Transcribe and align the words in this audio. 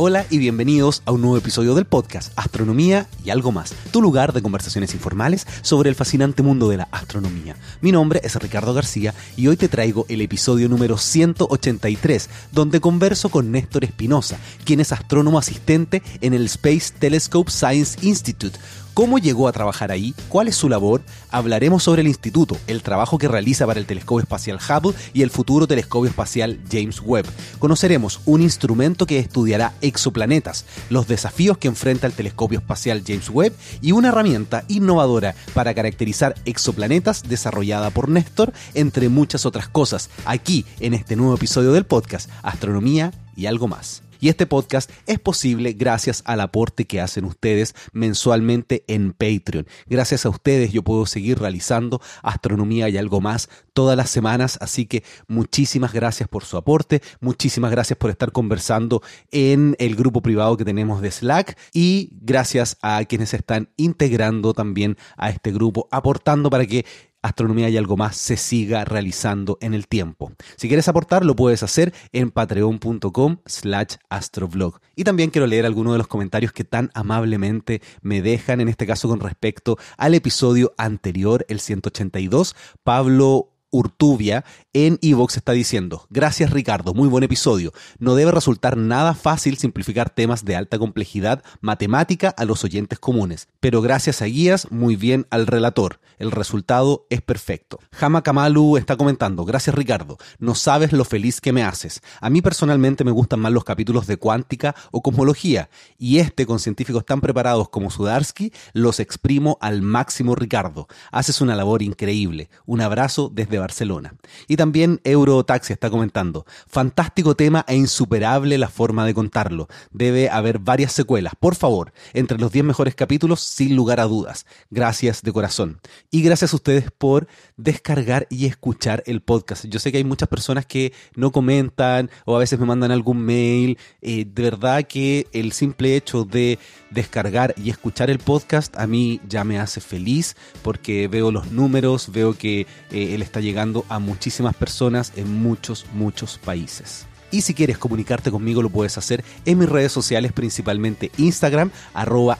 Hola 0.00 0.24
y 0.30 0.38
bienvenidos 0.38 1.02
a 1.06 1.10
un 1.10 1.22
nuevo 1.22 1.36
episodio 1.38 1.74
del 1.74 1.84
podcast 1.84 2.32
Astronomía 2.36 3.08
y 3.24 3.30
algo 3.30 3.50
más, 3.50 3.74
tu 3.90 4.00
lugar 4.00 4.32
de 4.32 4.42
conversaciones 4.42 4.94
informales 4.94 5.44
sobre 5.62 5.88
el 5.88 5.96
fascinante 5.96 6.40
mundo 6.44 6.68
de 6.68 6.76
la 6.76 6.88
astronomía. 6.92 7.56
Mi 7.80 7.90
nombre 7.90 8.20
es 8.22 8.36
Ricardo 8.36 8.72
García 8.74 9.12
y 9.36 9.48
hoy 9.48 9.56
te 9.56 9.66
traigo 9.66 10.06
el 10.08 10.20
episodio 10.20 10.68
número 10.68 10.98
183, 10.98 12.30
donde 12.52 12.80
converso 12.80 13.28
con 13.28 13.50
Néstor 13.50 13.82
Espinosa, 13.82 14.38
quien 14.64 14.78
es 14.78 14.92
astrónomo 14.92 15.36
asistente 15.36 16.00
en 16.20 16.32
el 16.32 16.44
Space 16.44 16.94
Telescope 16.96 17.50
Science 17.50 17.98
Institute 18.06 18.56
cómo 18.98 19.20
llegó 19.20 19.46
a 19.46 19.52
trabajar 19.52 19.92
ahí, 19.92 20.12
cuál 20.28 20.48
es 20.48 20.56
su 20.56 20.68
labor, 20.68 21.02
hablaremos 21.30 21.84
sobre 21.84 22.00
el 22.00 22.08
instituto, 22.08 22.56
el 22.66 22.82
trabajo 22.82 23.16
que 23.16 23.28
realiza 23.28 23.64
para 23.64 23.78
el 23.78 23.86
telescopio 23.86 24.22
espacial 24.22 24.58
Hubble 24.58 24.98
y 25.12 25.22
el 25.22 25.30
futuro 25.30 25.68
telescopio 25.68 26.10
espacial 26.10 26.58
James 26.68 27.00
Webb. 27.00 27.24
Conoceremos 27.60 28.20
un 28.24 28.42
instrumento 28.42 29.06
que 29.06 29.20
estudiará 29.20 29.72
exoplanetas, 29.82 30.64
los 30.90 31.06
desafíos 31.06 31.58
que 31.58 31.68
enfrenta 31.68 32.08
el 32.08 32.12
telescopio 32.12 32.58
espacial 32.58 33.04
James 33.06 33.30
Webb 33.30 33.54
y 33.80 33.92
una 33.92 34.08
herramienta 34.08 34.64
innovadora 34.66 35.36
para 35.54 35.74
caracterizar 35.74 36.34
exoplanetas 36.44 37.22
desarrollada 37.22 37.90
por 37.90 38.08
Néstor, 38.08 38.52
entre 38.74 39.08
muchas 39.08 39.46
otras 39.46 39.68
cosas, 39.68 40.10
aquí 40.24 40.66
en 40.80 40.92
este 40.94 41.14
nuevo 41.14 41.36
episodio 41.36 41.70
del 41.70 41.86
podcast 41.86 42.28
Astronomía 42.42 43.12
y 43.36 43.46
algo 43.46 43.68
más. 43.68 44.07
Y 44.20 44.28
este 44.28 44.46
podcast 44.46 44.90
es 45.06 45.18
posible 45.18 45.72
gracias 45.72 46.22
al 46.24 46.40
aporte 46.40 46.86
que 46.86 47.00
hacen 47.00 47.24
ustedes 47.24 47.74
mensualmente 47.92 48.84
en 48.88 49.12
Patreon. 49.12 49.66
Gracias 49.86 50.26
a 50.26 50.28
ustedes 50.28 50.72
yo 50.72 50.82
puedo 50.82 51.06
seguir 51.06 51.38
realizando 51.38 52.00
astronomía 52.22 52.88
y 52.88 52.98
algo 52.98 53.20
más 53.20 53.48
todas 53.72 53.96
las 53.96 54.10
semanas, 54.10 54.58
así 54.60 54.86
que 54.86 55.04
muchísimas 55.28 55.92
gracias 55.92 56.28
por 56.28 56.44
su 56.44 56.56
aporte, 56.56 57.00
muchísimas 57.20 57.70
gracias 57.70 57.96
por 57.96 58.10
estar 58.10 58.32
conversando 58.32 59.02
en 59.30 59.76
el 59.78 59.94
grupo 59.94 60.20
privado 60.20 60.56
que 60.56 60.64
tenemos 60.64 61.00
de 61.00 61.10
Slack. 61.10 61.56
Y 61.72 62.10
gracias 62.20 62.76
a 62.82 63.04
quienes 63.04 63.34
están 63.34 63.68
integrando 63.76 64.52
también 64.52 64.96
a 65.16 65.30
este 65.30 65.52
grupo, 65.52 65.86
aportando 65.90 66.50
para 66.50 66.66
que 66.66 66.84
Astronomía 67.28 67.68
y 67.68 67.76
algo 67.76 67.96
más 67.96 68.16
se 68.16 68.36
siga 68.36 68.84
realizando 68.84 69.58
en 69.60 69.74
el 69.74 69.86
tiempo. 69.86 70.32
Si 70.56 70.68
quieres 70.68 70.88
aportar, 70.88 71.24
lo 71.24 71.36
puedes 71.36 71.62
hacer 71.62 71.92
en 72.12 72.30
patreon.com 72.30 73.38
slash 73.46 73.96
astroblog. 74.08 74.80
Y 74.96 75.04
también 75.04 75.30
quiero 75.30 75.46
leer 75.46 75.66
algunos 75.66 75.92
de 75.94 75.98
los 75.98 76.08
comentarios 76.08 76.52
que 76.52 76.64
tan 76.64 76.90
amablemente 76.94 77.82
me 78.02 78.22
dejan, 78.22 78.60
en 78.60 78.68
este 78.68 78.86
caso 78.86 79.08
con 79.08 79.20
respecto 79.20 79.78
al 79.96 80.14
episodio 80.14 80.74
anterior, 80.78 81.44
el 81.48 81.60
182. 81.60 82.56
Pablo 82.82 83.57
Urtubia 83.70 84.44
en 84.72 84.98
Evox 85.02 85.36
está 85.36 85.52
diciendo, 85.52 86.06
gracias 86.08 86.50
Ricardo, 86.50 86.94
muy 86.94 87.08
buen 87.08 87.24
episodio. 87.24 87.72
No 87.98 88.14
debe 88.14 88.32
resultar 88.32 88.76
nada 88.76 89.12
fácil 89.12 89.58
simplificar 89.58 90.08
temas 90.08 90.44
de 90.44 90.56
alta 90.56 90.78
complejidad 90.78 91.42
matemática 91.60 92.30
a 92.30 92.44
los 92.46 92.64
oyentes 92.64 92.98
comunes, 92.98 93.48
pero 93.60 93.82
gracias 93.82 94.22
a 94.22 94.26
guías, 94.26 94.70
muy 94.70 94.96
bien 94.96 95.26
al 95.30 95.46
relator. 95.46 96.00
El 96.18 96.30
resultado 96.30 97.06
es 97.10 97.20
perfecto. 97.20 97.78
Hama 98.00 98.22
Kamalu 98.22 98.78
está 98.78 98.96
comentando, 98.96 99.44
gracias 99.44 99.76
Ricardo, 99.76 100.16
no 100.38 100.54
sabes 100.54 100.92
lo 100.92 101.04
feliz 101.04 101.40
que 101.40 101.52
me 101.52 101.62
haces. 101.62 102.00
A 102.20 102.30
mí 102.30 102.40
personalmente 102.40 103.04
me 103.04 103.10
gustan 103.10 103.40
más 103.40 103.52
los 103.52 103.64
capítulos 103.64 104.06
de 104.06 104.16
cuántica 104.16 104.74
o 104.90 105.02
cosmología, 105.02 105.68
y 105.98 106.18
este 106.18 106.46
con 106.46 106.58
científicos 106.58 107.04
tan 107.04 107.20
preparados 107.20 107.68
como 107.68 107.90
Sudarsky, 107.90 108.52
los 108.72 108.98
exprimo 108.98 109.58
al 109.60 109.82
máximo 109.82 110.34
Ricardo. 110.34 110.88
Haces 111.12 111.40
una 111.40 111.54
labor 111.54 111.82
increíble. 111.82 112.48
Un 112.64 112.80
abrazo 112.80 113.30
desde 113.32 113.57
Barcelona. 113.58 114.14
Y 114.46 114.56
también 114.56 115.00
Eurotaxi 115.04 115.72
está 115.72 115.90
comentando, 115.90 116.46
fantástico 116.66 117.34
tema 117.34 117.64
e 117.68 117.76
insuperable 117.76 118.58
la 118.58 118.68
forma 118.68 119.06
de 119.06 119.14
contarlo. 119.14 119.68
Debe 119.90 120.30
haber 120.30 120.58
varias 120.58 120.92
secuelas, 120.92 121.34
por 121.38 121.54
favor, 121.54 121.92
entre 122.12 122.38
los 122.38 122.52
10 122.52 122.64
mejores 122.64 122.94
capítulos, 122.94 123.40
sin 123.40 123.76
lugar 123.76 124.00
a 124.00 124.04
dudas. 124.04 124.46
Gracias 124.70 125.22
de 125.22 125.32
corazón. 125.32 125.80
Y 126.10 126.22
gracias 126.22 126.52
a 126.52 126.56
ustedes 126.56 126.90
por 126.90 127.26
descargar 127.56 128.26
y 128.30 128.46
escuchar 128.46 129.02
el 129.06 129.20
podcast. 129.20 129.66
Yo 129.66 129.78
sé 129.78 129.92
que 129.92 129.98
hay 129.98 130.04
muchas 130.04 130.28
personas 130.28 130.66
que 130.66 130.92
no 131.14 131.32
comentan 131.32 132.10
o 132.24 132.36
a 132.36 132.38
veces 132.38 132.58
me 132.58 132.66
mandan 132.66 132.90
algún 132.90 133.18
mail. 133.24 133.78
Eh, 134.00 134.24
de 134.26 134.42
verdad 134.42 134.84
que 134.86 135.26
el 135.32 135.52
simple 135.52 135.96
hecho 135.96 136.24
de 136.24 136.58
descargar 136.90 137.54
y 137.56 137.70
escuchar 137.70 138.10
el 138.10 138.18
podcast 138.18 138.76
a 138.76 138.86
mí 138.86 139.20
ya 139.28 139.44
me 139.44 139.58
hace 139.58 139.80
feliz 139.80 140.36
porque 140.62 141.08
veo 141.08 141.30
los 141.30 141.50
números, 141.52 142.10
veo 142.12 142.34
que 142.34 142.62
eh, 142.90 143.14
él 143.14 143.22
está 143.22 143.40
llegando 143.40 143.47
a 143.88 143.98
muchísimas 143.98 144.54
personas 144.54 145.12
en 145.16 145.42
muchos, 145.42 145.86
muchos 145.94 146.38
países. 146.38 147.06
Y 147.30 147.42
si 147.42 147.52
quieres 147.52 147.76
comunicarte 147.76 148.30
conmigo 148.30 148.62
lo 148.62 148.70
puedes 148.70 148.96
hacer 148.96 149.22
en 149.44 149.58
mis 149.58 149.68
redes 149.68 149.92
sociales, 149.92 150.32
principalmente 150.32 151.10
Instagram, 151.18 151.70
arroba 151.92 152.38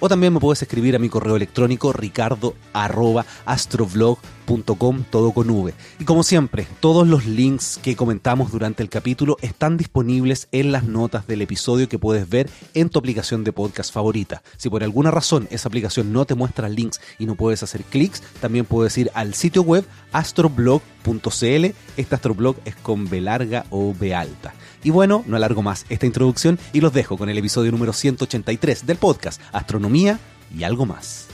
o 0.00 0.08
también 0.08 0.34
me 0.34 0.40
puedes 0.40 0.60
escribir 0.60 0.96
a 0.96 0.98
mi 0.98 1.08
correo 1.08 1.36
electrónico 1.36 1.92
ricardo 1.92 2.54
arroba 2.74 3.24
todo 5.10 5.32
con. 5.32 5.42
Y 5.98 6.04
como 6.04 6.22
siempre, 6.22 6.66
todos 6.80 7.06
los 7.06 7.26
links 7.26 7.78
que 7.82 7.96
comentamos 7.96 8.52
durante 8.52 8.82
el 8.82 8.88
capítulo 8.88 9.36
están 9.40 9.76
disponibles 9.76 10.48
en 10.52 10.72
las 10.72 10.84
notas 10.84 11.26
del 11.26 11.42
episodio 11.42 11.88
que 11.88 11.98
puedes 11.98 12.28
ver 12.28 12.48
en 12.74 12.88
tu 12.88 12.98
aplicación 12.98 13.44
de 13.44 13.52
podcast 13.52 13.92
favorita. 13.92 14.42
Si 14.56 14.70
por 14.70 14.82
alguna 14.84 15.10
razón 15.10 15.48
esa 15.50 15.68
aplicación 15.68 16.12
no 16.12 16.24
te 16.24 16.34
muestra 16.34 16.68
links 16.68 17.00
y 17.18 17.26
no 17.26 17.34
puedes 17.34 17.62
hacer 17.62 17.82
clics, 17.82 18.22
también 18.40 18.64
puedes 18.64 18.96
ir 18.98 19.10
al 19.14 19.34
sitio 19.34 19.62
web 19.62 19.84
astroblog.cl. 20.12 21.64
Este 21.96 22.14
astroblog 22.14 22.56
es 22.64 22.76
con 22.76 23.08
B 23.08 23.20
larga 23.20 23.64
o 23.70 23.94
B 23.98 24.14
alta. 24.14 24.54
Y 24.84 24.90
bueno, 24.90 25.24
no 25.26 25.36
alargo 25.36 25.62
más 25.62 25.86
esta 25.88 26.06
introducción 26.06 26.58
y 26.72 26.80
los 26.80 26.92
dejo 26.92 27.16
con 27.16 27.28
el 27.28 27.38
episodio 27.38 27.72
número 27.72 27.92
183 27.92 28.86
del 28.86 28.96
podcast 28.96 29.40
Astronomía 29.52 30.18
y 30.56 30.64
algo 30.64 30.86
más. 30.86 31.31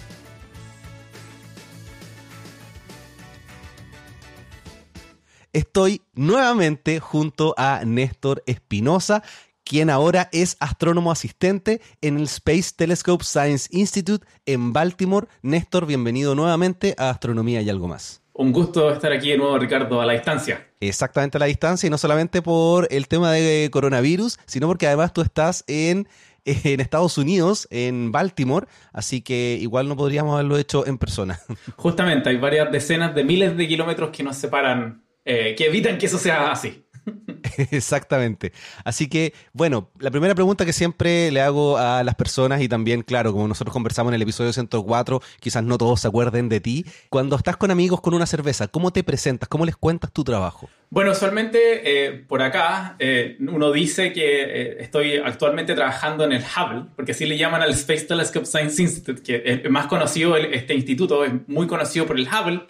Estoy 5.55 6.03
nuevamente 6.15 7.01
junto 7.01 7.55
a 7.57 7.83
Néstor 7.87 8.43
Espinosa, 8.45 9.23
quien 9.65 9.89
ahora 9.89 10.29
es 10.31 10.59
astrónomo 10.61 11.11
asistente 11.11 11.81
en 12.03 12.19
el 12.19 12.25
Space 12.25 12.73
Telescope 12.77 13.25
Science 13.25 13.67
Institute 13.73 14.27
en 14.45 14.75
Baltimore. 14.75 15.27
Néstor, 15.41 15.87
bienvenido 15.87 16.35
nuevamente 16.35 16.95
a 16.99 17.09
Astronomía 17.09 17.63
y 17.63 17.71
algo 17.71 17.89
más. 17.89 18.23
Un 18.35 18.53
gusto 18.53 18.93
estar 18.93 19.11
aquí 19.11 19.31
de 19.31 19.39
nuevo, 19.39 19.59
Ricardo, 19.59 20.03
a 20.03 20.07
la 20.07 20.13
distancia. 20.13 20.69
Exactamente 20.81 21.39
a 21.39 21.41
la 21.41 21.47
distancia 21.47 21.87
y 21.87 21.91
no 21.91 21.97
solamente 21.97 22.43
por 22.43 22.87
el 22.91 23.09
tema 23.09 23.33
de 23.33 23.71
coronavirus, 23.73 24.39
sino 24.45 24.67
porque 24.67 24.87
además 24.87 25.15
tú 25.15 25.23
estás 25.23 25.65
en, 25.67 26.09
en 26.45 26.81
Estados 26.81 27.17
Unidos, 27.17 27.67
en 27.71 28.13
Baltimore, 28.13 28.67
así 28.93 29.23
que 29.23 29.59
igual 29.59 29.89
no 29.89 29.97
podríamos 29.97 30.35
haberlo 30.35 30.59
hecho 30.59 30.87
en 30.87 30.99
persona. 30.99 31.41
Justamente, 31.77 32.29
hay 32.29 32.37
varias 32.37 32.71
decenas 32.71 33.15
de 33.15 33.25
miles 33.25 33.57
de 33.57 33.67
kilómetros 33.67 34.11
que 34.11 34.23
nos 34.23 34.37
separan, 34.37 35.08
eh, 35.29 35.55
que 35.55 35.67
evitan 35.67 35.99
que 35.99 36.07
eso 36.07 36.19
sea 36.19 36.51
así. 36.51 36.85
Exactamente. 37.71 38.53
Así 38.85 39.09
que, 39.09 39.33
bueno, 39.53 39.91
la 39.99 40.11
primera 40.11 40.35
pregunta 40.35 40.65
que 40.65 40.73
siempre 40.73 41.31
le 41.31 41.41
hago 41.41 41.79
a 41.79 42.03
las 42.03 42.15
personas 42.15 42.61
y 42.61 42.69
también, 42.69 43.03
claro, 43.03 43.33
como 43.33 43.49
nosotros 43.49 43.73
conversamos 43.73 44.11
en 44.11 44.15
el 44.15 44.23
episodio 44.23 44.53
104, 44.53 45.21
quizás 45.41 45.63
no 45.63 45.79
todos 45.79 46.01
se 46.01 46.09
acuerden 46.09 46.49
de 46.49 46.61
ti, 46.61 46.87
cuando 47.11 47.37
estás 47.37 47.57
con 47.57 47.71
amigos 47.71 48.01
con 48.01 48.15
una 48.15 48.27
cerveza, 48.27 48.69
¿cómo 48.69 48.93
te 48.93 49.05
presentas? 49.05 49.49
¿Cómo 49.49 49.65
les 49.65 49.77
cuentas 49.77 50.13
tu 50.13 50.25
trabajo? 50.25 50.69
Bueno, 50.91 51.13
usualmente 51.13 51.59
eh, 51.85 52.13
por 52.27 52.41
acá 52.41 52.97
eh, 52.99 53.37
uno 53.41 53.71
dice 53.73 54.13
que 54.13 54.43
eh, 54.43 54.77
estoy 54.81 55.17
actualmente 55.17 55.75
trabajando 55.75 56.25
en 56.25 56.33
el 56.33 56.43
Hubble, 56.43 56.87
porque 56.97 57.13
así 57.13 57.27
le 57.27 57.37
llaman 57.37 57.61
al 57.61 57.73
Space 57.73 58.07
Telescope 58.07 58.47
Science 58.47 58.81
Institute, 58.81 59.23
que 59.23 59.43
es 59.45 59.71
más 59.71 59.87
conocido, 59.87 60.37
este 60.37 60.75
instituto 60.75 61.25
es 61.25 61.33
muy 61.47 61.67
conocido 61.67 62.07
por 62.07 62.19
el 62.19 62.27
Hubble 62.27 62.63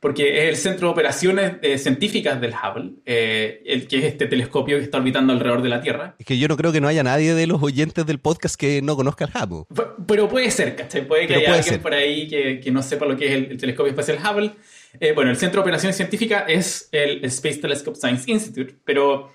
porque 0.00 0.42
es 0.42 0.48
el 0.50 0.56
centro 0.56 0.88
de 0.88 0.92
operaciones 0.92 1.54
eh, 1.62 1.78
científicas 1.78 2.40
del 2.40 2.52
Hubble, 2.52 2.92
eh, 3.06 3.62
el 3.64 3.88
que 3.88 3.98
es 3.98 4.04
este 4.04 4.26
telescopio 4.26 4.76
que 4.76 4.84
está 4.84 4.98
orbitando 4.98 5.32
alrededor 5.32 5.62
de 5.62 5.68
la 5.70 5.80
Tierra. 5.80 6.14
Es 6.18 6.26
que 6.26 6.38
yo 6.38 6.48
no 6.48 6.56
creo 6.56 6.70
que 6.70 6.80
no 6.80 6.88
haya 6.88 7.02
nadie 7.02 7.34
de 7.34 7.46
los 7.46 7.62
oyentes 7.62 8.04
del 8.04 8.18
podcast 8.18 8.56
que 8.56 8.82
no 8.82 8.94
conozca 8.94 9.24
el 9.24 9.30
Hubble. 9.30 9.64
Pero 10.06 10.28
puede 10.28 10.50
ser, 10.50 10.76
¿cachai? 10.76 11.06
Puede 11.06 11.26
que 11.26 11.36
haya 11.36 11.54
alguien 11.54 11.80
por 11.80 11.94
ahí 11.94 12.28
que, 12.28 12.70
no 12.70 12.82
sepa 12.82 13.06
lo 13.06 13.16
que 13.16 13.26
es 13.26 13.32
el, 13.32 13.56
telescopio 13.56 13.90
espacial 13.90 14.18
Hubble. 14.18 14.52
Eh, 15.00 15.12
bueno, 15.12 15.30
el 15.30 15.36
centro 15.36 15.60
de 15.60 15.62
operaciones 15.62 15.96
científicas 15.96 16.44
es 16.48 16.88
el, 16.92 17.24
Space 17.24 17.58
Telescope 17.58 17.96
Science 17.96 18.30
Institute, 18.30 18.74
pero 18.84 19.32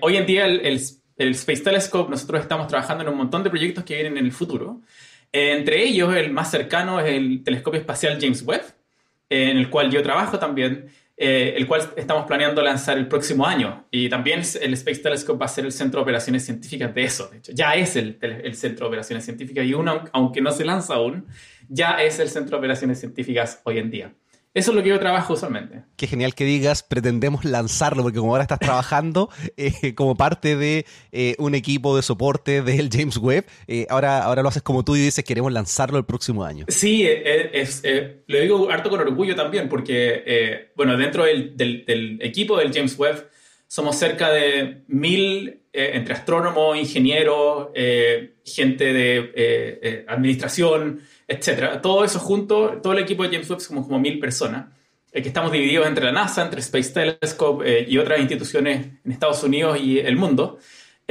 hoy 0.00 0.16
en 0.16 0.24
día 0.24 0.46
el, 0.46 0.80
el 1.16 1.30
Space 1.32 1.62
Telescope, 1.62 2.10
nosotros 2.10 2.40
estamos 2.40 2.68
trabajando 2.68 3.02
en 3.02 3.10
un 3.10 3.16
montón 3.16 3.42
de 3.42 3.50
proyectos 3.50 3.84
que 3.84 3.94
vienen 3.94 4.16
en 4.16 4.24
el 4.24 4.32
futuro. 4.32 4.80
entre 5.32 5.82
ellos, 5.82 6.14
el 6.14 6.32
más 6.32 6.50
cercano 6.50 7.00
es 7.00 7.12
el 7.12 7.42
telescopio 7.44 7.80
espacial 7.80 8.18
James 8.20 8.42
Webb, 8.42 8.79
en 9.30 9.56
el 9.56 9.70
cual 9.70 9.90
yo 9.90 10.02
trabajo 10.02 10.38
también, 10.38 10.86
eh, 11.16 11.54
el 11.56 11.66
cual 11.66 11.82
estamos 11.96 12.26
planeando 12.26 12.62
lanzar 12.62 12.98
el 12.98 13.06
próximo 13.06 13.46
año. 13.46 13.86
Y 13.90 14.08
también 14.08 14.40
el 14.60 14.72
Space 14.74 15.00
Telescope 15.00 15.38
va 15.38 15.46
a 15.46 15.48
ser 15.48 15.64
el 15.64 15.72
centro 15.72 16.00
de 16.00 16.02
operaciones 16.02 16.44
científicas 16.44 16.94
de 16.94 17.04
eso. 17.04 17.28
De 17.28 17.38
hecho, 17.38 17.52
ya 17.52 17.74
es 17.74 17.96
el, 17.96 18.18
el 18.20 18.54
centro 18.54 18.86
de 18.86 18.88
operaciones 18.88 19.24
científicas 19.24 19.64
y 19.64 19.72
uno, 19.72 20.04
aunque 20.12 20.40
no 20.40 20.50
se 20.50 20.64
lanza 20.64 20.94
aún, 20.94 21.26
ya 21.68 22.02
es 22.02 22.18
el 22.18 22.28
centro 22.28 22.56
de 22.56 22.58
operaciones 22.58 22.98
científicas 22.98 23.60
hoy 23.64 23.78
en 23.78 23.90
día. 23.90 24.14
Eso 24.52 24.72
es 24.72 24.76
lo 24.76 24.82
que 24.82 24.88
yo 24.88 24.98
trabajo 24.98 25.34
usualmente. 25.34 25.84
Qué 25.96 26.08
genial 26.08 26.34
que 26.34 26.44
digas, 26.44 26.82
pretendemos 26.82 27.44
lanzarlo, 27.44 28.02
porque 28.02 28.18
como 28.18 28.32
ahora 28.32 28.42
estás 28.42 28.58
trabajando 28.58 29.30
eh, 29.56 29.94
como 29.94 30.16
parte 30.16 30.56
de 30.56 30.86
eh, 31.12 31.36
un 31.38 31.54
equipo 31.54 31.94
de 31.94 32.02
soporte 32.02 32.60
del 32.62 32.90
James 32.90 33.16
Webb, 33.16 33.44
eh, 33.68 33.86
ahora, 33.88 34.24
ahora 34.24 34.42
lo 34.42 34.48
haces 34.48 34.62
como 34.62 34.84
tú 34.84 34.96
y 34.96 35.00
dices, 35.00 35.24
queremos 35.24 35.52
lanzarlo 35.52 35.98
el 35.98 36.04
próximo 36.04 36.42
año. 36.42 36.64
Sí, 36.66 37.06
es, 37.06 37.82
lo 38.26 38.40
digo 38.40 38.70
harto 38.70 38.90
con 38.90 38.98
orgullo 38.98 39.36
también, 39.36 39.68
porque, 39.68 40.70
bueno, 40.74 40.96
dentro 40.96 41.24
del, 41.24 41.56
del, 41.56 42.18
equipo 42.20 42.58
del 42.58 42.72
James 42.72 42.98
Webb 42.98 43.30
somos 43.70 43.94
cerca 43.94 44.32
de 44.32 44.82
mil, 44.88 45.60
entre 45.72 46.14
astrónomos, 46.14 46.76
ingenieros, 46.76 47.68
gente 48.44 48.92
de 48.92 50.04
administración, 50.08 51.02
etcétera. 51.28 51.80
Todo 51.80 52.04
eso 52.04 52.18
junto, 52.18 52.80
todo 52.82 52.92
el 52.92 52.98
equipo 52.98 53.22
de 53.22 53.28
James 53.28 53.48
Webb 53.48 53.60
somos 53.60 53.86
como 53.86 54.00
mil 54.00 54.18
personas, 54.18 54.66
eh, 55.12 55.22
que 55.22 55.28
estamos 55.28 55.52
divididos 55.52 55.86
entre 55.86 56.04
la 56.04 56.12
NASA, 56.12 56.42
entre 56.42 56.60
Space 56.60 56.92
Telescope 56.92 57.64
eh, 57.64 57.86
y 57.88 57.98
otras 57.98 58.20
instituciones 58.20 58.86
en 59.04 59.12
Estados 59.12 59.42
Unidos 59.44 59.78
y 59.80 59.98
el 59.98 60.16
mundo. 60.16 60.58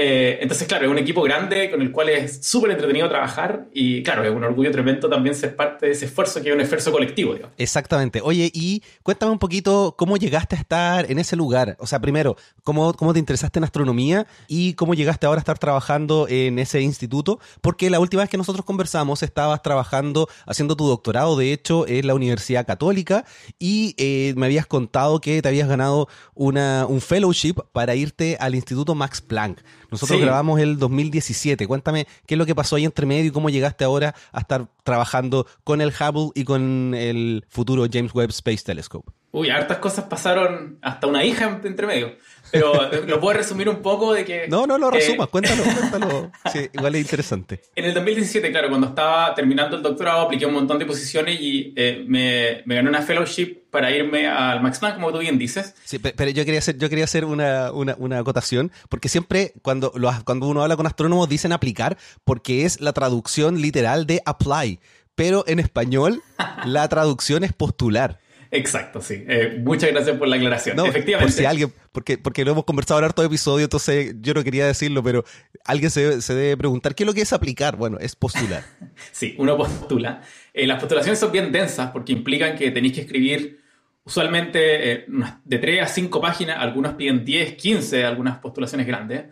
Eh, 0.02 0.40
entonces, 0.42 0.66
claro, 0.66 0.86
es 0.86 0.92
un 0.92 0.98
equipo 0.98 1.22
grande 1.22 1.70
con 1.70 1.82
el 1.82 1.92
cual 1.92 2.08
es 2.08 2.40
súper 2.42 2.72
entretenido 2.72 3.10
trabajar 3.10 3.68
y, 3.74 4.02
claro, 4.02 4.24
es 4.24 4.32
un 4.32 4.42
orgullo 4.46 4.72
tremendo 4.72 5.10
también 5.10 5.36
ser 5.36 5.58
parte 5.58 5.88
de 5.88 5.92
ese 5.92 6.06
esfuerzo 6.06 6.42
que 6.42 6.48
es 6.48 6.56
un 6.56 6.62
esfuerzo 6.62 6.94
colectivo. 6.94 7.36
Exactamente. 7.58 8.22
Oye, 8.24 8.50
y 8.54 8.82
cuéntame 9.04 9.34
un 9.34 9.40
poquito 9.40 9.96
cómo 9.98 10.16
llegaste 10.16 10.56
a 10.56 10.60
estar 10.60 11.12
en 11.12 11.20
ese 11.20 11.36
lugar. 11.36 11.76
O 11.80 11.86
sea, 11.86 12.00
primero, 12.00 12.38
cómo, 12.64 12.94
te 12.94 13.20
interesaste 13.20 13.60
en 13.60 13.66
astronomía 13.66 14.26
y 14.48 14.74
cómo 14.76 14.94
llegaste 14.94 15.28
ahora 15.28 15.40
a 15.40 15.42
estar 15.42 15.60
trabajando 15.60 16.28
en 16.30 16.60
ese 16.60 16.80
instituto, 16.80 17.42
porque 17.60 17.90
la 17.90 18.00
última 18.00 18.24
vez 18.24 18.30
que 18.30 18.38
nosotros 18.38 18.64
conversamos 18.64 19.22
estabas 19.22 19.62
trabajando, 19.64 20.30
haciendo 20.46 20.78
tu 20.78 20.88
doctorado, 20.88 21.36
de 21.36 21.52
hecho, 21.52 21.86
en 21.90 22.08
la 22.08 22.16
Universidad 22.16 22.66
Católica 22.66 23.26
y 23.60 23.96
eh, 23.98 24.34
me 24.38 24.46
habías 24.46 24.66
contado 24.66 25.20
que 25.20 25.42
te 25.42 25.50
habías 25.50 25.68
ganado 25.68 26.08
un 26.36 27.02
fellowship 27.02 27.56
para 27.74 27.96
irte 27.96 28.38
al 28.40 28.56
Instituto 28.56 28.96
Max 28.96 29.20
Planck. 29.20 29.60
Nosotros 29.92 30.22
grabamos 30.22 30.60
el 30.60 30.78
2017. 30.78 31.68
Cuéntame 31.68 32.08
qué 32.26 32.36
es 32.36 32.38
lo 32.38 32.46
que 32.46 32.56
pasó 32.56 32.76
ahí 32.76 32.86
entre 32.86 33.06
medio 33.06 33.26
y 33.26 33.32
cómo 33.32 33.50
llegaste 33.50 33.84
ahora 33.84 34.16
a 34.32 34.40
estar 34.40 34.68
trabajando 34.84 35.48
con 35.64 35.82
el 35.82 35.90
Hubble 35.90 36.32
y 36.36 36.44
con 36.44 36.94
el 36.96 37.46
futuro 37.50 37.86
James 37.92 38.14
Webb 38.14 38.30
Space 38.30 38.64
Telescope. 38.64 39.12
Uy, 39.32 39.50
hartas 39.50 39.78
cosas 39.78 40.06
pasaron, 40.06 40.80
hasta 40.82 41.06
una 41.06 41.24
hija 41.24 41.60
entre 41.64 41.86
medio. 41.86 42.16
Pero 42.52 42.92
lo 43.06 43.20
puedo 43.20 43.38
resumir 43.38 43.70
un 43.70 43.82
poco 43.82 44.14
de 44.14 44.26
que... 44.26 44.48
No, 44.48 44.66
no 44.66 44.78
lo 44.78 44.90
resumas, 44.90 45.28
cuéntalo, 45.28 45.64
cuéntalo. 45.64 46.32
Sí, 46.52 46.70
igual 46.74 46.96
es 46.96 47.02
interesante. 47.02 47.62
En 47.76 47.86
el 47.86 47.94
2017, 47.94 48.52
claro, 48.52 48.70
cuando 48.70 48.88
estaba 48.88 49.34
terminando 49.36 49.78
el 49.78 49.84
doctorado, 49.84 50.22
apliqué 50.22 50.46
un 50.46 50.54
montón 50.54 50.80
de 50.80 50.86
posiciones 50.86 51.40
y 51.40 51.74
eh, 51.76 52.04
me, 52.08 52.62
me, 52.66 52.76
gané 52.76 52.90
una 52.90 53.02
fellowship 53.02 53.70
para 53.70 53.92
irme 53.92 54.28
al 54.28 54.62
Max 54.62 54.80
Planck, 54.80 54.96
como 54.96 55.12
tú 55.12 55.20
bien 55.20 55.38
dices. 55.38 55.76
Sí, 55.84 56.00
pero 56.00 56.32
yo 56.32 56.46
quería 56.46 56.60
hacer, 56.60 56.78
yo 56.78 56.90
quería 56.90 57.06
hacer 57.06 57.26
una, 57.26 57.72
una, 57.72 57.96
una 57.98 58.20
acotación, 58.20 58.72
porque 58.90 59.10
siempre 59.10 59.54
cuando, 59.62 59.92
lo, 59.96 60.12
cuando 60.26 60.48
uno 60.48 60.64
habla 60.64 60.76
con 60.76 60.88
astrónomos 60.88 61.30
dicen 61.30 61.52
aplicar, 61.52 61.98
porque 62.24 62.66
es 62.66 62.82
la 62.82 62.94
traducción 62.94 63.62
literal 63.62 64.06
de 64.08 64.22
apply. 64.26 64.80
Pero 65.16 65.44
en 65.48 65.60
español 65.60 66.24
la 66.66 66.88
traducción 66.88 67.44
es 67.44 67.54
postular. 67.54 68.20
Exacto, 68.52 69.02
sí. 69.02 69.24
Eh, 69.28 69.60
muchas 69.64 69.92
gracias 69.92 70.18
por 70.18 70.28
la 70.28 70.38
aclaración. 70.38 70.80
Efectivamente. 70.80 71.34
Por 71.34 71.40
si 71.40 71.46
alguien, 71.46 71.74
porque, 72.00 72.18
porque 72.18 72.46
lo 72.46 72.52
hemos 72.52 72.64
conversado 72.64 73.06
en 73.06 73.12
todo 73.12 73.26
episodio, 73.26 73.66
entonces 73.66 74.16
yo 74.22 74.34
no 74.34 74.42
quería 74.42 74.66
decirlo, 74.66 75.04
pero 75.04 75.26
alguien 75.66 75.92
se, 75.92 76.22
se, 76.22 76.34
debe 76.34 76.56
preguntar, 76.56 76.96
¿qué 76.96 77.04
es 77.04 77.08
lo 77.08 77.14
que 77.14 77.20
es 77.20 77.34
aplicar? 77.34 77.76
Bueno, 77.76 77.98
es 78.00 78.16
postular. 78.16 78.64
sí, 79.12 79.36
uno 79.38 79.58
postula. 79.58 80.22
Eh, 80.54 80.66
las 80.66 80.80
postulaciones 80.80 81.20
son 81.20 81.34
bien 81.34 81.52
densas 81.52 81.92
porque 81.92 82.14
implican 82.14 82.56
que 82.56 82.72
tenéis 82.72 82.94
que 82.94 83.02
escribir 83.02 83.60
usualmente 84.06 84.94
eh, 84.94 85.06
de 85.44 85.58
3 85.58 85.82
a 85.82 85.88
5 85.88 86.22
páginas, 86.22 86.58
algunos 86.60 86.94
piden 86.94 87.26
10, 87.26 87.56
15, 87.56 88.06
algunas 88.06 88.38
postulaciones 88.38 88.88
grandes. 88.88 89.26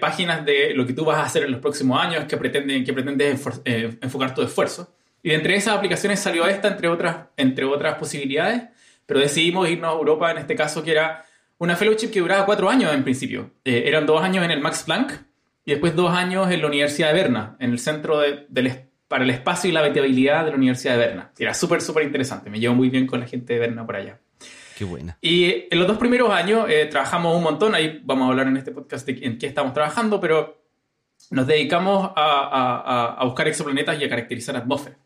páginas 0.00 0.44
de 0.44 0.74
lo 0.74 0.84
que 0.84 0.94
tú 0.94 1.04
vas 1.04 1.18
a 1.18 1.26
hacer 1.26 1.44
en 1.44 1.52
los 1.52 1.60
próximos 1.60 2.02
años, 2.02 2.24
que, 2.24 2.36
pretenden, 2.36 2.84
que 2.84 2.92
pretendes 2.92 3.40
enfocar 4.02 4.34
tu 4.34 4.42
esfuerzo. 4.42 4.92
Y 5.22 5.28
de 5.28 5.36
entre 5.36 5.54
esas 5.54 5.76
aplicaciones 5.76 6.18
salió 6.18 6.44
esta, 6.48 6.66
entre 6.66 6.88
otras, 6.88 7.28
entre 7.36 7.64
otras 7.66 7.94
posibilidades, 7.98 8.64
pero 9.06 9.20
decidimos 9.20 9.68
irnos 9.70 9.90
a 9.90 9.96
Europa 9.96 10.32
en 10.32 10.38
este 10.38 10.56
caso, 10.56 10.82
que 10.82 10.90
era 10.90 11.24
una 11.58 11.76
fellowship 11.76 12.10
que 12.10 12.20
duraba 12.20 12.46
cuatro 12.46 12.70
años 12.70 12.92
en 12.94 13.02
principio. 13.02 13.50
Eh, 13.64 13.84
eran 13.86 14.06
dos 14.06 14.22
años 14.22 14.44
en 14.44 14.50
el 14.50 14.60
Max 14.60 14.84
Planck 14.84 15.12
y 15.64 15.72
después 15.72 15.94
dos 15.94 16.10
años 16.12 16.50
en 16.50 16.60
la 16.60 16.66
Universidad 16.68 17.08
de 17.08 17.14
Berna, 17.14 17.56
en 17.60 17.72
el 17.72 17.78
Centro 17.78 18.18
de, 18.18 18.46
para 19.08 19.24
el 19.24 19.30
Espacio 19.30 19.68
y 19.68 19.72
la 19.72 19.80
Habitabilidad 19.80 20.44
de 20.44 20.50
la 20.50 20.56
Universidad 20.56 20.94
de 20.94 20.98
Berna. 20.98 21.32
Era 21.38 21.54
súper, 21.54 21.80
súper 21.80 22.04
interesante. 22.04 22.48
Me 22.50 22.60
llevo 22.60 22.74
muy 22.74 22.88
bien 22.90 23.06
con 23.06 23.20
la 23.20 23.26
gente 23.26 23.54
de 23.54 23.58
Berna 23.58 23.84
por 23.84 23.96
allá. 23.96 24.20
Qué 24.76 24.84
buena. 24.84 25.18
Y 25.20 25.66
en 25.70 25.78
los 25.78 25.88
dos 25.88 25.98
primeros 25.98 26.30
años 26.30 26.66
eh, 26.68 26.86
trabajamos 26.86 27.36
un 27.36 27.42
montón. 27.42 27.74
Ahí 27.74 28.00
vamos 28.04 28.26
a 28.26 28.30
hablar 28.30 28.46
en 28.46 28.56
este 28.56 28.70
podcast 28.70 29.06
de 29.06 29.18
en 29.26 29.36
qué 29.36 29.46
estamos 29.48 29.74
trabajando, 29.74 30.20
pero 30.20 30.62
nos 31.30 31.46
dedicamos 31.48 32.12
a, 32.14 33.16
a 33.18 33.24
buscar 33.24 33.48
exoplanetas 33.48 34.00
y 34.00 34.04
a 34.04 34.08
caracterizar 34.08 34.56
atmósferas. 34.56 35.00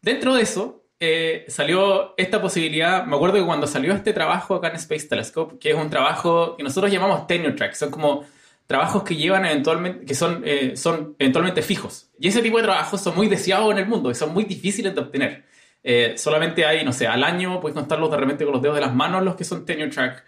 Dentro 0.00 0.34
de 0.34 0.42
eso, 0.42 0.87
eh, 1.00 1.44
salió 1.46 2.14
esta 2.16 2.42
posibilidad, 2.42 3.06
me 3.06 3.14
acuerdo 3.14 3.36
que 3.36 3.44
cuando 3.44 3.68
salió 3.68 3.92
este 3.94 4.12
trabajo 4.12 4.56
acá 4.56 4.68
en 4.68 4.76
Space 4.76 5.06
Telescope, 5.06 5.58
que 5.58 5.70
es 5.70 5.76
un 5.76 5.90
trabajo 5.90 6.56
que 6.56 6.64
nosotros 6.64 6.90
llamamos 6.90 7.28
tenure 7.28 7.52
track, 7.52 7.74
son 7.74 7.90
como 7.92 8.24
trabajos 8.66 9.04
que 9.04 9.14
llevan 9.14 9.46
eventualmente, 9.46 10.04
que 10.04 10.14
son, 10.14 10.42
eh, 10.44 10.76
son 10.76 11.14
eventualmente 11.18 11.62
fijos. 11.62 12.10
Y 12.18 12.28
ese 12.28 12.42
tipo 12.42 12.56
de 12.56 12.64
trabajos 12.64 13.00
son 13.00 13.14
muy 13.14 13.28
deseados 13.28 13.70
en 13.70 13.78
el 13.78 13.86
mundo 13.86 14.10
y 14.10 14.14
son 14.16 14.34
muy 14.34 14.44
difíciles 14.44 14.92
de 14.92 15.00
obtener. 15.00 15.44
Eh, 15.84 16.14
solamente 16.16 16.66
hay, 16.66 16.84
no 16.84 16.92
sé, 16.92 17.06
al 17.06 17.22
año 17.22 17.60
puedes 17.60 17.76
contarlos 17.76 18.10
de 18.10 18.16
repente 18.16 18.44
con 18.44 18.52
los 18.54 18.62
dedos 18.62 18.74
de 18.74 18.80
las 18.82 18.94
manos 18.94 19.22
los 19.22 19.36
que 19.36 19.44
son 19.44 19.64
tenure 19.64 19.90
track, 19.90 20.24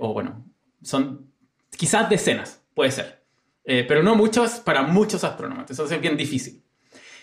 o 0.00 0.12
bueno, 0.12 0.44
son 0.82 1.32
quizás 1.76 2.10
decenas, 2.10 2.62
puede 2.74 2.90
ser. 2.90 3.22
pero 3.64 4.02
no 4.02 4.14
muchos 4.14 4.60
para 4.60 4.82
muchos 4.82 5.24
astrónomos, 5.24 5.70
eso 5.70 5.84
es 5.86 6.00
bien 6.00 6.16
difícil. 6.16 6.61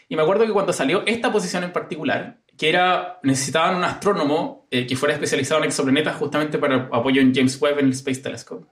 Y 0.10 0.16
me 0.16 0.24
acuerdo 0.24 0.46
que 0.46 0.52
cuando 0.52 0.74
salió 0.74 1.04
esta 1.06 1.32
posición 1.32 1.64
en 1.64 1.72
particular, 1.72 2.40
que 2.58 2.68
era, 2.68 3.20
necesitaban 3.24 3.76
un 3.76 3.84
astrónomo 3.84 4.68
eh, 4.72 4.88
que 4.88 4.96
fuera 4.96 5.14
especializado 5.14 5.62
en 5.62 5.68
exoplanetas 5.68 6.18
justamente 6.18 6.58
para 6.58 6.90
apoyo 6.92 7.22
en 7.22 7.34
James 7.34 7.62
Webb 7.62 7.80
en 7.80 7.86
el 7.86 7.92
Space 7.92 8.20
Telescope. 8.20 8.68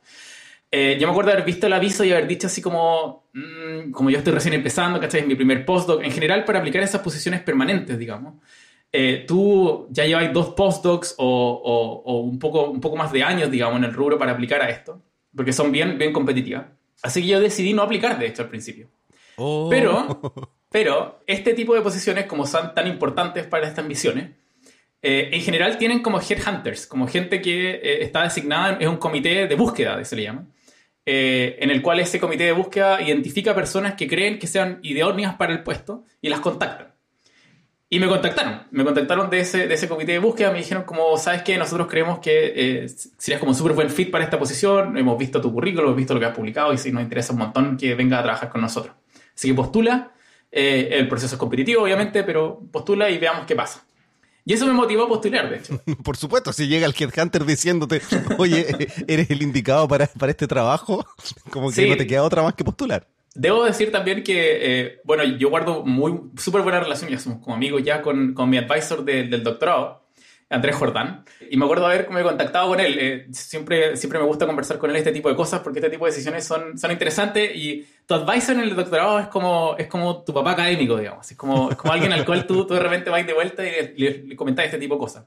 Eh, 0.72 0.98
yo 1.00 1.08
me 1.08 1.12
acuerdo 1.12 1.32
haber 1.32 1.46
visto 1.46 1.68
el 1.68 1.74
aviso 1.74 2.04
y 2.04 2.12
haber 2.12 2.28
dicho 2.28 2.48
así 2.48 2.62
como, 2.62 3.30
mm, 3.34 3.92
como 3.92 4.10
yo 4.10 4.18
estoy 4.18 4.34
recién 4.34 4.56
empezando, 4.56 5.00
¿cachai? 5.00 5.22
Es 5.22 5.28
mi 5.28 5.36
primer 5.36 5.64
postdoc. 5.64 6.04
En 6.04 6.12
general, 6.12 6.44
para 6.44 6.60
aplicar 6.60 6.82
esas 6.82 7.02
posiciones 7.02 7.42
permanentes, 7.42 7.98
digamos, 8.00 8.34
eh, 8.92 9.24
tú 9.28 9.88
ya 9.92 10.06
lleváis 10.06 10.34
dos 10.34 10.50
postdocs 10.50 11.16
o, 11.20 12.04
o, 12.04 12.20
un, 12.20 12.40
poco, 12.40 12.70
un 12.72 12.82
poco 12.82 12.98
más 12.98 13.12
de 13.12 13.24
años, 13.24 13.52
digamos, 13.52 13.78
en 13.78 13.84
el 13.84 13.94
rubro 13.94 14.18
para 14.18 14.32
aplicar 14.32 14.62
a 14.62 14.70
esto, 14.70 15.02
porque 15.36 15.54
son 15.54 15.72
bien, 15.72 15.98
bien 16.00 16.12
competitivas. 16.12 16.66
Así 17.04 17.22
que 17.22 17.28
yo 17.28 17.40
decidí 17.40 17.74
no 17.74 17.84
aplicar, 17.84 18.18
de 18.18 18.26
hecho, 18.26 18.42
al 18.42 18.50
principio. 18.50 18.90
Oh. 19.38 19.68
Pero 19.70 20.20
Pero 20.70 21.24
este 21.28 21.54
tipo 21.54 21.74
de 21.74 21.82
posiciones, 21.82 22.26
como 22.26 22.46
son 22.46 22.74
tan 22.74 22.88
importantes 22.88 23.46
para 23.48 23.68
estas 23.68 23.86
misiones, 23.86 24.32
eh, 25.02 25.30
en 25.32 25.42
general 25.42 25.78
tienen 25.78 26.02
como 26.02 26.20
headhunters, 26.20 26.88
como 26.88 27.08
gente 27.08 27.42
que 27.42 27.72
eh, 27.76 28.04
está 28.04 28.24
designada, 28.24 28.78
es 28.80 28.88
un 28.88 28.98
comité 28.98 29.48
de 29.48 29.56
búsqueda, 29.56 30.04
se 30.04 30.16
le 30.16 30.24
llama, 30.24 30.48
eh, 31.06 31.58
en 31.60 31.70
el 31.70 31.82
cual 31.82 32.00
ese 32.00 32.20
comité 32.20 32.46
de 32.46 32.52
búsqueda 32.52 33.02
identifica 33.02 33.56
personas 33.56 33.94
que 33.94 34.08
creen 34.08 34.40
que 34.40 34.48
sean 34.48 34.80
idóneas 34.82 35.36
para 35.36 35.54
el 35.54 35.64
puesto 35.64 36.04
y 36.22 36.30
las 36.30 36.40
contactan. 36.42 36.94
Y 37.90 38.02
me 38.02 38.08
contactaron, 38.08 38.64
me 38.72 38.84
contactaron 38.84 39.30
de 39.30 39.40
ese, 39.40 39.66
de 39.66 39.74
ese 39.76 39.88
comité 39.88 40.12
de 40.12 40.20
búsqueda, 40.20 40.52
me 40.52 40.58
dijeron 40.58 40.84
como, 40.84 41.18
¿sabes 41.18 41.44
qué? 41.44 41.58
Nosotros 41.58 41.88
creemos 41.88 42.20
que 42.20 42.86
serías 43.18 43.40
como 43.40 43.54
súper 43.54 43.72
buen 43.72 43.90
fit 43.90 44.12
para 44.12 44.26
esta 44.26 44.38
posición, 44.38 44.98
hemos 44.98 45.18
visto 45.18 45.40
tu 45.40 45.54
currículum, 45.54 45.86
hemos 45.86 45.98
visto 45.98 46.14
lo 46.14 46.20
que 46.20 46.26
has 46.26 46.36
publicado 46.36 46.74
y 46.74 46.78
si 46.78 46.92
nos 46.92 47.02
interesa 47.02 47.32
un 47.32 47.40
montón 47.40 47.78
que 47.78 47.96
venga 47.96 48.20
a 48.20 48.24
trabajar 48.24 48.50
con 48.50 48.60
nosotros. 48.60 48.94
Así 49.34 49.48
que 49.48 49.54
postula 49.54 50.12
eh, 50.60 50.98
el 50.98 51.08
proceso 51.08 51.36
es 51.36 51.40
competitivo, 51.40 51.84
obviamente, 51.84 52.24
pero 52.24 52.60
postula 52.72 53.12
y 53.12 53.20
veamos 53.20 53.46
qué 53.46 53.56
pasa. 53.56 53.86
Y 54.44 54.54
eso 54.54 54.66
me 54.66 54.74
motivó 54.74 55.04
a 55.04 55.08
postular, 55.08 55.50
de 55.52 55.58
hecho. 55.58 55.80
Por 56.04 56.18
supuesto, 56.18 56.52
si 56.52 56.68
llega 56.68 56.88
el 56.88 56.96
Headhunter 56.98 57.46
diciéndote, 57.46 58.02
oye, 58.40 58.66
eres 59.08 59.30
el 59.30 59.44
indicado 59.44 59.88
para, 59.88 60.08
para 60.08 60.32
este 60.32 60.48
trabajo, 60.48 61.06
como 61.52 61.72
que 61.72 61.88
no 61.88 61.96
te 61.96 62.08
queda 62.08 62.24
otra 62.24 62.42
más 62.42 62.56
que 62.56 62.64
postular. 62.64 63.08
Debo 63.36 63.66
decir 63.66 63.92
también 63.92 64.24
que, 64.24 64.58
eh, 64.62 65.02
bueno, 65.04 65.24
yo 65.24 65.52
guardo 65.52 65.86
muy 65.86 66.32
súper 66.38 66.64
buena 66.64 66.80
relación, 66.80 67.12
ya 67.12 67.20
somos 67.20 67.44
como 67.44 67.56
amigos 67.56 67.84
ya 67.84 68.02
con, 68.02 68.34
con 68.34 68.50
mi 68.50 68.58
advisor 68.58 69.06
del 69.06 69.44
doctorado. 69.44 70.07
Andrés 70.50 70.76
Jordán. 70.76 71.26
Y 71.50 71.58
me 71.58 71.66
acuerdo 71.66 71.88
haberme 71.88 72.24
contactado 72.24 72.70
con 72.70 72.80
él. 72.80 72.98
Eh, 73.00 73.28
siempre, 73.32 73.98
siempre 73.98 74.20
me 74.20 74.26
gusta 74.26 74.46
conversar 74.46 74.78
con 74.78 74.90
él 74.90 74.96
este 74.96 75.12
tipo 75.12 75.30
de 75.30 75.36
cosas 75.36 75.60
porque 75.60 75.80
este 75.80 75.90
tipo 75.90 76.06
de 76.06 76.12
decisiones 76.12 76.46
son, 76.46 76.78
son 76.78 76.92
interesantes 76.92 77.52
y 77.56 77.86
tu 78.06 78.14
advisor 78.14 78.56
en 78.56 78.62
el 78.62 78.76
doctorado 78.76 79.20
es 79.20 79.28
como, 79.28 79.76
es 79.78 79.88
como 79.88 80.24
tu 80.24 80.34
papá 80.34 80.52
académico, 80.52 80.98
digamos. 80.98 81.30
Es 81.30 81.38
como, 81.38 81.70
es 81.72 81.76
como 81.76 81.94
alguien 81.94 82.14
al 82.14 82.26
cual 82.26 82.48
tú, 82.48 82.66
tú 82.66 82.74
de 82.74 82.80
repente 82.80 83.10
vas 83.10 83.26
de 83.26 83.34
vuelta 83.34 83.66
y 83.66 83.98
le, 83.98 84.24
le, 84.24 84.36
comentas 84.36 84.66
este 84.66 84.78
tipo 84.78 84.96
de 84.96 85.00
cosas. 85.00 85.26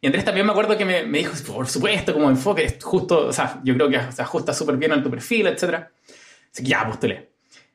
Y 0.00 0.06
Andrés 0.06 0.24
también 0.24 0.46
me 0.46 0.52
acuerdo 0.52 0.76
que 0.76 0.84
me, 0.84 1.04
me 1.04 1.18
dijo, 1.18 1.32
por 1.52 1.68
supuesto, 1.68 2.12
como 2.12 2.28
enfoque, 2.28 2.78
justo, 2.80 3.28
o 3.28 3.32
sea, 3.32 3.60
yo 3.62 3.74
creo 3.74 3.88
que 3.88 4.00
se 4.12 4.22
ajusta 4.22 4.52
súper 4.52 4.76
bien 4.76 4.92
a 4.92 5.02
tu 5.02 5.10
perfil, 5.10 5.46
etc. 5.46 5.86
Así 6.52 6.62
que 6.62 6.68
ya, 6.68 6.86
postulé. 6.86 7.32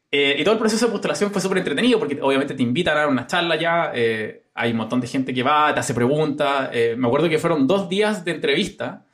Eh, 0.09 0.37
y 0.39 0.43
todo 0.43 0.53
el 0.53 0.59
proceso 0.59 0.85
de 0.85 0.91
postulación 0.91 1.31
fue 1.31 1.41
súper 1.41 1.57
entretenido 1.57 1.99
porque 1.99 2.17
obviamente 2.21 2.53
te 2.53 2.63
invitan 2.63 2.97
a 2.97 3.07
una 3.07 3.27
charla 3.27 3.57
ya. 3.57 3.91
Eh, 3.93 4.43
hay 4.57 4.71
un 4.71 4.77
montón 4.77 4.99
de 4.99 5.07
gente 5.07 5.33
que 5.33 5.43
va, 5.43 5.73
te 5.73 5.79
hace 5.79 5.93
preguntas. 5.93 6.69
Eh, 6.73 6.95
me 6.97 7.07
acuerdo 7.07 7.29
que 7.29 7.37
fueron 7.37 7.67
dos 7.67 7.87
días 7.87 8.25
de 8.25 8.31
entrevista 8.31 9.05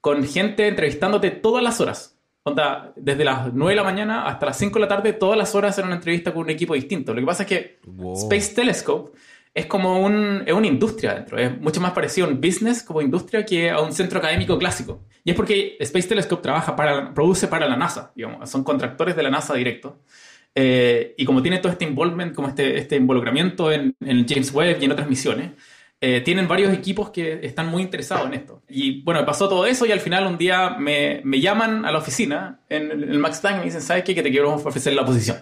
con 0.00 0.24
gente 0.24 0.66
entrevistándote 0.66 1.30
todas 1.30 1.62
las 1.62 1.80
horas. 1.80 2.18
Onda, 2.42 2.92
desde 2.96 3.24
las 3.24 3.52
9 3.52 3.72
de 3.72 3.76
la 3.76 3.84
mañana 3.84 4.26
hasta 4.26 4.46
las 4.46 4.56
5 4.58 4.74
de 4.74 4.80
la 4.80 4.88
tarde, 4.88 5.12
todas 5.12 5.36
las 5.36 5.54
horas 5.54 5.76
era 5.76 5.86
una 5.86 5.96
entrevista 5.96 6.32
con 6.32 6.44
un 6.44 6.50
equipo 6.50 6.74
distinto. 6.74 7.12
Lo 7.12 7.20
que 7.20 7.26
pasa 7.26 7.42
es 7.42 7.48
que 7.48 7.80
Space 8.14 8.54
Telescope 8.54 9.12
es 9.52 9.66
como 9.66 10.00
un, 10.00 10.44
es 10.46 10.54
una 10.54 10.66
industria 10.66 11.14
dentro. 11.14 11.36
Es 11.38 11.60
mucho 11.60 11.80
más 11.80 11.92
parecido 11.92 12.26
a 12.26 12.30
un 12.30 12.40
business 12.40 12.82
como 12.82 13.02
industria 13.02 13.44
que 13.44 13.70
a 13.70 13.80
un 13.80 13.92
centro 13.92 14.18
académico 14.18 14.56
clásico. 14.58 15.02
Y 15.24 15.30
es 15.30 15.36
porque 15.36 15.76
Space 15.80 16.08
Telescope 16.08 16.42
trabaja 16.42 16.74
para, 16.74 17.12
produce 17.12 17.48
para 17.48 17.68
la 17.68 17.76
NASA, 17.76 18.12
digamos. 18.14 18.48
Son 18.48 18.64
contractores 18.64 19.14
de 19.14 19.22
la 19.22 19.30
NASA 19.30 19.54
directo. 19.54 19.98
Eh, 20.54 21.14
y 21.16 21.24
como 21.24 21.42
tiene 21.42 21.58
todo 21.58 21.70
este 21.70 21.84
involvement, 21.84 22.34
como 22.34 22.48
este, 22.48 22.78
este 22.78 22.96
involucramiento 22.96 23.70
en, 23.70 23.94
en 24.00 24.26
James 24.26 24.52
Webb 24.52 24.78
y 24.80 24.84
en 24.86 24.92
otras 24.92 25.08
misiones, 25.08 25.52
eh, 26.00 26.20
tienen 26.20 26.46
varios 26.46 26.72
equipos 26.72 27.10
que 27.10 27.40
están 27.42 27.66
muy 27.68 27.82
interesados 27.82 28.26
en 28.26 28.34
esto. 28.34 28.62
Y 28.68 29.02
bueno, 29.02 29.24
pasó 29.26 29.48
todo 29.48 29.66
eso 29.66 29.84
y 29.84 29.90
al 29.90 29.98
final 29.98 30.26
un 30.26 30.38
día 30.38 30.70
me, 30.78 31.20
me 31.24 31.40
llaman 31.40 31.84
a 31.84 31.90
la 31.90 31.98
oficina 31.98 32.60
en 32.68 32.90
el 32.90 33.18
Max 33.18 33.40
Planck 33.40 33.56
y 33.56 33.58
me 33.58 33.64
dicen, 33.64 33.82
¿sabes 33.82 34.04
qué? 34.04 34.14
Que 34.14 34.22
te 34.22 34.30
quiero 34.30 34.54
ofrecer 34.54 34.92
la 34.92 35.04
posición. 35.04 35.38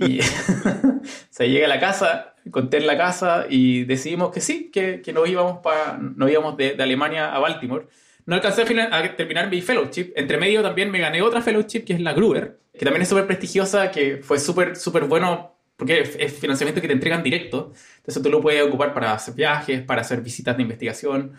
y 0.00 0.20
se 1.30 1.48
llega 1.48 1.66
a 1.66 1.68
la 1.68 1.80
casa, 1.80 2.34
conté 2.52 2.76
en 2.76 2.86
la 2.86 2.96
casa 2.96 3.46
y 3.48 3.84
decidimos 3.84 4.30
que 4.30 4.40
sí, 4.40 4.70
que, 4.72 5.02
que 5.02 5.12
nos 5.12 5.28
íbamos, 5.28 5.58
para, 5.58 5.98
nos 5.98 6.30
íbamos 6.30 6.56
de, 6.56 6.74
de, 6.74 6.82
Alemania 6.82 7.34
a 7.34 7.40
Baltimore. 7.40 7.86
No 8.26 8.36
alcancé 8.36 8.62
a, 8.62 8.96
a, 8.96 9.16
terminar 9.16 9.50
mi 9.50 9.60
fellowship. 9.60 10.12
Entre 10.14 10.38
medio 10.38 10.62
también 10.62 10.90
me 10.90 11.00
gané 11.00 11.22
otra 11.22 11.42
fellowship 11.42 11.84
que 11.84 11.94
es 11.94 12.00
la 12.00 12.12
Gruber, 12.12 12.60
que 12.78 12.84
también 12.84 13.02
es 13.02 13.08
súper 13.08 13.26
prestigiosa, 13.26 13.90
que 13.90 14.18
fue 14.18 14.38
súper, 14.38 14.76
súper 14.76 15.04
bueno 15.04 15.56
porque 15.76 16.00
es 16.00 16.32
financiamiento 16.32 16.80
que 16.80 16.88
te 16.88 16.94
entregan 16.94 17.22
directo. 17.22 17.72
Entonces 17.98 18.22
tú 18.22 18.30
lo 18.30 18.40
puedes 18.40 18.66
ocupar 18.66 18.94
para 18.94 19.12
hacer 19.12 19.34
viajes, 19.34 19.82
para 19.82 20.00
hacer 20.00 20.22
visitas 20.22 20.56
de 20.56 20.62
investigación. 20.62 21.34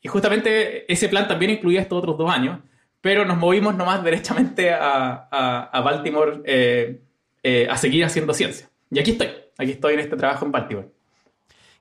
Y 0.00 0.08
justamente 0.08 0.90
ese 0.90 1.08
plan 1.08 1.28
también 1.28 1.50
incluía 1.52 1.80
estos 1.80 1.98
otros 1.98 2.16
dos 2.16 2.30
años, 2.30 2.60
pero 3.00 3.24
nos 3.24 3.36
movimos 3.36 3.74
nomás 3.74 4.02
derechamente 4.02 4.70
a, 4.72 5.28
a, 5.70 5.80
Baltimore 5.82 6.40
eh, 6.46 7.00
eh, 7.42 7.66
a 7.70 7.76
seguir 7.76 8.04
haciendo 8.04 8.32
ciencia. 8.32 8.70
Y 8.90 8.98
aquí 8.98 9.12
estoy, 9.12 9.28
aquí 9.58 9.72
estoy 9.72 9.94
en 9.94 10.00
este 10.00 10.16
trabajo 10.16 10.46
en 10.46 10.52
Baltimore. 10.52 10.88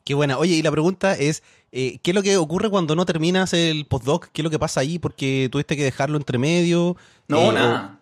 Qué 0.04 0.14
buena. 0.14 0.38
Oye, 0.38 0.56
y 0.56 0.62
la 0.62 0.72
pregunta 0.72 1.14
es, 1.14 1.44
eh, 1.72 2.00
¿qué 2.04 2.12
es 2.12 2.16
lo 2.16 2.24
que 2.24 2.36
ocurre 2.36 2.70
cuando 2.70 2.96
no 2.96 3.06
terminas 3.06 3.54
el 3.54 3.86
postdoc? 3.86 4.28
¿Qué 4.34 4.42
es 4.42 4.44
lo 4.44 4.50
que 4.50 4.60
pasa 4.60 4.82
ahí? 4.82 5.00
Porque 5.00 5.48
tuviste 5.50 5.78
que 5.78 5.84
dejarlo 5.84 6.18
entre 6.18 6.38
medio. 6.38 6.98
No, 7.30 7.54
nada. 7.54 8.00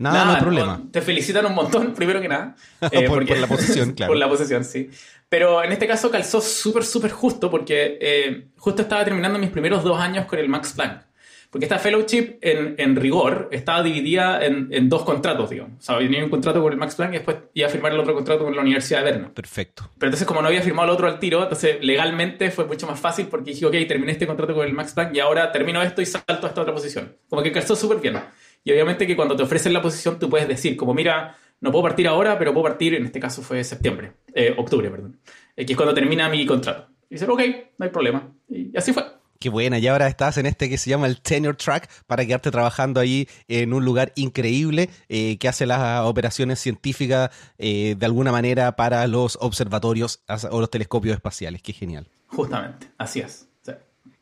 Nada, 0.00 0.24
no 0.24 0.32
hay 0.32 0.40
problema. 0.40 0.82
te 0.90 1.02
felicitan 1.02 1.44
un 1.44 1.54
montón, 1.54 1.92
primero 1.96 2.20
que 2.20 2.28
nada. 2.28 2.56
Eh, 2.90 3.06
por, 3.06 3.28
la 3.28 3.46
posición, 3.46 3.92
claro. 3.96 4.10
por 4.10 4.16
la 4.16 4.28
posición, 4.28 4.64
sí. 4.64 4.90
Pero 5.28 5.62
en 5.62 5.70
este 5.70 5.86
caso 5.86 6.10
calzó 6.10 6.40
súper, 6.40 6.84
súper 6.84 7.10
justo 7.10 7.50
porque 7.50 7.98
eh, 8.00 8.46
justo 8.56 8.82
estaba 8.82 9.04
terminando 9.04 9.38
mis 9.38 9.50
primeros 9.50 9.84
dos 9.84 10.00
años 10.00 10.24
con 10.24 10.38
el 10.38 10.48
Max 10.48 10.72
Planck. 10.72 11.02
Porque 11.50 11.64
esta 11.64 11.78
fellowship, 11.78 12.38
en, 12.40 12.76
en 12.78 12.94
rigor, 12.94 13.48
estaba 13.50 13.82
dividida 13.82 14.44
en, 14.44 14.68
en, 14.70 14.88
dos 14.88 15.02
contratos, 15.02 15.50
digamos. 15.50 15.80
O 15.80 15.82
sea, 15.82 15.98
un 15.98 16.30
contrato 16.30 16.62
con 16.62 16.72
el 16.72 16.78
Max 16.78 16.94
Planck 16.94 17.10
y 17.10 17.14
después 17.16 17.38
iba 17.54 17.66
a 17.66 17.70
firmar 17.70 17.92
el 17.92 17.98
otro 17.98 18.14
contrato 18.14 18.44
con 18.44 18.54
la 18.54 18.62
Universidad 18.62 19.00
de 19.04 19.10
Berna. 19.10 19.34
Perfecto. 19.34 19.90
Pero 19.98 20.08
entonces, 20.08 20.28
como 20.28 20.42
no 20.42 20.48
había 20.48 20.62
firmado 20.62 20.88
el 20.88 20.94
otro 20.94 21.08
al 21.08 21.18
tiro, 21.18 21.42
entonces 21.42 21.78
legalmente 21.82 22.52
fue 22.52 22.66
mucho 22.66 22.86
más 22.86 23.00
fácil 23.00 23.26
porque 23.26 23.50
dije, 23.50 23.66
ok, 23.66 23.74
terminé 23.88 24.12
este 24.12 24.28
contrato 24.28 24.54
con 24.54 24.64
el 24.64 24.72
Max 24.72 24.92
Planck 24.92 25.14
y 25.16 25.18
ahora 25.18 25.50
termino 25.50 25.82
esto 25.82 26.00
y 26.00 26.06
salto 26.06 26.46
a 26.46 26.48
esta 26.50 26.60
otra 26.62 26.72
posición. 26.72 27.16
Como 27.28 27.42
que 27.42 27.50
calzó 27.50 27.74
súper 27.74 27.98
bien. 27.98 28.20
Y 28.64 28.72
obviamente 28.72 29.06
que 29.06 29.16
cuando 29.16 29.36
te 29.36 29.42
ofrecen 29.42 29.72
la 29.72 29.82
posición 29.82 30.18
tú 30.18 30.28
puedes 30.28 30.48
decir, 30.48 30.76
como 30.76 30.94
mira, 30.94 31.36
no 31.60 31.70
puedo 31.70 31.84
partir 31.84 32.08
ahora, 32.08 32.38
pero 32.38 32.52
puedo 32.52 32.64
partir, 32.64 32.94
en 32.94 33.04
este 33.04 33.20
caso 33.20 33.42
fue 33.42 33.62
septiembre, 33.64 34.12
eh, 34.34 34.54
octubre, 34.56 34.90
perdón, 34.90 35.20
eh, 35.56 35.66
que 35.66 35.72
es 35.72 35.76
cuando 35.76 35.94
termina 35.94 36.28
mi 36.28 36.44
contrato. 36.46 36.88
Y 37.08 37.14
dice, 37.14 37.26
ok, 37.26 37.40
no 37.78 37.84
hay 37.84 37.90
problema. 37.90 38.32
Y 38.48 38.76
así 38.76 38.92
fue. 38.92 39.04
Qué 39.38 39.48
buena, 39.48 39.78
y 39.78 39.86
ahora 39.86 40.06
estás 40.06 40.36
en 40.36 40.44
este 40.44 40.68
que 40.68 40.76
se 40.76 40.90
llama 40.90 41.06
el 41.06 41.22
Tenure 41.22 41.56
Track 41.56 41.88
para 42.06 42.26
quedarte 42.26 42.50
trabajando 42.50 43.00
ahí 43.00 43.26
en 43.48 43.72
un 43.72 43.86
lugar 43.86 44.12
increíble 44.14 44.90
eh, 45.08 45.38
que 45.38 45.48
hace 45.48 45.64
las 45.64 46.04
operaciones 46.04 46.60
científicas 46.60 47.30
de 47.56 47.96
alguna 48.02 48.32
manera 48.32 48.76
para 48.76 49.06
los 49.06 49.38
observatorios 49.40 50.22
o 50.50 50.60
los 50.60 50.70
telescopios 50.70 51.14
espaciales. 51.14 51.62
Qué 51.62 51.72
genial. 51.72 52.06
Justamente, 52.26 52.88
así 52.98 53.20
es. 53.20 53.49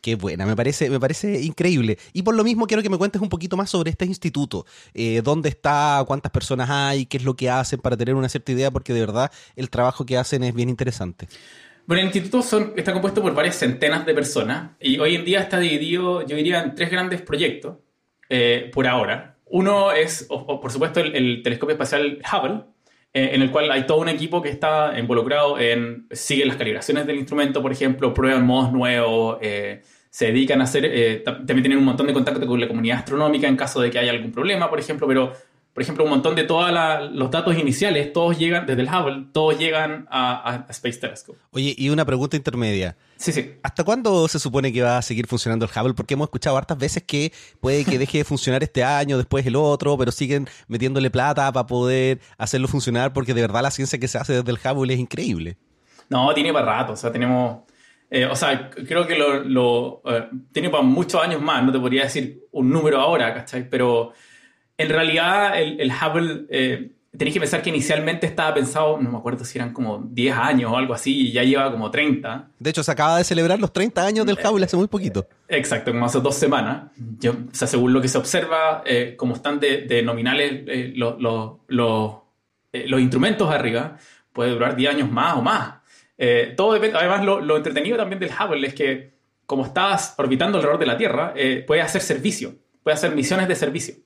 Qué 0.00 0.14
buena, 0.14 0.47
me 0.47 0.55
parece, 0.55 0.90
me 0.90 1.00
parece 1.00 1.40
increíble. 1.43 1.99
Y 2.12 2.23
por 2.23 2.37
lo 2.37 2.45
mismo 2.45 2.67
quiero 2.67 2.83
que 2.83 2.90
me 2.90 2.99
cuentes 2.99 3.21
un 3.21 3.28
poquito 3.28 3.57
más 3.57 3.71
sobre 3.71 3.90
este 3.90 4.05
instituto. 4.05 4.64
Eh, 4.95 5.23
¿Dónde 5.25 5.49
está? 5.49 6.05
¿Cuántas 6.07 6.31
personas 6.31 6.71
hay? 6.71 7.07
¿Qué 7.07 7.17
es 7.17 7.25
lo 7.25 7.35
que 7.35 7.50
hacen 7.50 7.81
para 7.81 7.97
tener 7.97 8.14
una 8.14 8.28
cierta 8.28 8.52
idea? 8.52 8.71
Porque 8.71 8.93
de 8.93 9.00
verdad 9.00 9.33
el 9.57 9.71
trabajo 9.71 10.07
que 10.07 10.17
hacen 10.17 10.45
es 10.45 10.55
bien 10.55 10.69
interesante. 10.69 11.26
Bueno, 11.88 12.02
el 12.02 12.07
instituto 12.09 12.75
está 12.76 12.93
compuesto 12.93 13.23
por 13.23 13.35
varias 13.35 13.57
centenas 13.57 14.05
de 14.05 14.14
personas 14.14 14.73
y 14.78 14.99
hoy 14.99 15.14
en 15.14 15.25
día 15.25 15.40
está 15.40 15.59
dividido, 15.59 16.25
yo 16.26 16.37
diría, 16.37 16.62
en 16.62 16.75
tres 16.75 16.90
grandes 16.90 17.23
proyectos 17.23 17.78
eh, 18.28 18.71
por 18.73 18.87
ahora. 18.87 19.38
Uno 19.47 19.93
es, 19.93 20.25
por 20.28 20.71
supuesto, 20.71 21.00
el, 21.00 21.43
telescopio 21.43 21.73
espacial 21.73 22.19
Hubble, 22.31 22.64
en 23.12 23.42
el 23.42 23.50
cual 23.50 23.70
hay 23.70 23.86
todo 23.86 23.98
un 23.98 24.08
equipo 24.08 24.42
que 24.42 24.50
está 24.50 24.98
involucrado 24.98 25.58
en, 25.58 26.06
sigue 26.10 26.44
las 26.44 26.56
calibraciones 26.56 27.06
del 27.06 27.16
instrumento, 27.16 27.62
por 27.62 27.72
ejemplo, 27.72 28.12
prueban 28.12 28.46
modos 28.46 28.72
nuevos, 28.72 29.38
eh, 29.40 29.82
se 30.10 30.26
dedican 30.26 30.60
a 30.60 30.64
hacer, 30.64 30.84
eh, 30.84 31.22
también 31.24 31.62
tienen 31.62 31.78
un 31.78 31.84
montón 31.84 32.06
de 32.06 32.12
contacto 32.12 32.46
con 32.46 32.60
la 32.60 32.68
comunidad 32.68 32.98
astronómica 32.98 33.46
en 33.46 33.56
caso 33.56 33.80
de 33.80 33.90
que 33.90 33.98
haya 33.98 34.10
algún 34.10 34.32
problema, 34.32 34.68
por 34.70 34.78
ejemplo, 34.78 35.06
pero 35.06 35.32
por 35.78 35.82
ejemplo, 35.85 36.02
un 36.02 36.11
montón 36.11 36.35
de 36.35 36.42
todos 36.42 36.73
los 37.12 37.30
datos 37.30 37.56
iniciales, 37.56 38.12
todos 38.12 38.37
llegan 38.37 38.66
desde 38.66 38.82
el 38.82 38.88
Hubble, 38.88 39.26
todos 39.30 39.56
llegan 39.61 40.08
a, 40.11 40.66
Space 40.70 40.99
Telescope. 40.99 41.38
Oye, 41.52 41.73
y 41.78 41.88
una 41.90 42.04
pregunta 42.04 42.37
intermedia. 42.37 42.97
Sí, 43.14 43.30
sí. 43.30 43.52
¿Hasta 43.62 43.85
cuándo 43.85 44.26
se 44.26 44.40
supone 44.40 44.73
que 44.73 44.82
va 44.82 44.99
a 44.99 45.02
seguir 45.02 45.28
funcionando 45.28 45.66
el 45.66 45.70
Hubble? 45.70 45.94
Porque 45.94 46.14
hemos 46.14 46.26
escuchado 46.26 46.56
hartas 46.56 46.78
veces 46.78 47.04
que 47.04 47.32
puede 47.61 47.85
que 47.85 47.97
deje 47.97 48.18
de 48.18 48.25
funcionar 48.25 48.64
este 48.64 48.82
año, 48.82 49.18
después 49.18 49.47
el 49.47 49.54
otro, 49.54 49.97
pero 49.97 50.11
siguen 50.11 50.49
metiéndole 50.66 51.11
plata 51.11 51.52
para 51.52 51.68
poder 51.68 52.18
hacerlo 52.38 52.66
funcionar, 52.66 53.12
porque 53.12 53.32
de 53.32 53.42
verdad 53.42 53.62
la 53.62 53.70
ciencia 53.70 54.00
que 54.00 54.08
se 54.08 54.18
hace 54.18 54.32
desde 54.32 54.50
el 54.50 54.58
Hubble 54.58 54.92
es 54.92 54.99
increíble. 54.99 55.58
No, 56.08 56.35
tiene 56.35 56.52
para 56.52 56.78
rato, 56.78 56.94
o 56.94 56.97
sea, 56.97 57.12
tenemos... 57.12 57.61
Eh, 58.11 58.26
o 58.26 58.35
sea, 58.35 58.68
creo 58.70 59.06
que 59.06 59.14
lo, 59.16 60.02
eh, 60.06 60.28
tiene 60.50 60.70
para 60.70 60.82
muchos 60.82 61.23
años 61.23 61.40
más, 61.40 61.62
no 61.62 61.70
te 61.70 61.78
podría 61.78 62.02
decir 62.02 62.49
un 62.50 62.68
número 62.68 62.99
ahora, 62.99 63.32
¿cachai? 63.32 63.70
Pero 63.70 64.12
en 64.78 64.88
realidad, 64.88 65.61
el, 65.61 65.90
Hubble, 65.90 66.47
eh, 66.50 66.92
tenéis 67.16 67.35
que 67.35 67.40
pensar 67.40 67.62
que 67.62 67.68
inicialmente 67.68 68.28
estaba 68.28 68.54
pensado, 68.54 68.97
no 69.00 69.11
me 69.11 69.18
acuerdo 69.18 69.44
si 69.44 69.58
eran 69.58 69.73
como 69.73 69.99
10 70.08 70.37
años 70.37 70.70
o 70.73 70.76
algo 70.76 70.94
así, 70.94 71.28
y 71.28 71.32
ya 71.32 71.42
lleva 71.42 71.70
como 71.73 71.90
30. 71.90 72.50
De 72.61 72.70
hecho, 72.70 72.85
se 72.85 72.92
acaba 72.92 73.18
de 73.18 73.25
celebrar 73.25 73.58
los 73.58 73.73
30 73.73 74.06
años 74.06 74.25
del 74.25 74.38
Hubble 74.38 74.64
hace 74.64 74.76
muy 74.76 74.87
poquito. 74.87 75.26
Exacto, 75.49 75.90
como 75.90 76.06
hace 76.06 76.20
dos 76.20 76.37
semanas. 76.37 76.92
Yo, 77.18 77.32
o 77.32 77.54
sea, 77.54 77.66
según 77.66 77.92
lo 77.92 78.00
que 78.00 78.06
se 78.06 78.18
observa, 78.18 78.85
eh, 78.87 79.14
como 79.16 79.35
están 79.35 79.58
de, 79.58 80.00
nominales 80.04 80.62
eh, 80.68 80.92
los, 80.94 81.16
los 81.66 83.00
instrumentos 83.00 83.50
arriba, 83.50 83.97
puede 84.32 84.52
durar 84.52 84.76
10 84.76 84.94
años 84.94 85.11
más 85.11 85.37
o 85.37 85.42
más. 85.42 85.75
todo 86.56 86.75
depende, 86.75 86.97
además, 86.97 87.25
lo, 87.25 87.40
lo, 87.40 87.56
entretenido 87.56 87.97
también 87.97 88.20
del 88.20 88.30
Hubble 88.30 88.64
es 88.64 88.75
que, 88.75 89.18
como 89.44 89.64
estás 89.64 90.14
orbitando 90.18 90.58
alrededor 90.58 90.78
de 90.78 90.87
la 90.87 90.97
Tierra, 90.97 91.35
puede 91.66 91.80
hacer 91.80 92.00
servicio, 92.00 92.54
puede 92.85 92.94
hacer 92.94 93.12
misiones 93.16 93.49
de 93.49 93.56
servicio. 93.56 93.97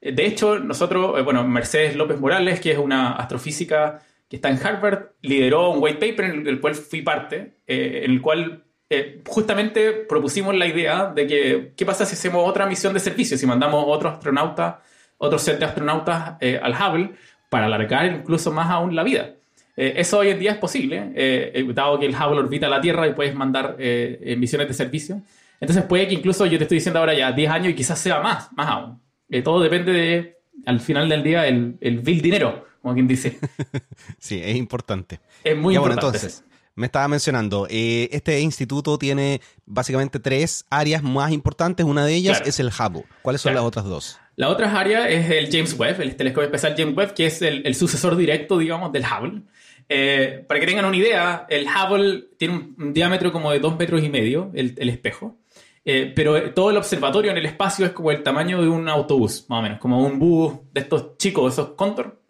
Eh, 0.00 0.12
de 0.12 0.26
hecho, 0.26 0.58
nosotros, 0.58 1.18
eh, 1.18 1.22
bueno, 1.22 1.46
Mercedes 1.46 1.96
López 1.96 2.20
Morales, 2.20 2.60
que 2.60 2.72
es 2.72 2.78
una 2.78 3.12
astrofísica 3.12 4.00
que 4.28 4.36
está 4.36 4.50
en 4.50 4.58
Harvard, 4.64 5.12
lideró 5.22 5.70
un 5.70 5.82
white 5.82 5.98
paper 5.98 6.24
en 6.26 6.46
el 6.46 6.60
cual 6.60 6.74
fui 6.74 7.02
parte, 7.02 7.56
eh, 7.66 8.02
en 8.04 8.10
el 8.12 8.20
cual 8.20 8.64
justamente 9.26 9.92
propusimos 9.92 10.56
la 10.56 10.66
idea 10.66 11.12
de 11.14 11.26
que, 11.26 11.72
¿qué 11.76 11.84
pasa 11.84 12.06
si 12.06 12.14
hacemos 12.14 12.48
otra 12.48 12.64
misión 12.64 12.94
de 12.94 13.00
servicio? 13.00 13.36
Si 13.36 13.46
mandamos 13.46 13.84
otro 13.86 14.08
astronauta, 14.08 14.80
otro 15.18 15.38
set 15.38 15.58
de 15.58 15.66
astronautas 15.66 16.38
al 16.62 16.72
Hubble 16.72 17.10
para 17.50 17.66
alargar 17.66 18.06
incluso 18.06 18.50
más 18.50 18.70
aún 18.70 18.96
la 18.96 19.02
vida. 19.02 19.34
eso 19.76 20.20
hoy 20.20 20.30
en 20.30 20.38
día 20.38 20.52
es 20.52 20.56
posible, 20.56 21.12
dado 21.74 21.98
que 21.98 22.06
el 22.06 22.14
Hubble 22.14 22.40
orbita 22.40 22.66
la 22.70 22.80
Tierra 22.80 23.06
y 23.06 23.12
puedes 23.12 23.34
mandar 23.34 23.76
misiones 24.38 24.68
de 24.68 24.72
servicio. 24.72 25.20
Entonces 25.60 25.84
puede 25.84 26.08
que 26.08 26.14
incluso 26.14 26.46
yo 26.46 26.56
te 26.56 26.64
estoy 26.64 26.78
diciendo 26.78 27.00
ahora 27.00 27.12
ya 27.12 27.30
10 27.30 27.50
años 27.50 27.68
y 27.68 27.74
quizás 27.74 27.98
sea 27.98 28.20
más, 28.20 28.50
más 28.54 28.68
aún. 28.68 28.98
Eh, 29.30 29.42
todo 29.42 29.60
depende 29.60 29.92
de, 29.92 30.38
al 30.66 30.80
final 30.80 31.08
del 31.08 31.22
día, 31.22 31.46
el, 31.46 31.76
el 31.80 32.00
vil 32.00 32.22
dinero, 32.22 32.66
como 32.82 32.94
quien 32.94 33.06
dice. 33.06 33.38
sí, 34.18 34.40
es 34.42 34.56
importante. 34.56 35.20
Es 35.44 35.56
muy 35.56 35.74
importante. 35.74 36.06
Bueno, 36.06 36.16
entonces, 36.16 36.44
me 36.78 36.86
estaba 36.86 37.08
mencionando, 37.08 37.66
eh, 37.68 38.08
este 38.12 38.40
instituto 38.40 38.98
tiene 38.98 39.40
básicamente 39.66 40.20
tres 40.20 40.64
áreas 40.70 41.02
más 41.02 41.32
importantes. 41.32 41.84
Una 41.84 42.06
de 42.06 42.14
ellas 42.14 42.40
es 42.46 42.60
el 42.60 42.68
Hubble. 42.68 43.04
¿Cuáles 43.22 43.40
son 43.40 43.52
las 43.54 43.64
otras 43.64 43.84
dos? 43.84 44.20
La 44.36 44.48
otra 44.48 44.72
área 44.78 45.08
es 45.08 45.28
el 45.28 45.50
James 45.50 45.76
Webb, 45.76 46.00
el 46.00 46.14
telescopio 46.14 46.44
especial 46.44 46.74
James 46.78 46.96
Webb, 46.96 47.14
que 47.14 47.26
es 47.26 47.42
el, 47.42 47.74
sucesor 47.74 48.16
directo, 48.16 48.58
digamos, 48.58 48.92
del 48.92 49.02
Hubble. 49.02 49.42
Eh, 49.88 50.44
para 50.46 50.60
que 50.60 50.66
tengan 50.66 50.84
una 50.84 50.96
idea, 50.96 51.46
el 51.48 51.66
Hubble 51.66 52.28
tiene 52.38 52.54
un, 52.54 52.92
diámetro 52.92 53.32
como 53.32 53.50
de 53.50 53.58
dos 53.58 53.76
metros 53.76 54.00
y 54.04 54.08
medio, 54.08 54.52
el, 54.54 54.76
el 54.78 54.88
espejo. 54.88 55.36
Eh, 55.90 56.12
pero 56.14 56.52
todo 56.52 56.68
el 56.68 56.76
observatorio 56.76 57.30
en 57.30 57.38
el 57.38 57.46
espacio 57.46 57.86
es 57.86 57.92
como 57.92 58.10
el 58.10 58.22
tamaño 58.22 58.60
de 58.60 58.68
un 58.68 58.90
autobús, 58.90 59.46
más 59.48 59.60
o 59.60 59.62
menos, 59.62 59.78
como 59.78 60.04
un 60.04 60.18
bus 60.18 60.52
de 60.70 60.82
estos 60.82 61.16
chicos, 61.16 61.54
esos 61.54 61.70
Condor. 61.70 62.20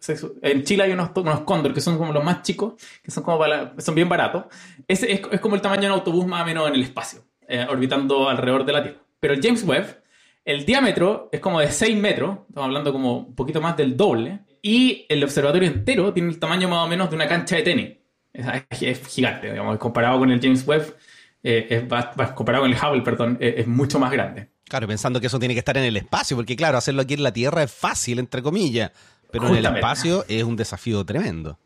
En 0.42 0.62
Chile 0.62 0.84
hay 0.84 0.92
unos, 0.92 1.10
unos 1.16 1.40
Condor 1.40 1.74
que 1.74 1.80
son 1.80 1.98
como 1.98 2.12
los 2.12 2.22
más 2.22 2.42
chicos, 2.42 2.74
que 3.02 3.10
son, 3.10 3.24
como 3.24 3.44
son 3.78 3.96
bien 3.96 4.08
baratos. 4.08 4.44
Es, 4.86 5.02
es, 5.02 5.40
como 5.40 5.56
el 5.56 5.60
tamaño 5.60 5.80
de 5.80 5.86
un 5.88 5.94
autobús 5.94 6.24
más 6.24 6.42
o 6.42 6.46
menos 6.46 6.68
en 6.68 6.76
el 6.76 6.82
espacio, 6.84 7.24
eh, 7.48 7.66
orbitando 7.68 8.28
alrededor 8.28 8.64
de 8.64 8.72
la 8.72 8.82
Tierra. 8.84 8.98
Pero 9.18 9.34
el 9.34 9.42
James 9.42 9.64
Webb, 9.64 10.04
el 10.44 10.64
diámetro 10.64 11.28
es 11.32 11.40
como 11.40 11.58
de 11.58 11.72
6 11.72 11.96
metros, 11.96 12.38
estamos 12.48 12.68
hablando 12.68 12.92
como 12.92 13.18
un 13.18 13.34
poquito 13.34 13.60
más 13.60 13.76
del 13.76 13.96
doble, 13.96 14.38
y 14.62 15.04
el 15.08 15.24
observatorio 15.24 15.68
entero 15.68 16.12
tiene 16.12 16.28
el 16.28 16.38
tamaño 16.38 16.68
más 16.68 16.86
o 16.86 16.88
menos 16.88 17.10
de 17.10 17.16
una 17.16 17.26
cancha 17.26 17.56
de 17.56 17.62
tenis. 17.62 17.96
Es, 18.32 19.04
gigante, 19.08 19.50
digamos, 19.50 19.78
comparado 19.78 20.20
con 20.20 20.30
el 20.30 20.40
James 20.40 20.64
Webb, 20.64 20.94
eh, 21.42 21.66
es, 21.70 22.32
comparado 22.34 22.64
con 22.64 22.72
el 22.72 22.76
Hubble, 22.76 23.02
perdón, 23.02 23.38
es, 23.40 23.66
mucho 23.66 23.98
más 23.98 24.10
grande. 24.10 24.48
Claro, 24.64 24.86
pensando 24.86 25.20
que 25.20 25.28
eso 25.28 25.38
tiene 25.38 25.54
que 25.54 25.60
estar 25.60 25.76
en 25.76 25.84
el 25.84 25.96
espacio, 25.96 26.36
porque 26.36 26.56
claro, 26.56 26.78
hacerlo 26.78 27.02
aquí 27.02 27.14
en 27.14 27.22
la 27.22 27.32
Tierra 27.32 27.62
es 27.62 27.72
fácil, 27.72 28.18
entre 28.18 28.42
comillas, 28.42 28.90
pero 29.30 29.48
en 29.48 29.56
el 29.56 29.66
espacio 29.66 30.24
es 30.28 30.42
un 30.42 30.56
desafío 30.56 31.04
tremendo. 31.04 31.58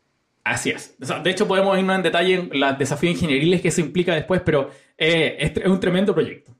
Así 0.43 0.69
es. 0.69 0.95
de 0.99 1.29
hecho, 1.29 1.47
podemos 1.47 1.77
irnos 1.77 1.95
en 1.95 2.03
detalle 2.03 2.33
en 2.35 2.59
los 2.59 2.77
desafíos 2.77 3.13
ingenieriles 3.13 3.61
que 3.61 3.69
eso 3.69 3.81
implica 3.81 4.13
después, 4.13 4.41
pero 4.43 4.69
eh, 4.97 5.37
es, 5.39 5.65
un 5.65 5.79
tremendo 5.79 6.13
proyecto. 6.13 6.51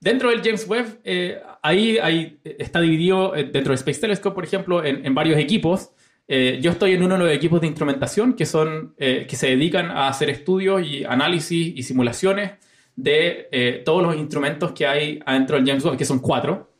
Dentro 0.00 0.30
del 0.30 0.42
James 0.42 0.66
Webb, 0.66 1.00
eh, 1.04 1.40
ahí, 1.62 1.98
ahí, 1.98 2.38
está 2.44 2.80
dividido, 2.80 3.32
dentro 3.32 3.72
del 3.72 3.74
Space 3.74 4.00
Telescope, 4.00 4.34
por 4.34 4.44
ejemplo, 4.44 4.84
en 4.84 5.14
varios 5.14 5.38
equipos. 5.38 5.90
Eh, 6.28 6.58
yo 6.60 6.72
estoy 6.72 6.94
en 6.94 7.02
uno 7.02 7.16
de 7.16 7.24
los 7.24 7.32
equipos 7.32 7.60
de 7.60 7.68
instrumentación 7.68 8.34
que, 8.34 8.46
son, 8.46 8.94
eh, 8.98 9.26
que 9.28 9.36
se 9.36 9.48
dedican 9.48 9.90
a 9.90 10.08
hacer 10.08 10.28
estudios 10.28 10.82
y 10.84 11.04
análisis 11.04 11.72
y 11.76 11.82
simulaciones 11.82 12.52
de 12.96 13.48
eh, 13.52 13.82
todos 13.84 14.02
los 14.02 14.16
instrumentos 14.16 14.72
que 14.72 14.86
hay 14.86 15.20
adentro 15.24 15.56
del 15.56 15.66
James 15.66 15.84
Webb, 15.84 15.96
que 15.96 16.04
son 16.04 16.18
cuatro. 16.18 16.72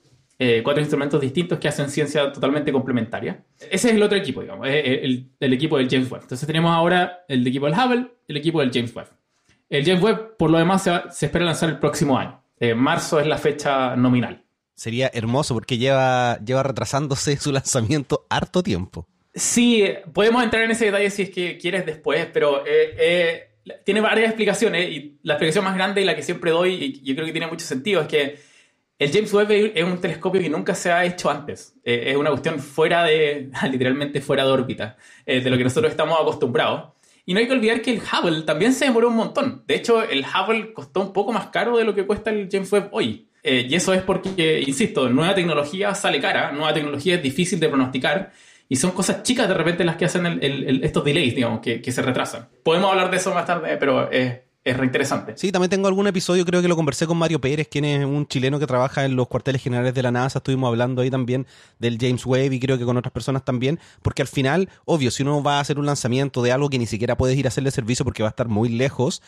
cuatro 0.62 0.82
instrumentos 0.82 1.18
distintos 1.18 1.58
que 1.58 1.66
hacen 1.66 1.88
ciencia 1.88 2.30
totalmente 2.30 2.70
complementaria. 2.70 3.42
Ese 3.70 3.88
es 3.88 3.94
el 3.94 4.02
otro 4.02 4.18
equipo, 4.18 4.42
digamos, 4.42 4.66
el, 4.68 5.30
equipo 5.40 5.78
del 5.78 5.88
James 5.88 6.10
Webb. 6.10 6.22
Entonces 6.24 6.46
tenemos 6.46 6.72
ahora 6.72 7.24
el 7.26 7.46
equipo 7.46 7.64
del 7.64 7.74
Hubble, 7.74 8.06
el 8.28 8.36
equipo 8.36 8.60
del 8.60 8.70
James 8.70 8.94
Webb. 8.94 9.08
El 9.70 9.84
James 9.86 10.02
Webb, 10.02 10.36
por 10.36 10.50
lo 10.50 10.58
demás, 10.58 10.82
se, 10.82 10.90
se 11.10 11.26
espera 11.26 11.46
lanzar 11.46 11.70
el 11.70 11.78
próximo 11.78 12.18
año. 12.18 12.42
marzo 12.76 13.18
es 13.18 13.26
la 13.26 13.38
fecha 13.38 13.96
nominal. 13.96 14.44
Sería 14.74 15.10
hermoso 15.14 15.54
porque 15.54 15.78
lleva, 15.78 16.38
lleva 16.44 16.62
retrasándose 16.62 17.38
su 17.38 17.50
lanzamiento 17.50 18.26
harto 18.28 18.62
tiempo. 18.62 19.08
Sí, 19.36 19.84
podemos 20.14 20.42
entrar 20.42 20.62
en 20.62 20.70
ese 20.70 20.86
detalle 20.86 21.10
si 21.10 21.22
es 21.22 21.30
que 21.30 21.58
quieres 21.58 21.84
después, 21.84 22.26
pero 22.32 22.66
eh, 22.66 22.96
eh, 22.98 23.74
tiene 23.84 24.00
varias 24.00 24.28
explicaciones 24.28 24.90
y 24.90 25.18
la 25.22 25.34
explicación 25.34 25.62
más 25.62 25.74
grande 25.74 26.00
y 26.00 26.06
la 26.06 26.16
que 26.16 26.22
siempre 26.22 26.50
doy, 26.52 26.72
y 26.72 27.02
yo 27.04 27.14
creo 27.14 27.26
que 27.26 27.32
tiene 27.32 27.46
mucho 27.46 27.66
sentido, 27.66 28.00
es 28.00 28.08
que 28.08 28.38
el 28.98 29.12
James 29.12 29.30
Webb 29.34 29.72
es 29.74 29.84
un 29.84 30.00
telescopio 30.00 30.40
que 30.40 30.48
nunca 30.48 30.74
se 30.74 30.90
ha 30.90 31.04
hecho 31.04 31.28
antes. 31.28 31.74
Eh, 31.84 32.04
es 32.06 32.16
una 32.16 32.30
cuestión 32.30 32.60
fuera 32.60 33.04
de, 33.04 33.50
literalmente 33.70 34.22
fuera 34.22 34.46
de 34.46 34.52
órbita, 34.52 34.96
de 35.26 35.50
lo 35.50 35.58
que 35.58 35.64
nosotros 35.64 35.90
estamos 35.90 36.18
acostumbrados. 36.18 36.94
Y 37.26 37.34
no 37.34 37.40
hay 37.40 37.46
que 37.46 37.52
olvidar 37.52 37.82
que 37.82 37.90
el 37.90 38.00
Hubble 38.00 38.40
también 38.42 38.72
se 38.72 38.86
demoró 38.86 39.08
un 39.08 39.16
montón. 39.16 39.64
De 39.66 39.74
hecho, 39.74 40.02
el 40.02 40.24
Hubble 40.24 40.72
costó 40.72 41.02
un 41.02 41.12
poco 41.12 41.34
más 41.34 41.48
caro 41.48 41.76
de 41.76 41.84
lo 41.84 41.94
que 41.94 42.06
cuesta 42.06 42.30
el 42.30 42.48
James 42.50 42.72
Webb 42.72 42.88
hoy. 42.92 43.28
y 43.44 43.74
eso 43.74 43.92
es 43.92 44.00
porque, 44.00 44.62
insisto, 44.66 45.10
nueva 45.10 45.34
tecnología 45.34 45.94
sale 45.94 46.22
cara, 46.22 46.52
nueva 46.52 46.72
tecnología 46.72 47.16
es 47.16 47.22
difícil 47.22 47.60
de 47.60 47.68
pronosticar 47.68 48.32
y 48.68 48.76
son 48.76 48.90
cosas 48.90 49.22
chicas 49.22 49.48
de 49.48 49.54
repente 49.54 49.84
las 49.84 49.96
que 49.96 50.06
hacen 50.06 50.40
estos 50.82 51.04
delays, 51.04 51.34
digamos, 51.34 51.60
que, 51.60 51.92
se 51.92 52.02
retrasan. 52.02 52.48
Podemos 52.62 52.90
hablar 52.90 53.10
de 53.10 53.16
eso 53.16 53.32
más 53.32 53.46
tarde, 53.46 53.76
pero 53.76 54.10
es, 54.10 54.40
es 54.66 54.76
reinteresante. 54.76 55.34
Sí, 55.36 55.52
también 55.52 55.70
tengo 55.70 55.86
algún 55.86 56.08
episodio, 56.08 56.44
creo 56.44 56.60
que 56.60 56.66
lo 56.66 56.74
conversé 56.74 57.06
con 57.06 57.16
Mario 57.16 57.40
Pérez, 57.40 57.68
quien 57.68 57.84
es 57.84 58.04
un 58.04 58.26
chileno 58.26 58.58
que 58.58 58.66
trabaja 58.66 59.04
en 59.04 59.14
los 59.14 59.28
cuarteles 59.28 59.62
generales 59.62 59.94
de 59.94 60.02
la 60.02 60.10
NASA. 60.10 60.40
Estuvimos 60.40 60.66
hablando 60.66 61.02
ahí 61.02 61.10
también 61.10 61.46
del 61.78 61.98
James 62.00 62.26
Webb 62.26 62.52
y 62.52 62.58
creo 62.58 62.76
que 62.76 62.84
con 62.84 62.96
otras 62.96 63.12
personas 63.12 63.44
también, 63.44 63.78
porque 64.02 64.22
al 64.22 64.28
final, 64.28 64.68
obvio, 64.84 65.12
si 65.12 65.22
uno 65.22 65.40
va 65.40 65.58
a 65.58 65.60
hacer 65.60 65.78
un 65.78 65.86
lanzamiento 65.86 66.42
de 66.42 66.50
algo 66.50 66.68
que 66.68 66.80
ni 66.80 66.86
siquiera 66.86 67.16
puedes 67.16 67.38
ir 67.38 67.46
a 67.46 67.48
hacerle 67.48 67.70
servicio 67.70 68.04
porque 68.04 68.24
va 68.24 68.30
a 68.30 68.30
estar 68.30 68.48
muy 68.48 68.68
lejos, 68.68 69.22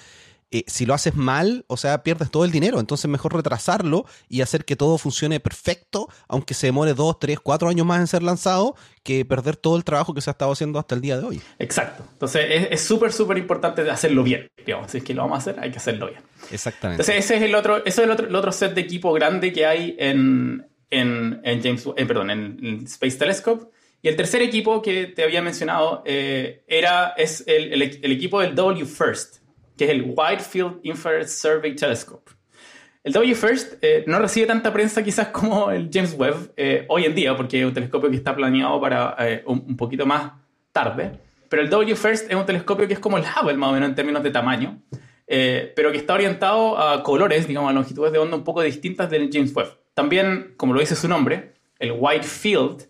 eh, 0.51 0.65
si 0.67 0.87
lo 0.87 0.95
haces 0.95 1.15
mal, 1.15 1.67
o 1.69 1.77
sea, 1.77 2.03
pierdes 2.03 2.31
todo 2.31 2.47
el 2.47 2.51
dinero. 2.51 2.81
Entonces, 2.81 3.11
mejor 3.11 3.35
retrasarlo 3.35 4.07
y 4.29 4.41
hacer 4.41 4.65
que 4.65 4.77
todo 4.77 4.97
funcione 4.97 5.41
perfecto, 5.41 6.09
aunque 6.27 6.55
se 6.55 6.69
demore 6.69 6.95
dos, 6.95 7.19
tres, 7.19 7.39
cuatro 7.39 7.69
años 7.69 7.85
más 7.85 8.01
en 8.01 8.07
ser 8.07 8.23
lanzado, 8.23 8.75
que 9.03 9.27
perder 9.27 9.57
todo 9.57 9.77
el 9.77 9.85
trabajo 9.85 10.15
que 10.15 10.23
se 10.23 10.31
ha 10.31 10.33
estado 10.33 10.53
haciendo 10.53 10.79
hasta 10.79 10.95
el 10.95 11.03
día 11.03 11.19
de 11.19 11.27
hoy. 11.27 11.43
Exacto. 11.59 12.03
Entonces, 12.13 12.69
es 12.71 12.81
súper, 12.81 13.13
súper 13.13 13.37
importante 13.37 13.89
hacerlo 13.91 14.23
bien. 14.23 14.51
Digamos, 14.65 14.91
si 14.91 14.99
es 14.99 15.05
que 15.05 15.13
lo 15.13 15.23
vamos 15.23 15.37
a 15.37 15.39
hacer, 15.41 15.61
hay 15.61 15.71
que 15.71 15.79
hacerlo 15.79 16.07
bien. 16.09 16.21
Exactamente. 16.51 17.03
Entonces, 17.03 17.25
ese 17.25 17.37
es 17.37 17.43
el 17.43 17.55
otro, 17.55 17.79
ese 17.79 17.89
es 17.89 17.99
el 17.99 18.11
otro, 18.11 18.27
el 18.29 18.35
otro 18.35 18.51
set 18.51 18.73
de 18.73 18.81
equipo 18.81 19.13
grande 19.13 19.53
que 19.53 19.67
hay 19.67 19.97
en, 19.99 20.67
en, 20.89 21.43
en 21.45 21.63
James, 21.63 21.85
perdón, 21.95 22.31
en, 22.31 22.85
Space 22.87 23.19
Telescope. 23.19 23.67
Y 24.01 24.09
el 24.09 24.17
tercer 24.17 24.41
equipo 24.41 24.81
que 24.81 25.09
te 25.09 25.25
había 25.25 25.43
mencionado 25.43 26.03
eh, 26.07 26.63
era, 26.69 27.09
es 27.19 27.45
el, 27.47 27.73
el, 27.73 27.83
el 27.83 28.13
equipo 28.13 28.41
del 28.41 28.55
W 28.55 28.87
First 28.87 29.39
que 29.79 29.85
es 29.85 29.91
el 29.91 30.03
Wide 30.03 30.41
Field 30.41 30.81
Infrared 30.83 31.29
Survey 31.29 31.75
Telescope. 31.75 32.33
El 33.05 33.17
WFIRST 33.17 33.79
eh, 33.81 34.05
no 34.07 34.19
recibe 34.19 34.47
tanta 34.47 34.73
prensa 34.73 35.03
quizás 35.03 35.29
como 35.29 35.71
el 35.71 35.89
James 35.91 36.15
Webb 36.19 36.53
eh, 36.57 36.85
hoy 36.89 37.05
en 37.05 37.15
día, 37.15 37.37
porque 37.37 37.61
es 37.61 37.65
un 37.65 37.73
telescopio 37.73 38.11
que 38.11 38.17
está 38.17 38.35
planeado 38.35 38.79
para 38.81 39.17
eh, 39.21 39.43
un, 39.47 39.77
poquito 39.77 40.05
más 40.05 40.33
tarde. 40.73 41.13
Pero 41.49 41.63
el 41.63 41.73
WFIRST 41.73 42.31
es 42.31 42.37
un 42.37 42.45
telescopio 42.45 42.87
que 42.87 42.95
es 42.95 43.01
como 43.01 43.17
el 43.17 43.25
Hubble, 43.25 43.57
más 43.57 43.71
o 43.71 43.73
menos 43.73 43.89
en 43.89 43.95
términos 43.95 44.23
de 44.23 44.31
tamaño, 44.31 44.83
pero 45.27 45.91
que 45.93 45.99
está 45.99 46.15
orientado 46.15 46.79
a 46.79 47.03
colores, 47.03 47.47
digamos, 47.47 47.71
a 47.71 47.73
longitudes 47.73 48.13
de 48.13 48.19
onda 48.19 48.37
un 48.37 48.45
poco 48.45 48.61
distintas 48.61 49.09
del 49.09 49.31
James 49.33 49.55
Webb. 49.55 49.79
También, 49.95 50.55
como 50.59 50.75
lo 50.75 50.81
dice 50.81 50.95
su 50.95 51.09
nombre, 51.09 51.55
el 51.79 51.93
Wide 51.93 52.25
Field 52.25 52.87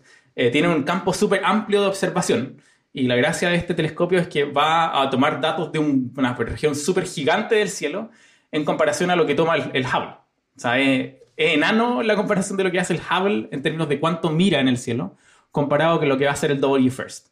tiene 0.51 0.67
un 0.67 0.83
campo 0.83 1.13
súper 1.13 1.41
amplio 1.45 1.81
de 1.81 1.87
observación 1.87 2.61
y 2.93 3.03
la 3.03 3.15
gracia 3.15 3.49
de 3.49 3.55
este 3.55 3.73
telescopio 3.73 4.19
es 4.19 4.27
que 4.27 4.45
va 4.45 5.01
a 5.01 5.09
tomar 5.09 5.41
datos 5.41 5.71
de 5.71 5.79
una 5.79 6.33
región 6.33 6.75
súper 6.75 7.05
gigante 7.05 7.55
del 7.55 7.69
cielo 7.69 8.09
en 8.51 8.65
comparación 8.65 9.11
a 9.11 9.15
lo 9.15 9.25
que 9.25 9.35
toma 9.35 9.55
el, 9.55 9.85
Hubble. 9.85 10.15
O 10.57 10.59
sea, 10.59 10.79
es, 10.79 11.13
enano 11.37 12.01
la 12.01 12.15
comparación 12.15 12.57
de 12.57 12.63
lo 12.63 12.71
que 12.71 12.79
hace 12.79 12.93
el 12.93 13.01
Hubble 13.01 13.47
en 13.51 13.61
términos 13.61 13.87
de 13.89 13.99
cuánto 13.99 14.31
mira 14.31 14.59
en 14.59 14.67
el 14.67 14.77
cielo, 14.77 15.15
comparado 15.51 15.99
con 15.99 16.09
lo 16.09 16.17
que 16.17 16.25
va 16.25 16.31
a 16.31 16.33
hacer 16.33 16.51
el 16.51 16.59
W 16.59 16.89
First. 16.89 17.27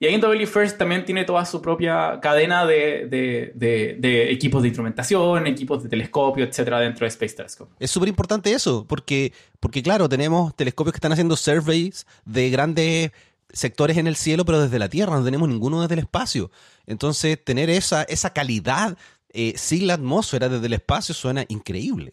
Y 0.00 0.06
ahí 0.06 0.14
en 0.14 0.20
W 0.20 0.46
First 0.46 0.78
también 0.78 1.04
tiene 1.04 1.24
toda 1.24 1.44
su 1.44 1.60
propia 1.60 2.20
cadena 2.20 2.64
de, 2.64 3.08
de, 3.08 4.30
equipos 4.30 4.62
de 4.62 4.68
instrumentación, 4.68 5.46
equipos 5.48 5.82
de 5.82 5.88
telescopio, 5.88 6.44
etcétera, 6.44 6.78
dentro 6.78 7.04
de 7.04 7.08
Space 7.08 7.34
Telescope. 7.34 7.74
Es 7.80 7.90
súper 7.90 8.08
importante 8.08 8.52
eso, 8.52 8.86
porque, 8.88 9.32
porque 9.58 9.82
claro, 9.82 10.08
tenemos 10.08 10.54
telescopios 10.54 10.92
que 10.92 10.98
están 10.98 11.12
haciendo 11.12 11.34
surveys 11.34 12.06
de 12.24 12.50
grandes 12.50 13.10
sectores 13.52 13.96
en 13.96 14.06
el 14.06 14.16
cielo, 14.16 14.44
pero 14.44 14.60
desde 14.60 14.78
la 14.78 14.88
Tierra, 14.88 15.16
no 15.16 15.24
tenemos 15.24 15.48
ninguno 15.48 15.80
desde 15.80 15.94
el 15.94 16.00
espacio. 16.00 16.50
Entonces, 16.86 17.42
tener 17.42 17.70
esa, 17.70 18.02
esa 18.04 18.32
calidad 18.32 18.96
eh, 19.30 19.54
sin 19.56 19.86
la 19.86 19.94
atmósfera 19.94 20.48
desde 20.48 20.66
el 20.66 20.72
espacio 20.74 21.14
suena 21.14 21.44
increíble. 21.48 22.12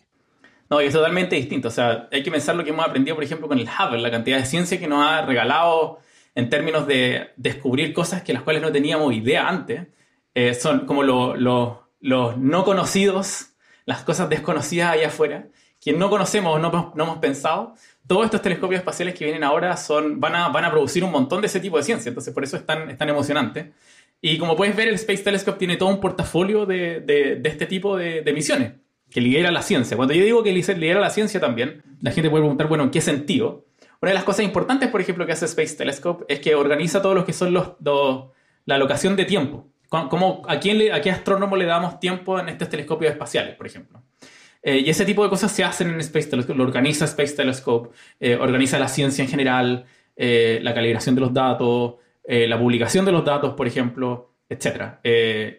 No, 0.70 0.82
y 0.82 0.86
es 0.86 0.94
totalmente 0.94 1.36
distinto. 1.36 1.68
O 1.68 1.72
sea, 1.72 2.10
hay 2.12 2.24
que 2.24 2.32
pensar 2.32 2.56
lo 2.56 2.64
que 2.64 2.72
hemos 2.72 2.86
aprendido, 2.86 3.16
por 3.16 3.24
ejemplo, 3.24 3.48
con 3.48 3.60
el 3.60 3.68
Hubble, 3.68 4.02
la 4.02 4.12
cantidad 4.12 4.38
de 4.38 4.46
ciencia 4.46 4.80
que 4.80 4.88
nos 4.88 5.06
ha 5.06 5.26
regalado 5.26 6.00
en 6.34 6.50
términos 6.50 6.88
de 6.88 7.30
descubrir 7.38 7.94
cosas 7.94 8.24
que 8.24 8.34
las 8.34 8.42
cuales 8.42 8.62
no 8.62 8.72
teníamos 8.72 9.14
idea 9.14 9.48
antes. 9.48 9.88
Eh, 10.34 10.54
son 10.54 10.86
como 10.86 11.04
los 11.04 11.78
no 12.02 12.66
conocidos, 12.66 13.52
las 13.86 14.04
cosas 14.04 14.28
desconocidas 14.28 14.92
allá 14.92 15.08
afuera, 15.08 15.48
que 15.80 15.94
no 15.94 16.10
conocemos 16.10 16.56
o 16.56 16.60
no, 16.60 16.94
no 16.96 17.04
hemos 17.04 17.18
pensado, 17.20 17.76
todos 18.08 18.26
estos 18.26 18.42
telescopios 18.42 18.80
espaciales 18.80 19.16
que 19.16 19.26
vienen 19.26 19.44
ahora 19.44 19.76
son, 19.78 20.20
van, 20.20 20.36
a, 20.36 20.50
van 20.50 20.66
a 20.66 20.72
producir 20.72 21.04
un 21.04 21.12
montón 21.12 21.42
de 21.42 21.48
ese 21.48 21.60
tipo 21.60 21.78
de 21.78 21.84
ciencia, 21.84 22.10
entonces 22.10 22.34
por 22.34 22.44
eso 22.44 22.58
es 22.58 22.66
tan, 22.66 22.90
es 22.90 23.00
emocionante. 23.00 23.74
Y 24.22 24.38
como 24.38 24.56
puedes 24.56 24.76
ver, 24.76 24.88
el 24.88 24.96
Space 24.96 25.24
Telescope 25.24 25.58
tiene 25.58 25.78
todo 25.78 25.90
un 25.90 26.00
portafolio 26.00 26.66
de, 26.66 27.02
de, 27.02 27.42
este 27.44 27.66
tipo 27.66 27.98
de, 27.98 28.22
de, 28.22 28.34
misiones 28.34 28.74
que 29.10 29.22
lidera 29.22 29.52
la 29.52 29.62
ciencia. 29.62 29.98
Cuando 29.98 30.14
yo 30.14 30.24
digo 30.24 30.44
que 30.44 30.52
lidera 30.52 31.00
la 31.00 31.10
ciencia 31.10 31.40
también, 31.40 31.84
la 32.02 32.12
gente 32.12 32.30
puede 32.30 32.42
preguntar, 32.42 32.68
bueno, 32.68 32.84
¿en 32.86 32.92
qué 32.92 33.02
sentido? 33.02 33.66
Una 34.02 34.12
de 34.12 34.16
las 34.16 34.24
cosas 34.24 34.46
importantes, 34.46 34.90
por 34.90 35.02
ejemplo, 35.02 35.26
que 35.26 35.32
hace 35.32 35.46
Space 35.46 35.76
Telescope 35.76 36.26
es 36.28 36.40
que 36.40 36.56
organiza 36.56 37.02
todo 37.02 37.16
lo 37.16 37.26
que 37.26 37.34
son 37.34 37.54
los, 37.54 37.74
la 38.66 38.76
alocación 38.76 39.16
de 39.16 39.26
tiempo. 39.26 39.68
Como, 39.90 40.44
¿a, 40.48 40.60
quién 40.60 40.92
¿A 40.92 41.02
qué 41.02 41.12
astrónomo 41.12 41.56
le 41.56 41.66
damos 41.66 42.00
tiempo 42.00 42.40
en 42.40 42.50
estos 42.50 42.70
telescopios 42.70 43.12
espaciales, 43.12 43.56
por 43.56 43.68
ejemplo? 43.68 44.04
Eh, 44.66 44.82
y 44.84 44.90
ese 44.90 45.06
tipo 45.06 45.24
de 45.24 45.30
cosas 45.30 45.52
se 45.52 45.64
hacen 45.64 45.92
en 45.92 46.00
Space 46.00 46.28
Telescope, 46.28 46.58
lo 46.58 46.64
organiza 46.64 47.06
Space 47.06 47.36
Telescope, 47.36 47.96
eh, 48.20 48.36
organiza 48.36 48.80
la 48.80 48.88
ciencia 48.88 49.24
en 49.24 49.30
general, 49.30 49.86
eh, 50.16 50.60
la 50.64 50.74
calibración 50.74 51.14
de 51.14 51.22
los 51.22 51.32
datos, 51.32 51.96
la 52.28 52.58
publicación 52.58 53.06
de 53.06 53.12
los 53.12 53.24
datos, 53.24 53.54
por 53.54 53.68
ejemplo, 53.68 54.32
etc. 54.50 54.96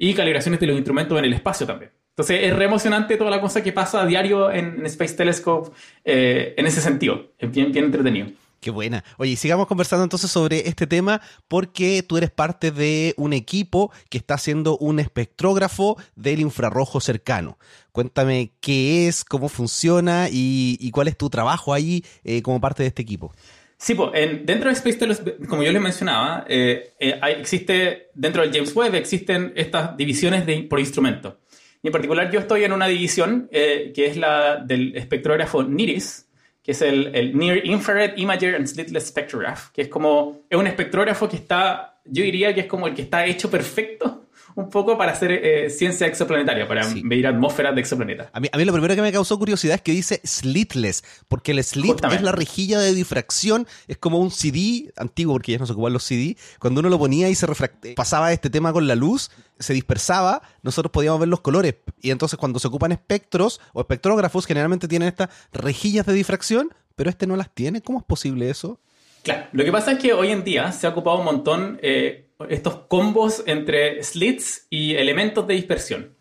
y 0.00 0.12
calibraciones 0.14 0.58
de 0.58 0.66
los 0.66 0.74
instrumentos 0.74 1.16
en 1.16 1.24
el 1.26 1.32
espacio 1.32 1.64
también. 1.64 1.92
Entonces 2.10 2.40
es 2.42 2.56
re 2.56 2.64
emocionante 2.64 3.16
toda 3.16 3.30
la 3.30 3.40
cosa 3.40 3.62
que 3.62 3.72
pasa 3.72 4.02
a 4.02 4.06
diario 4.06 4.50
en, 4.50 4.84
Space 4.86 5.14
Telescope 5.14 5.70
en 6.02 6.66
ese 6.66 6.80
sentido. 6.80 7.34
Es 7.38 7.48
bien, 7.52 7.70
bien 7.70 7.84
entretenido. 7.84 8.26
Qué 8.60 8.70
buena. 8.70 9.04
Oye, 9.18 9.36
sigamos 9.36 9.66
conversando 9.66 10.02
entonces 10.02 10.30
sobre 10.30 10.68
este 10.68 10.86
tema 10.86 11.20
porque 11.46 12.02
tú 12.02 12.16
eres 12.16 12.30
parte 12.30 12.70
de 12.70 13.14
un 13.16 13.32
equipo 13.32 13.92
que 14.08 14.18
está 14.18 14.34
haciendo 14.34 14.78
un 14.78 14.98
espectrógrafo 14.98 15.96
del 16.14 16.40
infrarrojo 16.40 17.00
cercano. 17.00 17.58
Cuéntame 17.92 18.52
qué 18.60 19.08
es, 19.08 19.24
cómo 19.24 19.48
funciona 19.48 20.28
y, 20.30 20.90
cuál 20.90 21.08
es 21.08 21.16
tu 21.16 21.30
trabajo 21.30 21.74
ahí 21.74 22.04
eh, 22.24 22.42
como 22.42 22.60
parte 22.60 22.82
de 22.82 22.88
este 22.88 23.02
equipo. 23.02 23.32
Sí, 23.78 23.94
pues 23.94 24.10
dentro 24.44 24.70
de 24.70 24.72
Space 24.74 24.96
Telescope, 24.96 25.46
como 25.46 25.62
yo 25.62 25.70
les 25.70 25.82
mencionaba, 25.82 26.46
eh, 26.48 26.94
eh, 26.98 27.20
existe, 27.38 28.08
dentro 28.14 28.40
del 28.40 28.52
James 28.52 28.74
Webb 28.74 28.94
existen 28.94 29.52
estas 29.54 29.96
divisiones 29.98 30.46
de, 30.46 30.62
por 30.62 30.80
instrumento. 30.80 31.40
Y 31.82 31.88
en 31.88 31.92
particular 31.92 32.30
yo 32.30 32.40
estoy 32.40 32.64
en 32.64 32.72
una 32.72 32.86
división 32.86 33.48
que 33.50 34.06
es 34.06 34.16
la 34.16 34.56
del 34.56 34.96
espectrógrafo 34.96 35.62
NIRIS, 35.62 36.25
que 36.66 36.72
es 36.72 36.82
el, 36.82 37.38
Near 37.38 37.64
Infrared 37.64 38.14
Imager 38.16 38.56
and 38.56 38.66
Slitless 38.66 39.06
Spectrograph, 39.06 39.70
que 39.70 39.82
es 39.82 39.88
como, 39.88 40.40
es 40.50 40.58
un 40.58 40.66
espectrógrafo 40.66 41.28
que 41.28 41.36
está, 41.36 42.00
yo 42.04 42.24
diría 42.24 42.52
que 42.52 42.62
es 42.62 42.66
como 42.66 42.88
el 42.88 42.94
que 42.94 43.02
está 43.02 43.24
hecho 43.24 43.48
perfecto 43.48 44.25
un 44.56 44.70
poco 44.70 44.96
para 44.96 45.12
hacer 45.12 45.30
eh, 45.32 45.68
ciencia 45.68 46.06
exoplanetaria, 46.06 46.66
para 46.66 46.88
medir 47.02 47.26
atmósferas 47.26 47.74
de 47.74 47.82
exoplanetas. 47.82 48.28
A 48.32 48.40
mí, 48.40 48.48
a 48.50 48.56
mí 48.56 48.64
lo 48.64 48.72
primero 48.72 48.94
que 48.94 49.02
me 49.02 49.12
causó 49.12 49.38
curiosidad 49.38 49.76
es 49.76 49.82
que 49.82 49.92
dice 49.92 50.20
slitless, 50.24 51.04
porque 51.28 51.52
el 51.52 51.62
slit 51.62 52.02
es 52.10 52.22
la 52.22 52.32
rejilla 52.32 52.80
de 52.80 52.94
difracción, 52.94 53.66
es 53.86 53.98
como 53.98 54.18
un 54.18 54.30
CD 54.30 54.92
antiguo, 54.96 55.34
porque 55.34 55.52
ya 55.52 55.58
no 55.58 55.66
se 55.66 55.74
ocupan 55.74 55.92
los 55.92 56.04
CD, 56.04 56.38
cuando 56.58 56.80
uno 56.80 56.88
lo 56.88 56.98
ponía 56.98 57.28
y 57.28 57.34
se 57.34 57.46
pasaba 57.94 58.32
este 58.32 58.48
tema 58.48 58.72
con 58.72 58.86
la 58.86 58.94
luz, 58.94 59.30
se 59.58 59.74
dispersaba, 59.74 60.40
nosotros 60.62 60.90
podíamos 60.90 61.20
ver 61.20 61.28
los 61.28 61.42
colores. 61.42 61.74
Y 62.00 62.10
entonces 62.10 62.38
cuando 62.38 62.58
se 62.58 62.68
ocupan 62.68 62.92
espectros 62.92 63.60
o 63.74 63.80
espectrógrafos, 63.80 64.46
generalmente 64.46 64.88
tienen 64.88 65.08
estas 65.08 65.28
rejillas 65.52 66.06
de 66.06 66.14
difracción, 66.14 66.70
pero 66.94 67.10
este 67.10 67.26
no 67.26 67.36
las 67.36 67.54
tiene. 67.54 67.82
¿Cómo 67.82 67.98
es 67.98 68.04
posible 68.06 68.48
eso? 68.48 68.80
Claro, 69.22 69.48
lo 69.52 69.64
que 69.64 69.72
pasa 69.72 69.92
es 69.92 69.98
que 69.98 70.14
hoy 70.14 70.30
en 70.30 70.44
día 70.44 70.72
se 70.72 70.86
ha 70.86 70.90
ocupado 70.90 71.18
un 71.18 71.24
montón 71.24 71.78
eh, 71.82 72.25
estos 72.48 72.76
combos 72.88 73.42
entre 73.46 74.02
slits 74.02 74.66
y 74.70 74.94
elementos 74.94 75.46
de 75.46 75.54
dispersión. 75.54 76.16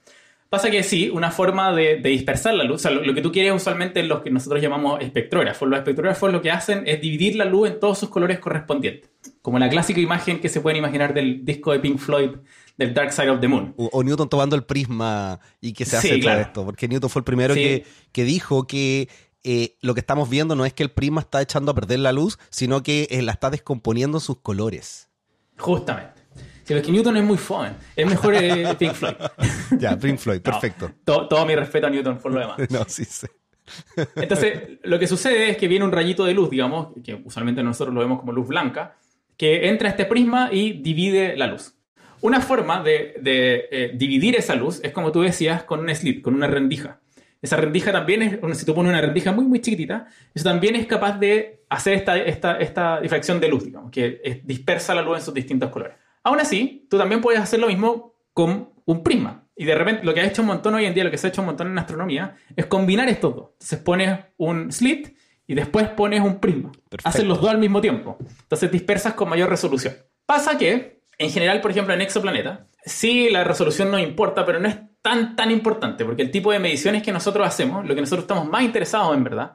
Pasa 0.50 0.72
que 0.72 0.84
sí, 0.84 1.10
una 1.10 1.32
forma 1.32 1.74
de, 1.74 1.98
dispersar 1.98 2.54
la 2.54 2.64
luz, 2.64 2.76
o 2.76 2.80
sea, 2.80 2.92
lo, 2.92 3.14
que 3.14 3.22
tú 3.22 3.32
quieres 3.32 3.52
usualmente 3.54 4.00
es 4.00 4.08
lo 4.08 4.24
que 4.24 4.30
nosotros 4.30 4.62
llamamos 4.62 5.02
espectrógrafos. 5.02 5.68
Los 5.68 5.80
espectrógrafos 5.80 6.32
lo 6.32 6.42
que 6.42 6.52
hacen 6.52 6.84
es 6.86 7.02
dividir 7.02 7.36
la 7.36 7.46
luz 7.46 7.70
en 7.70 7.80
todos 7.80 7.98
sus 7.98 8.10
colores 8.10 8.40
correspondientes, 8.40 9.10
como 9.42 9.60
la 9.60 9.68
clásica 9.70 10.00
imagen 10.00 10.40
que 10.40 10.48
se 10.48 10.62
pueden 10.62 10.78
imaginar 10.78 11.14
del 11.14 11.44
disco 11.44 11.72
de 11.74 11.80
Pink 11.80 11.98
Floyd 11.98 12.30
del 12.78 12.94
Dark 12.94 13.12
Side 13.12 13.32
of 13.32 13.42
the 13.42 13.48
Moon. 13.48 13.74
O, 13.78 14.04
Newton 14.04 14.30
tomando 14.30 14.56
el 14.56 14.64
prisma 14.64 15.40
y 15.60 15.74
que 15.74 15.84
se 15.84 15.98
hace 15.98 16.20
claro. 16.20 16.42
esto, 16.42 16.64
porque 16.64 16.88
Newton 16.88 17.10
fue 17.10 17.22
el 17.22 17.26
primero 17.26 17.54
que, 17.54 17.86
que 18.12 18.24
dijo 18.24 18.68
que 18.68 19.10
eh, 19.44 19.78
lo 19.82 19.94
que 19.94 20.00
estamos 20.00 20.30
viendo 20.30 20.56
no 20.56 20.66
es 20.66 20.74
que 20.74 20.82
el 20.82 20.92
prisma 20.92 21.22
está 21.22 21.42
echando 21.42 21.72
a 21.72 21.76
perder 21.76 22.00
la 22.00 22.12
luz, 22.12 22.40
sino 22.50 22.82
que 22.82 23.08
eh, 23.12 23.22
la 23.22 23.32
está 23.32 23.50
descomponiendo 23.50 24.20
sus 24.20 24.38
colores. 24.38 25.05
Justamente. 25.58 26.16
Si 26.66 26.74
lo 26.74 26.82
que 26.82 26.92
Newton 26.92 27.18
es 27.18 27.24
muy 27.24 27.38
joven, 27.38 27.76
es 27.96 28.08
mejor 28.08 28.34
eh, 28.36 28.76
Pink 28.80 28.94
Floyd. 28.94 29.14
ya, 29.78 29.98
Pink 29.98 30.18
Floyd, 30.18 30.42
perfecto. 30.42 30.92
todo, 31.04 31.46
mi 31.46 31.56
respeto 31.56 31.86
a 31.86 31.90
Newton 31.92 32.18
por 32.18 32.34
lo 32.34 32.40
demás. 32.40 32.58
no, 32.72 32.86
sí, 32.88 33.06
sí. 33.06 33.28
Entonces, 34.16 34.80
lo 34.84 34.98
que 34.98 35.08
sucede 35.08 35.50
es 35.50 35.58
que 35.58 35.68
viene 35.68 35.86
un 35.86 35.92
rayito 35.92 36.26
de 36.26 36.34
luz, 36.34 36.50
digamos, 36.50 36.88
que 37.04 37.22
usualmente 37.24 37.62
nosotros 37.62 37.94
lo 37.94 38.02
vemos 38.02 38.20
como 38.20 38.32
luz 38.32 38.48
blanca, 38.48 38.98
que 39.38 39.70
entra 39.70 39.90
a 39.90 39.92
este 39.92 40.06
prisma 40.06 40.50
y 40.52 40.74
divide 40.74 41.38
la 41.38 41.48
luz. 41.48 41.76
Una 42.22 42.42
forma 42.42 42.82
de, 42.82 43.92
dividir 43.96 44.36
esa 44.36 44.56
luz 44.56 44.80
es 44.84 44.92
como 44.92 45.12
tú 45.12 45.22
decías, 45.22 45.64
con 45.64 45.82
un 45.82 45.94
slit, 45.94 46.24
con 46.24 46.34
una 46.34 46.48
rendija. 46.48 47.00
Esa 47.46 47.58
rendija 47.58 47.92
también 47.92 48.24
es, 48.24 48.58
si 48.58 48.66
tú 48.66 48.74
pones 48.74 48.90
una 48.90 49.00
rendija 49.00 49.32
muy, 49.32 49.46
muy 49.46 49.62
chiquitita, 49.62 50.08
eso 50.34 50.44
también 50.44 50.76
es 50.76 50.88
capaz 50.88 51.20
de 51.20 51.64
hacer 51.70 51.94
esta, 51.94 52.18
esta, 52.18 52.58
esta 52.58 53.00
difracción 53.00 53.40
de 53.40 53.48
luz, 53.48 53.66
digamos, 53.66 53.92
que 53.92 54.42
dispersa 54.44 54.96
la 54.96 55.04
luz 55.04 55.20
en 55.20 55.24
sus 55.24 55.34
distintos 55.34 55.70
colores. 55.70 55.96
Aún 56.24 56.40
así, 56.40 56.88
tú 56.90 56.98
también 56.98 57.22
puedes 57.22 57.40
hacer 57.40 57.60
lo 57.60 57.68
mismo 57.68 58.16
con 58.34 58.72
un 58.86 59.04
prisma. 59.04 59.48
Y 59.56 59.66
de 59.66 59.76
repente, 59.76 60.04
lo 60.04 60.16
que 60.16 60.22
ha 60.22 60.26
hecho 60.26 60.42
un 60.42 60.48
montón 60.48 60.74
hoy 60.74 60.86
en 60.86 60.96
día, 60.96 61.04
lo 61.04 61.12
que 61.12 61.20
se 61.20 61.28
ha 61.28 61.30
hecho 61.30 61.42
un 61.42 61.46
montón 61.46 61.68
en 61.68 61.78
astronomía, 61.78 62.36
es 62.56 62.66
combinar 62.66 63.08
estos 63.10 63.36
dos. 63.36 63.50
Entonces 63.54 63.80
pones 63.80 64.20
un 64.38 64.72
slit 64.72 65.16
y 65.46 65.54
después 65.54 65.88
pones 65.90 66.22
un 66.22 66.40
prisma. 66.40 66.72
Haces 67.04 67.26
los 67.26 67.40
dos 67.40 67.52
al 67.52 67.60
mismo 67.60 67.80
tiempo. 67.80 68.18
Entonces 68.42 68.72
dispersas 68.72 69.14
con 69.14 69.30
mayor 69.30 69.52
resolución. 69.52 69.94
Pasa 70.26 70.58
que, 70.58 71.00
en 71.20 71.30
general, 71.30 71.62
por 71.62 71.70
ejemplo, 71.70 71.94
en 71.94 72.02
exoplaneta, 72.02 72.66
sí 72.84 73.30
la 73.30 73.44
resolución 73.44 73.92
no 73.92 74.00
importa, 74.00 74.48
pero 74.48 74.60
no 74.60 74.68
es 74.68 74.78
tan, 75.06 75.36
tan 75.36 75.52
importante, 75.52 76.04
porque 76.04 76.24
el 76.24 76.32
tipo 76.32 76.52
de 76.52 76.58
mediciones 76.58 77.04
que 77.04 77.12
nosotros 77.12 77.46
hacemos, 77.46 77.88
lo 77.88 77.94
que 77.94 78.02
nosotros 78.02 78.24
estamos 78.24 78.50
más 78.50 78.64
interesados 78.64 79.16
en 79.16 79.24
verdad, 79.24 79.52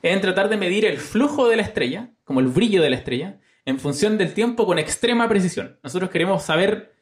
es 0.00 0.14
en 0.14 0.20
tratar 0.20 0.48
de 0.48 0.56
medir 0.56 0.84
el 0.84 0.98
flujo 0.98 1.48
de 1.48 1.56
la 1.56 1.62
estrella, 1.62 2.12
como 2.22 2.38
el 2.38 2.46
brillo 2.46 2.80
de 2.80 2.90
la 2.90 2.94
estrella, 2.94 3.40
en 3.64 3.80
función 3.80 4.16
del 4.16 4.32
tiempo 4.32 4.64
con 4.64 4.78
extrema 4.78 5.28
precisión. 5.28 5.76
Nosotros 5.82 6.08
queremos 6.08 6.44
saber 6.44 6.94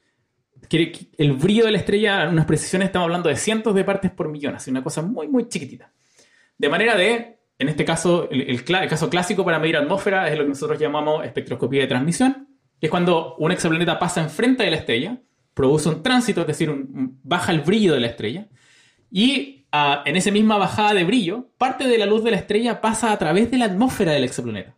que 0.66 1.10
el 1.18 1.34
brillo 1.34 1.66
de 1.66 1.72
la 1.72 1.76
estrella, 1.76 2.22
en 2.22 2.30
unas 2.30 2.46
precisiones 2.46 2.86
estamos 2.86 3.04
hablando 3.04 3.28
de 3.28 3.36
cientos 3.36 3.74
de 3.74 3.84
partes 3.84 4.10
por 4.10 4.30
millón, 4.30 4.54
así 4.54 4.70
una 4.70 4.82
cosa 4.82 5.02
muy, 5.02 5.28
muy 5.28 5.46
chiquitita. 5.46 5.92
De 6.56 6.70
manera 6.70 6.96
de, 6.96 7.38
en 7.58 7.68
este 7.68 7.84
caso, 7.84 8.30
el, 8.30 8.64
caso 8.64 9.10
clásico 9.10 9.44
para 9.44 9.58
medir 9.58 9.76
atmósfera 9.76 10.26
es 10.30 10.38
lo 10.38 10.44
que 10.44 10.48
nosotros 10.48 10.78
llamamos 10.78 11.22
espectroscopía 11.22 11.82
de 11.82 11.88
transmisión, 11.88 12.48
que 12.80 12.86
es 12.86 12.90
cuando 12.90 13.36
un 13.36 13.52
exoplaneta 13.52 13.98
pasa 13.98 14.22
enfrente 14.22 14.64
de 14.64 14.70
la 14.70 14.78
estrella, 14.78 15.20
produce 15.54 15.88
un 15.88 16.02
tránsito, 16.02 16.42
es 16.42 16.46
decir, 16.46 16.72
baja 17.22 17.52
el 17.52 17.60
brillo 17.60 17.94
de 17.94 18.00
la 18.00 18.08
estrella, 18.08 18.48
y 19.10 19.66
ah, 19.72 20.02
en 20.04 20.16
esa 20.16 20.30
misma 20.30 20.58
bajada 20.58 20.94
de 20.94 21.04
brillo, 21.04 21.48
parte 21.56 21.86
de 21.86 21.98
la 21.98 22.06
luz 22.06 22.22
de 22.24 22.32
la 22.32 22.36
estrella 22.36 22.80
pasa 22.80 23.12
a 23.12 23.18
través 23.18 23.50
de 23.50 23.58
la 23.58 23.66
atmósfera 23.66 24.12
del 24.12 24.24
exoplaneta. 24.24 24.76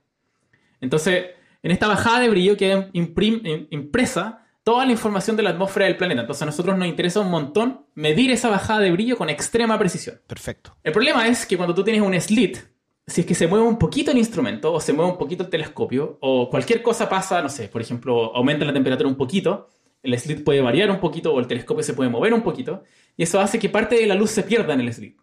Entonces, 0.81 1.27
en 1.63 1.71
esta 1.71 1.89
bajada 1.89 2.21
de 2.21 2.29
brillo 2.29 2.57
queda 2.57 2.91
impresa 2.93 4.47
toda 4.63 4.85
la 4.85 4.93
información 4.93 5.37
de 5.37 5.45
la 5.45 5.51
atmósfera 5.51 5.87
del 5.87 5.97
planeta. 5.97 6.23
Entonces 6.23 6.43
a 6.43 6.47
nosotros 6.47 6.77
nos 6.77 6.89
interesa 6.89 7.21
un 7.21 7.31
montón 7.31 7.87
medir 7.95 8.33
esa 8.33 8.49
bajada 8.49 8.81
de 8.81 8.91
brillo 8.91 9.17
con 9.17 9.31
extrema 9.31 9.79
precisión. 9.79 10.21
Perfecto. 10.27 10.77
El 10.83 10.93
problema 10.93 11.29
es 11.29 11.47
que 11.47 11.57
cuando 11.57 11.73
tú 11.73 11.85
tienes 11.85 12.03
un 12.03 12.21
slit, 12.21 12.59
si 13.07 13.21
es 13.21 13.27
que 13.27 13.37
se 13.37 13.47
mueve 13.47 13.65
un 13.65 13.79
poquito 13.79 14.11
el 14.11 14.19
instrumento 14.19 14.73
o 14.73 14.81
se 14.81 14.93
mueve 14.93 15.13
un 15.13 15.19
poquito 15.19 15.45
el 15.45 15.51
telescopio 15.51 16.19
o 16.21 16.51
cualquier 16.51 16.83
cosa 16.83 17.09
pasa, 17.09 17.41
no 17.41 17.49
sé, 17.49 17.69
por 17.69 17.81
ejemplo, 17.81 18.35
aumenta 18.35 18.65
la 18.65 18.73
temperatura 18.73 19.09
un 19.09 19.17
poquito, 19.17 19.69
el 20.07 20.19
slit 20.19 20.45
puede 20.45 20.61
variar 20.61 20.91
un 20.91 21.01
poquito 21.01 21.35
o 21.35 21.41
el 21.41 21.47
telescopio 21.47 21.83
se 21.83 21.95
puede 21.95 22.11
mover 22.11 22.33
un 22.33 22.43
poquito 22.43 22.85
y 23.17 23.23
eso 23.23 23.41
hace 23.41 23.59
que 23.59 23.69
parte 23.69 23.97
de 23.97 24.07
la 24.07 24.15
luz 24.15 24.31
se 24.31 24.43
pierda 24.43 24.75
en 24.75 24.81
el 24.81 24.93
slit. 24.93 25.17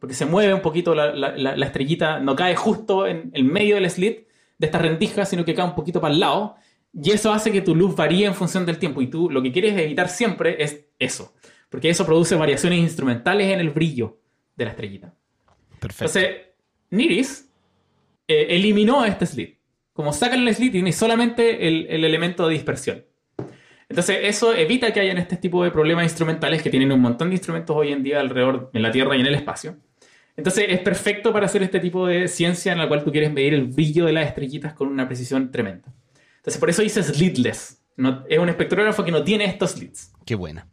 Porque 0.00 0.14
se 0.14 0.26
mueve 0.26 0.52
un 0.52 0.62
poquito 0.62 0.94
la, 0.96 1.12
la 1.14 1.66
estrellita, 1.66 2.18
no 2.18 2.34
cae 2.34 2.56
justo 2.56 3.06
en 3.06 3.30
el 3.34 3.44
medio 3.44 3.76
del 3.76 3.88
slit 3.88 4.26
de 4.58 4.66
esta 4.66 4.78
rendija, 4.78 5.24
sino 5.24 5.44
que 5.44 5.54
cae 5.54 5.64
un 5.64 5.74
poquito 5.74 6.00
para 6.00 6.14
el 6.14 6.20
lado. 6.20 6.54
Y 6.94 7.10
eso 7.10 7.32
hace 7.32 7.50
que 7.50 7.62
tu 7.62 7.74
luz 7.74 7.96
varíe 7.96 8.26
en 8.26 8.34
función 8.34 8.64
del 8.66 8.78
tiempo. 8.78 9.02
Y 9.02 9.08
tú 9.08 9.28
lo 9.30 9.42
que 9.42 9.52
quieres 9.52 9.76
evitar 9.78 10.08
siempre 10.08 10.62
es 10.62 10.84
eso. 10.98 11.34
Porque 11.68 11.90
eso 11.90 12.06
produce 12.06 12.36
variaciones 12.36 12.78
instrumentales 12.78 13.48
en 13.48 13.60
el 13.60 13.70
brillo 13.70 14.20
de 14.56 14.64
la 14.64 14.70
estrellita. 14.70 15.14
Perfecto. 15.80 16.18
Entonces, 16.18 16.36
Niris 16.90 17.50
eh, 18.28 18.46
eliminó 18.50 19.04
este 19.04 19.26
slit. 19.26 19.58
Como 19.92 20.12
sacan 20.12 20.46
el 20.46 20.54
slit, 20.54 20.72
tiene 20.72 20.92
solamente 20.92 21.66
el, 21.66 21.86
el, 21.88 22.04
elemento 22.04 22.46
de 22.46 22.54
dispersión. 22.54 23.04
Entonces, 23.92 24.20
eso 24.22 24.54
evita 24.54 24.90
que 24.90 25.00
hayan 25.00 25.18
este 25.18 25.36
tipo 25.36 25.62
de 25.62 25.70
problemas 25.70 26.04
instrumentales 26.04 26.62
que 26.62 26.70
tienen 26.70 26.90
un 26.92 27.00
montón 27.02 27.28
de 27.28 27.34
instrumentos 27.34 27.76
hoy 27.76 27.92
en 27.92 28.02
día 28.02 28.20
alrededor 28.20 28.70
en 28.72 28.80
la 28.80 28.90
Tierra 28.90 29.14
y 29.14 29.20
en 29.20 29.26
el 29.26 29.34
espacio. 29.34 29.76
Entonces 30.34 30.64
es 30.70 30.78
perfecto 30.78 31.30
para 31.30 31.44
hacer 31.44 31.62
este 31.62 31.78
tipo 31.78 32.06
de 32.06 32.26
ciencia 32.26 32.72
en 32.72 32.78
la 32.78 32.88
cual 32.88 33.04
tú 33.04 33.12
quieres 33.12 33.30
medir 33.30 33.52
el 33.52 33.66
brillo 33.66 34.06
de 34.06 34.14
las 34.14 34.26
estrellitas 34.26 34.72
con 34.72 34.88
una 34.88 35.06
precisión 35.06 35.50
tremenda. 35.50 35.92
Entonces 36.36 36.58
por 36.58 36.70
eso 36.70 36.80
dice 36.80 37.02
slitless. 37.02 37.82
es 38.30 38.38
un 38.38 38.48
espectrógrafo 38.48 39.04
que 39.04 39.10
no 39.10 39.22
tiene 39.24 39.44
estos 39.44 39.72
slits. 39.72 40.10
Qué 40.24 40.34
buena. 40.34 40.66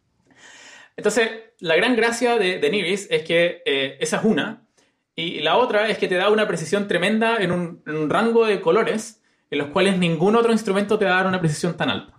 Entonces 0.95 1.29
la 1.59 1.75
gran 1.75 1.97
gracia 1.97 2.37
de, 2.37 2.59
de 2.59 2.69
NIRIS 2.69 3.07
es 3.11 3.23
que 3.23 3.61
eh, 3.65 3.97
esa 3.99 4.19
es 4.19 4.23
una. 4.23 4.65
Y 5.13 5.41
la 5.41 5.57
otra 5.57 5.89
es 5.89 5.97
que 5.97 6.07
te 6.07 6.15
da 6.15 6.29
una 6.29 6.47
precisión 6.47 6.87
tremenda 6.87 7.35
en 7.35 7.51
un, 7.51 7.83
en 7.85 7.97
un 7.97 8.09
rango 8.09 8.45
de 8.45 8.61
colores 8.61 9.21
en 9.51 9.57
los 9.57 9.67
cuales 9.71 9.97
ningún 9.97 10.37
otro 10.37 10.53
instrumento 10.53 10.97
te 10.97 11.03
va 11.03 11.11
a 11.11 11.15
dar 11.15 11.27
una 11.27 11.41
precisión 11.41 11.75
tan 11.75 11.89
alta. 11.89 12.18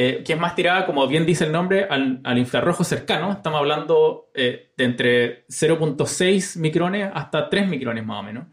Eh, 0.00 0.22
que 0.24 0.34
es 0.34 0.38
más 0.38 0.54
tirada, 0.54 0.86
como 0.86 1.08
bien 1.08 1.26
dice 1.26 1.44
el 1.44 1.50
nombre, 1.50 1.88
al, 1.90 2.38
infrarrojo 2.38 2.84
cercano. 2.84 3.32
Estamos 3.32 3.58
hablando 3.58 4.30
eh, 4.32 4.70
de 4.76 4.84
entre 4.84 5.44
0.6 5.48 6.56
micrones 6.60 7.10
hasta 7.12 7.50
3 7.50 7.66
micrones 7.66 8.06
más 8.06 8.20
o 8.20 8.22
menos. 8.22 8.46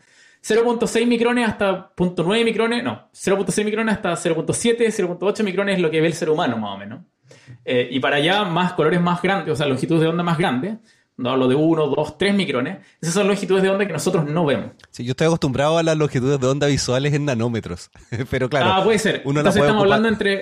0.6 0.44 1.06
micrones 1.06 1.48
hasta 1.48 1.94
0.9 1.96 2.44
micrones, 2.44 2.84
no, 2.84 3.12
0.6 3.14 3.64
micrones 3.64 3.94
hasta 3.94 4.14
0.7, 4.14 4.88
0.8 4.88 5.44
micrones 5.44 5.76
es 5.76 5.82
lo 5.84 5.92
que 5.92 6.02
ve 6.02 6.08
el 6.08 6.14
ser 6.14 6.32
humano 6.32 6.58
más 6.58 6.74
o 6.74 6.78
menos. 6.80 7.02
Eh, 7.64 7.90
y 7.92 8.00
para 8.00 8.16
allá 8.16 8.44
más 8.46 8.74
colores 8.74 9.00
más 9.00 9.22
grandes, 9.22 9.54
o 9.54 9.56
sea, 9.56 9.68
longitudes 9.68 10.02
de 10.02 10.08
onda 10.08 10.24
más 10.24 10.40
grandes, 10.40 10.80
no 11.18 11.30
hablo 11.30 11.48
de 11.48 11.56
1, 11.56 11.88
2, 11.88 12.18
3 12.18 12.36
micrones, 12.36 12.86
esas 13.02 13.14
son 13.14 13.28
longitudes 13.28 13.64
de 13.64 13.70
onda 13.70 13.86
que 13.86 13.94
nosotros 13.94 14.26
no 14.26 14.46
vemos. 14.46 14.72
Sí, 14.92 15.06
yo 15.06 15.12
estoy 15.12 15.28
acostumbrado 15.28 15.78
a 15.78 15.84
las 15.84 15.98
longitudes 15.98 16.40
de 16.40 16.48
onda 16.48 16.68
visuales 16.68 17.14
en 17.14 17.26
nanómetros, 17.26 17.90
pero 18.30 18.50
claro. 18.50 18.72
Ah, 18.72 18.84
puede 18.84 19.00
ser. 19.00 19.24
Entonces 19.26 19.56
estamos, 19.62 19.84
hablando 19.84 20.08
entre, 20.10 20.42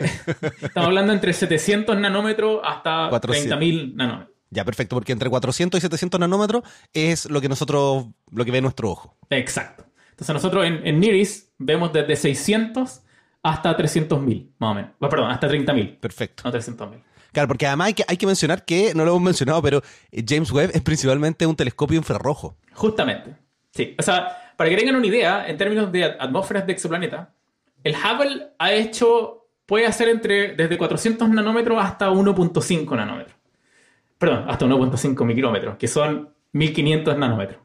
estamos 0.61 0.87
hablando 0.87 1.13
entre 1.13 1.33
700 1.33 1.97
nanómetros 1.97 2.61
hasta 2.63 3.09
30.000 3.09 3.95
nanómetros. 3.95 4.33
Ya, 4.49 4.65
perfecto, 4.65 4.95
porque 4.95 5.11
entre 5.11 5.29
400 5.29 5.79
y 5.79 5.81
700 5.81 6.19
nanómetros 6.19 6.63
es 6.93 7.29
lo 7.29 7.41
que 7.41 7.49
nosotros, 7.49 8.05
lo 8.31 8.45
que 8.45 8.51
ve 8.51 8.61
nuestro 8.61 8.91
ojo. 8.91 9.17
Exacto. 9.31 9.85
Entonces 10.11 10.33
nosotros 10.33 10.65
en, 10.65 10.85
en 10.85 10.99
NIRIS 10.99 11.53
vemos 11.57 11.91
desde 11.91 12.15
600 12.15 13.01
hasta 13.41 13.75
300.000, 13.75 14.51
más 14.57 14.71
o 14.71 14.73
menos. 14.73 14.91
perdón, 14.99 15.29
hasta 15.29 15.49
30.000. 15.49 15.99
Perfecto. 15.99 16.43
No 16.45 16.51
300.000. 16.51 17.01
Claro, 17.33 17.47
porque 17.47 17.65
además 17.65 17.87
hay 17.87 17.93
que, 17.95 18.05
hay 18.07 18.15
que 18.15 18.27
mencionar 18.27 18.63
que, 18.63 18.93
no 18.93 19.03
lo 19.03 19.11
hemos 19.11 19.23
mencionado, 19.23 19.61
pero 19.61 19.81
eh, 20.11 20.23
James 20.25 20.51
Webb 20.51 20.71
es 20.73 20.81
principalmente 20.81 21.45
un 21.45 21.55
telescopio 21.55 21.97
infrarrojo. 21.97 22.55
Justamente. 22.73 23.35
Sí. 23.71 23.95
O 23.97 24.03
sea, 24.03 24.53
para 24.55 24.69
que 24.69 24.77
tengan 24.77 24.95
una 24.95 25.07
idea, 25.07 25.47
en 25.47 25.57
términos 25.57 25.91
de 25.91 26.05
atmósferas 26.05 26.67
de 26.67 26.73
exoplaneta, 26.73 27.33
el 27.83 27.95
Hubble 27.95 28.49
ha 28.59 28.71
hecho, 28.71 29.47
puede 29.65 29.87
hacer 29.87 30.09
entre 30.09 30.55
desde 30.55 30.77
400 30.77 31.27
nanómetros 31.29 31.83
hasta 31.83 32.09
1.5 32.09 32.95
nanómetros. 32.95 33.35
Perdón, 34.19 34.45
hasta 34.47 34.65
1.5 34.65 35.25
micrómetros, 35.25 35.75
que 35.77 35.87
son 35.87 36.29
1500 36.51 37.17
nanómetros. 37.17 37.63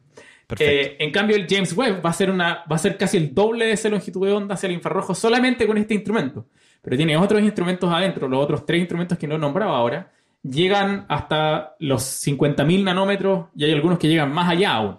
Eh, 0.59 0.97
en 0.99 1.11
cambio, 1.13 1.37
el 1.37 1.47
James 1.49 1.77
Webb 1.77 2.05
va 2.05 2.09
a, 2.09 2.15
ser 2.15 2.31
una, 2.31 2.65
va 2.71 2.77
a 2.77 2.79
ser 2.79 2.97
casi 2.97 3.19
el 3.19 3.35
doble 3.35 3.67
de 3.67 3.73
esa 3.73 3.91
longitud 3.91 4.27
de 4.27 4.33
onda 4.33 4.55
hacia 4.55 4.67
el 4.69 4.73
infrarrojo 4.73 5.15
solamente 5.15 5.67
con 5.67 5.77
este 5.77 5.93
instrumento. 5.93 6.47
Pero 6.83 6.97
tiene 6.97 7.17
otros 7.17 7.43
instrumentos 7.43 7.93
adentro, 7.93 8.29
los 8.29 8.43
otros 8.43 8.65
tres 8.65 8.81
instrumentos 8.81 9.19
que 9.19 9.27
no 9.27 9.35
he 9.35 9.39
nombrado 9.39 9.73
ahora, 9.73 10.13
llegan 10.43 11.07
hasta 11.09 11.77
los 11.79 12.03
50.000 12.27 12.85
nanómetros 12.85 13.49
y 13.55 13.65
hay 13.65 13.73
algunos 13.73 13.99
que 13.99 14.09
llegan 14.09 14.33
más 14.33 14.49
allá 14.49 14.75
aún. 14.75 14.99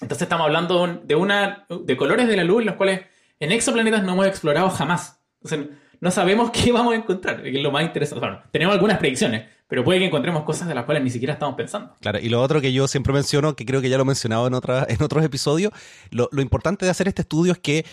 Entonces 0.00 0.22
estamos 0.22 0.46
hablando 0.46 0.86
de, 1.04 1.14
una, 1.14 1.66
de 1.68 1.96
colores 1.96 2.28
de 2.28 2.36
la 2.36 2.44
luz 2.44 2.64
los 2.64 2.74
cuales 2.74 3.02
en 3.40 3.52
exoplanetas 3.52 4.02
no 4.02 4.12
hemos 4.12 4.26
explorado 4.26 4.68
jamás. 4.70 5.20
Entonces 5.42 5.76
no 6.00 6.10
sabemos 6.10 6.50
qué 6.52 6.72
vamos 6.72 6.92
a 6.92 6.96
encontrar, 6.96 7.46
es 7.46 7.62
lo 7.62 7.70
más 7.70 7.84
interesante. 7.84 8.20
Bueno, 8.20 8.42
tenemos 8.50 8.74
algunas 8.74 8.98
predicciones, 8.98 9.48
pero 9.66 9.82
puede 9.84 10.00
que 10.00 10.06
encontremos 10.06 10.44
cosas 10.44 10.68
de 10.68 10.74
las 10.74 10.84
cuales 10.84 11.02
ni 11.02 11.10
siquiera 11.10 11.32
estamos 11.32 11.54
pensando. 11.54 11.94
Claro, 12.00 12.18
y 12.18 12.28
lo 12.28 12.42
otro 12.42 12.60
que 12.60 12.72
yo 12.72 12.86
siempre 12.88 13.12
menciono, 13.12 13.56
que 13.56 13.64
creo 13.64 13.80
que 13.80 13.88
ya 13.88 13.96
lo 13.96 14.02
he 14.02 14.06
mencionado 14.06 14.46
en, 14.46 14.54
otros 14.54 15.24
episodios, 15.24 15.72
lo 16.10 16.42
importante 16.42 16.84
de 16.84 16.90
hacer 16.90 17.08
este 17.08 17.22
estudio 17.22 17.52
es 17.52 17.58
que 17.58 17.86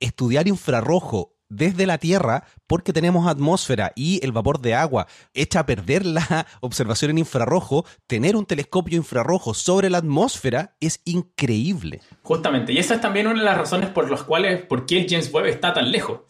estudiar 0.00 0.48
infrarrojo 0.48 1.34
desde 1.50 1.86
la 1.86 1.98
Tierra 1.98 2.44
porque 2.66 2.94
tenemos 2.94 3.28
atmósfera 3.28 3.92
y 3.94 4.24
el 4.24 4.32
vapor 4.32 4.60
de 4.60 4.74
agua. 4.74 5.06
Echa 5.34 5.60
a 5.60 5.66
perder 5.66 6.06
la 6.06 6.46
observación 6.60 7.10
en 7.10 7.18
infrarrojo, 7.18 7.84
tener 8.06 8.36
un 8.36 8.46
telescopio 8.46 8.96
infrarrojo 8.96 9.52
sobre 9.52 9.90
la 9.90 9.98
atmósfera 9.98 10.76
es 10.80 11.02
increíble. 11.04 12.00
Justamente, 12.22 12.72
y 12.72 12.78
esa 12.78 12.94
es 12.94 13.02
también 13.02 13.26
una 13.26 13.40
de 13.40 13.44
las 13.44 13.58
razones 13.58 13.90
por 13.90 14.10
las 14.10 14.22
cuales, 14.22 14.62
por 14.62 14.86
qué 14.86 15.00
el 15.00 15.06
James 15.10 15.30
Webb 15.30 15.46
está 15.46 15.74
tan 15.74 15.90
lejos 15.92 16.20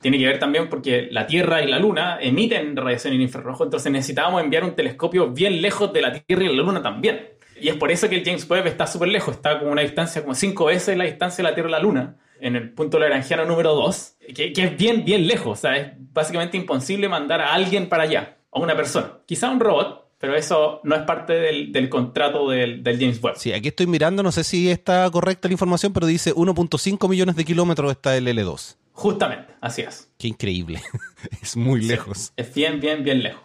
tiene 0.00 0.18
que 0.18 0.26
ver 0.26 0.38
también 0.38 0.68
porque 0.68 1.08
la 1.10 1.26
Tierra 1.26 1.62
y 1.62 1.68
la 1.68 1.78
Luna 1.78 2.18
emiten 2.20 2.76
radiación 2.76 3.14
en 3.14 3.22
infrarrojo, 3.22 3.64
entonces 3.64 3.90
necesitábamos 3.90 4.42
enviar 4.42 4.62
un 4.62 4.74
telescopio 4.74 5.30
bien 5.30 5.62
lejos 5.62 5.92
de 5.92 6.02
la 6.02 6.12
Tierra 6.12 6.44
y 6.44 6.54
la 6.54 6.62
Luna 6.62 6.82
también. 6.82 7.30
Y 7.60 7.68
es 7.68 7.76
por 7.76 7.90
eso 7.90 8.08
que 8.08 8.16
el 8.16 8.24
James 8.24 8.48
Webb 8.48 8.66
está 8.66 8.86
súper 8.86 9.08
lejos, 9.08 9.36
está 9.36 9.58
con 9.58 9.68
una 9.68 9.82
distancia 9.82 10.22
como 10.22 10.34
cinco 10.34 10.66
veces 10.66 10.96
la 10.96 11.04
distancia 11.04 11.42
de 11.42 11.50
la 11.50 11.54
Tierra 11.54 11.70
y 11.70 11.72
la 11.72 11.80
Luna, 11.80 12.16
en 12.40 12.56
el 12.56 12.72
punto 12.72 12.98
lagrangiano 12.98 13.44
número 13.44 13.74
2, 13.74 14.16
que, 14.34 14.52
es 14.54 14.76
bien, 14.76 15.04
bien 15.04 15.26
lejos, 15.26 15.58
o 15.58 15.60
sea, 15.60 15.76
es 15.76 15.92
básicamente 16.12 16.56
imposible 16.56 17.08
mandar 17.08 17.40
a 17.40 17.54
alguien 17.54 17.88
para 17.88 18.04
allá, 18.04 18.38
a 18.50 18.58
una 18.58 18.76
persona. 18.76 19.18
Quizá 19.26 19.50
un 19.50 19.60
robot, 19.60 20.10
pero 20.18 20.34
eso 20.34 20.80
no 20.84 20.94
es 20.94 21.02
parte 21.02 21.34
del, 21.34 21.88
contrato 21.88 22.50
del, 22.50 22.82
del, 22.82 22.98
James 22.98 23.22
Webb. 23.22 23.36
Sí, 23.36 23.52
aquí 23.52 23.68
estoy 23.68 23.86
mirando, 23.86 24.22
no 24.22 24.32
sé 24.32 24.44
si 24.44 24.70
está 24.70 25.08
correcta 25.10 25.48
la 25.48 25.52
información, 25.52 25.92
pero 25.92 26.06
dice 26.06 26.34
1.5 26.34 27.08
millones 27.08 27.36
de 27.36 27.44
kilómetros 27.44 27.90
está 27.92 28.16
el 28.16 28.26
L2. 28.26 28.76
Justamente, 28.92 29.52
así 29.60 29.82
es. 29.82 30.10
Qué 30.18 30.28
increíble. 30.28 30.80
es 31.42 31.56
muy 31.56 31.82
lejos. 31.82 32.32
es 32.36 32.54
bien, 32.54 32.80
bien, 32.80 33.04
bien 33.04 33.22
lejos. 33.22 33.42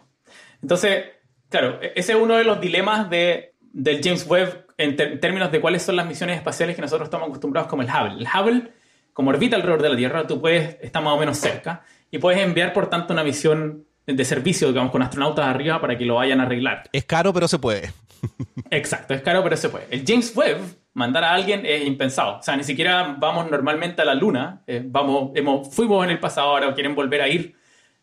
Entonces, 0.61 1.05
claro, 1.49 1.79
e-, 1.81 1.91
ese 1.95 2.13
es 2.13 2.17
uno 2.17 2.35
de 2.35 2.45
los 2.45 2.61
dilemas 2.61 3.09
de, 3.09 3.53
del 3.59 4.01
James 4.01 4.25
Webb 4.27 4.65
en, 4.77 4.95
términos 5.19 5.51
de 5.51 5.61
cuáles 5.61 5.83
son 5.83 5.95
las 5.95 6.07
misiones 6.07 6.37
espaciales 6.37 6.75
que 6.75 6.81
nosotros 6.81 7.07
estamos 7.07 7.27
acostumbrados 7.27 7.69
como 7.69 7.81
el 7.81 7.89
Hubble. 7.89 8.23
El 8.23 8.27
Hubble, 8.27 8.71
como 9.13 9.29
orbita 9.29 9.55
alrededor 9.55 9.81
de 9.81 9.89
la 9.89 9.95
Tierra, 9.95 10.27
tú 10.27 10.41
puedes, 10.41 10.77
está 10.81 11.01
más 11.01 11.13
o 11.13 11.17
menos 11.17 11.37
cerca, 11.37 11.83
y 12.09 12.17
puedes 12.17 12.41
enviar, 12.41 12.73
por 12.73 12.89
tanto, 12.89 13.13
una 13.13 13.23
misión 13.23 13.85
de 14.05 14.25
servicio, 14.25 14.67
digamos, 14.67 14.91
con 14.91 15.01
astronautas 15.01 15.45
arriba 15.45 15.79
para 15.79 15.97
que 15.97 16.05
lo 16.05 16.15
vayan 16.15 16.39
a 16.39 16.43
arreglar. 16.43 16.83
Es 16.91 17.05
caro, 17.05 17.33
pero 17.33 17.47
se 17.47 17.59
puede. 17.59 17.93
Exacto, 18.69 19.13
es 19.13 19.21
caro, 19.21 19.43
pero 19.43 19.57
se 19.57 19.69
puede. 19.69 19.87
El 19.89 20.03
James 20.05 20.35
Webb 20.35 20.59
mandar 20.93 21.23
a 21.23 21.33
alguien 21.33 21.65
es 21.65 21.85
impensado. 21.85 22.39
O 22.39 22.43
sea, 22.43 22.55
ni 22.55 22.63
siquiera 22.63 23.15
vamos 23.17 23.49
normalmente 23.49 24.01
a 24.01 24.05
la 24.05 24.15
Luna. 24.15 24.61
Eh, 24.67 24.83
vamos, 24.85 25.31
hemos, 25.35 25.73
fuimos 25.73 26.03
en 26.03 26.11
el 26.11 26.19
pasado, 26.19 26.49
ahora 26.49 26.73
quieren 26.73 26.95
volver 26.95 27.21
a 27.21 27.27
ir, 27.27 27.55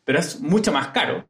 pero 0.05 0.19
es 0.19 0.41
mucho 0.41 0.73
más 0.73 0.89
caro. 0.89 1.27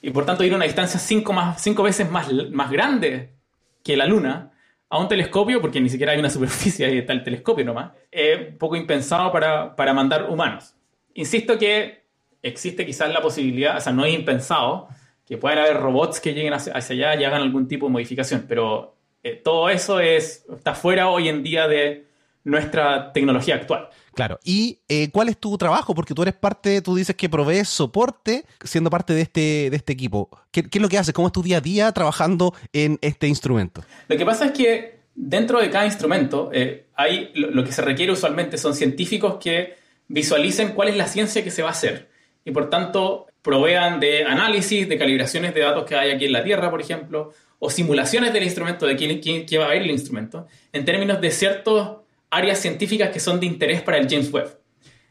Y 0.00 0.10
por 0.10 0.24
tanto, 0.24 0.44
ir 0.44 0.52
a 0.52 0.56
una 0.56 0.64
distancia 0.64 1.00
cinco, 1.00 1.32
más, 1.32 1.60
cinco 1.62 1.82
veces 1.82 2.10
más, 2.10 2.30
más 2.50 2.70
grande 2.70 3.34
que 3.82 3.96
la 3.96 4.06
Luna 4.06 4.52
a 4.88 4.98
un 4.98 5.08
telescopio, 5.08 5.60
porque 5.60 5.80
ni 5.80 5.88
siquiera 5.88 6.12
hay 6.12 6.18
una 6.18 6.30
superficie, 6.36 6.86
ahí 6.86 6.98
está 6.98 7.12
el 7.12 7.24
telescopio 7.24 7.64
nomás, 7.64 7.92
es 8.10 8.50
un 8.50 8.58
poco 8.58 8.76
impensado 8.76 9.32
para, 9.32 9.74
para 9.74 9.92
mandar 9.92 10.30
humanos. 10.30 10.74
Insisto 11.14 11.58
que 11.58 12.04
existe 12.42 12.84
quizás 12.84 13.12
la 13.12 13.22
posibilidad, 13.22 13.76
o 13.76 13.80
sea, 13.80 13.92
no 13.92 14.04
es 14.04 14.14
impensado, 14.14 14.88
que 15.26 15.38
puedan 15.38 15.58
haber 15.58 15.78
robots 15.78 16.20
que 16.20 16.34
lleguen 16.34 16.52
hacia, 16.52 16.74
allá 16.74 17.14
y 17.14 17.24
hagan 17.24 17.42
algún 17.42 17.66
tipo 17.66 17.86
de 17.86 17.92
modificación, 17.92 18.44
pero 18.46 18.94
eh, 19.22 19.40
todo 19.42 19.70
eso 19.70 20.00
es, 20.00 20.44
está 20.54 20.74
fuera 20.74 21.08
hoy 21.08 21.28
en 21.28 21.42
día 21.42 21.66
de 21.66 22.06
nuestra 22.44 23.12
tecnología 23.12 23.54
actual. 23.54 23.88
Claro. 24.14 24.38
¿Y 24.44 24.80
eh, 24.88 25.10
cuál 25.10 25.28
es 25.28 25.38
tu 25.38 25.56
trabajo? 25.58 25.94
Porque 25.94 26.14
tú 26.14 26.22
eres 26.22 26.34
parte, 26.34 26.80
tú 26.82 26.94
dices 26.94 27.16
que 27.16 27.28
provees 27.28 27.68
soporte 27.68 28.44
siendo 28.62 28.90
parte 28.90 29.12
de 29.12 29.22
este, 29.22 29.70
de 29.70 29.76
este 29.76 29.92
equipo. 29.92 30.30
¿Qué, 30.50 30.64
es 30.70 30.80
lo 30.80 30.88
que 30.88 30.98
haces? 30.98 31.12
¿Cómo 31.12 31.28
es 31.28 31.32
tu 31.32 31.42
día 31.42 31.58
a 31.58 31.60
día 31.60 31.92
trabajando 31.92 32.54
en 32.72 32.98
este 33.02 33.26
instrumento? 33.26 33.82
Lo 34.08 34.16
que 34.16 34.24
pasa 34.24 34.46
es 34.46 34.52
que 34.52 35.00
dentro 35.14 35.60
de 35.60 35.70
cada 35.70 35.86
instrumento 35.86 36.50
eh, 36.52 36.86
hay 36.94 37.30
lo, 37.34 37.64
que 37.64 37.72
se 37.72 37.82
requiere 37.82 38.12
usualmente 38.12 38.58
son 38.58 38.74
científicos 38.74 39.36
que 39.40 39.76
visualicen 40.08 40.72
cuál 40.72 40.88
es 40.88 40.96
la 40.96 41.06
ciencia 41.06 41.42
que 41.42 41.50
se 41.50 41.62
va 41.62 41.68
a 41.68 41.72
hacer 41.72 42.10
y 42.44 42.50
por 42.50 42.68
tanto 42.68 43.26
provean 43.42 44.00
de 44.00 44.24
análisis, 44.24 44.88
de 44.88 44.98
calibraciones 44.98 45.54
de 45.54 45.60
datos 45.60 45.84
que 45.84 45.94
hay 45.94 46.10
aquí 46.10 46.24
en 46.24 46.32
la 46.32 46.42
Tierra, 46.42 46.70
por 46.70 46.80
ejemplo, 46.80 47.32
o 47.58 47.70
simulaciones 47.70 48.32
del 48.32 48.42
instrumento, 48.42 48.86
de 48.86 48.96
quién, 48.96 49.20
quién, 49.20 49.60
va 49.60 49.66
a 49.66 49.68
ver 49.68 49.82
el 49.82 49.90
instrumento, 49.90 50.46
en 50.72 50.84
términos 50.84 51.20
de 51.20 51.30
ciertas 51.30 51.88
áreas 52.36 52.58
científicas 52.58 53.10
que 53.10 53.20
son 53.20 53.40
de 53.40 53.46
interés 53.46 53.82
para 53.82 53.98
el 53.98 54.08
James 54.08 54.32
Webb. 54.32 54.58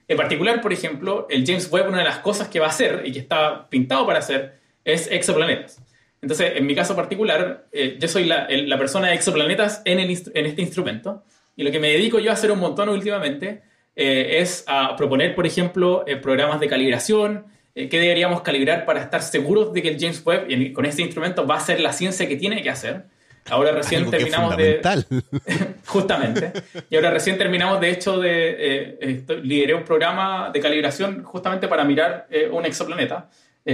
En 0.07 0.17
particular, 0.17 0.61
por 0.61 0.73
ejemplo, 0.73 1.27
el 1.29 1.45
James 1.45 1.71
Webb, 1.71 1.87
una 1.87 1.99
de 1.99 2.03
las 2.03 2.19
cosas 2.19 2.47
que 2.47 2.59
va 2.59 2.67
a 2.67 2.69
hacer 2.69 3.03
y 3.05 3.11
que 3.11 3.19
está 3.19 3.69
pintado 3.69 4.05
para 4.05 4.19
hacer 4.19 4.59
es 4.83 5.09
exoplanetas. 5.11 5.81
Entonces, 6.21 6.53
en 6.55 6.65
mi 6.65 6.75
caso 6.75 6.95
particular, 6.95 7.67
eh, 7.71 7.97
yo 7.99 8.07
soy 8.07 8.25
la, 8.25 8.47
persona 8.77 9.09
de 9.09 9.15
exoplanetas 9.15 9.81
en, 9.85 9.99
este 9.99 10.61
instrumento 10.61 11.23
y 11.55 11.63
lo 11.63 11.71
que 11.71 11.79
me 11.79 11.89
dedico 11.89 12.19
yo 12.19 12.31
a 12.31 12.33
hacer 12.33 12.51
un 12.51 12.59
montón 12.59 12.89
últimamente 12.89 13.61
eh, 13.95 14.39
es 14.39 14.63
a 14.67 14.95
proponer, 14.95 15.35
por 15.35 15.45
ejemplo, 15.45 16.03
eh, 16.07 16.15
programas 16.15 16.59
de 16.59 16.67
calibración, 16.67 17.45
eh, 17.75 17.89
qué 17.89 17.99
deberíamos 17.99 18.41
calibrar 18.41 18.85
para 18.85 19.01
estar 19.01 19.21
seguros 19.21 19.73
de 19.73 19.81
que 19.81 19.89
el 19.89 19.99
James 19.99 20.23
Webb 20.25 20.73
con 20.73 20.85
este 20.85 21.01
instrumento 21.01 21.47
va 21.47 21.55
a 21.55 21.57
hacer 21.57 21.79
la 21.79 21.91
ciencia 21.91 22.27
que 22.27 22.35
tiene 22.35 22.61
que 22.61 22.69
hacer. 22.69 23.05
Ahora 23.49 23.71
recién 23.73 24.09
terminamos 24.09 24.57
de... 24.57 24.81
justamente. 25.85 26.53
Y 26.89 26.95
ahora 26.95 27.11
recién 27.11 27.37
terminamos, 27.37 27.79
de 27.79 27.89
hecho, 27.91 28.19
de... 28.19 29.23
lideré 29.43 29.73
un 29.73 29.83
programa 29.83 30.49
de 30.51 30.59
calibración 30.59 31.23
justamente 31.23 31.67
para 31.67 31.83
mirar 31.83 32.27
un 32.51 32.65
exoplaneta, 32.65 33.29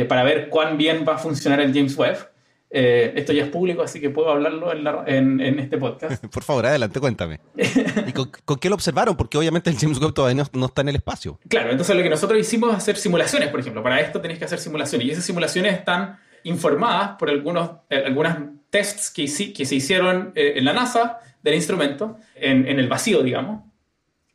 para 0.07 0.23
ver 0.23 0.49
cuán 0.49 0.77
bien 0.77 1.05
va 1.07 1.15
a 1.15 1.17
funcionar 1.17 1.59
el 1.61 1.73
James 1.73 1.97
Webb. 1.97 2.29
Eh, 2.71 3.13
esto 3.15 3.33
ya 3.33 3.45
es 3.45 3.49
público, 3.49 3.81
así 3.81 3.99
que 3.99 4.11
puedo 4.11 4.29
hablarlo 4.29 4.71
en, 5.07 5.41
en, 5.41 5.59
este 5.59 5.77
podcast. 5.77 6.23
Por 6.31 6.43
favor, 6.43 6.67
adelante, 6.67 6.99
cuéntame. 6.99 7.39
¿Y 7.57 8.11
con, 8.11 8.59
qué 8.59 8.69
lo 8.69 8.75
observaron? 8.75 9.17
Porque 9.17 9.37
obviamente 9.39 9.71
el 9.71 9.77
James 9.77 9.99
Webb 9.99 10.13
todavía 10.13 10.45
no, 10.53 10.65
está 10.67 10.81
en 10.81 10.89
el 10.89 10.95
espacio. 10.97 11.39
Claro, 11.47 11.71
entonces 11.71 11.95
lo 11.95 12.03
que 12.03 12.09
nosotros 12.09 12.39
hicimos 12.39 12.71
es 12.71 12.77
hacer 12.77 12.97
simulaciones, 12.97 13.49
por 13.49 13.59
ejemplo. 13.59 13.81
Para 13.81 13.99
esto 13.99 14.21
tenéis 14.21 14.37
que 14.37 14.45
hacer 14.45 14.59
simulaciones. 14.59 15.07
Y 15.07 15.11
esas 15.11 15.25
simulaciones 15.25 15.73
están 15.73 16.19
informadas 16.43 17.17
por 17.17 17.29
algunos 17.29 17.71
eh, 17.89 18.03
algunas 18.05 18.37
tests 18.69 19.11
que, 19.11 19.25
que 19.53 19.65
se 19.65 19.75
hicieron 19.75 20.31
eh, 20.35 20.53
en 20.55 20.65
la 20.65 20.73
NASA 20.73 21.19
del 21.41 21.55
instrumento, 21.55 22.17
en, 22.35 22.67
en 22.67 22.79
el 22.79 22.87
vacío, 22.87 23.23
digamos. 23.23 23.63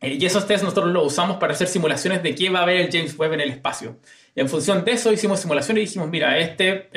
y 0.01 0.25
esos 0.25 0.47
tests 0.47 0.65
nosotros 0.65 0.93
los 0.93 1.07
usamos 1.07 1.37
para 1.37 1.53
hacer 1.53 1.69
simulaciones 1.69 2.23
de 2.23 2.35
qué 2.35 2.51
va 2.51 2.63
a 2.63 2.67
ver 2.67 2.77
el 2.77 2.91
James 2.91 3.19
Webb 3.19 3.35
en 3.35 3.41
el 3.41 3.51
espacio. 3.51 3.99
Y 4.35 4.41
en 4.41 4.49
función 4.49 4.85
de 4.85 4.93
eso 4.93 5.13
hicimos 5.13 5.41
simulaciones 5.41 5.83
y 5.83 5.87
dijimos, 5.87 6.09
mira, 6.09 6.39
este, 6.39 6.91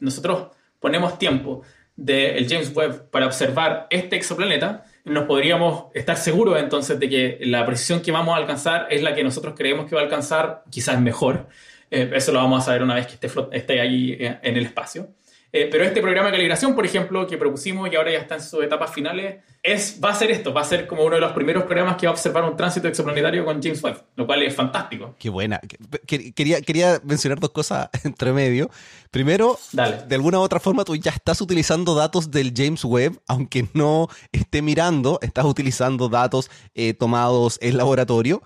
nosotros 0.00 0.48
ponemos 0.80 1.18
tiempo 1.18 1.62
del 1.96 2.48
James 2.48 2.74
Webb 2.74 3.10
para 3.10 3.26
observar 3.26 3.88
este 3.90 4.16
exoplaneta, 4.16 4.84
nos 5.04 5.24
podríamos 5.24 5.86
estar 5.94 6.16
seguros 6.16 6.60
entonces 6.60 6.98
de 7.00 7.08
que 7.08 7.38
la 7.42 7.66
precisión 7.66 8.00
que 8.00 8.12
vamos 8.12 8.34
a 8.34 8.36
alcanzar 8.36 8.86
es 8.90 9.02
la 9.02 9.14
que 9.14 9.24
nosotros 9.24 9.54
creemos 9.56 9.86
que 9.86 9.96
va 9.96 10.02
a 10.02 10.04
alcanzar, 10.04 10.62
quizás 10.70 11.00
mejor. 11.00 11.48
Eh, 11.90 12.10
eso 12.14 12.32
lo 12.32 12.38
vamos 12.38 12.62
a 12.62 12.66
saber 12.66 12.82
una 12.82 12.94
vez 12.94 13.06
que 13.06 13.14
esté, 13.14 13.28
esté 13.52 13.80
ahí 13.80 14.12
eh, 14.12 14.38
en 14.42 14.56
el 14.56 14.66
espacio. 14.66 15.08
Eh, 15.50 15.68
pero 15.70 15.84
este 15.84 16.02
programa 16.02 16.26
de 16.26 16.32
calibración, 16.32 16.74
por 16.74 16.84
ejemplo, 16.84 17.26
que 17.26 17.38
propusimos 17.38 17.90
y 17.90 17.96
ahora 17.96 18.12
ya 18.12 18.18
está 18.18 18.34
en 18.34 18.42
sus 18.42 18.62
etapas 18.62 18.92
finales, 18.92 19.36
es, 19.62 19.98
va 20.02 20.10
a 20.10 20.14
ser 20.14 20.30
esto, 20.30 20.52
va 20.52 20.60
a 20.60 20.64
ser 20.64 20.86
como 20.86 21.04
uno 21.04 21.14
de 21.14 21.20
los 21.20 21.32
primeros 21.32 21.64
programas 21.64 21.96
que 21.96 22.06
va 22.06 22.10
a 22.10 22.14
observar 22.14 22.44
un 22.44 22.56
tránsito 22.56 22.86
exoplanetario 22.86 23.44
con 23.44 23.62
James 23.62 23.82
Webb, 23.82 24.04
lo 24.16 24.26
cual 24.26 24.42
es 24.42 24.54
fantástico. 24.54 25.14
Qué 25.18 25.30
buena. 25.30 25.60
Quería, 26.06 26.60
quería 26.60 27.00
mencionar 27.02 27.40
dos 27.40 27.50
cosas 27.50 27.88
entre 28.04 28.32
medio. 28.32 28.70
Primero, 29.10 29.58
de 29.72 30.14
alguna 30.14 30.38
u 30.38 30.42
otra 30.42 30.60
forma 30.60 30.84
tú 30.84 30.94
ya 30.96 31.12
estás 31.12 31.40
utilizando 31.40 31.94
datos 31.94 32.30
del 32.30 32.52
James 32.54 32.84
Webb, 32.84 33.18
aunque 33.26 33.66
no 33.72 34.08
esté 34.32 34.60
mirando, 34.60 35.18
estás 35.22 35.46
utilizando 35.46 36.10
datos 36.10 36.50
eh, 36.74 36.92
tomados 36.92 37.58
en 37.62 37.78
laboratorio. 37.78 38.42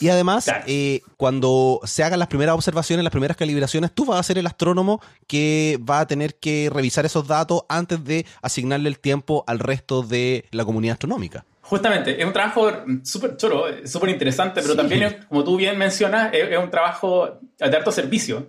Y 0.00 0.08
además, 0.08 0.50
eh, 0.66 1.02
cuando 1.16 1.80
se 1.84 2.02
hagan 2.02 2.18
las 2.18 2.28
primeras 2.28 2.54
observaciones, 2.54 3.04
las 3.04 3.10
primeras 3.10 3.36
calibraciones, 3.36 3.92
tú 3.92 4.04
vas 4.04 4.18
a 4.18 4.22
ser 4.22 4.38
el 4.38 4.46
astrónomo 4.46 5.00
que 5.26 5.78
va 5.88 6.00
a 6.00 6.06
tener 6.06 6.36
que 6.36 6.70
revisar 6.72 7.06
esos 7.06 7.26
datos 7.26 7.62
antes 7.68 8.04
de 8.04 8.26
asignarle 8.42 8.88
el 8.88 8.98
tiempo 8.98 9.44
al 9.46 9.58
resto 9.58 10.02
de 10.02 10.44
la 10.50 10.64
comunidad 10.64 10.94
astronómica. 10.94 11.44
Justamente, 11.62 12.20
es 12.20 12.26
un 12.26 12.32
trabajo 12.32 12.70
súper 13.04 13.36
choro, 13.38 13.64
súper 13.86 14.10
interesante, 14.10 14.60
pero 14.60 14.76
también, 14.76 15.24
como 15.28 15.44
tú 15.44 15.56
bien 15.56 15.78
mencionas, 15.78 16.30
es, 16.34 16.58
un 16.58 16.70
trabajo 16.70 17.38
de 17.58 17.76
alto 17.76 17.90
servicio, 17.90 18.48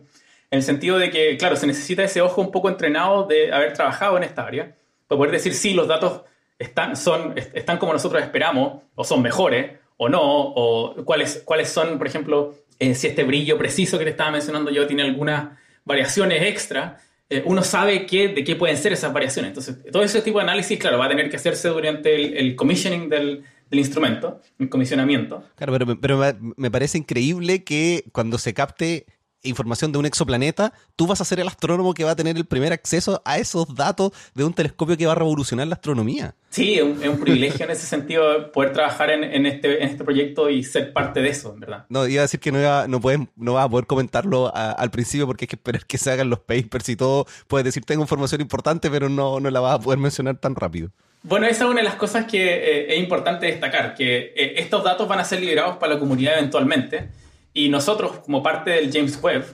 en 0.52 0.58
el 0.58 0.64
sentido 0.64 0.98
de 0.98 1.10
que, 1.10 1.38
claro, 1.38 1.56
se 1.56 1.66
necesita 1.66 2.04
ese 2.04 2.22
ojo 2.22 2.42
un 2.42 2.52
poco 2.52 2.68
entrenado 2.68 3.26
de 3.26 3.54
haber 3.54 3.72
trabajado 3.72 4.18
en 4.18 4.24
esta 4.24 4.46
área, 4.46 4.76
para 5.08 5.18
poder 5.18 5.32
decir 5.32 5.54
si 5.54 5.74
los 5.74 5.88
datos 5.88 6.24
están, 6.60 6.98
son, 6.98 7.36
están 7.38 7.78
como 7.78 7.94
nosotros 7.94 8.22
esperamos 8.22 8.84
o 8.96 9.04
son 9.06 9.22
mejores, 9.22 9.80
o 9.98 10.10
no, 10.10 10.22
o 10.22 11.04
cuáles, 11.06 11.42
cuáles 11.46 11.70
son, 11.70 11.98
por 11.98 12.08
ejemplo, 12.08 12.56
eh, 12.80 12.96
si 12.96 13.08
este 13.08 13.24
brillo 13.24 13.58
preciso 13.58 13.98
que 13.98 14.04
te 14.04 14.12
estaba 14.12 14.32
mencionando 14.32 14.72
yo 14.72 14.86
tiene 14.88 15.04
algunas 15.04 15.58
variaciones 15.86 16.42
extra, 16.44 16.98
eh, 17.30 17.42
uno 17.46 17.64
sabe 17.64 18.06
qué, 18.06 18.28
de 18.28 18.44
qué 18.44 18.56
pueden 18.56 18.78
ser 18.78 18.94
esas 18.94 19.14
variaciones. 19.14 19.50
Entonces, 19.50 19.78
todo 19.92 20.04
ese 20.04 20.22
tipo 20.22 20.40
de 20.40 20.44
análisis, 20.44 20.78
claro, 20.78 20.98
va 21.00 21.06
a 21.06 21.10
tener 21.10 21.30
que 21.30 21.38
hacerse 21.38 21.70
durante 21.70 22.40
el, 22.40 22.56
commissioning 22.56 23.10
del, 23.10 23.44
instrumento, 23.72 24.42
el 24.60 24.70
comisionamiento. 24.70 25.44
Claro, 25.56 25.74
pero, 25.74 26.00
pero 26.00 26.22
me 26.56 26.72
parece 26.72 26.98
increíble 26.98 27.64
que 27.64 28.06
cuando 28.12 28.38
se 28.38 28.54
capte 28.54 29.06
información 29.46 29.92
de 29.92 30.00
un 30.00 30.06
exoplaneta, 30.06 30.74
tú 30.96 31.08
vas 31.08 31.22
a 31.22 31.26
ser 31.26 31.40
el 31.40 31.48
astrónomo 31.48 31.94
que 31.94 32.04
va 32.04 32.12
a 32.12 32.16
tener 32.16 32.38
el 32.38 32.46
primer 32.46 32.74
acceso 32.74 33.22
a 33.26 33.38
esos 33.38 33.74
datos 33.76 34.12
de 34.34 34.44
un 34.44 34.54
telescopio 34.54 34.98
que 34.98 35.06
va 35.06 35.14
a 35.14 35.16
revolucionar 35.16 35.68
la 35.68 35.76
astronomía. 35.76 36.36
Sí, 36.50 36.76
es 36.76 36.84
un, 36.84 37.20
privilegio 37.20 37.66
en 37.66 37.72
ese 37.72 37.86
sentido 37.86 38.52
poder 38.52 38.72
trabajar 38.72 39.10
en, 39.10 39.46
este, 39.46 39.84
en 39.84 39.90
este 39.90 40.04
proyecto 40.04 40.50
y 40.50 40.64
ser 40.64 40.94
parte 40.94 41.22
de 41.22 41.30
eso, 41.30 41.54
¿verdad? 41.58 41.86
No, 41.90 42.08
iba 42.08 42.22
a 42.22 42.24
decir 42.24 42.40
que 42.40 42.52
no, 42.52 42.60
iba, 42.60 42.88
no, 42.88 43.02
puedes, 43.02 43.20
no 43.36 43.54
vas 43.54 43.66
a 43.66 43.70
poder 43.70 43.86
comentarlo 43.86 44.52
al 44.56 44.90
principio 44.90 45.28
porque 45.28 45.44
hay 45.44 45.48
que 45.48 45.56
esperar 45.58 45.86
que 45.86 45.98
se 45.98 46.12
hagan 46.12 46.30
los 46.30 46.40
papers 46.40 46.88
y 46.90 46.96
todo. 46.96 47.26
Puedes 47.48 47.66
decir, 47.66 47.84
tengo 47.84 48.04
información 48.04 48.40
importante, 48.42 48.90
pero 48.90 49.10
no, 49.10 49.40
no 49.40 49.50
la 49.50 49.60
vas 49.60 49.76
a 49.76 49.80
poder 49.80 50.00
mencionar 50.00 50.38
tan 50.38 50.56
rápido. 50.56 50.92
Bueno, 51.24 51.48
esa 51.48 51.64
es 51.64 51.70
una 51.72 51.82
de 51.82 51.86
las 51.86 51.96
cosas 51.96 52.26
que 52.26 52.38
eh, 52.40 52.94
es 52.94 53.00
importante 53.00 53.48
destacar, 53.48 53.96
que 53.96 54.34
eh, 54.36 54.54
estos 54.58 54.84
datos 54.84 55.08
van 55.08 55.20
a 55.20 55.26
ser 55.26 55.40
liberados 55.40 55.78
para 55.78 55.96
la 55.96 56.00
comunidad 56.00 56.38
eventualmente 56.38 57.10
y 57.56 57.70
nosotros, 57.70 58.20
como 58.20 58.44
parte 58.44 58.72
del 58.72 58.92
James 58.92 59.18
Webb, 59.24 59.46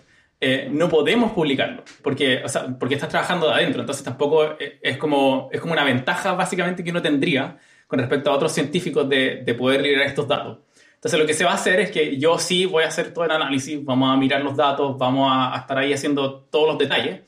eh, 0.42 0.68
no 0.72 0.90
podemos 0.90 1.34
publicarlo, 1.34 1.84
porque, 2.02 2.42
o 2.44 2.50
sea, 2.50 2.68
porque 2.80 2.96
estás 2.96 3.10
trabajando 3.10 3.48
de 3.48 3.54
adentro, 3.54 3.82
entonces 3.82 4.04
tampoco 4.04 4.44
eh, 4.60 4.80
es 4.82 4.98
como, 4.98 5.50
es 5.52 5.62
como 5.62 5.74
una 5.74 5.84
ventaja 5.84 6.34
básicamente 6.34 6.84
que 6.84 6.90
uno 6.90 7.02
tendría 7.04 7.60
con 7.88 8.00
respecto 8.00 8.32
a 8.32 8.34
otros 8.34 8.52
científicos 8.52 9.08
de, 9.08 9.44
de 9.46 9.54
poder 9.54 9.84
liberar 9.84 10.08
estos 10.08 10.28
datos. 10.28 10.58
Entonces 10.96 11.20
lo 11.20 11.28
que 11.28 11.36
se 11.36 11.46
va 11.46 11.52
a 11.52 11.56
hacer 11.56 11.80
es 11.80 11.92
que 11.92 12.18
yo 12.18 12.40
sí 12.40 12.66
voy 12.66 12.84
a 12.84 12.88
hacer 12.88 13.14
todo 13.14 13.26
el 13.26 13.32
análisis, 13.32 13.86
vamos 13.86 14.12
a 14.12 14.18
mirar 14.18 14.44
los 14.44 14.58
datos, 14.58 14.98
vamos 14.98 15.30
a, 15.32 15.56
estar 15.60 15.78
ahí 15.78 15.94
haciendo 15.94 16.40
todos 16.50 16.70
los 16.70 16.78
detalles, 16.80 17.22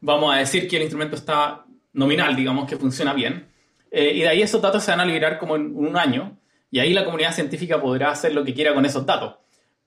vamos 0.00 0.32
a 0.32 0.38
decir 0.38 0.68
que 0.68 0.76
el 0.76 0.82
instrumento 0.82 1.16
está 1.16 1.64
nominal, 1.94 2.36
digamos, 2.36 2.68
que 2.68 2.76
funciona 2.76 3.12
bien, 3.12 3.48
eh, 3.90 4.12
y 4.14 4.20
de 4.20 4.28
ahí 4.28 4.40
esos 4.40 4.62
datos 4.62 4.84
se 4.84 4.92
van 4.92 5.00
a 5.00 5.04
liberar 5.04 5.36
como 5.38 5.56
en 5.56 5.74
un 5.74 5.96
año, 5.96 6.38
y 6.70 6.78
ahí 6.78 6.92
la 6.92 7.04
comunidad 7.04 7.32
científica 7.32 7.80
podrá 7.80 8.12
hacer 8.12 8.32
lo 8.32 8.44
que 8.44 8.54
quiera 8.54 8.72
con 8.72 8.86
esos 8.86 9.04
datos 9.04 9.42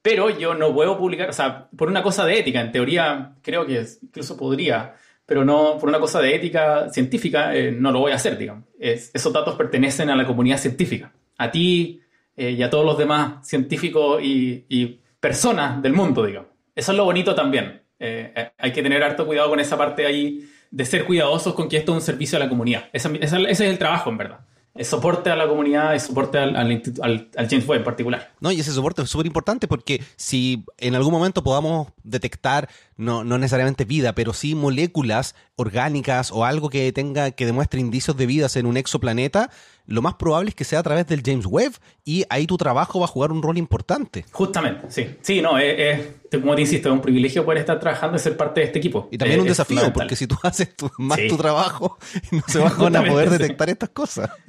pero 0.05 0.29
yo 0.29 0.53
no 0.53 0.71
puedo 0.71 0.99
publicar, 0.99 1.31
o 1.31 1.33
sea, 1.33 1.67
por 1.75 1.87
una 1.87 2.03
cosa 2.03 2.27
de 2.27 2.37
ética, 2.37 2.61
en 2.61 2.71
teoría 2.71 3.33
creo 3.41 3.65
que 3.65 3.83
incluso 4.03 4.37
podría, 4.37 4.93
pero 5.25 5.43
no 5.43 5.79
por 5.79 5.89
una 5.89 5.99
cosa 5.99 6.21
de 6.21 6.35
ética 6.35 6.91
científica, 6.91 7.55
eh, 7.55 7.71
no 7.71 7.91
lo 7.91 8.01
voy 8.01 8.11
a 8.11 8.15
hacer, 8.15 8.37
digamos. 8.37 8.65
esos 8.79 9.33
datos 9.33 9.55
pertenecen 9.55 10.11
a 10.11 10.15
la 10.15 10.27
comunidad 10.27 10.59
científica, 10.59 11.11
a 11.39 11.49
ti 11.49 12.01
eh, 12.37 12.51
y 12.51 12.61
a 12.61 12.69
todos 12.69 12.85
los 12.85 12.99
demás 12.99 13.47
científicos 13.47 14.21
y, 14.21 15.01
personas 15.19 15.81
del 15.81 15.93
mundo, 15.93 16.23
digamos. 16.23 16.51
Eso 16.75 16.91
es 16.91 16.97
lo 16.99 17.05
bonito 17.05 17.33
también. 17.33 17.81
Eh, 17.97 18.51
hay 18.59 18.71
que 18.71 18.83
tener 18.83 19.01
harto 19.01 19.25
cuidado 19.25 19.49
con 19.49 19.59
esa 19.59 19.75
parte 19.75 20.05
ahí 20.05 20.47
de 20.69 20.85
ser 20.85 21.05
cuidadosos 21.05 21.55
con 21.55 21.67
que 21.67 21.77
esto 21.77 21.93
es 21.93 21.95
un 21.95 22.01
servicio 22.03 22.37
a 22.37 22.41
la 22.41 22.47
comunidad. 22.47 22.89
ese 22.93 23.17
es 23.49 23.59
el 23.59 23.79
trabajo, 23.79 24.11
en 24.11 24.17
verdad 24.17 24.41
soporte 24.83 25.29
a 25.29 25.35
la 25.35 25.47
comunidad, 25.47 25.95
es 25.95 26.03
soporte 26.03 26.37
al, 26.37 26.55
al, 26.55 26.81
al, 27.01 27.49
James 27.49 27.67
Webb 27.67 27.79
en 27.79 27.83
particular. 27.83 28.33
No, 28.41 28.51
y 28.51 28.59
ese 28.59 28.73
soporte 28.73 29.01
es 29.01 29.09
súper 29.09 29.25
importante 29.25 29.67
porque 29.67 30.03
si 30.17 30.65
en 30.77 30.95
algún 30.95 31.13
momento 31.13 31.43
podamos 31.43 31.87
detectar, 32.03 32.67
no, 32.97 33.23
no 33.23 33.37
necesariamente 33.37 33.85
vida, 33.85 34.13
pero 34.13 34.33
sí 34.33 34.53
moléculas 34.53 35.35
orgánicas 35.55 36.31
o 36.31 36.43
algo 36.43 36.69
que 36.69 36.91
tenga, 36.91 37.31
que 37.31 37.45
demuestre 37.45 37.79
indicios 37.79 38.17
de 38.17 38.25
vida 38.25 38.47
en 38.55 38.65
un 38.65 38.77
exoplaneta, 38.77 39.49
lo 39.87 40.01
más 40.01 40.15
probable 40.15 40.49
es 40.49 40.55
que 40.55 40.63
sea 40.63 40.79
a 40.79 40.83
través 40.83 41.07
del 41.07 41.21
James 41.23 41.45
Webb 41.45 41.73
y 42.03 42.25
ahí 42.29 42.47
tu 42.47 42.57
trabajo 42.57 42.99
va 42.99 43.05
a 43.05 43.07
jugar 43.07 43.31
un 43.31 43.41
rol 43.41 43.57
importante. 43.57 44.25
Justamente, 44.31 44.87
sí. 44.89 45.15
Sí, 45.21 45.41
no, 45.41 45.57
es, 45.57 46.01
como 46.31 46.55
te 46.55 46.61
insisto, 46.61 46.89
es 46.89 46.93
un 46.93 47.01
privilegio 47.01 47.45
poder 47.45 47.59
estar 47.59 47.79
trabajando 47.79 48.17
y 48.17 48.19
ser 48.19 48.35
parte 48.35 48.61
de 48.61 48.67
este 48.67 48.79
equipo. 48.79 49.07
Y 49.11 49.17
también 49.17 49.41
un 49.41 49.47
desafío, 49.47 49.93
porque 49.93 50.15
si 50.15 50.27
tú 50.27 50.35
haces 50.43 50.69
más 50.97 51.19
tu 51.27 51.37
trabajo, 51.37 51.97
no 52.31 52.41
se 52.47 52.59
van 52.59 52.95
a 52.95 53.03
poder 53.03 53.29
detectar 53.29 53.69
estas 53.69 53.89
cosas. 53.89 54.29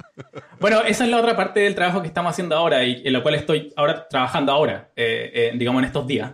Bueno, 0.59 0.81
esa 0.81 1.03
es 1.03 1.11
la 1.11 1.19
otra 1.19 1.37
parte 1.37 1.59
del 1.59 1.75
trabajo 1.75 2.01
que 2.01 2.07
estamos 2.07 2.31
haciendo 2.31 2.55
ahora 2.55 2.83
y 2.83 3.03
en 3.05 3.13
la 3.13 3.21
cual 3.21 3.35
estoy 3.35 3.71
ahora 3.75 4.07
trabajando 4.07 4.51
ahora, 4.51 4.89
eh, 4.95 5.31
eh, 5.31 5.51
digamos 5.55 5.79
en 5.81 5.85
estos 5.85 6.07
días. 6.07 6.31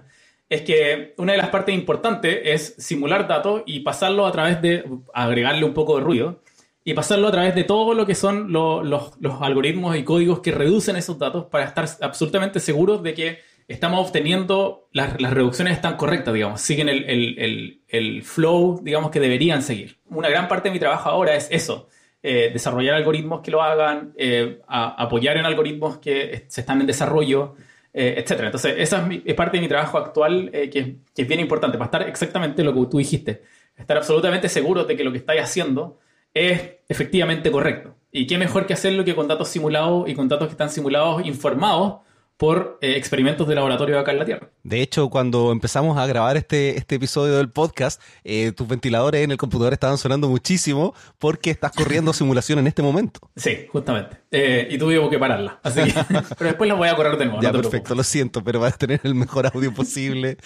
Es 0.47 0.61
que 0.61 1.13
una 1.17 1.33
de 1.33 1.37
las 1.37 1.49
partes 1.49 1.75
importantes 1.75 2.39
es 2.45 2.75
simular 2.77 3.27
datos 3.27 3.63
y 3.65 3.81
pasarlo 3.81 4.25
a 4.25 4.31
través 4.31 4.61
de 4.61 4.85
agregarle 5.13 5.65
un 5.65 5.73
poco 5.73 5.97
de 5.97 6.03
ruido 6.05 6.43
y 6.85 6.93
pasarlo 6.93 7.27
a 7.27 7.31
través 7.31 7.55
de 7.55 7.63
todo 7.63 7.93
lo 7.93 8.05
que 8.05 8.15
son 8.15 8.51
los, 8.51 9.11
algoritmos 9.41 9.95
y 9.95 10.03
códigos 10.03 10.39
que 10.39 10.51
reducen 10.51 10.95
esos 10.95 11.17
datos 11.17 11.45
para 11.45 11.65
estar 11.65 11.87
absolutamente 12.01 12.59
seguros 12.59 13.01
de 13.03 13.13
que 13.13 13.39
estamos 13.67 14.05
obteniendo 14.05 14.89
las, 14.91 15.13
reducciones 15.13 15.73
están 15.73 15.95
correctas, 15.95 16.33
digamos, 16.33 16.59
siguen 16.59 16.89
el, 16.89 18.23
flow, 18.23 18.81
digamos, 18.83 19.11
que 19.11 19.19
deberían 19.19 19.61
seguir. 19.61 19.97
Una 20.09 20.29
gran 20.29 20.47
parte 20.47 20.69
de 20.69 20.73
mi 20.73 20.79
trabajo 20.79 21.09
ahora 21.09 21.35
es 21.35 21.47
eso, 21.51 21.87
eh, 22.21 22.49
desarrollar 22.51 22.95
algoritmos 22.95 23.41
que 23.41 23.51
lo 23.51 23.61
hagan, 23.61 24.13
eh, 24.17 24.59
apoyar 24.67 25.37
en 25.37 25.45
algoritmos 25.45 25.99
que 25.99 26.45
se 26.47 26.61
están 26.61 26.81
en 26.81 26.87
desarrollo, 26.87 27.55
eh, 27.93 28.15
etc. 28.17 28.41
Entonces, 28.41 28.75
esa 28.77 29.07
es, 29.23 29.33
parte 29.35 29.57
de 29.57 29.61
mi 29.61 29.69
trabajo 29.69 29.97
actual 29.97 30.49
que, 30.51 30.97
que, 31.15 31.21
es 31.21 31.27
bien 31.27 31.39
importante, 31.39 31.77
para 31.77 31.85
estar 31.85 32.09
exactamente 32.09 32.61
lo 32.61 32.73
que 32.73 32.85
tú 32.91 32.97
dijiste, 32.97 33.43
estar 33.77 33.95
absolutamente 33.95 34.49
seguro 34.49 34.83
de 34.83 34.97
que 34.97 35.03
lo 35.05 35.11
que 35.13 35.19
estáis 35.19 35.41
haciendo 35.41 35.99
es 36.33 36.77
efectivamente 36.87 37.51
correcto. 37.51 37.95
Y 38.11 38.27
qué 38.27 38.37
mejor 38.37 38.65
que 38.67 38.73
hacerlo 38.73 39.03
que 39.03 39.15
con 39.15 39.27
datos 39.27 39.49
simulados 39.49 40.07
y 40.07 40.13
con 40.13 40.27
datos 40.27 40.47
que 40.47 40.51
están 40.51 40.69
simulados 40.69 41.25
informados 41.25 42.01
por 42.37 42.77
eh, 42.81 42.95
experimentos 42.97 43.47
de 43.47 43.55
laboratorio 43.55 43.99
acá 43.99 44.11
en 44.11 44.19
la 44.19 44.25
Tierra. 44.25 44.49
De 44.63 44.81
hecho, 44.81 45.09
cuando 45.09 45.51
empezamos 45.51 45.97
a 45.97 46.05
grabar 46.05 46.35
este, 46.35 46.77
este 46.77 46.95
episodio 46.95 47.37
del 47.37 47.49
podcast, 47.49 48.01
eh, 48.23 48.51
tus 48.51 48.67
ventiladores 48.67 49.23
en 49.23 49.31
el 49.31 49.37
computador 49.37 49.73
estaban 49.73 49.97
sonando 49.97 50.27
muchísimo 50.27 50.93
porque 51.19 51.51
estás 51.51 51.71
corriendo 51.71 52.11
simulación 52.13 52.59
en 52.59 52.67
este 52.67 52.81
momento. 52.81 53.19
Sí, 53.35 53.67
justamente. 53.71 54.17
Eh, 54.31 54.67
y 54.69 54.77
tuve 54.77 55.09
que 55.09 55.19
pararla. 55.19 55.59
Así 55.63 55.83
que, 55.83 55.93
pero 56.37 56.49
después 56.49 56.67
la 56.67 56.73
voy 56.73 56.89
a 56.89 56.95
correr 56.95 57.17
de 57.17 57.25
nuevo. 57.25 57.41
Ya, 57.41 57.51
perfecto, 57.51 57.95
lo 57.95 58.03
siento, 58.03 58.43
pero 58.43 58.59
vas 58.59 58.73
a 58.73 58.77
tener 58.77 58.99
el 59.03 59.15
mejor 59.15 59.47
audio 59.47 59.73
posible. 59.73 60.37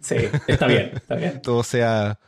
sí, 0.00 0.16
está 0.46 0.66
bien, 0.66 0.92
está 0.94 1.16
bien. 1.16 1.40
Todo 1.42 1.62
sea 1.62 2.18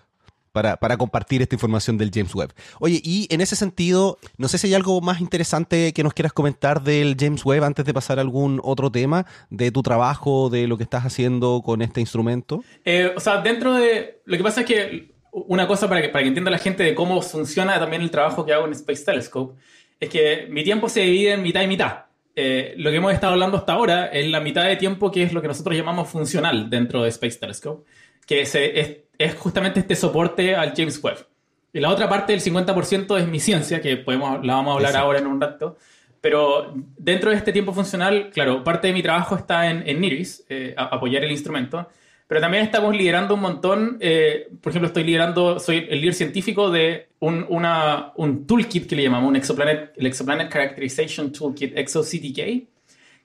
para, 0.53 0.77
para, 0.77 0.97
compartir 0.97 1.43
esta 1.43 1.55
información 1.55 1.99
del 1.99 2.11
James 2.13 2.35
Webb. 2.35 2.53
Oye, 2.81 3.01
y 3.03 3.27
en 3.31 3.41
ese 3.41 3.57
sentido, 3.57 4.19
no 4.37 4.49
sé 4.49 4.59
si 4.59 4.69
hay 4.69 4.75
algo 4.75 5.01
más 5.01 5.21
interesante 5.21 5.93
que 5.93 6.03
nos 6.03 6.15
quieras 6.15 6.33
comentar 6.33 6.83
del 6.83 7.17
James 7.19 7.45
Webb 7.45 7.65
antes 7.65 7.85
de 7.85 7.95
pasar 7.95 8.19
a 8.19 8.23
algún 8.23 8.61
otro 8.63 8.91
tema 8.91 9.27
de 9.51 9.71
tu 9.71 9.83
trabajo, 9.83 10.51
de 10.51 10.67
lo 10.67 10.77
que 10.77 10.85
estás 10.85 11.05
haciendo 11.05 11.63
con 11.65 11.83
este 11.83 12.01
instrumento. 12.01 12.63
Eh, 12.85 13.13
o 13.17 13.21
sea, 13.21 13.41
dentro 13.41 13.75
de... 13.75 14.21
Lo 14.25 14.37
que 14.37 14.43
pasa 14.43 14.61
es 14.61 14.67
que 14.67 15.13
una 15.33 15.67
cosa 15.67 15.89
para 15.89 16.03
que, 16.03 16.09
para 16.11 16.23
que 16.23 16.29
entienda 16.29 16.51
la 16.51 16.59
gente 16.59 16.83
de 16.83 16.95
cómo 16.95 17.21
funciona 17.23 17.79
también 17.79 18.03
el 18.03 18.11
trabajo 18.11 18.45
que 18.45 18.53
hago 18.53 18.67
en 18.67 18.73
Space 18.73 19.05
Telescope 19.05 19.59
es 19.99 20.09
que 20.09 20.47
mi 20.51 20.63
tiempo 20.63 20.89
se 20.89 21.01
divide 21.01 21.33
en 21.33 21.43
mitad 21.43 21.63
y 21.63 21.67
mitad. 21.67 22.05
Eh, 22.35 22.75
lo 22.77 22.91
que 22.91 22.97
hemos 22.97 23.13
estado 23.13 23.35
hablando 23.35 23.57
hasta 23.59 23.73
ahora 23.73 24.07
es 24.07 24.27
la 24.29 24.41
mitad 24.41 24.65
de 24.65 24.77
tiempo 24.77 25.11
que 25.11 25.23
es 25.23 25.33
lo 25.33 25.43
que 25.43 25.49
nosotros 25.49 25.77
llamamos 25.77 26.09
funcional 26.09 26.69
dentro 26.69 27.03
de 27.03 27.11
Space 27.11 27.39
Telescope, 27.39 27.85
que 28.27 28.45
se, 28.47 28.81
es 28.81 28.97
es 29.19 29.35
justamente 29.35 29.81
este 29.81 29.95
soporte 29.95 30.55
al 30.55 30.73
James 30.77 31.03
Webb. 31.03 31.27
Y 31.73 31.81
la 31.81 31.89
otra 31.89 32.09
parte 32.09 32.33
del 32.33 32.43
50% 32.43 33.19
es 33.19 33.27
mi 33.27 33.41
ciencia, 33.41 33.81
que 33.81 33.97
podemos, 33.97 34.45
la 34.45 34.55
vamos 34.55 34.73
a 34.73 34.77
hablar 34.77 34.97
ahora 34.97 35.19
en 35.19 35.27
un 35.27 35.41
rato. 35.41 35.77
Pero 36.21 36.73
dentro 36.97 37.31
de 37.31 37.37
este 37.37 37.53
tiempo 37.53 37.73
funcional, 37.73 38.31
claro, 38.31 38.63
parte 38.63 38.89
de 38.89 38.93
mi 38.93 39.03
trabajo 39.03 39.35
está 39.35 39.71
en, 39.71 39.83
en 39.87 40.01
NIRIS, 40.01 40.45
eh, 40.49 40.75
apoyar 40.77 41.25
el 41.25 41.33
instrumento, 41.33 41.89
pero 42.29 42.41
también 42.41 42.65
estamos 42.65 42.97
liderando 42.97 43.35
un 43.35 43.41
montón, 43.41 43.99
eh, 44.01 44.49
por 44.63 44.71
ejemplo, 44.71 44.87
estoy 44.87 45.05
liderando, 45.05 45.59
soy 45.59 45.87
el 45.91 46.01
líder 46.01 46.15
científico 46.15 46.71
de 46.71 47.09
un, 47.19 47.45
una, 47.49 48.13
un 48.17 48.47
toolkit 48.47 48.89
que 48.89 48.97
le 48.97 49.03
llamamos, 49.03 49.29
un 49.29 49.37
exoplanet, 49.37 49.93
el 49.97 50.07
Exoplanet 50.07 50.51
Characterization 50.51 51.33
Toolkit, 51.33 51.77
ExoCTK, 51.77 52.69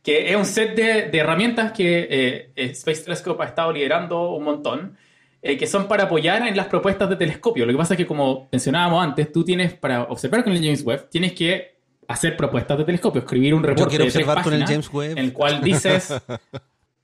que 0.04 0.30
es 0.30 0.36
un 0.36 0.46
set 0.46 0.76
de, 0.76 1.04
de 1.04 1.18
herramientas 1.20 1.72
que 1.72 2.08
eh, 2.10 2.52
Space 2.72 3.04
Telescope 3.04 3.44
ha 3.44 3.48
estado 3.48 3.72
liderando 3.72 4.32
un 4.32 4.44
montón, 4.44 4.98
eh, 5.42 5.58
que 5.58 5.68
son 5.68 5.88
para 5.88 6.04
apoyar 6.04 6.48
en 6.48 6.56
las 6.58 6.68
propuestas 6.68 7.10
de 7.10 7.16
telescopio. 7.16 7.66
Lo 7.66 7.72
que 7.72 7.78
pasa 7.78 7.94
es 7.94 7.98
que, 7.98 8.08
como 8.08 8.50
mencionábamos 8.52 9.04
antes, 9.04 9.32
tú 9.32 9.44
tienes, 9.44 9.74
para 9.74 10.04
observar 10.04 10.44
con 10.44 10.54
el 10.54 10.60
James 10.60 10.84
Webb, 10.84 11.10
tienes 11.10 11.34
que 11.34 11.78
hacer 12.08 12.38
propuestas 12.38 12.78
de 12.78 12.86
telescopio, 12.86 13.22
escribir 13.22 13.54
un 13.54 13.64
reporte 13.64 13.84
Yo 13.84 13.90
quiero 13.90 14.06
observar 14.06 14.44
con 14.44 14.54
el 14.54 14.66
James 14.66 14.90
Webb. 14.92 15.12
en 15.12 15.18
el 15.18 15.34
cual 15.34 15.62
dices... 15.62 16.14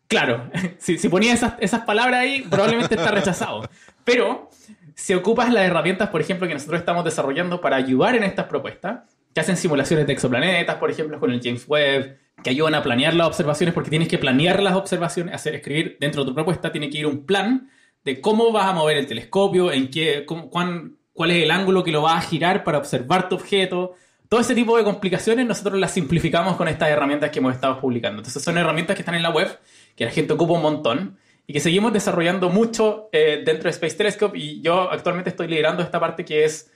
Claro, 0.05 0.51
si, 0.77 0.99
si 0.99 1.09
ponías 1.09 1.37
esas, 1.37 1.53
esas, 1.59 1.85
palabras 1.85 2.19
ahí, 2.19 2.45
probablemente 2.47 2.93
está 2.93 3.09
rechazado. 3.09 3.67
Pero 4.03 4.49
si 4.93 5.15
ocupas 5.15 5.51
las 5.51 5.65
herramientas, 5.65 6.09
por 6.09 6.21
ejemplo, 6.21 6.47
que 6.47 6.53
nosotros 6.53 6.79
estamos 6.79 7.03
desarrollando 7.03 7.61
para 7.61 7.77
ayudar 7.77 8.15
en 8.15 8.23
estas 8.23 8.45
propuestas, 8.45 9.01
que 9.33 9.41
hacen 9.41 9.57
simulaciones 9.57 10.05
de 10.05 10.13
exoplanetas, 10.13 10.75
por 10.75 10.91
ejemplo, 10.91 11.19
con 11.19 11.31
el 11.31 11.41
James 11.41 11.65
Webb, 11.67 12.17
que 12.43 12.49
ayudan 12.49 12.75
a 12.75 12.83
planear 12.83 13.13
las 13.15 13.27
observaciones, 13.27 13.73
porque 13.73 13.89
tienes 13.89 14.07
que 14.07 14.19
planear 14.19 14.61
las 14.61 14.75
observaciones, 14.75 15.33
hacer 15.33 15.55
escribir 15.55 15.97
dentro 15.99 16.23
de 16.23 16.29
tu 16.29 16.35
propuesta, 16.35 16.71
tiene 16.71 16.89
que 16.89 16.99
ir 16.99 17.07
un 17.07 17.25
plan 17.25 17.71
de 18.03 18.21
cómo 18.21 18.51
vas 18.51 18.65
a 18.65 18.73
mover 18.73 18.97
el 18.97 19.07
telescopio, 19.07 19.71
en 19.71 19.89
qué, 19.89 20.25
cuán, 20.25 20.97
cuál 21.13 21.31
es 21.31 21.43
el 21.43 21.51
ángulo 21.51 21.83
que 21.83 21.91
lo 21.91 22.01
vas 22.01 22.23
a 22.23 22.27
girar 22.27 22.63
para 22.63 22.77
observar 22.77 23.29
tu 23.29 23.35
objeto. 23.35 23.93
Todo 24.29 24.41
ese 24.41 24.55
tipo 24.55 24.77
de 24.77 24.83
complicaciones 24.83 25.45
nosotros 25.45 25.79
las 25.79 25.91
simplificamos 25.91 26.55
con 26.55 26.67
estas 26.67 26.89
herramientas 26.89 27.29
que 27.29 27.39
hemos 27.39 27.53
estado 27.53 27.79
publicando. 27.79 28.19
Entonces 28.19 28.43
son 28.43 28.57
herramientas 28.57 28.95
que 28.95 29.01
están 29.01 29.15
en 29.15 29.23
la 29.23 29.29
web 29.29 29.59
que 29.95 30.05
la 30.05 30.11
gente 30.11 30.33
ocupa 30.33 30.53
un 30.53 30.61
montón 30.61 31.17
y 31.45 31.53
que 31.53 31.59
seguimos 31.59 31.93
desarrollando 31.93 32.49
mucho 32.49 33.09
eh, 33.11 33.43
dentro 33.45 33.63
de 33.63 33.71
Space 33.71 33.95
Telescope 33.95 34.37
y 34.37 34.61
yo 34.61 34.91
actualmente 34.91 35.29
estoy 35.29 35.47
liderando 35.47 35.83
esta 35.83 35.99
parte 35.99 36.25
que 36.25 36.45
es 36.45 36.71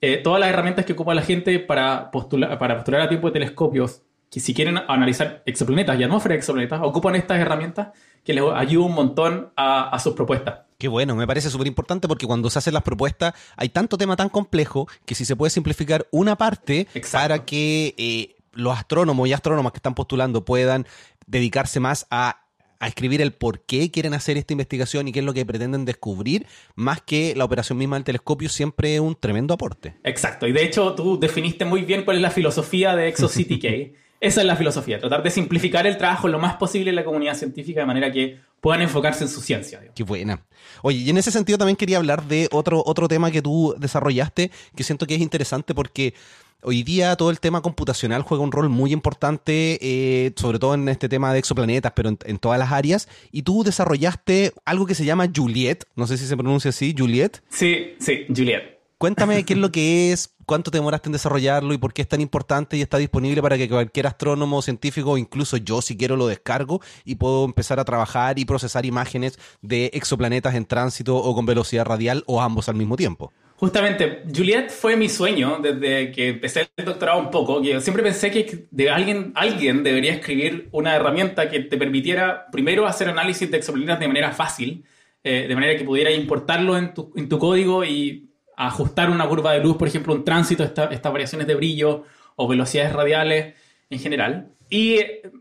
eh, 0.00 0.18
todas 0.18 0.40
las 0.40 0.50
herramientas 0.50 0.84
que 0.84 0.92
ocupa 0.92 1.14
la 1.14 1.22
gente 1.22 1.58
para 1.58 2.10
postular, 2.10 2.58
para 2.58 2.76
postular 2.76 3.02
a 3.02 3.08
tiempo 3.08 3.28
de 3.28 3.34
telescopios 3.34 4.02
que 4.30 4.40
si 4.40 4.54
quieren 4.54 4.78
analizar 4.88 5.42
exoplanetas 5.44 5.98
y 5.98 6.04
atmósferas 6.04 6.36
de 6.36 6.38
exoplanetas, 6.38 6.80
ocupan 6.82 7.16
estas 7.16 7.40
herramientas 7.40 7.88
que 8.24 8.32
les 8.32 8.44
ayudan 8.54 8.90
un 8.90 8.94
montón 8.94 9.52
a, 9.56 9.98
sus 9.98 10.14
propuestas. 10.14 10.60
Qué 10.78 10.88
bueno, 10.88 11.16
me 11.16 11.26
parece 11.26 11.50
súper 11.50 11.66
importante 11.66 12.06
porque 12.06 12.26
cuando 12.26 12.48
se 12.48 12.58
hacen 12.58 12.74
las 12.74 12.82
propuestas 12.82 13.34
hay 13.56 13.68
tanto 13.70 13.98
tema 13.98 14.16
tan 14.16 14.28
complejo 14.28 14.88
que 15.04 15.14
si 15.14 15.24
se 15.24 15.36
puede 15.36 15.50
simplificar 15.50 16.06
una 16.10 16.36
parte 16.36 16.86
para 17.12 17.44
que 17.44 17.94
eh, 17.98 18.36
los 18.52 18.78
astrónomos 18.78 19.28
y 19.28 19.32
astrónomas 19.32 19.72
que 19.72 19.78
están 19.78 19.94
postulando 19.94 20.44
puedan 20.44 20.86
dedicarse 21.26 21.80
más 21.80 22.06
a 22.10 22.40
a 22.80 22.88
escribir 22.88 23.20
el 23.20 23.32
por 23.32 23.60
qué 23.60 23.90
quieren 23.90 24.14
hacer 24.14 24.38
esta 24.38 24.54
investigación 24.54 25.06
y 25.06 25.12
qué 25.12 25.18
es 25.18 25.24
lo 25.24 25.34
que 25.34 25.44
pretenden 25.44 25.84
descubrir, 25.84 26.46
más 26.74 27.02
que 27.02 27.34
la 27.36 27.44
operación 27.44 27.76
misma 27.76 27.96
del 27.96 28.04
telescopio, 28.04 28.48
siempre 28.48 28.94
es 28.94 29.00
un 29.00 29.14
tremendo 29.14 29.52
aporte. 29.52 29.96
Exacto, 30.02 30.46
y 30.48 30.52
de 30.52 30.64
hecho 30.64 30.94
tú 30.94 31.20
definiste 31.20 31.66
muy 31.66 31.82
bien 31.82 32.04
cuál 32.04 32.16
es 32.16 32.22
la 32.22 32.30
filosofía 32.30 32.96
de 32.96 33.08
ExoCTK. 33.08 34.00
Esa 34.20 34.42
es 34.42 34.46
la 34.46 34.56
filosofía, 34.56 35.00
tratar 35.00 35.22
de 35.22 35.30
simplificar 35.30 35.86
el 35.86 35.96
trabajo 35.96 36.28
lo 36.28 36.38
más 36.38 36.54
posible 36.56 36.90
en 36.90 36.96
la 36.96 37.04
comunidad 37.04 37.34
científica 37.34 37.80
de 37.80 37.86
manera 37.86 38.12
que 38.12 38.38
puedan 38.60 38.82
enfocarse 38.82 39.24
en 39.24 39.30
su 39.30 39.40
ciencia. 39.40 39.80
Qué 39.94 40.02
buena. 40.02 40.44
Oye, 40.82 40.98
y 40.98 41.10
en 41.10 41.16
ese 41.16 41.30
sentido 41.30 41.56
también 41.56 41.76
quería 41.76 41.96
hablar 41.96 42.24
de 42.24 42.48
otro, 42.52 42.82
otro 42.84 43.08
tema 43.08 43.30
que 43.30 43.40
tú 43.40 43.74
desarrollaste, 43.78 44.50
que 44.76 44.82
siento 44.84 45.06
que 45.06 45.14
es 45.14 45.20
interesante 45.20 45.74
porque 45.74 46.14
Hoy 46.62 46.82
día 46.82 47.16
todo 47.16 47.30
el 47.30 47.40
tema 47.40 47.62
computacional 47.62 48.20
juega 48.20 48.44
un 48.44 48.52
rol 48.52 48.68
muy 48.68 48.92
importante, 48.92 49.78
eh, 49.80 50.32
sobre 50.36 50.58
todo 50.58 50.74
en 50.74 50.88
este 50.90 51.08
tema 51.08 51.32
de 51.32 51.38
exoplanetas, 51.38 51.92
pero 51.96 52.10
en, 52.10 52.38
todas 52.38 52.58
las 52.58 52.70
áreas. 52.70 53.08
Y 53.32 53.42
tú 53.42 53.64
desarrollaste 53.64 54.52
algo 54.66 54.84
que 54.84 54.94
se 54.94 55.06
llama 55.06 55.30
Juliet, 55.34 55.84
no 55.96 56.06
sé 56.06 56.18
si 56.18 56.26
se 56.26 56.36
pronuncia 56.36 56.68
así, 56.68 56.94
Juliet. 56.96 57.40
Sí, 57.48 57.94
sí, 57.98 58.26
Juliet. 58.28 58.79
Cuéntame 59.00 59.46
qué 59.46 59.54
es 59.54 59.58
lo 59.58 59.72
que 59.72 60.12
es, 60.12 60.36
cuánto 60.44 60.70
te 60.70 60.76
demoraste 60.76 61.08
en 61.08 61.14
desarrollarlo 61.14 61.72
y 61.72 61.78
por 61.78 61.94
qué 61.94 62.02
es 62.02 62.08
tan 62.08 62.20
importante 62.20 62.76
y 62.76 62.82
está 62.82 62.98
disponible 62.98 63.40
para 63.40 63.56
que 63.56 63.66
cualquier 63.66 64.06
astrónomo, 64.06 64.60
científico, 64.60 65.16
incluso 65.16 65.56
yo 65.56 65.80
si 65.80 65.96
quiero 65.96 66.18
lo 66.18 66.26
descargo 66.26 66.82
y 67.06 67.14
puedo 67.14 67.46
empezar 67.46 67.80
a 67.80 67.86
trabajar 67.86 68.38
y 68.38 68.44
procesar 68.44 68.84
imágenes 68.84 69.38
de 69.62 69.86
exoplanetas 69.94 70.54
en 70.54 70.66
tránsito 70.66 71.16
o 71.16 71.34
con 71.34 71.46
velocidad 71.46 71.86
radial 71.86 72.24
o 72.26 72.42
ambos 72.42 72.68
al 72.68 72.74
mismo 72.74 72.98
tiempo. 72.98 73.32
Justamente, 73.56 74.22
Juliet 74.36 74.68
fue 74.68 74.96
mi 74.96 75.08
sueño 75.08 75.60
desde 75.62 76.12
que 76.12 76.28
empecé 76.28 76.68
el 76.76 76.84
doctorado 76.84 77.20
un 77.20 77.30
poco, 77.30 77.62
que 77.62 77.80
siempre 77.80 78.02
pensé 78.02 78.30
que 78.30 78.68
alguien, 78.90 79.32
alguien 79.34 79.82
debería 79.82 80.12
escribir 80.12 80.68
una 80.72 80.94
herramienta 80.94 81.48
que 81.48 81.60
te 81.60 81.78
permitiera 81.78 82.50
primero 82.52 82.86
hacer 82.86 83.08
análisis 83.08 83.50
de 83.50 83.56
exoplanetas 83.56 83.98
de 83.98 84.08
manera 84.08 84.32
fácil, 84.32 84.84
eh, 85.24 85.46
de 85.48 85.54
manera 85.54 85.78
que 85.78 85.84
pudiera 85.84 86.10
importarlo 86.10 86.76
en 86.76 86.92
tu, 86.92 87.12
en 87.16 87.30
tu, 87.30 87.38
código 87.38 87.82
y 87.82 88.29
ajustar 88.66 89.10
una 89.10 89.26
curva 89.26 89.52
de 89.52 89.60
luz, 89.60 89.76
por 89.76 89.88
ejemplo, 89.88 90.14
un 90.14 90.24
tránsito, 90.24 90.62
estas 90.62 91.12
variaciones 91.12 91.46
de 91.46 91.54
brillo 91.54 92.04
o 92.36 92.46
velocidades 92.46 92.92
radiales 92.92 93.54
en 93.88 93.98
general. 93.98 94.50
Y 94.68 94.98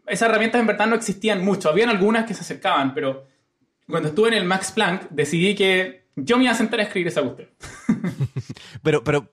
esas 0.08 0.30
herramientas 0.30 0.62
en 0.62 0.68
verdad 0.68 0.88
no 0.88 0.96
existían 0.96 1.44
mucho, 1.44 1.70
habían 1.70 1.90
algunas 1.90 2.26
que 2.26 2.34
se 2.34 2.42
acercaban, 2.42 2.94
pero 2.94 3.26
cuando 3.88 4.10
estuve 4.10 4.30
en 4.30 4.36
el 4.36 4.46
Max 4.46 4.72
Planck 4.72 5.10
decidí 5.10 5.54
que 5.54 6.06
yo 6.16 6.38
me 6.38 6.44
iba 6.44 6.52
a 6.52 6.56
sentar 6.56 6.80
a 6.80 6.84
escribir 6.84 7.08
esa 7.08 7.22
cuestión. 7.22 7.50
pero, 8.84 9.04
pero 9.04 9.30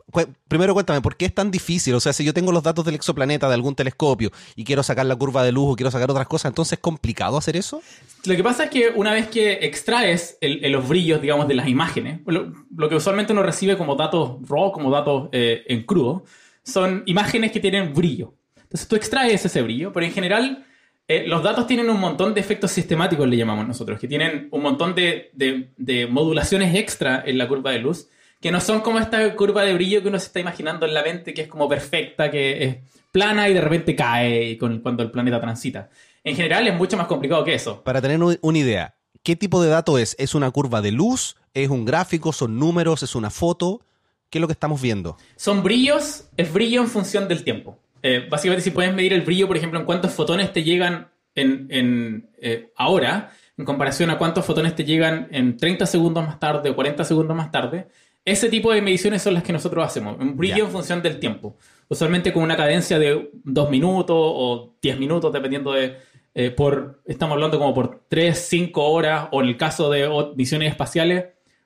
primero 0.48 0.74
cuéntame, 0.74 1.00
¿por 1.00 1.16
qué 1.16 1.26
es 1.26 1.34
tan 1.34 1.50
difícil? 1.50 1.94
O 1.94 2.00
sea, 2.00 2.12
si 2.12 2.24
yo 2.24 2.32
tengo 2.34 2.52
los 2.52 2.62
datos 2.62 2.84
del 2.84 2.94
exoplaneta 2.94 3.48
de 3.48 3.54
algún 3.54 3.74
telescopio 3.74 4.30
y 4.54 4.64
quiero 4.64 4.82
sacar 4.82 5.06
la 5.06 5.16
curva 5.16 5.42
de 5.44 5.52
luz 5.52 5.72
o 5.72 5.76
quiero 5.76 5.90
sacar 5.90 6.10
otras 6.10 6.26
cosas, 6.26 6.50
¿entonces 6.50 6.74
es 6.74 6.78
complicado 6.80 7.36
hacer 7.36 7.56
eso? 7.56 7.82
Lo 8.24 8.36
que 8.36 8.42
pasa 8.42 8.64
es 8.64 8.70
que 8.70 8.88
una 8.94 9.12
vez 9.12 9.28
que 9.28 9.52
extraes 9.62 10.38
los 10.40 10.88
brillos, 10.88 11.20
digamos, 11.20 11.48
de 11.48 11.54
las 11.54 11.68
imágenes, 11.68 12.20
lo, 12.26 12.88
que 12.88 12.94
usualmente 12.94 13.32
uno 13.32 13.42
recibe 13.42 13.76
como 13.76 13.96
datos 13.96 14.36
raw, 14.48 14.72
como 14.72 14.90
datos 14.90 15.28
eh, 15.32 15.64
en 15.68 15.84
crudo, 15.84 16.24
son 16.62 17.02
imágenes 17.06 17.52
que 17.52 17.60
tienen 17.60 17.94
brillo. 17.94 18.34
Entonces 18.56 18.88
tú 18.88 18.96
extraes 18.96 19.44
ese 19.44 19.62
brillo, 19.62 19.92
pero 19.92 20.06
en 20.06 20.12
general 20.12 20.66
eh, 21.08 21.24
los 21.26 21.42
datos 21.42 21.66
tienen 21.66 21.88
un 21.88 22.00
montón 22.00 22.34
de 22.34 22.40
efectos 22.40 22.72
sistemáticos, 22.72 23.28
le 23.28 23.36
llamamos 23.36 23.66
nosotros, 23.66 23.98
que 23.98 24.08
tienen 24.08 24.48
un 24.50 24.62
montón 24.62 24.94
de, 24.94 26.08
modulaciones 26.10 26.74
extra 26.74 27.22
en 27.24 27.38
la 27.38 27.46
curva 27.46 27.70
de 27.70 27.78
luz, 27.78 28.08
que 28.40 28.50
no 28.50 28.60
son 28.60 28.80
como 28.80 28.98
esta 28.98 29.34
curva 29.36 29.62
de 29.62 29.74
brillo 29.74 30.02
que 30.02 30.08
uno 30.08 30.18
se 30.18 30.26
está 30.26 30.40
imaginando 30.40 30.84
en 30.84 30.94
la 30.94 31.02
mente, 31.02 31.32
que 31.32 31.42
es 31.42 31.48
como 31.48 31.68
perfecta, 31.68 32.30
que 32.30 32.64
es 32.64 32.76
plana 33.12 33.48
y 33.48 33.54
de 33.54 33.60
repente 33.60 33.94
cae 33.94 34.58
cuando 34.58 35.02
el 35.02 35.10
planeta 35.10 35.40
transita. 35.40 35.88
En 36.24 36.34
general 36.34 36.66
es 36.66 36.74
mucho 36.74 36.96
más 36.96 37.06
complicado 37.06 37.44
que 37.44 37.54
eso. 37.54 37.82
Para 37.84 38.02
tener 38.02 38.20
una 38.40 38.58
idea, 38.58 38.96
¿qué 39.22 39.36
tipo 39.36 39.62
de 39.62 39.68
dato 39.68 39.98
es? 39.98 40.16
¿Es 40.18 40.34
una 40.34 40.50
curva 40.50 40.82
de 40.82 40.90
luz? 40.90 41.36
¿Es 41.54 41.68
un 41.68 41.84
gráfico? 41.84 42.32
¿Son 42.32 42.58
números? 42.58 43.04
¿Es 43.04 43.14
una 43.14 43.30
foto? 43.30 43.80
¿Qué 44.28 44.38
es 44.38 44.40
lo 44.40 44.48
que 44.48 44.52
estamos 44.52 44.82
viendo? 44.82 45.16
Son 45.36 45.62
brillos, 45.62 46.24
es 46.36 46.52
brillo 46.52 46.80
en 46.80 46.88
función 46.88 47.28
del 47.28 47.44
tiempo. 47.44 47.78
Eh, 48.08 48.24
básicamente, 48.30 48.62
si 48.62 48.70
puedes 48.70 48.94
medir 48.94 49.12
el 49.12 49.22
brillo, 49.22 49.48
por 49.48 49.56
ejemplo, 49.56 49.80
en 49.80 49.84
cuántos 49.84 50.12
fotones 50.12 50.52
te 50.52 50.62
llegan 50.62 51.08
en, 51.34 52.30
eh, 52.40 52.70
ahora, 52.76 53.32
en 53.58 53.64
comparación 53.64 54.10
a 54.10 54.16
cuántos 54.16 54.46
fotones 54.46 54.76
te 54.76 54.84
llegan 54.84 55.26
en 55.32 55.56
30 55.56 55.86
segundos 55.86 56.24
más 56.24 56.38
tarde 56.38 56.70
o 56.70 56.76
40 56.76 57.02
segundos 57.02 57.36
más 57.36 57.50
tarde, 57.50 57.88
ese 58.24 58.48
tipo 58.48 58.72
de 58.72 58.80
mediciones 58.80 59.22
son 59.22 59.34
las 59.34 59.42
que 59.42 59.52
nosotros 59.52 59.84
hacemos. 59.84 60.16
Un 60.20 60.36
brillo 60.36 60.66
en 60.66 60.70
función 60.70 61.02
del 61.02 61.18
tiempo. 61.18 61.56
Usualmente 61.88 62.32
con 62.32 62.44
una 62.44 62.56
cadencia 62.56 62.96
de 63.00 63.28
2 63.42 63.70
minutos 63.70 64.16
o 64.16 64.76
10 64.80 65.00
minutos, 65.00 65.32
dependiendo 65.32 65.72
de. 65.72 65.96
Eh, 66.32 66.52
por, 66.52 67.02
estamos 67.06 67.34
hablando 67.34 67.58
como 67.58 67.74
por 67.74 68.04
3, 68.08 68.38
5 68.38 68.84
horas, 68.84 69.28
o 69.32 69.42
en 69.42 69.48
el 69.48 69.56
caso 69.56 69.90
de 69.90 70.08
misiones 70.36 70.70
espaciales, 70.70 71.24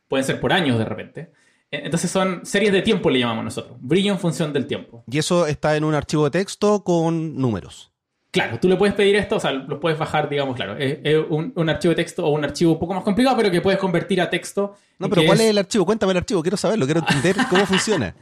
pueden 0.09 0.25
ser 0.25 0.41
por 0.41 0.55
años 0.55 0.79
de 0.79 0.85
repente. 0.87 1.33
Entonces 1.71 2.11
son 2.11 2.45
series 2.45 2.73
de 2.73 2.83
tiempo, 2.83 3.11
le 3.11 3.21
llamamos 3.21 3.45
nosotros. 3.45 3.77
Brillo 3.81 4.13
en 4.13 4.19
función 4.19 4.53
del 4.53 4.67
tiempo. 4.67 5.05
Y 5.11 5.19
eso 5.19 5.47
está 5.47 5.77
en 5.77 5.85
un 5.85 5.95
archivo 5.95 6.25
de 6.25 6.31
texto 6.31 6.83
con 6.83 7.37
números. 7.37 7.93
Claro, 8.33 8.61
tú 8.61 8.69
le 8.69 8.77
puedes 8.77 8.95
pedir 8.95 9.17
esto, 9.17 9.37
o 9.37 9.41
sea, 9.41 9.51
lo 9.51 9.81
puedes 9.81 9.99
bajar, 9.99 10.29
digamos, 10.29 10.55
claro. 10.55 10.77
Es, 10.77 11.19
un, 11.29 11.69
archivo 11.69 11.91
de 11.91 11.97
texto 11.97 12.25
o 12.25 12.31
un 12.31 12.45
archivo 12.45 12.73
un 12.73 12.79
poco 12.79 12.95
más 12.95 13.03
complicado, 13.03 13.37
pero 13.37 13.51
que 13.51 13.61
puedes 13.61 13.79
convertir 13.79 14.21
a 14.21 14.31
texto. 14.31 14.77
No, 14.99 15.09
pero 15.09 15.25
¿cuál 15.25 15.41
es... 15.41 15.47
el 15.47 15.59
archivo? 15.59 15.85
Cuéntame 15.85 16.13
el 16.13 16.19
archivo, 16.19 16.43
quiero 16.43 16.57
saberlo, 16.57 16.85
quiero 16.87 17.01
entender 17.01 17.37
cómo 17.51 17.67
funciona. 17.67 18.15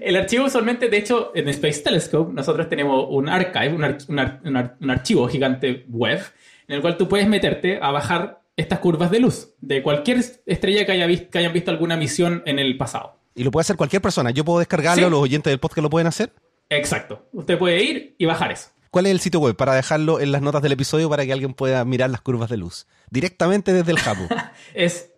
El 0.00 0.16
archivo 0.16 0.46
usualmente, 0.46 0.88
de 0.88 0.96
hecho, 0.96 1.32
en 1.34 1.48
Space 1.48 1.82
Telescope 1.82 2.32
nosotros 2.32 2.68
tenemos 2.68 3.06
un 3.10 3.28
archive, 3.28 3.74
un 3.74 4.90
archivo 4.90 5.28
gigante 5.28 5.86
web, 5.88 6.20
en 6.68 6.76
el 6.76 6.80
cual 6.80 6.96
tú 6.96 7.08
puedes 7.08 7.28
meterte 7.28 7.78
a 7.80 7.90
bajar 7.90 8.41
estas 8.56 8.78
curvas 8.80 9.10
de 9.10 9.20
luz 9.20 9.54
de 9.60 9.82
cualquier 9.82 10.24
estrella 10.46 10.86
que, 10.86 10.92
haya 10.92 11.06
visto, 11.06 11.30
que 11.30 11.38
hayan 11.38 11.52
visto 11.52 11.70
alguna 11.70 11.96
misión 11.96 12.42
en 12.46 12.58
el 12.58 12.76
pasado. 12.76 13.18
Y 13.34 13.44
lo 13.44 13.50
puede 13.50 13.62
hacer 13.62 13.76
cualquier 13.76 14.02
persona. 14.02 14.30
Yo 14.30 14.44
puedo 14.44 14.58
descargarlo, 14.58 15.08
los 15.08 15.20
oyentes 15.20 15.50
del 15.50 15.58
podcast 15.58 15.82
lo 15.82 15.90
pueden 15.90 16.06
hacer. 16.06 16.32
Exacto. 16.68 17.26
Usted 17.32 17.58
puede 17.58 17.82
ir 17.82 18.14
y 18.18 18.26
bajar 18.26 18.52
eso. 18.52 18.68
¿Cuál 18.90 19.06
es 19.06 19.12
el 19.12 19.20
sitio 19.20 19.40
web 19.40 19.56
para 19.56 19.74
dejarlo 19.74 20.20
en 20.20 20.32
las 20.32 20.42
notas 20.42 20.60
del 20.60 20.72
episodio 20.72 21.08
para 21.08 21.24
que 21.24 21.32
alguien 21.32 21.54
pueda 21.54 21.82
mirar 21.84 22.10
las 22.10 22.20
curvas 22.20 22.50
de 22.50 22.58
luz? 22.58 22.86
Directamente 23.10 23.72
desde 23.72 23.92
el 23.92 23.98
Japu. 23.98 24.28
es 24.74 25.12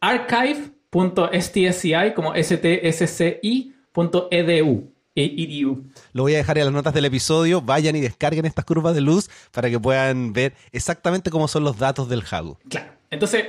archive.stsci 0.00 1.92
como 2.14 2.34
stsci.edu. 2.34 3.64
Lo 5.14 6.22
voy 6.22 6.34
a 6.34 6.38
dejar 6.38 6.58
en 6.58 6.64
las 6.64 6.74
notas 6.74 6.94
del 6.94 7.04
episodio. 7.04 7.60
Vayan 7.60 7.94
y 7.96 8.00
descarguen 8.00 8.46
estas 8.46 8.64
curvas 8.64 8.94
de 8.94 9.00
luz 9.00 9.30
para 9.52 9.70
que 9.70 9.78
puedan 9.78 10.32
ver 10.32 10.54
exactamente 10.72 11.30
cómo 11.30 11.46
son 11.48 11.64
los 11.64 11.78
datos 11.78 12.08
del 12.08 12.22
Hagu. 12.28 12.58
Claro. 12.68 12.92
Entonces, 13.10 13.44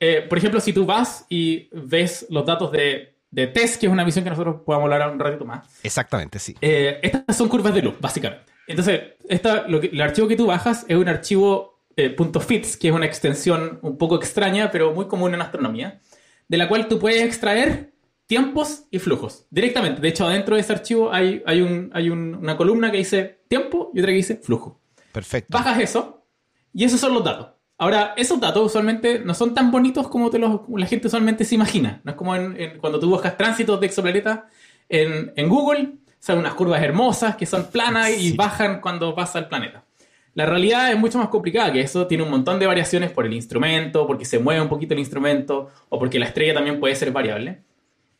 eh, 0.00 0.24
por 0.28 0.38
ejemplo, 0.38 0.60
si 0.60 0.72
tú 0.72 0.86
vas 0.86 1.26
y 1.28 1.68
ves 1.72 2.26
los 2.30 2.46
datos 2.46 2.72
de, 2.72 3.14
de 3.30 3.46
test, 3.46 3.78
que 3.80 3.86
es 3.86 3.92
una 3.92 4.04
visión 4.04 4.24
que 4.24 4.30
nosotros 4.30 4.62
podamos 4.64 4.90
hablar 4.90 5.10
un 5.10 5.18
ratito 5.18 5.44
más. 5.44 5.66
Exactamente, 5.82 6.38
sí. 6.38 6.56
Eh, 6.60 6.98
estas 7.02 7.36
son 7.36 7.48
curvas 7.48 7.74
de 7.74 7.82
luz, 7.82 7.94
básicamente. 8.00 8.44
Entonces, 8.66 9.00
esta, 9.28 9.68
lo 9.68 9.80
que, 9.80 9.88
el 9.88 10.00
archivo 10.00 10.28
que 10.28 10.36
tú 10.36 10.46
bajas 10.46 10.86
es 10.88 10.96
un 10.96 11.08
archivo 11.08 11.84
eh, 11.96 12.16
.fits, 12.40 12.76
que 12.76 12.88
es 12.88 12.94
una 12.94 13.06
extensión 13.06 13.78
un 13.82 13.98
poco 13.98 14.16
extraña, 14.16 14.70
pero 14.70 14.92
muy 14.92 15.06
común 15.06 15.34
en 15.34 15.42
astronomía, 15.42 16.00
de 16.48 16.56
la 16.56 16.68
cual 16.68 16.88
tú 16.88 16.98
puedes 16.98 17.22
extraer 17.22 17.91
tiempos 18.32 18.84
y 18.90 18.98
flujos 18.98 19.44
directamente. 19.50 20.00
De 20.00 20.08
hecho, 20.08 20.26
adentro 20.26 20.54
de 20.54 20.62
ese 20.62 20.72
archivo 20.72 21.12
hay, 21.12 21.42
hay, 21.44 21.60
un, 21.60 21.90
hay 21.92 22.08
una 22.08 22.56
columna 22.56 22.90
que 22.90 22.96
dice 22.96 23.40
tiempo 23.46 23.90
y 23.92 23.98
otra 23.98 24.10
que 24.10 24.16
dice 24.16 24.36
flujo. 24.36 24.80
Perfecto. 25.12 25.48
Bajas 25.50 25.78
eso 25.80 26.24
y 26.72 26.84
esos 26.84 26.98
son 26.98 27.12
los 27.12 27.22
datos. 27.22 27.48
Ahora, 27.76 28.14
esos 28.16 28.40
datos 28.40 28.64
usualmente 28.64 29.18
no 29.18 29.34
son 29.34 29.52
tan 29.52 29.70
bonitos 29.70 30.08
como 30.08 30.30
te 30.30 30.38
los, 30.38 30.62
la 30.74 30.86
gente 30.86 31.08
usualmente 31.08 31.44
se 31.44 31.56
imagina. 31.56 32.00
No 32.04 32.12
es 32.12 32.16
como 32.16 32.32
cuando 32.80 32.98
tú 32.98 33.10
buscas 33.10 33.36
tránsitos 33.36 33.78
de 33.78 33.86
exoplanetas 33.86 34.40
en, 34.88 35.34
en 35.36 35.48
Google, 35.50 35.96
son 36.18 36.38
unas 36.38 36.54
curvas 36.54 36.82
hermosas 36.82 37.36
que 37.36 37.44
son 37.44 37.66
planas 37.66 38.18
y 38.18 38.34
bajan 38.34 38.80
cuando 38.80 39.14
pasa 39.14 39.40
el 39.40 39.48
planeta. 39.48 39.84
La 40.32 40.46
realidad 40.46 40.90
es 40.90 40.98
mucho 40.98 41.18
más 41.18 41.28
complicada 41.28 41.70
que 41.70 41.82
eso, 41.82 42.06
tiene 42.06 42.24
un 42.24 42.30
montón 42.30 42.58
de 42.58 42.66
variaciones 42.66 43.10
por 43.10 43.26
el 43.26 43.34
instrumento, 43.34 44.06
porque 44.06 44.24
se 44.24 44.38
mueve 44.38 44.62
un 44.62 44.70
poquito 44.70 44.94
el 44.94 45.00
instrumento, 45.00 45.68
o 45.90 45.98
porque 45.98 46.18
la 46.18 46.24
estrella 46.24 46.54
también 46.54 46.80
puede 46.80 46.94
ser 46.94 47.12
variable. 47.12 47.60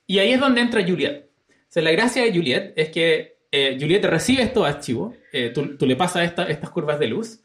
Y 0.07 0.18
ahí 0.18 0.32
es 0.32 0.40
donde 0.40 0.61
entra 0.61 0.82
Juliet. 0.86 1.28
O 1.74 1.80
la 1.80 1.90
gracia 1.92 2.22
de 2.22 2.32
Juliet 2.32 2.72
es 2.76 2.90
que 2.90 3.38
eh, 3.50 3.76
Juliet 3.80 4.05
recibe 4.05 4.42
estos 4.42 4.66
archivos, 4.66 5.14
eh, 5.32 5.50
tú, 5.50 5.86
le 5.86 5.96
pasas 5.96 6.32
estas 6.48 6.70
curvas 6.70 6.98
de 6.98 7.09
luz, 7.09 7.40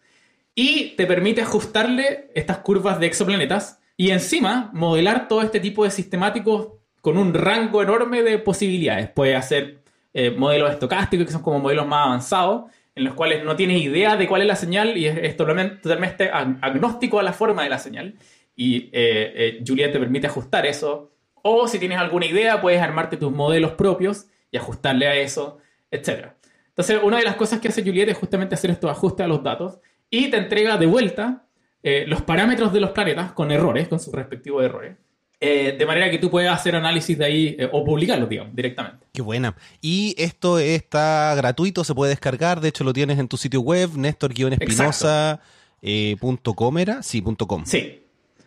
y 0.53 0.95
te 0.95 1.05
permite 1.05 1.41
ajustarle 1.41 2.31
estas 2.33 2.57
curvas 2.59 2.99
de 2.99 3.07
exoplanetas 3.07 3.79
y 3.95 4.11
encima 4.11 4.71
modelar 4.73 5.27
todo 5.27 5.41
este 5.41 5.59
tipo 5.59 5.83
de 5.83 5.91
sistemáticos 5.91 6.69
con 7.01 7.17
un 7.17 7.33
rango 7.33 7.81
enorme 7.81 8.23
de 8.23 8.37
posibilidades. 8.39 9.09
Puede 9.09 9.35
hacer 9.35 9.79
eh, 10.13 10.31
modelos 10.31 10.71
estocásticos, 10.71 11.27
que 11.27 11.31
son 11.31 11.43
como 11.43 11.59
modelos 11.59 11.87
más 11.87 12.07
avanzados, 12.07 12.71
en 12.95 13.03
los 13.03 13.13
cuales 13.13 13.43
no 13.43 13.55
tienes 13.55 13.81
idea 13.81 14.17
de 14.17 14.27
cuál 14.27 14.41
es 14.41 14.47
la 14.47 14.55
señal 14.55 14.97
y 14.97 15.05
es, 15.05 15.37
totalmente, 15.37 16.29
agnóstico 16.31 17.19
a 17.19 17.23
la 17.23 17.33
forma 17.33 17.63
de 17.63 17.69
la 17.69 17.77
señal. 17.77 18.15
Y 18.55 18.89
eh, 18.91 19.33
eh, 19.35 19.63
Juliet 19.65 19.91
te 19.91 19.99
permite 19.99 20.25
ajustar 20.25 20.65
eso. 20.65 21.11
O 21.41 21.67
si 21.67 21.79
tienes 21.79 21.97
alguna 21.97 22.25
idea, 22.25 22.61
puedes 22.61 22.81
armarte 22.81 23.17
tus 23.17 23.31
modelos 23.31 23.73
propios 23.73 24.27
y 24.51 24.57
ajustarle 24.57 25.07
a 25.07 25.15
eso, 25.15 25.57
etc. 25.91 26.27
Entonces, 26.69 26.99
una 27.03 27.17
de 27.17 27.23
las 27.23 27.35
cosas 27.35 27.59
que 27.59 27.69
hace 27.69 27.83
Juliet 27.83 28.09
es 28.09 28.17
justamente 28.17 28.55
hacer 28.55 28.69
estos 28.69 28.91
ajustes 28.91 29.23
a 29.23 29.27
los 29.27 29.43
datos 29.43 29.79
y 30.09 30.29
te 30.29 30.37
entrega 30.37 30.77
de 30.77 30.85
vuelta 30.85 31.43
eh, 31.83 32.05
los 32.07 32.21
parámetros 32.21 32.73
de 32.73 32.79
los 32.79 32.91
planetas 32.91 33.31
con 33.31 33.51
errores, 33.51 33.87
con 33.87 33.99
sus 33.99 34.13
respectivos 34.13 34.63
errores. 34.63 34.95
Eh, 35.39 35.75
de 35.77 35.85
manera 35.85 36.09
que 36.09 36.17
tú 36.17 36.31
puedas 36.31 36.59
hacer 36.59 36.75
análisis 36.75 37.15
de 37.17 37.25
ahí 37.25 37.55
eh, 37.59 37.69
o 37.71 37.85
publicarlos, 37.85 38.27
digamos, 38.27 38.55
directamente. 38.55 39.05
Qué 39.13 39.21
buena. 39.21 39.55
Y 39.81 40.15
esto 40.17 40.57
está 40.57 41.35
gratuito, 41.35 41.83
se 41.83 41.93
puede 41.93 42.09
descargar, 42.09 42.59
de 42.59 42.69
hecho 42.69 42.83
lo 42.83 42.93
tienes 42.93 43.19
en 43.19 43.27
tu 43.27 43.37
sitio 43.37 43.61
web, 43.61 43.91
nestor-espinosa.com 43.95 46.77
era, 46.79 47.03
sí, 47.03 47.21
.com. 47.21 47.65
Sí, 47.65 48.03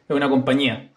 es 0.08 0.16
una 0.16 0.28
compañía. 0.28 0.90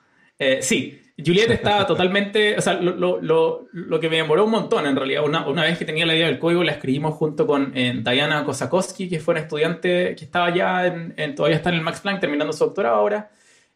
sí, 0.62 1.00
Juliet 1.18 1.51
estaba 1.51 1.86
totalmente, 1.86 2.57
o 2.57 2.61
sea, 2.61 2.74
lo, 2.74 3.22
lo, 3.22 3.68
lo, 3.72 3.99
que 3.99 4.09
me 4.09 4.18
demoró 4.18 4.45
un 4.45 4.51
montón 4.51 4.88
en 4.88 4.95
realidad, 4.95 5.24
una, 5.24 5.47
una, 5.47 5.64
vez 5.64 5.78
que 5.78 5.86
tenía 5.86 6.07
la 6.07 6.16
idea 6.16 6.26
del 6.26 6.39
código, 6.39 6.64
la 6.64 6.72
escribimos 6.72 7.14
junto 7.14 7.45
con 7.45 7.72
eh, 7.76 8.01
Diana 8.03 8.43
Kosakowski, 8.43 9.07
que 9.07 9.20
fue 9.20 9.34
una 9.34 9.41
estudiante 9.41 10.16
que 10.16 10.26
estaba 10.26 10.51
ya, 10.51 10.88
en, 10.88 11.36
todavía 11.36 11.57
está 11.57 11.70
en 11.70 11.76
el 11.76 11.82
Max 11.82 12.01
Planck 12.01 12.20
terminando 12.20 12.51
su 12.51 12.66
doctorado 12.66 12.95
ahora, 12.95 13.30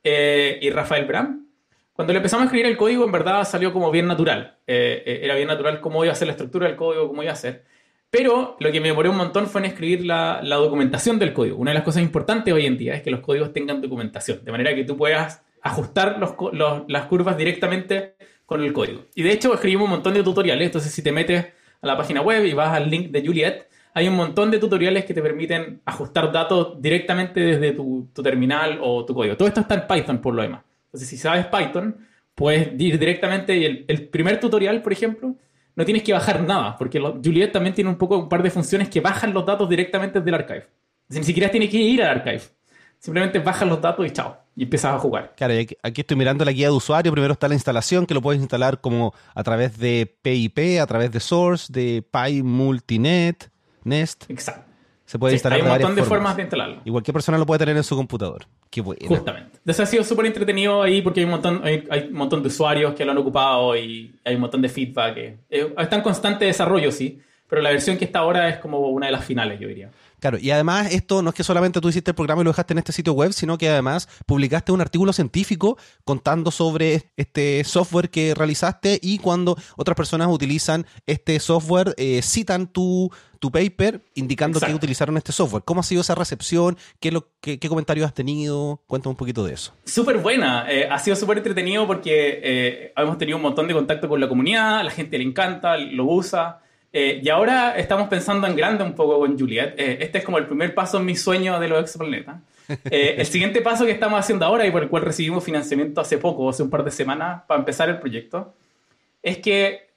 eh, 0.03 0.57
y 0.61 0.71
Rafael 0.71 1.05
Bram. 1.05 1.47
Cuando 1.93 2.11
le 2.11 2.17
empezamos 2.17 2.43
a 2.43 2.45
escribir 2.45 2.65
el 2.65 2.77
código, 2.77 3.05
en 3.05 3.11
verdad 3.11 3.43
salió 3.43 3.71
como 3.71 3.91
bien 3.91 4.07
natural. 4.07 4.57
Eh, 4.65 5.19
era 5.23 5.35
bien 5.35 5.47
natural 5.47 5.79
cómo 5.79 6.03
iba 6.03 6.13
a 6.13 6.15
ser 6.15 6.27
la 6.27 6.33
estructura 6.33 6.67
del 6.67 6.75
código, 6.75 7.07
cómo 7.07 7.21
iba 7.21 7.31
a 7.31 7.35
ser. 7.35 7.65
Pero 8.09 8.55
lo 8.59 8.71
que 8.71 8.79
me 8.79 8.87
demoró 8.87 9.11
un 9.11 9.17
montón 9.17 9.47
fue 9.47 9.61
en 9.61 9.65
escribir 9.65 10.05
la, 10.05 10.39
la 10.41 10.55
documentación 10.55 11.19
del 11.19 11.33
código. 11.33 11.57
Una 11.57 11.71
de 11.71 11.75
las 11.75 11.83
cosas 11.83 12.01
importantes 12.01 12.51
hoy 12.51 12.65
en 12.65 12.77
día 12.77 12.95
es 12.95 13.03
que 13.03 13.11
los 13.11 13.19
códigos 13.19 13.53
tengan 13.53 13.81
documentación, 13.81 14.43
de 14.43 14.51
manera 14.51 14.73
que 14.73 14.83
tú 14.83 14.97
puedas 14.97 15.43
ajustar 15.67 16.19
las 16.19 17.05
curvas 17.05 17.37
directamente 17.37 18.15
con 18.45 18.63
el 18.63 18.73
código. 18.73 19.05
Y 19.13 19.23
de 19.23 19.31
hecho 19.31 19.53
escribimos 19.53 19.85
un 19.85 19.91
montón 19.91 20.13
de 20.13 20.23
tutoriales, 20.23 20.65
entonces 20.65 20.91
si 20.91 21.03
te 21.03 21.11
metes 21.11 21.45
a 21.81 21.87
la 21.87 21.97
página 21.97 22.21
web 22.21 22.45
y 22.45 22.53
vas 22.53 22.73
al 22.73 22.89
link 22.89 23.11
de 23.11 23.25
Juliet, 23.25 23.67
hay 23.93 24.07
un 24.07 24.15
montón 24.15 24.49
de 24.51 24.57
tutoriales 24.57 25.05
que 25.05 25.13
te 25.13 25.21
permiten 25.21 25.81
ajustar 25.85 26.31
datos 26.31 26.81
directamente 26.81 27.39
desde 27.39 27.73
tu, 27.73 28.07
terminal 28.23 28.79
o 28.81 29.05
tu 29.05 29.13
código. 29.13 29.35
Todo 29.35 29.47
esto 29.47 29.61
está 29.61 29.75
en 29.75 29.87
Python 29.87 30.19
por 30.19 30.33
lo 30.33 30.41
demás. 30.41 30.61
Entonces 30.85 31.09
si 31.09 31.17
sabes 31.17 31.47
Python, 31.47 31.97
puedes 32.33 32.69
ir 32.79 32.97
directamente 32.97 33.57
y 33.57 33.85
el, 33.87 34.07
primer 34.07 34.39
tutorial, 34.39 34.81
por 34.81 34.93
ejemplo, 34.93 35.35
no 35.75 35.85
tienes 35.85 36.03
que 36.03 36.13
bajar 36.13 36.41
nada, 36.41 36.77
porque 36.77 36.99
Juliet 36.99 37.51
también 37.51 37.75
tiene 37.75 37.89
un 37.89 37.97
poco 37.97 38.17
un 38.17 38.29
par 38.29 38.41
de 38.41 38.49
funciones 38.49 38.89
que 38.89 39.01
bajan 39.01 39.33
los 39.33 39.45
datos 39.45 39.67
directamente 39.67 40.19
desde 40.19 40.29
el 40.29 40.35
archive. 40.35 40.67
ni 41.09 41.23
siquiera 41.23 41.49
tienes 41.49 41.69
que 41.69 41.77
ir 41.77 42.01
al 42.01 42.17
archive. 42.17 42.41
Simplemente 42.99 43.39
bajas 43.39 43.67
los 43.67 43.81
datos 43.81 44.05
y 44.07 44.11
chao 44.11 44.46
y 44.57 44.63
empiezas 44.63 44.95
a 44.95 44.99
jugar. 44.99 45.35
Claro, 45.37 45.53
aquí 45.83 46.01
estoy 46.01 46.17
mirando 46.17 46.43
la 46.43 46.51
guía 46.51 46.67
de 46.67 46.73
usuario. 46.73 47.11
Primero 47.11 47.33
está 47.33 47.47
la 47.47 47.53
instalación, 47.53 48.07
que 48.07 48.15
lo 48.15 48.23
puedes 48.23 48.41
instalar 48.41 48.81
como 48.81 49.13
a 49.35 49.43
través 49.43 49.77
de 49.77 50.11
PIP, 50.23 50.81
a 50.81 50.87
través 50.87 51.11
de 51.11 51.19
Source, 51.19 51.71
de 51.71 52.03
Pi 52.11 52.41
Multinet, 52.41 53.51
Nest. 53.83 54.25
Exacto. 54.29 54.65
Se 55.05 55.19
puede 55.19 55.35
instalar 55.35 55.59
Hay 55.59 55.63
un 55.63 55.69
montón 55.69 55.95
de 55.95 56.03
formas. 56.03 56.35
de 56.35 56.41
instalarlo. 56.41 56.81
Y 56.83 56.89
cualquier 56.89 57.13
persona 57.13 57.37
lo 57.37 57.45
puede 57.45 57.59
tener 57.59 57.77
en 57.77 57.83
su 57.83 57.95
computador. 57.95 58.45
Qué 58.71 58.81
bueno. 58.81 59.07
Justamente. 59.07 59.59
Entonces 59.59 59.79
ha 59.79 59.85
sido 59.85 60.03
súper 60.03 60.25
entretenido 60.25 60.81
ahí 60.81 61.03
porque 61.03 61.19
hay 61.19 61.25
un, 61.25 61.31
montón, 61.31 61.61
hay, 61.63 62.07
un 62.09 62.13
montón 62.13 62.41
de 62.41 62.47
usuarios 62.47 62.95
que 62.95 63.05
lo 63.05 63.11
han 63.11 63.17
ocupado 63.19 63.77
y 63.77 64.19
hay 64.25 64.35
un 64.35 64.41
montón 64.41 64.63
de 64.63 64.69
feedback. 64.69 65.17
Eh, 65.17 65.73
está 65.77 65.95
en 65.97 66.01
constante 66.01 66.45
desarrollo, 66.45 66.91
sí. 66.91 67.21
Pero 67.49 67.61
la 67.61 67.69
versión 67.69 67.97
que 67.97 68.05
está 68.05 68.19
ahora 68.19 68.49
es 68.49 68.57
como 68.57 68.79
una 68.89 69.05
de 69.05 69.11
las 69.11 69.23
finales, 69.23 69.59
yo 69.59 69.67
diría. 69.67 69.89
Claro, 70.19 70.39
y 70.39 70.49
además 70.49 70.91
esto 70.93 71.21
no 71.21 71.29
es 71.29 71.35
que 71.35 71.43
solamente 71.43 71.79
tú 71.79 71.89
hiciste 71.89 72.11
el 72.11 72.15
programa 72.15 72.41
y 72.41 72.45
lo 72.45 72.49
dejaste 72.49 72.73
en 72.73 72.79
este 72.79 72.91
sitio 72.91 73.13
web, 73.13 73.33
sino 73.33 73.57
que 73.57 73.69
además 73.69 74.09
publicaste 74.25 74.71
un 74.71 74.81
artículo 74.81 75.13
científico 75.13 75.77
contando 76.05 76.49
sobre 76.49 77.11
este 77.17 77.63
software 77.63 78.09
que 78.09 78.33
realizaste 78.33 78.99
y 79.01 79.19
cuando 79.19 79.55
otras 79.75 79.95
personas 79.95 80.27
utilizan 80.29 80.87
este 81.05 81.39
software, 81.39 81.93
eh, 81.97 82.21
citan 82.23 82.65
tu, 82.65 83.11
tu 83.37 83.51
paper 83.51 84.01
indicando 84.15 84.59
que 84.59 84.73
utilizaron 84.73 85.17
este 85.17 85.31
software. 85.31 85.63
¿Cómo 85.63 85.81
ha 85.81 85.83
sido 85.83 86.01
esa 86.01 86.15
recepción? 86.15 86.77
¿Qué, 86.99 87.11
lo, 87.11 87.29
qué, 87.39 87.59
comentarios 87.69 88.07
has 88.07 88.13
tenido? 88.15 88.81
Cuéntame 88.87 89.11
un 89.11 89.17
poquito 89.17 89.45
de 89.45 89.53
eso. 89.53 89.73
Súper 89.85 90.17
buena. 90.17 90.65
Eh, 90.67 90.87
ha 90.89 90.97
sido 90.97 91.15
súper 91.15 91.37
entretenido 91.37 91.85
porque 91.85 92.41
eh, 92.43 92.93
hemos 92.97 93.19
tenido 93.19 93.37
un 93.37 93.43
montón 93.43 93.67
de 93.67 93.75
contacto 93.75 94.09
con 94.09 94.19
la 94.19 94.27
comunidad, 94.27 94.83
la 94.83 94.89
gente 94.89 95.19
le 95.19 95.25
encanta, 95.25 95.77
lo 95.77 96.05
usa. 96.05 96.61
Eh, 96.93 97.21
y 97.23 97.29
ahora 97.29 97.77
estamos 97.77 98.07
pensando 98.07 98.47
en 98.47 98.55
grande 98.55 98.83
un 98.83 98.93
poco 98.93 99.19
con 99.19 99.37
Juliet. 99.37 99.75
Eh, 99.77 99.97
este 100.01 100.19
es 100.19 100.23
como 100.23 100.37
el 100.37 100.47
primer 100.47 100.73
paso 100.73 100.97
en 100.97 101.05
mi 101.05 101.15
sueño 101.15 101.59
de 101.59 101.67
los 101.67 101.81
exoplanetas. 101.81 102.37
Eh, 102.89 103.15
el 103.17 103.25
siguiente 103.25 103.61
paso 103.61 103.85
que 103.85 103.91
estamos 103.91 104.19
haciendo 104.19 104.45
ahora 104.45 104.65
y 104.65 104.71
por 104.71 104.83
el 104.83 104.89
cual 104.89 105.03
recibimos 105.03 105.43
financiamiento 105.43 106.01
hace 106.01 106.17
poco, 106.17 106.49
hace 106.49 106.63
un 106.63 106.69
par 106.69 106.83
de 106.83 106.91
semanas, 106.91 107.43
para 107.47 107.59
empezar 107.59 107.87
el 107.89 107.99
proyecto, 107.99 108.55
es 109.23 109.37
que 109.37 109.87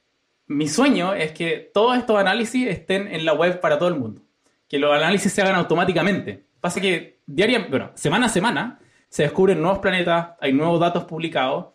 mi 0.46 0.68
sueño 0.68 1.14
es 1.14 1.32
que 1.32 1.70
todos 1.72 1.96
estos 1.96 2.16
análisis 2.16 2.68
estén 2.68 3.08
en 3.08 3.24
la 3.24 3.32
web 3.32 3.60
para 3.60 3.78
todo 3.78 3.88
el 3.88 3.96
mundo. 3.96 4.22
Que 4.68 4.78
los 4.78 4.94
análisis 4.94 5.32
se 5.32 5.42
hagan 5.42 5.56
automáticamente. 5.56 6.44
Pasa 6.60 6.80
que 6.80 7.18
diariamente, 7.26 7.70
bueno, 7.70 7.90
semana 7.94 8.26
a 8.26 8.28
semana 8.28 8.78
se 9.08 9.24
descubren 9.24 9.60
nuevos 9.60 9.80
planetas, 9.80 10.30
hay 10.40 10.52
nuevos 10.52 10.78
datos 10.78 11.04
publicados 11.04 11.66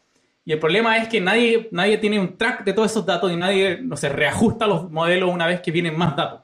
y 0.46 0.52
el 0.52 0.60
problema 0.60 0.98
es 0.98 1.08
que 1.08 1.20
nadie, 1.20 1.68
nadie 1.72 1.98
tiene 1.98 2.20
un 2.20 2.38
track 2.38 2.64
de 2.64 2.74
todos 2.74 2.92
esos 2.92 3.06
datos 3.06 3.32
y 3.32 3.36
nadie 3.36 3.80
no 3.82 3.98
se 3.98 4.10
reajusta 4.10 4.68
los 4.68 4.92
modelos 4.92 5.34
una 5.34 5.48
vez 5.48 5.60
que 5.60 5.72
vienen 5.72 5.98
más 5.98 6.16
datos. 6.16 6.42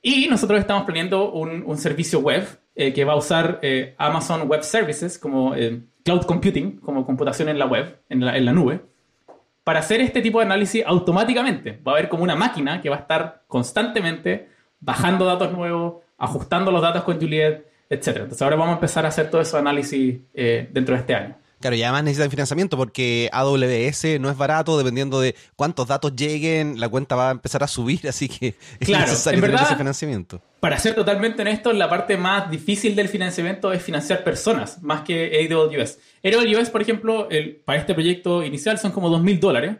Y 0.00 0.28
nosotros 0.28 0.58
estamos 0.58 0.84
planeando 0.84 1.30
un, 1.30 1.62
un 1.66 1.76
servicio 1.76 2.20
web 2.20 2.48
eh, 2.74 2.94
que 2.94 3.04
va 3.04 3.12
a 3.12 3.16
usar 3.16 3.58
eh, 3.60 3.94
Amazon 3.98 4.48
Web 4.48 4.62
Services 4.62 5.18
como 5.18 5.54
eh, 5.54 5.82
cloud 6.02 6.22
computing, 6.22 6.78
como 6.78 7.04
computación 7.04 7.50
en 7.50 7.58
la 7.58 7.66
web, 7.66 8.00
en 8.08 8.24
la, 8.24 8.34
en 8.38 8.46
la 8.46 8.54
nube, 8.54 8.80
para 9.62 9.80
hacer 9.80 10.00
este 10.00 10.22
tipo 10.22 10.38
de 10.38 10.46
análisis 10.46 10.82
automáticamente. 10.86 11.78
Va 11.86 11.92
a 11.92 11.94
haber 11.96 12.08
como 12.08 12.22
una 12.22 12.34
máquina 12.34 12.80
que 12.80 12.88
va 12.88 12.96
a 12.96 13.00
estar 13.00 13.42
constantemente 13.46 14.48
bajando 14.80 15.26
datos 15.26 15.52
nuevos, 15.52 15.96
ajustando 16.16 16.72
los 16.72 16.80
datos 16.80 17.02
con 17.02 17.20
Juliet, 17.20 17.66
etc. 17.90 18.06
Entonces 18.06 18.40
ahora 18.40 18.56
vamos 18.56 18.72
a 18.72 18.76
empezar 18.76 19.04
a 19.04 19.08
hacer 19.08 19.28
todo 19.28 19.42
ese 19.42 19.58
análisis 19.58 20.20
dentro 20.32 20.94
de 20.94 21.00
este 21.00 21.14
año. 21.14 21.39
Claro, 21.60 21.76
y 21.76 21.82
además 21.82 22.04
necesitan 22.04 22.30
financiamiento 22.30 22.78
porque 22.78 23.28
AWS 23.32 24.18
no 24.18 24.30
es 24.30 24.36
barato, 24.38 24.78
dependiendo 24.78 25.20
de 25.20 25.34
cuántos 25.56 25.86
datos 25.86 26.16
lleguen, 26.16 26.80
la 26.80 26.88
cuenta 26.88 27.16
va 27.16 27.28
a 27.28 27.32
empezar 27.32 27.62
a 27.62 27.68
subir, 27.68 28.00
así 28.08 28.28
que 28.28 28.54
es 28.78 28.88
necesario 28.88 29.42
tener 29.42 29.60
ese 29.60 29.76
financiamiento. 29.76 30.40
Para 30.60 30.78
ser 30.78 30.94
totalmente 30.94 31.42
honesto, 31.42 31.72
la 31.74 31.90
parte 31.90 32.16
más 32.16 32.50
difícil 32.50 32.96
del 32.96 33.08
financiamiento 33.08 33.72
es 33.72 33.82
financiar 33.82 34.24
personas, 34.24 34.82
más 34.82 35.02
que 35.02 35.48
AWS. 35.50 35.98
AWS, 36.24 36.70
por 36.70 36.80
ejemplo, 36.80 37.28
el, 37.30 37.56
para 37.56 37.78
este 37.78 37.92
proyecto 37.92 38.42
inicial 38.42 38.78
son 38.78 38.92
como 38.92 39.10
2.000 39.10 39.38
dólares. 39.38 39.76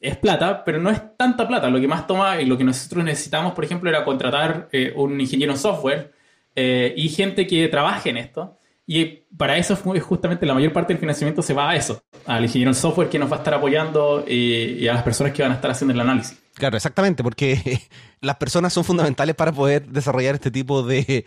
Es 0.00 0.16
plata, 0.16 0.64
pero 0.64 0.80
no 0.80 0.90
es 0.90 1.00
tanta 1.16 1.46
plata. 1.46 1.70
Lo 1.70 1.80
que 1.80 1.86
más 1.86 2.06
toma 2.06 2.40
y 2.42 2.44
lo 2.44 2.58
que 2.58 2.64
nosotros 2.64 3.04
necesitamos, 3.04 3.52
por 3.52 3.64
ejemplo, 3.64 3.88
era 3.88 4.04
contratar 4.04 4.68
eh, 4.72 4.92
un 4.96 5.18
ingeniero 5.20 5.52
en 5.52 5.58
software 5.58 6.12
eh, 6.56 6.92
y 6.96 7.08
gente 7.08 7.46
que 7.46 7.68
trabaje 7.68 8.10
en 8.10 8.16
esto. 8.16 8.58
Y 8.86 9.04
para 9.36 9.56
eso 9.56 9.76
justamente 9.76 10.44
la 10.44 10.54
mayor 10.54 10.72
parte 10.72 10.92
del 10.92 11.00
financiamiento 11.00 11.40
se 11.40 11.54
va 11.54 11.70
a 11.70 11.76
eso, 11.76 12.02
al 12.26 12.42
ingeniero 12.42 12.70
en 12.70 12.74
software 12.74 13.08
que 13.08 13.18
nos 13.18 13.30
va 13.30 13.36
a 13.36 13.38
estar 13.38 13.54
apoyando 13.54 14.24
y, 14.26 14.86
a 14.88 14.94
las 14.94 15.02
personas 15.02 15.32
que 15.32 15.42
van 15.42 15.52
a 15.52 15.54
estar 15.54 15.70
haciendo 15.70 15.94
el 15.94 16.00
análisis. 16.00 16.41
Claro, 16.54 16.76
exactamente, 16.76 17.22
porque 17.22 17.80
las 18.20 18.36
personas 18.36 18.72
son 18.72 18.84
fundamentales 18.84 19.34
para 19.34 19.52
poder 19.52 19.86
desarrollar 19.88 20.34
este 20.34 20.50
tipo 20.50 20.82
de, 20.82 21.24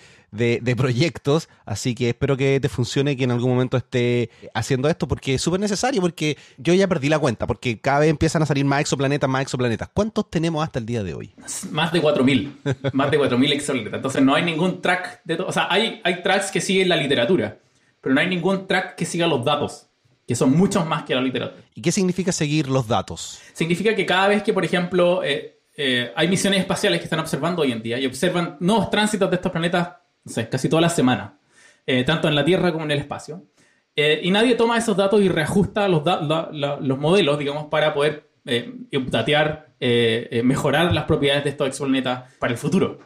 proyectos, 0.78 1.50
así 1.66 1.96
que 1.96 2.10
espero 2.10 2.38
que 2.38 2.60
te 2.60 2.70
funcione, 2.70 3.18
que 3.18 3.24
en 3.24 3.32
algún 3.32 3.52
momento 3.52 3.76
esté 3.76 4.30
haciendo 4.54 4.88
esto, 4.88 5.08
porque 5.08 5.36
es 5.36 5.42
súper 5.42 5.60
necesario, 5.60 6.00
porque 6.00 6.38
yo 6.58 6.74
ya 6.74 6.88
perdí 6.88 7.10
la 7.10 7.18
cuenta, 7.18 7.48
porque 7.48 7.80
cada 7.80 8.00
vez 8.00 8.10
empiezan 8.10 8.44
a 8.44 8.46
salir 8.46 8.66
más 8.66 8.82
exoplanetas, 8.82 9.30
más 9.30 9.42
exoplanetas. 9.42 9.90
¿Cuántos 9.94 10.30
tenemos 10.30 10.64
hasta 10.64 10.78
el 10.78 10.86
día 10.86 11.04
de 11.04 11.16
hoy? 11.16 11.34
Más 11.72 11.92
de 11.92 12.02
4.000, 12.02 12.92
más 12.94 13.10
de 13.10 13.20
4.000 13.20 13.52
exoplanetas. 13.52 13.98
Entonces 13.98 14.22
no 14.22 14.36
hay 14.36 14.44
ningún 14.44 14.82
track 14.82 15.22
de 15.24 15.38
todo, 15.38 15.48
o 15.48 15.52
sea, 15.52 15.68
hay, 15.72 16.02
hay 16.04 16.22
tracks 16.22 16.52
que 16.52 16.62
siguen 16.62 16.88
la 16.88 16.98
literatura, 16.98 17.58
pero 18.00 18.14
no 18.14 18.22
hay 18.22 18.28
ningún 18.28 18.68
track 18.68 18.96
que 18.96 19.06
siga 19.06 19.26
los 19.26 19.44
datos 19.44 19.85
que 20.28 20.36
son 20.36 20.52
muchos 20.58 20.86
más 20.86 21.04
que 21.04 21.14
la 21.14 21.22
literatura. 21.22 21.64
¿Y 21.74 21.82
qué 21.82 21.92
significa 21.92 22.32
seguir 22.32 22.68
los 22.68 22.88
datos? 22.88 23.40
Significa 23.54 23.96
que 23.96 24.06
cada 24.06 24.28
vez 24.28 24.44
que, 24.44 24.54
por 24.54 24.66
ejemplo, 24.66 25.24
eh, 25.24 25.60
eh, 25.78 26.12
hay 26.16 26.28
misiones 26.28 26.60
espaciales 26.60 27.00
que 27.00 27.04
están 27.04 27.20
observando 27.20 27.62
hoy 27.62 27.72
en 27.72 27.82
día 27.82 28.00
y 28.00 28.06
observan 28.06 28.58
nuevos 28.60 28.90
tránsitos 28.90 29.30
de 29.30 29.36
estos 29.36 29.52
planetas, 29.52 29.90
no 30.24 30.32
sé, 30.32 30.50
casi 30.50 30.68
toda 30.68 30.82
la 30.82 30.90
semana, 30.90 31.38
eh, 31.86 32.04
tanto 32.04 32.28
en 32.28 32.36
la 32.36 32.44
Tierra 32.44 32.72
como 32.72 32.86
en 32.86 32.92
el 32.92 33.00
espacio. 33.00 33.44
y 33.96 34.30
nadie 34.30 34.56
toma 34.56 34.78
esos 34.78 34.98
datos 34.98 35.22
y 35.22 35.30
reajusta 35.30 35.88
los, 35.88 36.04
los 36.52 36.98
modelos, 36.98 37.40
digamos, 37.40 37.68
para 37.68 37.94
poder 37.94 38.30
datear, 38.92 39.70
mejorar 40.44 40.94
las 40.94 41.06
propiedades 41.06 41.46
de 41.46 41.52
estos 41.52 41.68
exoplanetas 41.68 42.34
para 42.38 42.52
el 42.52 42.58
futuro 42.58 43.00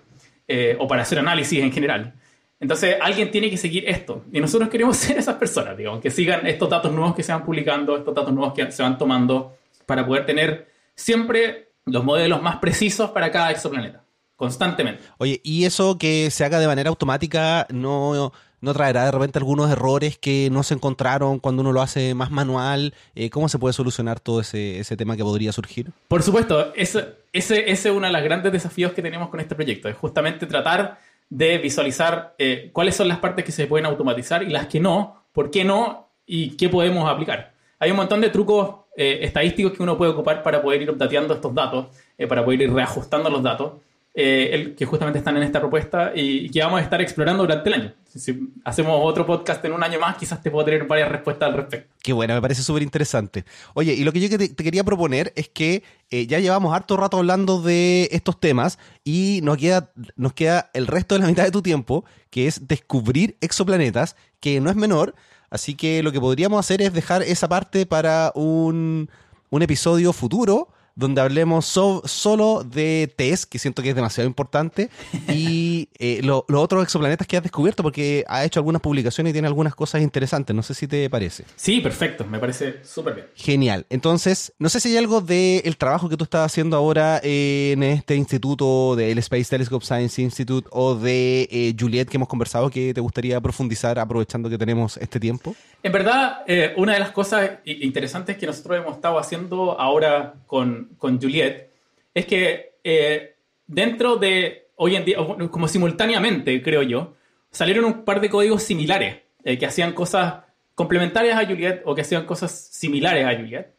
o 0.80 0.88
para 0.88 1.04
hacer 1.04 1.20
análisis 1.20 1.62
en 1.62 1.72
general. 1.72 2.16
Entonces, 2.60 2.98
alguien 3.02 3.32
tiene 3.32 3.50
que 3.50 3.58
seguir 3.58 3.88
esto. 3.88 4.26
Y 4.32 4.40
nosotros 4.40 4.70
queremos 4.70 4.98
ser 4.98 5.18
esas 5.18 5.36
personas, 5.36 5.78
digamos, 5.78 6.02
que 6.02 6.12
sigan 6.12 6.46
estos 6.46 6.70
datos 6.70 6.92
nuevos 6.92 7.16
que 7.16 7.24
se 7.24 7.32
van 7.32 7.46
publicando, 7.46 7.98
estos 7.98 8.14
datos 8.14 8.34
nuevos 8.34 8.54
que 8.54 8.72
se 8.72 8.84
van 8.84 8.98
tomando, 8.98 9.58
para 9.86 10.06
poder 10.06 10.26
tener 10.26 10.70
siempre 10.96 11.70
los 11.86 12.04
modelos 12.04 12.42
más 12.42 12.58
precisos 12.58 13.12
para 13.12 13.32
cada 13.32 13.52
exoplaneta, 13.52 14.04
constantemente. 14.36 15.04
Oye, 15.18 15.42
¿y 15.44 15.66
eso 15.66 15.98
que 15.98 16.30
se 16.30 16.46
haga 16.46 16.60
de 16.60 16.68
manera 16.68 16.90
automática 16.90 17.66
no, 17.72 18.32
no 18.62 18.74
traerá 18.74 19.06
de 19.06 19.12
repente 19.12 19.40
algunos 19.40 19.72
errores 19.72 20.18
que 20.18 20.50
no 20.52 20.64
se 20.64 20.76
encontraron 20.76 21.40
cuando 21.40 21.62
uno 21.62 21.72
lo 21.72 21.82
hace 21.82 22.14
más 22.14 22.30
manual? 22.30 22.94
Eh, 23.16 23.30
¿Cómo 23.30 23.50
se 23.50 23.58
puede 23.58 23.74
solucionar 23.74 24.20
todo 24.20 24.42
ese, 24.42 24.80
ese 24.80 24.98
tema 24.98 25.18
que 25.18 25.24
podría 25.24 25.52
surgir? 25.52 25.92
Por 26.08 26.22
supuesto, 26.22 26.74
ese, 26.76 27.16
ese 27.34 27.72
es 27.72 27.86
uno 27.86 28.06
de 28.06 28.14
los 28.14 28.22
grandes 28.22 28.52
desafíos 28.52 28.92
que 28.92 29.02
tenemos 29.02 29.30
con 29.30 29.40
este 29.40 29.56
proyecto, 29.56 29.90
es 29.90 29.96
justamente 29.96 30.46
tratar 30.46 31.00
de 31.30 31.58
visualizar 31.60 32.36
eh, 32.38 32.72
cuáles 32.74 32.96
son 32.96 33.08
las 33.08 33.20
partes 33.20 33.46
que 33.46 33.52
se 33.52 33.68
pueden 33.68 33.86
automatizar 33.86 34.44
y 34.44 34.50
las 34.50 34.68
que 34.68 34.80
no, 34.80 35.24
por 35.32 35.52
qué 35.52 35.64
no 35.64 36.10
y 36.26 36.58
qué 36.58 36.70
podemos 36.70 37.10
aplicar. 37.10 37.54
Hay 37.80 37.92
un 37.92 37.98
montón 37.98 38.20
de 38.20 38.30
trucos 38.30 38.76
eh, 38.98 39.20
estadísticos 39.22 39.74
que 39.74 39.84
uno 39.84 39.98
puede 39.98 40.12
ocupar 40.12 40.44
para 40.44 40.62
poder 40.62 40.82
ir 40.82 40.90
updateando 40.90 41.34
estos 41.34 41.54
datos, 41.54 41.88
eh, 42.18 42.28
para 42.28 42.44
poder 42.44 42.62
ir 42.64 42.74
reajustando 42.74 43.30
los 43.30 43.42
datos. 43.42 43.74
Eh, 44.16 44.74
que 44.76 44.86
justamente 44.88 45.20
están 45.20 45.38
en 45.38 45.44
esta 45.44 45.60
propuesta 45.60 46.12
y, 46.16 46.50
que 46.50 46.62
vamos 46.64 46.80
a 46.80 46.84
estar 46.84 47.00
explorando 47.00 47.44
durante 47.44 47.70
el 47.70 47.76
año. 47.76 47.94
Si, 48.06 48.52
hacemos 48.66 49.00
otro 49.04 49.24
podcast 49.24 49.64
en 49.66 49.72
un 49.72 49.84
año 49.84 50.00
más, 50.00 50.18
quizás 50.18 50.42
te 50.42 50.50
puedo 50.50 50.66
tener 50.66 50.88
varias 50.88 51.10
respuestas 51.10 51.48
al 51.48 51.56
respecto. 51.56 51.94
Qué 52.02 52.12
bueno, 52.12 52.34
me 52.34 52.42
parece 52.42 52.64
súper 52.64 52.82
interesante. 52.82 53.46
Oye, 53.76 53.94
y 53.94 54.04
lo 54.04 54.12
que 54.12 54.20
yo 54.20 54.38
te, 54.38 54.56
quería 54.56 54.84
proponer 54.84 55.32
es 55.36 55.48
que 55.50 55.84
eh, 56.10 56.26
ya 56.26 56.40
llevamos 56.40 56.74
harto 56.74 56.98
rato 56.98 57.18
hablando 57.18 57.62
de 57.62 58.10
estos 58.12 58.40
temas 58.40 58.80
y 59.04 59.42
nos 59.44 59.58
queda, 59.58 59.92
nos 60.16 60.34
queda 60.34 60.72
el 60.74 60.88
resto 60.88 61.14
de 61.14 61.22
la 61.22 61.28
mitad 61.28 61.44
de 61.44 61.52
tu 61.52 61.62
tiempo, 61.62 62.04
que 62.32 62.48
es 62.48 62.68
descubrir 62.68 63.38
exoplanetas, 63.42 64.16
que 64.40 64.60
no 64.60 64.72
es 64.72 64.76
menor. 64.76 65.14
Así 65.52 65.76
que 65.76 66.02
lo 66.02 66.12
que 66.12 66.20
podríamos 66.20 66.60
hacer 66.60 66.82
es 66.82 66.94
dejar 66.94 67.22
esa 67.22 67.48
parte 67.48 67.86
para 67.86 68.32
un, 68.34 69.08
un 69.52 69.62
episodio 69.62 70.14
futuro 70.14 70.70
donde 71.00 71.22
hablemos 71.22 71.66
solo 71.66 72.64
de 72.64 73.12
test, 73.16 73.46
que 73.46 73.58
siento 73.58 73.82
que 73.82 73.90
es 73.90 73.96
demasiado 73.96 74.28
importante, 74.28 74.90
y 75.30 75.88
eh, 75.98 76.20
los 76.22 76.44
otros 76.50 76.84
exoplanetas 76.84 77.26
que 77.26 77.38
has 77.38 77.44
descubierto, 77.44 77.84
porque 77.84 78.26
ha 78.28 78.44
hecho 78.44 78.60
algunas 78.60 78.82
publicaciones 78.82 79.32
y 79.32 79.34
tiene 79.34 79.48
algunas 79.48 79.76
cosas 79.76 80.02
interesantes. 80.02 80.54
No 80.54 80.62
sé 80.62 80.74
si 80.74 80.88
te 80.88 81.10
parece. 81.10 81.46
Sí, 81.56 81.80
perfecto, 81.80 82.26
me 82.26 82.38
parece 82.38 82.84
súper 82.84 83.16
bien. 83.16 83.28
Genial. 83.34 83.86
Entonces, 83.90 84.54
no 84.60 84.68
sé 84.68 84.82
si 84.82 84.90
hay 84.90 84.98
algo 84.98 85.22
del 85.22 85.78
trabajo 85.78 86.10
que 86.10 86.18
tú 86.18 86.26
estás 86.26 86.46
haciendo 86.46 86.76
ahora 86.76 87.22
en 87.24 87.82
este 87.84 88.16
instituto 88.16 88.98
del 88.98 89.20
Space 89.20 89.46
Telescope 89.50 89.86
Science 89.86 90.22
Institute 90.22 90.68
o 90.72 90.96
de 90.96 91.48
eh, 91.50 91.74
Juliet 91.80 92.10
que 92.10 92.18
hemos 92.18 92.28
conversado 92.28 92.70
que 92.70 92.94
te 92.94 93.00
gustaría 93.00 93.40
profundizar 93.40 94.00
aprovechando 94.00 94.50
que 94.50 94.58
tenemos 94.58 94.98
este 94.98 95.18
tiempo. 95.18 95.56
En 95.82 95.94
verdad, 95.94 96.44
eh, 96.46 96.74
una 96.76 96.94
de 96.94 97.00
las 97.00 97.12
cosas 97.12 97.52
interesantes 97.64 98.38
que 98.38 98.46
nosotros 98.46 98.78
hemos 98.78 98.96
estado 98.96 99.18
haciendo 99.18 99.80
ahora 99.80 100.34
con, 100.46 100.89
con 100.98 101.20
Juliet 101.22 101.70
es 102.14 102.26
que 102.26 102.74
eh, 102.84 103.36
dentro 103.68 104.16
de 104.16 104.70
hoy 104.76 104.96
en 104.96 105.06
día, 105.06 105.18
como 105.52 105.68
simultáneamente, 105.68 106.62
creo 106.62 106.82
yo, 106.84 107.16
salieron 107.52 107.86
un 107.86 108.04
par 108.06 108.22
de 108.22 108.30
códigos 108.30 108.64
similares 108.64 109.18
eh, 109.44 109.58
que 109.58 109.66
hacían 109.66 109.94
cosas 109.94 110.44
complementarias 110.76 111.38
a 111.38 111.46
Juliet 111.46 111.82
o 111.86 111.94
que 111.94 112.02
hacían 112.02 112.26
cosas 112.26 112.52
similares 112.52 113.26
a 113.26 113.36
Juliet. 113.36 113.74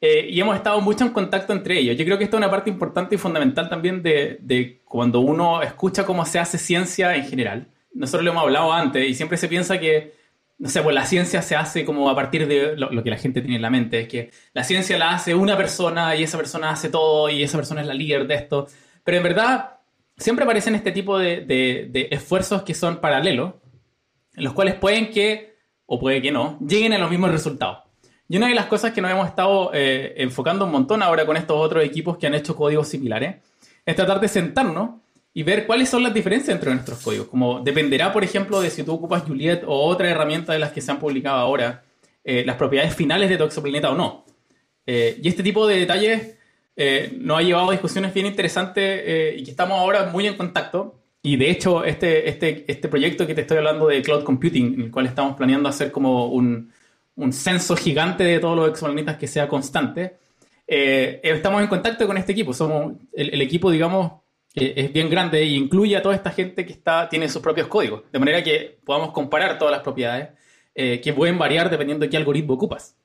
y 0.00 0.38
hemos 0.38 0.54
estado 0.56 0.80
mucho 0.80 1.04
en 1.04 1.10
contacto 1.10 1.52
entre 1.52 1.78
ellos. 1.78 1.96
Yo 1.96 2.04
creo 2.04 2.18
que 2.18 2.24
esto 2.24 2.36
es 2.36 2.40
una 2.42 2.50
parte 2.50 2.70
importante 2.70 3.14
y 3.14 3.18
fundamental 3.18 3.68
también 3.68 4.02
de, 4.02 4.38
de 4.40 4.80
cuando 4.84 5.20
uno 5.20 5.62
escucha 5.62 6.04
cómo 6.04 6.24
se 6.26 6.38
hace 6.38 6.58
ciencia 6.58 7.16
en 7.16 7.24
general. 7.24 7.68
Nosotros 7.94 8.24
lo 8.24 8.32
hemos 8.32 8.42
hablado 8.42 8.72
antes 8.72 9.08
y 9.08 9.14
siempre 9.14 9.38
se 9.38 9.48
piensa 9.48 9.80
que 9.80 10.12
no 10.58 10.68
sé, 10.68 10.82
pues 10.82 10.94
la 10.94 11.04
ciencia 11.04 11.42
se 11.42 11.54
hace 11.54 11.84
como 11.84 12.08
a 12.08 12.14
partir 12.14 12.46
de 12.48 12.76
lo, 12.76 13.02
que 13.02 13.10
la 13.10 13.18
gente 13.18 13.40
tiene 13.42 13.56
en 13.56 13.62
la 13.62 13.70
mente, 13.70 14.00
es 14.00 14.08
que 14.08 14.30
la 14.54 14.64
ciencia 14.64 14.96
la 14.96 15.10
hace 15.10 15.34
una 15.34 15.56
persona 15.56 16.16
y 16.16 16.22
esa 16.22 16.38
persona 16.38 16.70
hace 16.70 16.88
todo 16.88 17.28
y 17.28 17.42
esa 17.42 17.58
persona 17.58 17.82
es 17.82 17.86
la 17.86 17.94
líder 17.94 18.26
de 18.26 18.34
esto. 18.36 18.66
Pero 19.04 19.18
en 19.18 19.22
verdad, 19.22 19.80
siempre 20.16 20.44
aparecen 20.44 20.74
este 20.74 20.92
tipo 20.92 21.18
de, 21.18 22.08
esfuerzos 22.10 22.62
que 22.62 22.74
son 22.74 23.00
paralelos, 23.00 23.54
en 24.34 24.44
los 24.44 24.54
cuales 24.54 24.74
pueden 24.74 25.10
que, 25.10 25.56
o 25.84 26.00
puede 26.00 26.22
que 26.22 26.32
no, 26.32 26.58
lleguen 26.66 26.94
a 26.94 26.98
los 26.98 27.10
mismos 27.10 27.30
resultados. 27.30 27.84
Y 28.28 28.38
una 28.38 28.48
de 28.48 28.54
las 28.54 28.66
cosas 28.66 28.92
que 28.92 29.00
nos 29.00 29.10
hemos 29.10 29.28
estado 29.28 29.70
eh, 29.74 30.14
enfocando 30.16 30.64
un 30.64 30.72
montón 30.72 31.02
ahora 31.02 31.26
con 31.26 31.36
estos 31.36 31.56
otros 31.58 31.84
equipos 31.84 32.16
que 32.16 32.26
han 32.26 32.34
hecho 32.34 32.56
códigos 32.56 32.88
similares, 32.88 33.36
es 33.84 33.94
tratar 33.94 34.20
de 34.20 34.28
sentarnos 34.28 35.00
y 35.36 35.42
ver 35.42 35.66
cuáles 35.66 35.90
son 35.90 36.02
las 36.02 36.14
diferencias 36.14 36.54
entre 36.54 36.70
nuestros 36.72 36.98
códigos. 37.00 37.26
Como 37.26 37.60
dependerá, 37.60 38.10
por 38.10 38.24
ejemplo, 38.24 38.58
de 38.62 38.70
si 38.70 38.82
tú 38.84 38.94
ocupas 38.94 39.22
Juliet 39.24 39.64
o 39.66 39.84
otra 39.84 40.08
herramienta 40.08 40.54
de 40.54 40.58
las 40.58 40.72
que 40.72 40.80
se 40.80 40.90
han 40.90 40.98
publicado 40.98 41.36
ahora, 41.36 41.82
eh, 42.24 42.42
las 42.46 42.56
propiedades 42.56 42.94
finales 42.94 43.28
de 43.28 43.36
tu 43.36 43.44
exoplaneta 43.44 43.90
o 43.90 43.94
no. 43.94 44.24
Eh, 44.86 45.20
y 45.22 45.28
este 45.28 45.42
tipo 45.42 45.66
de 45.66 45.80
detalles 45.80 46.38
eh, 46.74 47.14
nos 47.20 47.38
ha 47.38 47.42
llevado 47.42 47.68
a 47.68 47.72
discusiones 47.72 48.14
bien 48.14 48.24
interesantes 48.24 49.38
y 49.38 49.44
que 49.44 49.50
estamos 49.50 49.78
ahora 49.78 50.06
muy 50.06 50.26
en 50.26 50.38
contacto. 50.38 51.02
Y 51.20 51.36
de 51.36 51.50
hecho, 51.50 51.84
este, 51.84 52.30
este, 52.30 52.64
este 52.66 52.88
proyecto 52.88 53.26
que 53.26 53.34
te 53.34 53.42
estoy 53.42 53.58
hablando 53.58 53.88
de 53.88 54.00
Cloud 54.00 54.24
Computing, 54.24 54.72
en 54.72 54.80
el 54.84 54.90
cual 54.90 55.04
estamos 55.04 55.36
planeando 55.36 55.68
hacer 55.68 55.92
como 55.92 56.28
un, 56.28 56.72
un 57.14 57.32
censo 57.34 57.76
gigante 57.76 58.24
de 58.24 58.38
todos 58.38 58.56
los 58.56 58.70
exoplanetas 58.70 59.18
que 59.18 59.26
sea 59.26 59.48
constante, 59.48 60.16
estamos 60.66 61.60
en 61.60 61.68
contacto 61.68 62.06
con 62.06 62.16
este 62.16 62.32
equipo. 62.32 62.54
Somos 62.54 62.94
el, 63.12 63.34
el 63.34 63.42
equipo, 63.42 63.70
digamos, 63.70 64.24
es 64.56 64.92
bien 64.92 65.10
grande 65.10 65.42
e 65.42 65.46
incluye 65.46 65.96
a 65.96 66.02
toda 66.02 66.14
esta 66.14 66.30
gente 66.30 66.64
que 66.64 66.72
está, 66.72 67.08
tiene 67.10 67.28
sus 67.28 67.42
propios 67.42 67.68
códigos, 67.68 68.04
de 68.10 68.18
manera 68.18 68.42
que 68.42 68.78
podamos 68.84 69.12
comparar 69.12 69.58
todas 69.58 69.70
las 69.70 69.82
propiedades 69.82 70.30
eh, 70.74 71.00
que 71.02 71.12
pueden 71.12 71.38
variar 71.38 71.68
dependiendo 71.68 72.04
de 72.04 72.10
qué 72.10 72.16
algoritmo 72.16 72.54
ocupas, 72.54 72.96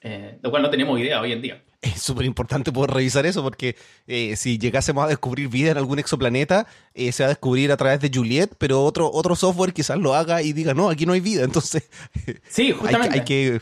eh, 0.00 0.38
lo 0.42 0.50
cual 0.50 0.62
no 0.62 0.70
tenemos 0.70 0.98
idea 0.98 1.20
hoy 1.20 1.32
en 1.32 1.42
día. 1.42 1.62
Es 1.82 2.00
súper 2.00 2.24
importante 2.24 2.72
poder 2.72 2.90
revisar 2.90 3.26
eso 3.26 3.42
porque 3.42 3.76
eh, 4.06 4.36
si 4.36 4.58
llegásemos 4.58 5.04
a 5.04 5.08
descubrir 5.08 5.48
vida 5.48 5.70
en 5.70 5.76
algún 5.76 5.98
exoplaneta, 5.98 6.66
se 6.94 7.22
va 7.22 7.26
a 7.26 7.28
descubrir 7.28 7.70
a 7.72 7.76
través 7.76 8.00
de 8.00 8.10
Juliet, 8.12 8.54
pero 8.56 8.82
otro, 8.82 9.10
otro 9.12 9.36
software 9.36 9.74
quizás 9.74 9.98
lo 9.98 10.14
haga 10.14 10.40
y 10.40 10.54
diga, 10.54 10.72
no, 10.72 10.88
aquí 10.88 11.04
no 11.04 11.12
hay 11.12 11.20
vida, 11.20 11.44
entonces 11.44 11.90
sí, 12.48 12.72
justamente. 12.72 13.18
hay, 13.18 13.24
que... 13.24 13.60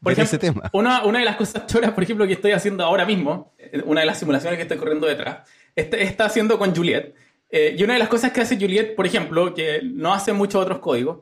Por 0.00 0.12
ejemplo, 0.12 0.36
ese 0.36 0.38
tema. 0.38 0.70
Una, 0.72 1.04
una 1.04 1.18
de 1.18 1.24
las 1.24 1.36
cosas 1.36 1.66
choras, 1.66 1.90
por 1.90 2.04
ejemplo, 2.04 2.26
que 2.28 2.34
estoy 2.34 2.52
haciendo 2.52 2.84
ahora 2.84 3.04
mismo, 3.04 3.54
una 3.86 4.00
de 4.00 4.06
las 4.06 4.20
simulaciones 4.20 4.56
que 4.56 4.62
estoy 4.62 4.78
corriendo 4.78 5.06
detrás, 5.06 5.48
está, 5.76 6.24
haciendo 6.24 6.58
con 6.58 6.74
Juliet. 6.74 7.14
Eh, 7.50 7.76
y 7.78 7.84
una 7.84 7.92
de 7.92 7.98
las 7.98 8.08
cosas 8.08 8.32
que 8.32 8.40
hace 8.40 8.56
Juliet, 8.56 8.94
por 8.96 9.06
ejemplo, 9.06 9.54
que 9.54 9.80
no 9.84 10.12
hace 10.12 10.32
muchos 10.32 10.62
otros 10.62 10.80
códigos, 10.80 11.18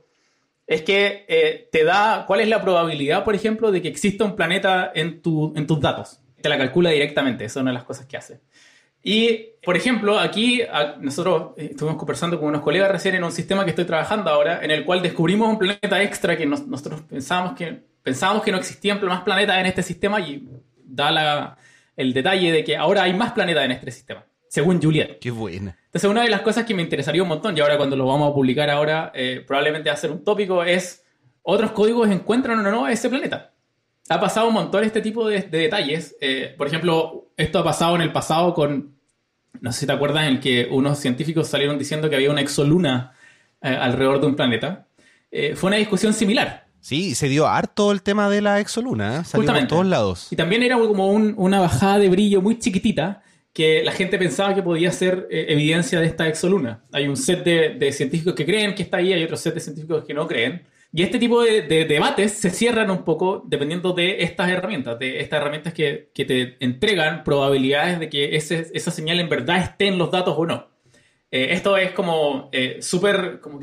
es 0.66 0.82
que 0.82 1.26
eh, 1.28 1.68
te 1.70 1.84
da 1.84 2.24
cuál 2.26 2.40
es 2.40 2.48
la 2.48 2.62
probabilidad, 2.62 3.24
por 3.24 3.34
ejemplo, 3.34 3.70
de 3.70 3.82
que 3.82 3.88
exista 3.88 4.24
un 4.24 4.34
planeta 4.34 4.90
en 4.94 5.20
tus 5.20 5.80
datos. 5.80 6.20
Te 6.40 6.48
la 6.48 6.57
calcula 6.57 6.90
directamente, 6.90 7.44
esa 7.44 7.61
es 7.61 7.62
una 7.62 7.72
de 7.72 7.74
las 7.74 7.84
cosas 7.84 8.07
que 8.07 8.16
hace. 8.16 8.40
Y, 9.02 9.50
por 9.62 9.76
ejemplo, 9.76 10.18
aquí 10.18 10.62
nosotros 11.00 11.52
eh, 11.59 11.68
estuvimos 11.72 11.98
conversando 11.98 12.38
con 12.38 12.48
unos 12.48 12.62
colegas 12.62 12.90
recién 12.90 13.14
en 13.14 13.24
un 13.24 13.32
sistema 13.32 13.64
que 13.64 13.70
estoy 13.70 13.84
trabajando 13.84 14.30
ahora, 14.30 14.64
en 14.64 14.70
el 14.70 14.86
cual 14.86 15.02
descubrimos 15.02 15.48
un 15.48 15.59
planeta 15.59 16.02
extra 16.02 16.38
que 16.38 16.46
nosotros 16.46 17.02
pensábamos 17.02 17.52
que, 17.52 17.82
pensábamos 18.02 18.42
que 18.42 18.52
no 18.52 18.59
existían 18.59 19.05
más 19.05 19.22
planetas 19.22 19.59
en 19.59 19.66
este 19.66 19.82
sistema 19.82 20.20
y 20.20 20.48
da 20.82 21.11
la, 21.11 21.59
el 21.96 22.14
detalle 22.14 22.50
de 22.50 22.64
que 22.64 22.78
ahora 22.78 23.02
hay 23.02 23.12
más 23.12 23.32
planetas 23.32 23.66
en 23.66 23.72
este 23.72 23.90
sistema 23.90 24.24
según 24.55 24.80
Juliet. 24.80 25.18
Qué 25.18 25.32
buena. 25.32 25.76
Entonces, 25.86 26.09
una 26.09 26.22
de 26.22 26.30
las 26.30 26.42
cosas 26.42 26.64
que 26.64 26.74
me 26.74 26.82
interesaría 26.82 27.20
un 27.24 27.28
montón, 27.28 27.57
y 27.57 27.61
ahora 27.61 27.76
cuando 27.76 27.96
lo 27.96 28.07
vamos 28.07 28.30
a 28.30 28.32
publicar 28.32 28.70
ahora, 28.70 29.11
eh, 29.12 29.42
probablemente 29.44 29.90
va 29.90 29.94
a 29.94 29.96
ser 29.96 30.12
un 30.12 30.22
tópico, 30.22 30.62
es 30.62 31.02
otros 31.42 31.72
códigos 31.72 32.09
encuentran 32.09 32.64
o 32.64 32.70
no 32.70 32.86
ese 32.86 33.09
planeta. 33.09 33.52
Ha 34.09 34.20
pasado 34.20 34.46
un 34.46 34.55
montón 34.55 34.84
este 34.84 35.00
tipo 35.00 35.26
de, 35.26 35.42
detalles. 35.42 36.14
Eh, 36.20 36.55
por 36.57 36.68
ejemplo, 36.68 37.32
esto 37.36 37.59
ha 37.59 37.64
pasado 37.64 37.96
en 37.96 38.02
el 38.02 38.12
pasado 38.12 38.55
con, 38.55 38.94
no 39.61 39.72
sé 39.72 39.80
si 39.80 39.86
te 39.86 39.92
acuerdas, 39.92 40.28
en 40.28 40.38
que 40.38 40.68
unos 40.70 41.00
científicos 41.00 41.48
salieron 41.48 41.76
diciendo 41.76 42.09
que 42.09 42.14
había 42.14 42.30
una 42.30 42.40
exoluna 42.40 43.12
eh, 43.61 43.70
alrededor 43.70 44.20
de 44.20 44.26
un 44.28 44.36
planeta. 44.36 44.86
Fue 45.57 45.66
una 45.66 45.78
discusión 45.78 46.14
similar. 46.14 46.68
Sí, 46.78 47.16
se 47.16 47.28
dio 47.28 47.48
harto 47.48 47.90
el 47.90 48.02
tema 48.02 48.30
de 48.30 48.40
la 48.40 48.61
exoluna, 48.61 49.24
salió 49.24 49.52
por 49.52 49.66
todos 49.66 49.86
lados. 49.86 50.28
Y 50.30 50.36
también 50.36 50.62
era 50.62 50.78
como 50.78 51.09
una 51.09 51.59
bajada 51.59 51.98
de 51.98 52.09
brillo 52.09 52.40
muy 52.40 52.61
chiquitita 52.61 53.24
que 53.55 53.82
la 53.84 53.92
gente 53.92 54.18
pensaba 54.18 54.55
que 54.55 54.62
podía 54.62 54.90
ser 54.90 55.28
evidencia 55.30 56.00
de 56.00 56.07
esta 56.07 56.28
exoluna. 56.28 56.82
Hay 56.92 57.07
un 57.07 57.16
set 57.16 57.44
de, 57.44 57.92
científicos 57.92 58.34
que 58.34 58.44
creen 58.44 58.74
que 58.74 58.82
está 58.82 58.96
ahí, 58.98 59.12
hay 59.12 59.22
otro 59.22 59.36
set 59.36 59.55
de 59.55 59.61
científicos 59.61 60.05
que 60.05 60.12
no 60.12 60.26
creen. 60.26 60.64
Y 60.92 61.02
este 61.02 61.18
tipo 61.18 61.42
de, 61.42 61.62
debates 61.62 62.32
se 62.32 62.50
cierran 62.50 62.90
un 62.90 63.05
poco 63.05 63.44
dependiendo 63.46 63.92
de 63.92 64.22
estas 64.24 64.50
herramientas, 64.50 64.98
de 64.98 65.20
estas 65.20 65.40
herramientas 65.40 65.72
que, 65.72 66.11
te 66.14 66.57
entregan 66.59 67.24
probabilidades 67.24 68.00
de 68.00 68.09
que 68.09 68.36
esa 68.36 68.90
señal 68.90 69.20
en 69.20 69.28
verdad 69.28 69.62
esté 69.62 69.86
en 69.86 69.98
los 69.98 70.11
datos 70.11 70.34
o 70.36 70.46
no. 70.46 70.68
Eh, 71.34 71.48
esto 71.50 71.76
es 71.76 71.90
como 71.90 72.48
eh, 72.52 72.78
súper, 72.80 73.40
como 73.40 73.59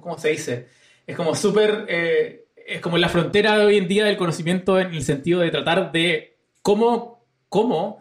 ¿cómo, 0.00 0.18
se 0.18 0.30
dice? 0.30 0.68
Es 1.06 1.14
como 1.14 1.34
súper, 1.34 1.84
eh, 1.86 2.46
es 2.66 2.80
como 2.80 2.96
la 2.96 3.10
frontera 3.10 3.62
hoy 3.62 3.76
en 3.76 3.88
día 3.88 4.06
del 4.06 4.16
conocimiento 4.16 4.80
en 4.80 4.94
el 4.94 5.02
sentido 5.02 5.40
de 5.40 5.50
tratar 5.50 5.92
de 5.92 6.38
cómo, 6.62 7.26
cómo 7.50 8.00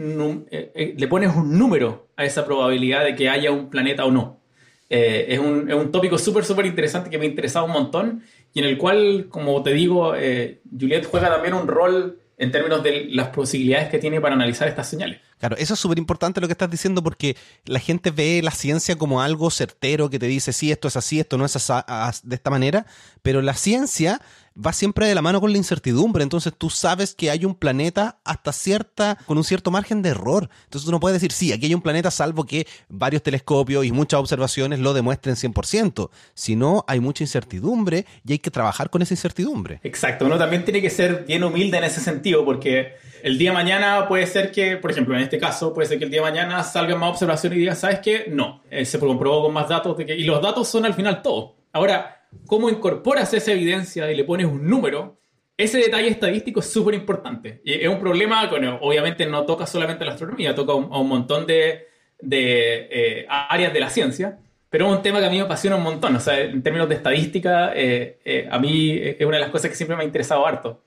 le 0.00 1.08
pones 1.08 1.34
un 1.34 1.58
número 1.58 2.08
a 2.16 2.24
esa 2.24 2.44
probabilidad 2.44 3.04
de 3.04 3.14
que 3.14 3.28
haya 3.28 3.50
un 3.50 3.70
planeta 3.70 4.04
o 4.04 4.10
no. 4.10 4.40
Eh, 4.92 5.26
es, 5.34 5.38
un, 5.38 5.70
es, 5.70 5.76
un, 5.76 5.92
tópico 5.92 6.18
súper, 6.18 6.44
súper 6.44 6.66
interesante 6.66 7.10
que 7.10 7.16
me 7.16 7.24
ha 7.24 7.28
interesado 7.28 7.64
un 7.64 7.70
montón 7.70 8.24
y 8.52 8.58
en 8.58 8.64
el 8.64 8.76
cual, 8.76 9.28
como 9.28 9.62
te 9.62 9.72
digo, 9.72 10.16
eh, 10.16 10.60
Juliet 10.68 11.04
juega 11.04 11.28
también 11.28 11.54
un 11.54 11.68
rol 11.68 12.18
en 12.36 12.50
términos 12.50 12.82
de 12.82 13.04
las 13.10 13.28
posibilidades 13.28 13.88
que 13.88 13.98
tiene 13.98 14.20
para 14.20 14.34
analizar 14.34 14.66
estas 14.66 14.88
señales. 14.88 15.20
Claro, 15.38 15.56
eso 15.58 15.74
es 15.74 15.80
súper 15.80 15.98
importante 15.98 16.40
lo 16.40 16.48
que 16.48 16.52
estás 16.52 16.70
diciendo 16.70 17.02
porque 17.02 17.36
la 17.66 17.78
gente 17.78 18.10
ve 18.10 18.40
la 18.42 18.50
ciencia 18.50 18.96
como 18.96 19.22
algo 19.22 19.50
certero 19.50 20.10
que 20.10 20.18
te 20.18 20.26
dice, 20.26 20.52
sí, 20.52 20.72
esto 20.72 20.88
es 20.88 20.96
así, 20.96 21.20
esto 21.20 21.38
no 21.38 21.44
es 21.44 21.54
así, 21.54 22.20
de 22.24 22.34
esta 22.34 22.50
manera, 22.50 22.84
pero 23.22 23.42
la 23.42 23.54
ciencia 23.54 24.20
va 24.64 24.72
siempre 24.72 25.06
de 25.06 25.14
la 25.14 25.22
mano 25.22 25.40
con 25.40 25.52
la 25.52 25.58
incertidumbre. 25.58 26.22
Entonces 26.22 26.52
tú 26.56 26.70
sabes 26.70 27.14
que 27.14 27.30
hay 27.30 27.44
un 27.44 27.54
planeta 27.54 28.20
hasta 28.24 28.52
cierta, 28.52 29.18
con 29.26 29.38
un 29.38 29.44
cierto 29.44 29.70
margen 29.70 30.02
de 30.02 30.10
error. 30.10 30.48
Entonces 30.64 30.86
tú 30.86 30.90
no 30.90 31.00
puedes 31.00 31.20
decir, 31.20 31.32
sí, 31.32 31.52
aquí 31.52 31.66
hay 31.66 31.74
un 31.74 31.82
planeta 31.82 32.10
salvo 32.10 32.44
que 32.44 32.66
varios 32.88 33.22
telescopios 33.22 33.84
y 33.84 33.92
muchas 33.92 34.20
observaciones 34.20 34.78
lo 34.78 34.92
demuestren 34.92 35.36
100%. 35.36 36.10
Si 36.34 36.56
no, 36.56 36.84
hay 36.86 37.00
mucha 37.00 37.24
incertidumbre 37.24 38.06
y 38.26 38.32
hay 38.32 38.38
que 38.38 38.50
trabajar 38.50 38.90
con 38.90 39.02
esa 39.02 39.14
incertidumbre. 39.14 39.80
Exacto, 39.82 40.26
uno 40.26 40.38
también 40.38 40.64
tiene 40.64 40.80
que 40.80 40.90
ser 40.90 41.24
bien 41.26 41.44
humilde 41.44 41.78
en 41.78 41.84
ese 41.84 42.00
sentido 42.00 42.44
porque 42.44 42.94
el 43.22 43.38
día 43.38 43.50
de 43.50 43.54
mañana 43.54 44.08
puede 44.08 44.26
ser 44.26 44.50
que, 44.50 44.76
por 44.76 44.90
ejemplo, 44.90 45.14
en 45.14 45.22
este 45.22 45.38
caso, 45.38 45.72
puede 45.74 45.88
ser 45.88 45.98
que 45.98 46.04
el 46.04 46.10
día 46.10 46.20
de 46.20 46.30
mañana 46.30 46.62
salgan 46.64 46.98
más 46.98 47.10
observaciones 47.10 47.56
y 47.56 47.60
digas, 47.60 47.78
¿sabes 47.78 48.00
qué? 48.00 48.26
No, 48.30 48.62
eh, 48.70 48.84
se 48.84 48.98
comprobó 48.98 49.42
con 49.42 49.52
más 49.52 49.68
datos 49.68 49.96
y 50.00 50.24
los 50.24 50.40
datos 50.40 50.68
son 50.68 50.84
al 50.84 50.94
final 50.94 51.22
todo. 51.22 51.56
Ahora, 51.72 52.19
cómo 52.46 52.70
incorporas 52.70 53.32
esa 53.34 53.52
evidencia 53.52 54.10
y 54.10 54.16
le 54.16 54.24
pones 54.24 54.46
un 54.46 54.68
número, 54.68 55.18
ese 55.56 55.78
detalle 55.78 56.08
estadístico 56.08 56.60
es 56.60 56.72
súper 56.72 56.94
importante. 56.94 57.60
Y 57.64 57.74
es 57.74 57.88
un 57.88 58.00
problema 58.00 58.48
que 58.48 58.56
obviamente 58.80 59.26
no 59.26 59.44
toca 59.44 59.66
solamente 59.66 60.04
la 60.04 60.12
astronomía, 60.12 60.54
toca 60.54 60.72
a 60.72 60.76
un, 60.76 61.08
montón 61.08 61.46
de, 61.46 61.88
eh, 62.30 63.26
áreas 63.28 63.72
de 63.72 63.80
la 63.80 63.90
ciencia, 63.90 64.38
pero 64.68 64.86
es 64.86 64.96
un 64.96 65.02
tema 65.02 65.20
que 65.20 65.26
a 65.26 65.30
mí 65.30 65.36
me 65.36 65.42
apasiona 65.42 65.76
un 65.76 65.82
montón. 65.82 66.16
O 66.16 66.20
sea, 66.20 66.40
en 66.40 66.62
términos 66.62 66.88
de 66.88 66.94
estadística, 66.94 67.72
eh, 67.74 68.18
eh, 68.24 68.48
a 68.50 68.58
mí 68.58 68.92
es 68.92 69.26
una 69.26 69.36
de 69.36 69.42
las 69.42 69.50
cosas 69.50 69.70
que 69.70 69.76
siempre 69.76 69.96
me 69.96 70.02
ha 70.02 70.06
interesado 70.06 70.46
harto 70.46 70.82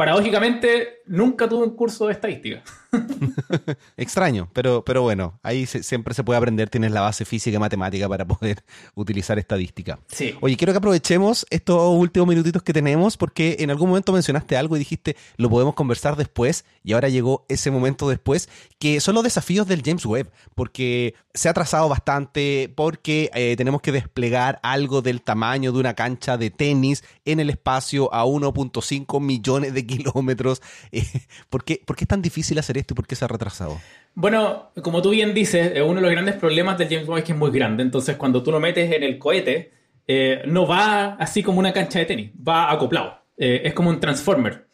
paradójicamente, 0.00 1.02
nunca 1.04 1.46
tuve 1.46 1.66
un 1.66 1.76
curso 1.76 2.06
de 2.06 2.14
estadística. 2.14 2.62
Extraño, 3.96 4.48
pero, 4.52 4.84
pero 4.84 5.02
bueno, 5.02 5.38
ahí 5.42 5.66
siempre 5.66 6.14
se 6.14 6.24
puede 6.24 6.38
aprender, 6.38 6.68
tienes 6.68 6.92
la 6.92 7.00
base 7.00 7.24
física 7.24 7.56
y 7.56 7.60
matemática 7.60 8.08
para 8.08 8.26
poder 8.26 8.64
utilizar 8.94 9.38
estadística. 9.38 9.98
Sí. 10.08 10.34
Oye, 10.40 10.56
quiero 10.56 10.72
que 10.72 10.78
aprovechemos 10.78 11.46
estos 11.50 11.80
últimos 11.96 12.28
minutitos 12.28 12.62
que 12.62 12.72
tenemos 12.72 13.16
porque 13.16 13.56
en 13.60 13.70
algún 13.70 13.88
momento 13.88 14.12
mencionaste 14.12 14.56
algo 14.56 14.76
y 14.76 14.80
dijiste, 14.80 15.16
lo 15.36 15.50
podemos 15.50 15.74
conversar 15.74 16.16
después 16.16 16.64
y 16.82 16.92
ahora 16.92 17.08
llegó 17.08 17.44
ese 17.48 17.70
momento 17.70 18.08
después, 18.08 18.48
que 18.78 19.00
son 19.00 19.14
los 19.14 19.24
desafíos 19.24 19.66
del 19.66 19.82
James 19.82 20.06
Webb, 20.06 20.30
porque 20.54 21.14
se 21.34 21.48
ha 21.48 21.54
trazado 21.54 21.88
bastante, 21.88 22.72
porque 22.74 23.30
eh, 23.34 23.54
tenemos 23.56 23.80
que 23.82 23.92
desplegar 23.92 24.58
algo 24.62 25.00
del 25.02 25.22
tamaño 25.22 25.72
de 25.72 25.78
una 25.78 25.94
cancha 25.94 26.36
de 26.36 26.50
tenis 26.50 27.04
en 27.24 27.40
el 27.40 27.50
espacio 27.50 28.12
a 28.12 28.24
1.5 28.24 29.20
millones 29.20 29.74
de 29.74 29.86
kilómetros. 29.86 30.62
Eh, 30.90 31.06
¿por, 31.50 31.64
qué, 31.64 31.82
es 31.86 32.08
tan 32.08 32.22
difícil 32.22 32.58
hacer 32.58 32.78
esto 32.80 32.94
y 32.94 32.96
por 32.96 33.06
qué 33.06 33.14
se 33.14 33.24
ha 33.24 33.28
retrasado? 33.28 33.80
Bueno, 34.14 34.72
como 34.82 35.00
tú 35.02 35.10
bien 35.10 35.32
dices, 35.34 35.72
uno 35.82 35.94
de 35.94 36.00
los 36.00 36.10
grandes 36.10 36.34
problemas 36.34 36.76
del 36.78 36.88
James 36.88 37.08
Webb 37.08 37.18
es 37.18 37.24
que 37.24 37.32
es 37.32 37.38
muy 37.38 37.50
grande. 37.50 37.82
Entonces, 37.82 38.16
cuando 38.16 38.42
tú 38.42 38.50
lo 38.50 38.60
metes 38.60 38.92
en 38.92 39.02
el 39.02 39.18
cohete, 39.18 39.72
eh, 40.06 40.42
no 40.46 40.66
va 40.66 41.14
así 41.14 41.42
como 41.42 41.58
una 41.58 41.72
cancha 41.72 42.00
de 42.00 42.06
tenis, 42.06 42.30
va 42.36 42.70
acoplado. 42.70 43.22
Eh, 43.36 43.62
es 43.64 43.72
como 43.72 43.90
un 43.90 44.00
transformer, 44.00 44.66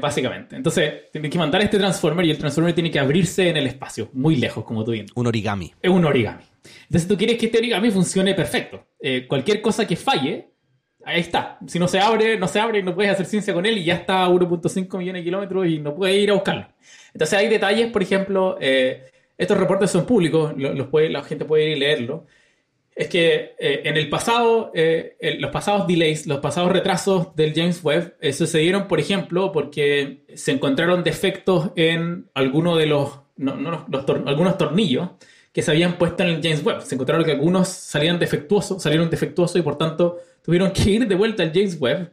básicamente. 0.00 0.56
Entonces, 0.56 1.10
tienes 1.12 1.30
que 1.30 1.38
mandar 1.38 1.62
este 1.62 1.78
transformer 1.78 2.26
y 2.26 2.30
el 2.30 2.38
transformer 2.38 2.74
tiene 2.74 2.90
que 2.90 2.98
abrirse 2.98 3.48
en 3.48 3.56
el 3.56 3.66
espacio, 3.66 4.10
muy 4.12 4.36
lejos, 4.36 4.64
como 4.64 4.84
tú 4.84 4.92
bien. 4.92 5.06
Un 5.14 5.26
origami. 5.26 5.72
Es 5.80 5.90
un 5.90 6.04
origami. 6.04 6.42
Entonces, 6.82 7.08
tú 7.08 7.16
quieres 7.16 7.38
que 7.38 7.46
este 7.46 7.58
origami 7.58 7.90
funcione 7.90 8.34
perfecto. 8.34 8.86
cualquier 9.28 9.62
cosa 9.62 9.86
que 9.86 9.96
falle 9.96 10.50
ahí 11.04 11.20
está. 11.20 11.58
Si 11.66 11.78
no 11.78 11.88
se 11.88 12.00
abre, 12.00 12.38
no 12.38 12.48
se 12.48 12.60
abre 12.60 12.80
y 12.80 12.82
no 12.82 12.94
puedes 12.94 13.12
hacer 13.12 13.26
ciencia 13.26 13.54
con 13.54 13.66
él 13.66 13.78
y 13.78 13.84
ya 13.84 13.94
está 13.94 14.24
a 14.24 14.28
1.5 14.28 14.98
millones 14.98 15.20
de 15.20 15.24
kilómetros 15.24 15.66
y 15.66 15.78
no 15.78 15.94
puedes 15.94 16.16
ir 16.16 16.30
a 16.30 16.34
buscarlo. 16.34 16.68
Entonces 17.12 17.38
hay 17.38 17.48
detalles, 17.48 17.90
por 17.90 18.02
ejemplo, 18.02 18.56
eh, 18.60 19.10
estos 19.38 19.58
reportes 19.58 19.90
son 19.90 20.06
públicos, 20.06 20.52
los 20.56 20.88
puede, 20.88 21.08
la 21.10 21.22
gente 21.22 21.44
puede 21.44 21.70
ir 21.70 21.76
y 21.76 21.80
leerlo. 21.80 22.26
Es 22.94 23.08
que 23.08 23.54
eh, 23.58 23.82
en 23.84 23.96
el 23.96 24.08
pasado, 24.08 24.70
eh, 24.74 25.16
los 25.38 25.50
pasados 25.50 25.86
delays, 25.86 26.26
los 26.26 26.40
pasados 26.40 26.70
retrasos 26.70 27.34
del 27.36 27.54
James 27.54 27.82
Webb 27.82 28.16
sucedieron, 28.32 28.88
por 28.88 29.00
ejemplo, 29.00 29.52
porque 29.52 30.24
se 30.34 30.52
encontraron 30.52 31.02
defectos 31.02 31.70
en 31.76 32.28
alguno 32.34 32.76
de 32.76 32.86
los, 32.86 33.20
algunos 34.26 34.58
tornillos 34.58 35.10
que 35.52 35.62
se 35.62 35.70
habían 35.70 35.98
puesto 35.98 36.22
en 36.22 36.28
el 36.30 36.42
James 36.42 36.64
Webb. 36.64 36.82
Se 36.82 36.94
encontraron 36.94 37.24
que 37.24 37.32
algunos 37.32 37.68
salían 37.68 38.18
defectuosos, 38.18 38.82
salieron 38.82 39.10
defectuosos 39.10 39.56
y 39.56 39.62
por 39.62 39.78
tanto 39.78 40.18
tuvieron 40.42 40.70
que 40.72 40.90
ir 40.90 41.08
de 41.08 41.14
vuelta 41.14 41.42
al 41.42 41.52
James 41.52 41.80
Webb, 41.80 42.12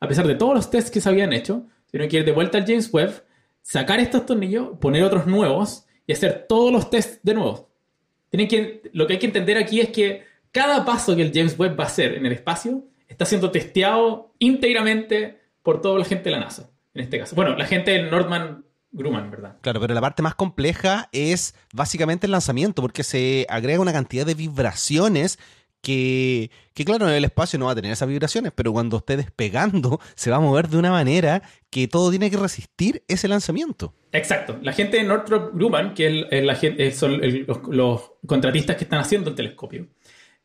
a 0.00 0.08
pesar 0.08 0.26
de 0.26 0.34
todos 0.34 0.54
los 0.54 0.70
tests 0.70 0.90
que 0.90 1.00
se 1.00 1.08
habían 1.08 1.32
hecho, 1.32 1.66
tuvieron 1.90 2.08
que 2.08 2.18
ir 2.18 2.24
de 2.24 2.32
vuelta 2.32 2.58
al 2.58 2.66
James 2.66 2.92
Webb, 2.92 3.24
sacar 3.64 3.98
estos 3.98 4.26
tornillos, 4.26 4.78
poner 4.78 5.02
otros 5.02 5.26
nuevos 5.26 5.86
y 6.06 6.12
hacer 6.12 6.44
todos 6.48 6.70
los 6.70 6.90
tests 6.90 7.20
de 7.22 7.34
nuevo. 7.34 7.70
Tienen 8.28 8.46
que, 8.46 8.82
lo 8.92 9.06
que 9.06 9.14
hay 9.14 9.18
que 9.18 9.26
entender 9.26 9.56
aquí 9.56 9.80
es 9.80 9.88
que 9.88 10.22
cada 10.52 10.84
paso 10.84 11.16
que 11.16 11.22
el 11.22 11.32
James 11.34 11.58
Webb 11.58 11.78
va 11.78 11.84
a 11.84 11.86
hacer 11.86 12.14
en 12.14 12.26
el 12.26 12.32
espacio 12.32 12.84
está 13.08 13.24
siendo 13.24 13.50
testeado 13.50 14.34
íntegramente 14.38 15.40
por 15.62 15.80
toda 15.80 15.98
la 15.98 16.04
gente 16.04 16.24
de 16.24 16.32
la 16.32 16.40
NASA, 16.40 16.70
en 16.92 17.02
este 17.02 17.18
caso. 17.18 17.34
Bueno, 17.34 17.56
la 17.56 17.64
gente 17.64 17.92
del 17.92 18.10
Nordman 18.10 18.64
Grumman, 18.92 19.30
¿verdad? 19.30 19.56
Claro, 19.62 19.80
pero 19.80 19.94
la 19.94 20.00
parte 20.00 20.22
más 20.22 20.34
compleja 20.34 21.08
es 21.10 21.54
básicamente 21.72 22.26
el 22.26 22.32
lanzamiento, 22.32 22.82
porque 22.82 23.02
se 23.02 23.46
agrega 23.48 23.80
una 23.80 23.92
cantidad 23.92 24.26
de 24.26 24.34
vibraciones 24.34 25.38
que, 25.84 26.50
claro, 26.84 27.08
en 27.08 27.14
el 27.14 27.24
espacio 27.24 27.58
no 27.58 27.66
va 27.66 27.72
a 27.72 27.74
tener 27.74 27.92
esas 27.92 28.08
vibraciones, 28.08 28.52
pero 28.54 28.72
cuando 28.72 28.96
esté 28.96 29.16
despegando 29.16 30.00
se 30.16 30.30
va 30.30 30.38
a 30.38 30.40
mover 30.40 30.68
de 30.68 30.78
una 30.78 30.90
manera 30.90 31.42
que 31.70 31.86
todo 31.86 32.10
tiene 32.10 32.30
que 32.30 32.36
resistir 32.36 33.04
ese 33.06 33.28
lanzamiento. 33.28 33.94
Exacto. 34.12 34.58
La 34.62 34.72
gente 34.72 34.96
de 34.96 35.04
Northrop 35.04 35.54
Grumman, 35.54 35.94
que 35.94 36.26
gente, 36.58 36.90
son 36.92 37.20
los, 37.68 38.12
contratistas 38.26 38.76
que 38.76 38.84
están 38.84 39.00
haciendo 39.00 39.30
el 39.30 39.36
telescopio, 39.36 39.86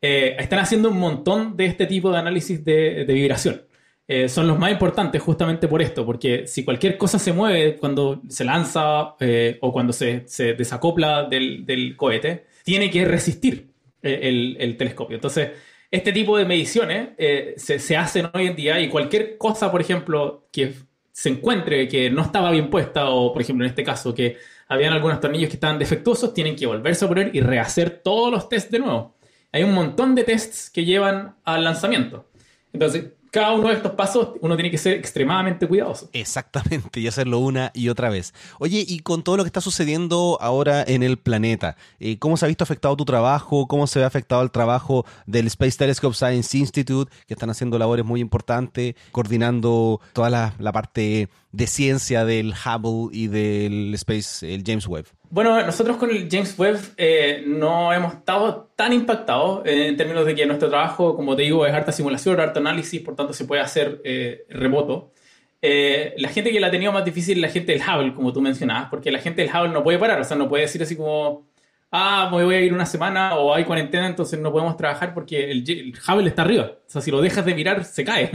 eh, 0.02 0.36
están 0.38 0.60
haciendo 0.60 0.90
un 0.90 1.00
montón 1.00 1.56
de 1.56 1.66
este 1.66 1.86
tipo 1.86 2.12
de 2.12 2.18
análisis 2.18 2.64
de, 2.64 3.06
vibración. 3.08 3.64
Eh, 4.08 4.28
son 4.28 4.48
los 4.48 4.58
más 4.58 4.72
importantes 4.72 5.22
justamente 5.22 5.68
por 5.68 5.84
esto, 5.84 6.04
porque 6.04 6.48
si 6.48 6.66
cualquier 6.66 6.98
cosa 6.98 7.20
se 7.20 7.32
mueve 7.32 7.76
cuando 7.76 8.24
se 8.28 8.44
lanza 8.44 9.16
eh, 9.20 9.60
o 9.62 9.72
cuando 9.72 9.94
se, 9.94 10.26
desacopla 10.58 11.26
del 11.26 11.96
cohete, 11.96 12.48
tiene 12.64 12.90
que 12.90 13.06
resistir 13.06 13.69
el, 14.02 14.76
telescopio. 14.78 15.16
Entonces, 15.16 15.52
este 15.92 16.12
tipo 16.12 16.38
de 16.38 16.46
mediciones 16.46 17.10
eh, 17.18 17.56
se, 17.58 17.98
hacen 17.98 18.30
hoy 18.34 18.48
en 18.48 18.56
día 18.56 18.80
y 18.80 18.90
cualquier 18.90 19.38
cosa, 19.38 19.72
por 19.72 19.82
ejemplo, 19.82 20.48
que 20.52 20.74
se 21.12 21.30
encuentre 21.30 21.88
que 21.88 22.10
no 22.10 22.22
estaba 22.22 22.52
bien 22.52 22.70
puesta 22.70 23.10
o, 23.10 23.34
por 23.34 23.42
ejemplo, 23.42 23.66
en 23.66 23.70
este 23.70 23.84
caso, 23.84 24.14
que 24.14 24.38
habían 24.68 24.94
algunos 24.94 25.20
tornillos 25.20 25.50
que 25.50 25.56
estaban 25.56 25.80
defectuosos, 25.80 26.34
tienen 26.34 26.56
que 26.56 26.66
volverse 26.66 27.06
a 27.06 27.08
poner 27.08 27.32
y 27.34 27.42
rehacer 27.42 28.02
todos 28.04 28.32
los 28.32 28.48
tests 28.48 28.72
de 28.72 28.80
nuevo. 28.80 29.18
Hay 29.52 29.64
un 29.64 29.74
montón 29.74 30.16
de 30.16 30.24
tests 30.24 30.70
que 30.70 30.86
llevan 30.86 31.36
al 31.44 31.64
lanzamiento. 31.64 32.30
Entonces, 32.72 33.14
cada 33.32 33.54
uno 33.54 33.70
de 33.70 33.76
estos 33.76 33.94
pasos 33.94 34.30
uno 34.42 34.56
tiene 34.56 34.72
que 34.72 34.78
ser 34.78 34.94
extremadamente 34.94 35.68
cuidadoso. 35.68 36.10
Exactamente, 36.14 37.00
y 37.00 37.08
hacerlo 37.08 37.40
una 37.40 37.72
y 37.74 37.90
otra 37.90 38.10
vez. 38.10 38.34
Oye, 38.60 38.84
y 38.88 39.00
con 39.00 39.24
todo 39.24 39.38
lo 39.38 39.44
que 39.44 39.48
está 39.48 39.62
sucediendo 39.62 40.38
ahora 40.42 40.84
en 40.88 41.04
el 41.04 41.18
planeta, 41.18 41.76
eh, 42.00 42.18
¿cómo 42.18 42.38
se 42.38 42.46
ha 42.46 42.48
visto 42.48 42.64
afectado 42.64 42.96
tu 42.96 43.06
trabajo? 43.06 43.68
¿Cómo 43.68 43.88
se 43.88 44.04
ha 44.04 44.08
afectado 44.08 44.42
el 44.42 44.52
trabajo 44.52 45.06
del 45.26 45.48
Space 45.48 45.78
Telescope 45.78 46.16
Science 46.16 46.58
Institute, 46.58 47.12
que 47.28 47.34
están 47.34 47.50
haciendo 47.50 47.78
labores 47.78 48.06
muy 48.06 48.22
importantes, 48.22 48.96
coordinando 49.12 50.02
toda 50.14 50.30
la, 50.30 50.54
la 50.60 50.72
parte 50.72 51.30
de 51.52 51.68
ciencia 51.68 52.26
del 52.26 52.54
Hubble 52.54 53.16
y 53.18 53.28
del 53.28 53.94
Space, 53.96 54.54
el 54.54 54.64
James 54.66 54.88
Webb? 54.88 55.06
Bueno, 55.32 55.62
nosotros 55.64 55.98
con 55.98 56.10
el 56.10 56.28
James 56.30 56.58
Webb 56.58 56.80
eh, 56.98 57.44
no 57.46 57.94
hemos 57.94 58.14
estado 58.14 58.72
tan 58.76 58.94
impactados 58.94 59.62
en 59.66 59.96
términos 59.96 60.26
de 60.26 60.34
que 60.34 60.46
nuestro 60.48 60.70
trabajo, 60.70 61.16
como 61.16 61.36
te 61.36 61.44
digo, 61.44 61.68
es 61.68 61.74
harta 61.74 61.92
simulación, 61.92 62.40
harta 62.40 62.60
análisis, 62.60 63.02
por 63.02 63.16
tanto 63.16 63.34
se 63.34 63.46
puede 63.46 63.62
hacer 63.62 64.02
eh, 64.04 64.46
remoto. 64.50 65.14
Eh, 65.62 66.16
la 66.18 66.30
gente 66.30 66.52
que 66.52 66.60
la 66.60 66.68
ha 66.68 66.72
tenido 66.72 66.92
más 66.92 67.06
difícil 67.06 67.38
es 67.38 67.42
la 67.44 67.50
gente 67.50 67.74
del 67.74 67.82
Hubble, 67.82 68.16
como 68.16 68.34
tú 68.34 68.42
mencionabas, 68.42 68.90
porque 68.90 69.12
la 69.12 69.20
gente 69.20 69.44
del 69.44 69.52
Hubble 69.52 69.70
no 69.70 69.84
puede 69.84 70.00
parar, 70.00 70.20
o 70.20 70.24
sea, 70.24 70.36
no 70.36 70.50
puede 70.50 70.64
decir 70.64 70.82
así 70.82 70.96
como, 70.96 71.48
ah, 71.92 72.30
me 72.32 72.44
voy 72.44 72.56
a 72.56 72.62
ir 72.62 72.74
una 72.74 72.88
semana 72.88 73.36
o 73.36 73.54
hay 73.54 73.66
cuarentena, 73.66 74.08
entonces 74.08 74.40
no 74.40 74.52
podemos 74.52 74.78
trabajar 74.78 75.14
porque 75.14 75.52
el, 75.52 75.64
el 75.70 75.94
Hubble 76.08 76.30
está 76.30 76.42
arriba. 76.42 76.72
O 76.88 76.90
sea, 76.90 77.02
si 77.02 77.12
lo 77.12 77.22
dejas 77.22 77.46
de 77.46 77.54
mirar, 77.54 77.84
se 77.86 78.04
cae. 78.04 78.32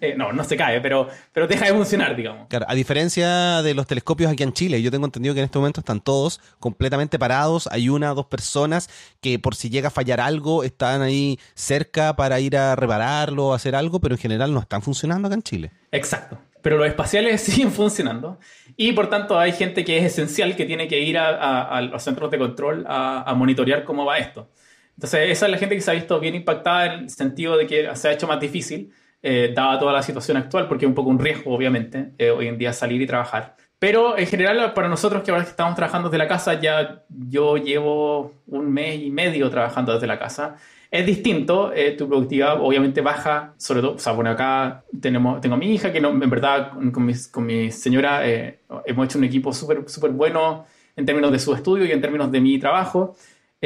Eh, 0.00 0.14
no, 0.16 0.32
no 0.32 0.44
se 0.44 0.56
cae, 0.56 0.80
pero, 0.80 1.08
pero 1.32 1.46
deja 1.46 1.66
de 1.66 1.72
funcionar, 1.72 2.14
digamos. 2.14 2.48
Claro, 2.48 2.66
a 2.68 2.74
diferencia 2.74 3.62
de 3.62 3.74
los 3.74 3.86
telescopios 3.86 4.30
aquí 4.30 4.42
en 4.42 4.52
Chile, 4.52 4.82
yo 4.82 4.90
tengo 4.90 5.06
entendido 5.06 5.34
que 5.34 5.40
en 5.40 5.46
este 5.46 5.58
momento 5.58 5.80
están 5.80 6.00
todos 6.00 6.40
completamente 6.58 7.18
parados. 7.18 7.68
Hay 7.72 7.88
una 7.88 8.12
o 8.12 8.14
dos 8.14 8.26
personas 8.26 8.88
que 9.20 9.38
por 9.38 9.54
si 9.54 9.70
llega 9.70 9.88
a 9.88 9.90
fallar 9.90 10.20
algo 10.20 10.64
están 10.64 11.02
ahí 11.02 11.38
cerca 11.54 12.16
para 12.16 12.40
ir 12.40 12.56
a 12.56 12.76
repararlo 12.76 13.48
o 13.48 13.54
hacer 13.54 13.74
algo, 13.74 14.00
pero 14.00 14.14
en 14.14 14.20
general 14.20 14.52
no 14.52 14.60
están 14.60 14.82
funcionando 14.82 15.28
acá 15.28 15.34
en 15.34 15.42
Chile. 15.42 15.70
Exacto. 15.92 16.38
Pero 16.62 16.78
los 16.78 16.88
espaciales 16.88 17.40
siguen 17.42 17.70
funcionando 17.70 18.38
y 18.76 18.92
por 18.92 19.08
tanto 19.08 19.38
hay 19.38 19.52
gente 19.52 19.84
que 19.84 19.98
es 19.98 20.04
esencial 20.04 20.56
que 20.56 20.64
tiene 20.64 20.88
que 20.88 21.00
ir 21.00 21.16
a, 21.18 21.80
los 21.82 22.02
centros 22.02 22.30
de 22.30 22.38
control 22.38 22.84
a, 22.88 23.22
a 23.22 23.34
monitorear 23.34 23.84
cómo 23.84 24.04
va 24.04 24.18
esto. 24.18 24.48
Entonces, 24.96 25.30
esa 25.30 25.44
es 25.46 25.52
la 25.52 25.58
gente 25.58 25.74
que 25.74 25.82
se 25.82 25.90
ha 25.90 25.94
visto 25.94 26.18
bien 26.18 26.34
impactada 26.34 26.86
en 26.86 26.92
el 27.00 27.10
sentido 27.10 27.56
de 27.58 27.66
que 27.66 27.94
se 27.94 28.08
ha 28.08 28.12
hecho 28.12 28.26
más 28.26 28.40
difícil 28.40 28.92
eh, 29.22 29.52
dada 29.54 29.78
toda 29.78 29.92
la 29.92 30.02
situación 30.02 30.36
actual, 30.36 30.68
porque 30.68 30.84
es 30.84 30.88
un 30.88 30.94
poco 30.94 31.10
un 31.10 31.18
riesgo, 31.18 31.54
obviamente, 31.54 32.12
eh, 32.18 32.30
hoy 32.30 32.48
en 32.48 32.58
día 32.58 32.72
salir 32.72 33.00
y 33.00 33.06
trabajar. 33.06 33.56
Pero 33.78 34.16
en 34.16 34.26
general, 34.26 34.72
para 34.72 34.88
nosotros 34.88 35.22
que 35.22 35.30
ahora 35.30 35.42
estamos 35.42 35.74
trabajando 35.74 36.08
desde 36.08 36.18
la 36.18 36.28
casa, 36.28 36.60
ya 36.60 37.02
yo 37.08 37.56
llevo 37.56 38.34
un 38.46 38.72
mes 38.72 39.02
y 39.02 39.10
medio 39.10 39.50
trabajando 39.50 39.92
desde 39.92 40.06
la 40.06 40.18
casa. 40.18 40.56
Es 40.90 41.04
distinto, 41.04 41.72
eh, 41.72 41.92
tu 41.92 42.08
productividad 42.08 42.60
obviamente 42.60 43.00
baja, 43.00 43.54
sobre 43.58 43.80
todo, 43.80 43.94
o 43.94 43.98
sea, 43.98 44.12
bueno, 44.12 44.30
acá 44.30 44.84
tenemos, 45.00 45.40
tengo 45.40 45.56
a 45.56 45.58
mi 45.58 45.74
hija, 45.74 45.92
que 45.92 46.00
no, 46.00 46.10
en 46.10 46.30
verdad 46.30 46.72
con 46.92 47.04
mi, 47.04 47.12
con 47.30 47.44
mi 47.44 47.70
señora 47.70 48.22
hemos 48.26 49.04
hecho 49.04 49.18
un 49.18 49.24
equipo 49.24 49.52
súper 49.52 49.88
súper 49.88 50.12
bueno 50.12 50.64
en 50.96 51.04
términos 51.04 51.30
de 51.30 51.38
su 51.38 51.52
estudio 51.54 51.84
y 51.84 51.92
en 51.92 52.00
términos 52.00 52.32
de 52.32 52.40
mi 52.40 52.58
trabajo. 52.58 53.16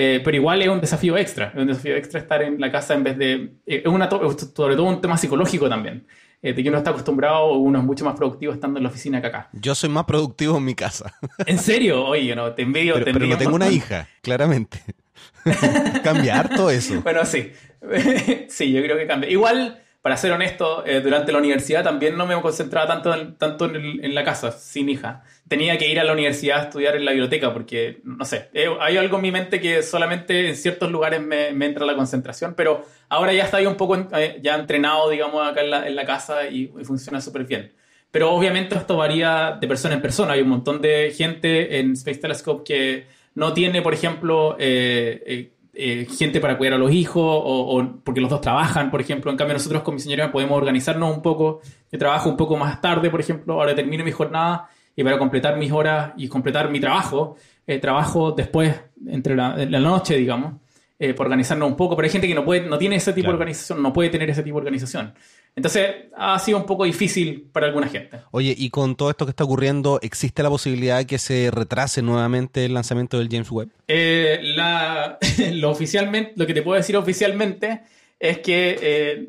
Eh, 0.03 0.23
pero 0.25 0.35
igual 0.35 0.63
es 0.63 0.69
un 0.69 0.81
desafío 0.81 1.19
extra, 1.19 1.49
es 1.49 1.61
un 1.61 1.67
desafío 1.67 1.95
extra 1.95 2.21
estar 2.21 2.41
en 2.41 2.59
la 2.59 2.73
casa 2.73 2.95
en 2.95 3.05
vez 3.05 3.19
de... 3.19 3.33
Eh, 3.67 3.83
es 3.85 3.87
una 3.87 4.09
sobre 4.09 4.75
todo 4.75 4.85
un 4.85 4.99
tema 5.03 5.19
psicológico 5.19 5.69
también, 5.69 6.07
eh, 6.41 6.55
de 6.55 6.63
que 6.63 6.71
uno 6.71 6.79
está 6.79 6.89
acostumbrado, 6.89 7.53
uno 7.53 7.81
es 7.81 7.85
mucho 7.85 8.07
más 8.07 8.17
productivo 8.17 8.55
estando 8.55 8.79
en 8.79 8.85
la 8.85 8.89
oficina 8.89 9.21
que 9.21 9.27
acá. 9.27 9.51
Yo 9.53 9.75
soy 9.75 9.91
más 9.91 10.07
productivo 10.07 10.57
en 10.57 10.65
mi 10.65 10.75
casa. 10.75 11.13
¿En 11.47 11.59
serio? 11.59 12.03
Oye, 12.07 12.35
no, 12.35 12.51
te 12.55 12.63
envidio. 12.63 12.95
Pero, 12.95 13.05
te 13.05 13.11
envidio 13.11 13.37
pero 13.37 13.39
no 13.39 13.45
tengo 13.45 13.57
una 13.57 13.69
hija, 13.69 14.09
claramente. 14.23 14.83
Cambiar 16.03 16.49
todo 16.49 16.71
eso. 16.71 16.99
Bueno, 17.03 17.27
sí. 17.27 17.53
sí, 18.49 18.73
yo 18.73 18.83
creo 18.83 18.97
que 18.97 19.07
cambia. 19.07 19.29
Igual 19.29 19.83
para 20.03 20.17
ser 20.17 20.33
honesto, 20.33 20.85
eh, 20.87 21.01
durante 21.03 21.31
la 21.31 21.39
universidad 21.39 21.85
también 21.85 22.17
no 22.17 22.27
me 22.27 22.41
concentraba 22.41 22.87
tanto, 22.87 23.15
en, 23.15 23.37
tanto 23.37 23.67
en, 23.67 24.15
la 24.15 24.25
casa, 24.25 24.51
sin 24.51 24.89
hija. 24.89 25.25
Tenía 25.51 25.77
que 25.79 25.91
ir 25.91 25.99
a 25.99 26.05
la 26.05 26.13
universidad 26.13 26.61
a 26.61 26.63
estudiar 26.63 26.95
en 26.95 27.05
la 27.05 27.11
biblioteca 27.11 27.53
porque, 27.53 27.99
no 28.05 28.25
sé, 28.25 28.51
eh, 28.55 28.69
hay 28.79 28.97
algo 28.97 29.17
en 29.17 29.23
mi 29.23 29.33
mente 29.33 29.61
que 29.61 29.83
solamente 29.83 30.49
en 30.49 30.55
ciertos 30.55 30.93
lugares 30.93 31.21
me, 31.21 31.49
entra 31.49 31.85
la 31.85 31.97
concentración, 31.97 32.55
pero 32.55 32.85
ahora 33.09 33.33
ya 33.33 33.47
estoy 33.47 33.67
un 33.67 33.75
poco 33.75 33.97
eh, 34.15 34.39
ya 34.41 34.55
entrenado, 34.55 35.11
digamos, 35.11 35.45
acá 35.45 35.63
en 35.63 35.97
la, 35.97 36.05
casa 36.05 36.47
y, 36.47 36.69
funciona 36.85 37.21
súper 37.21 37.47
bien. 37.47 37.73
Pero 38.13 38.31
obviamente 38.31 38.77
esto 38.77 38.97
varía 38.97 39.59
de 39.61 39.67
persona 39.67 39.97
en 39.97 40.01
persona. 40.01 40.35
Hay 40.35 40.43
un 40.43 40.51
montón 40.51 40.81
de 40.81 41.13
gente 41.17 41.81
en 41.81 41.95
Space 41.95 42.21
Telescope 42.21 42.63
que 42.63 43.07
no 43.35 43.53
tiene, 43.53 43.83
por 43.83 43.93
ejemplo, 43.93 44.55
eh, 44.61 45.51
gente 46.17 46.41
para 46.41 46.59
cuidar 46.59 46.75
a 46.75 46.79
los 46.79 46.93
hijos 46.93 47.25
o, 47.27 47.99
porque 48.05 48.21
los 48.21 48.31
dos 48.31 48.41
trabajan, 48.41 48.89
por 48.89 49.01
ejemplo. 49.01 49.33
En 49.33 49.37
cambio, 49.37 49.55
nosotros 49.55 49.83
con 49.83 49.95
mi 49.95 50.01
señora 50.01 50.31
podemos 50.31 50.57
organizarnos 50.57 51.13
un 51.13 51.23
poco. 51.23 51.61
Yo 51.91 51.99
trabajo 51.99 52.29
un 52.29 52.37
poco 52.37 52.57
más 52.57 52.81
tarde, 52.81 53.11
por 53.11 53.19
ejemplo. 53.19 53.55
Ahora 53.55 53.75
termino 53.75 54.05
mi 54.05 54.13
jornada 54.13 54.71
y 55.01 55.05
para 55.05 55.19
completar 55.19 55.57
mis 55.57 55.73
horas 55.73 56.13
y 56.19 56.29
completar 56.29 56.71
mi 56.71 56.79
trabajo, 56.79 57.37
eh, 57.67 57.79
trabajo 57.79 58.33
después, 58.33 58.75
entre 59.07 59.35
la, 59.35 59.55
noche, 59.81 60.15
digamos, 60.15 60.57
eh, 60.99 61.15
por 61.15 61.25
organizarnos 61.25 61.71
un 61.71 61.77
poco. 61.77 61.97
Pero 61.97 62.05
hay 62.05 62.13
gente 62.13 62.29
que 62.29 62.35
no, 62.35 62.45
puede, 62.45 62.69
no 62.69 62.77
tiene 62.77 62.97
ese 62.97 63.15
tipo 63.15 63.29
de 63.29 63.33
organización, 63.33 63.83
no 63.83 63.95
puede 63.95 64.11
tener 64.11 64.29
ese 64.29 64.43
tipo 64.43 64.57
de 64.57 64.61
organización. 64.61 65.15
Entonces 65.57 65.91
ha 66.15 66.39
sido 66.39 66.59
un 66.59 66.67
poco 66.67 66.85
difícil 66.85 67.49
para 67.51 67.67
alguna 67.67 67.89
gente. 67.89 68.19
Oye, 68.31 68.55
y 68.57 68.69
con 68.69 68.95
todo 68.95 69.09
esto 69.09 69.25
que 69.25 69.31
está 69.31 69.45
ocurriendo, 69.45 69.99
¿existe 70.03 70.43
la 70.43 70.51
posibilidad 70.51 70.99
de 70.99 71.07
que 71.07 71.17
se 71.17 71.51
retrase 71.51 72.03
nuevamente 72.03 72.67
el 72.67 72.75
lanzamiento 72.75 73.19
del 73.19 73.31
James 73.31 73.51
Webb? 73.51 73.71
Eh, 73.89 74.39
lo, 75.55 75.71
oficialmente, 75.71 76.35
lo 76.37 76.47
que 76.47 76.53
te 76.53 76.61
puedo 76.61 76.77
decir 76.77 76.95
oficialmente 76.95 77.81
es 78.19 78.41
que 78.41 78.79
eh, 78.83 79.29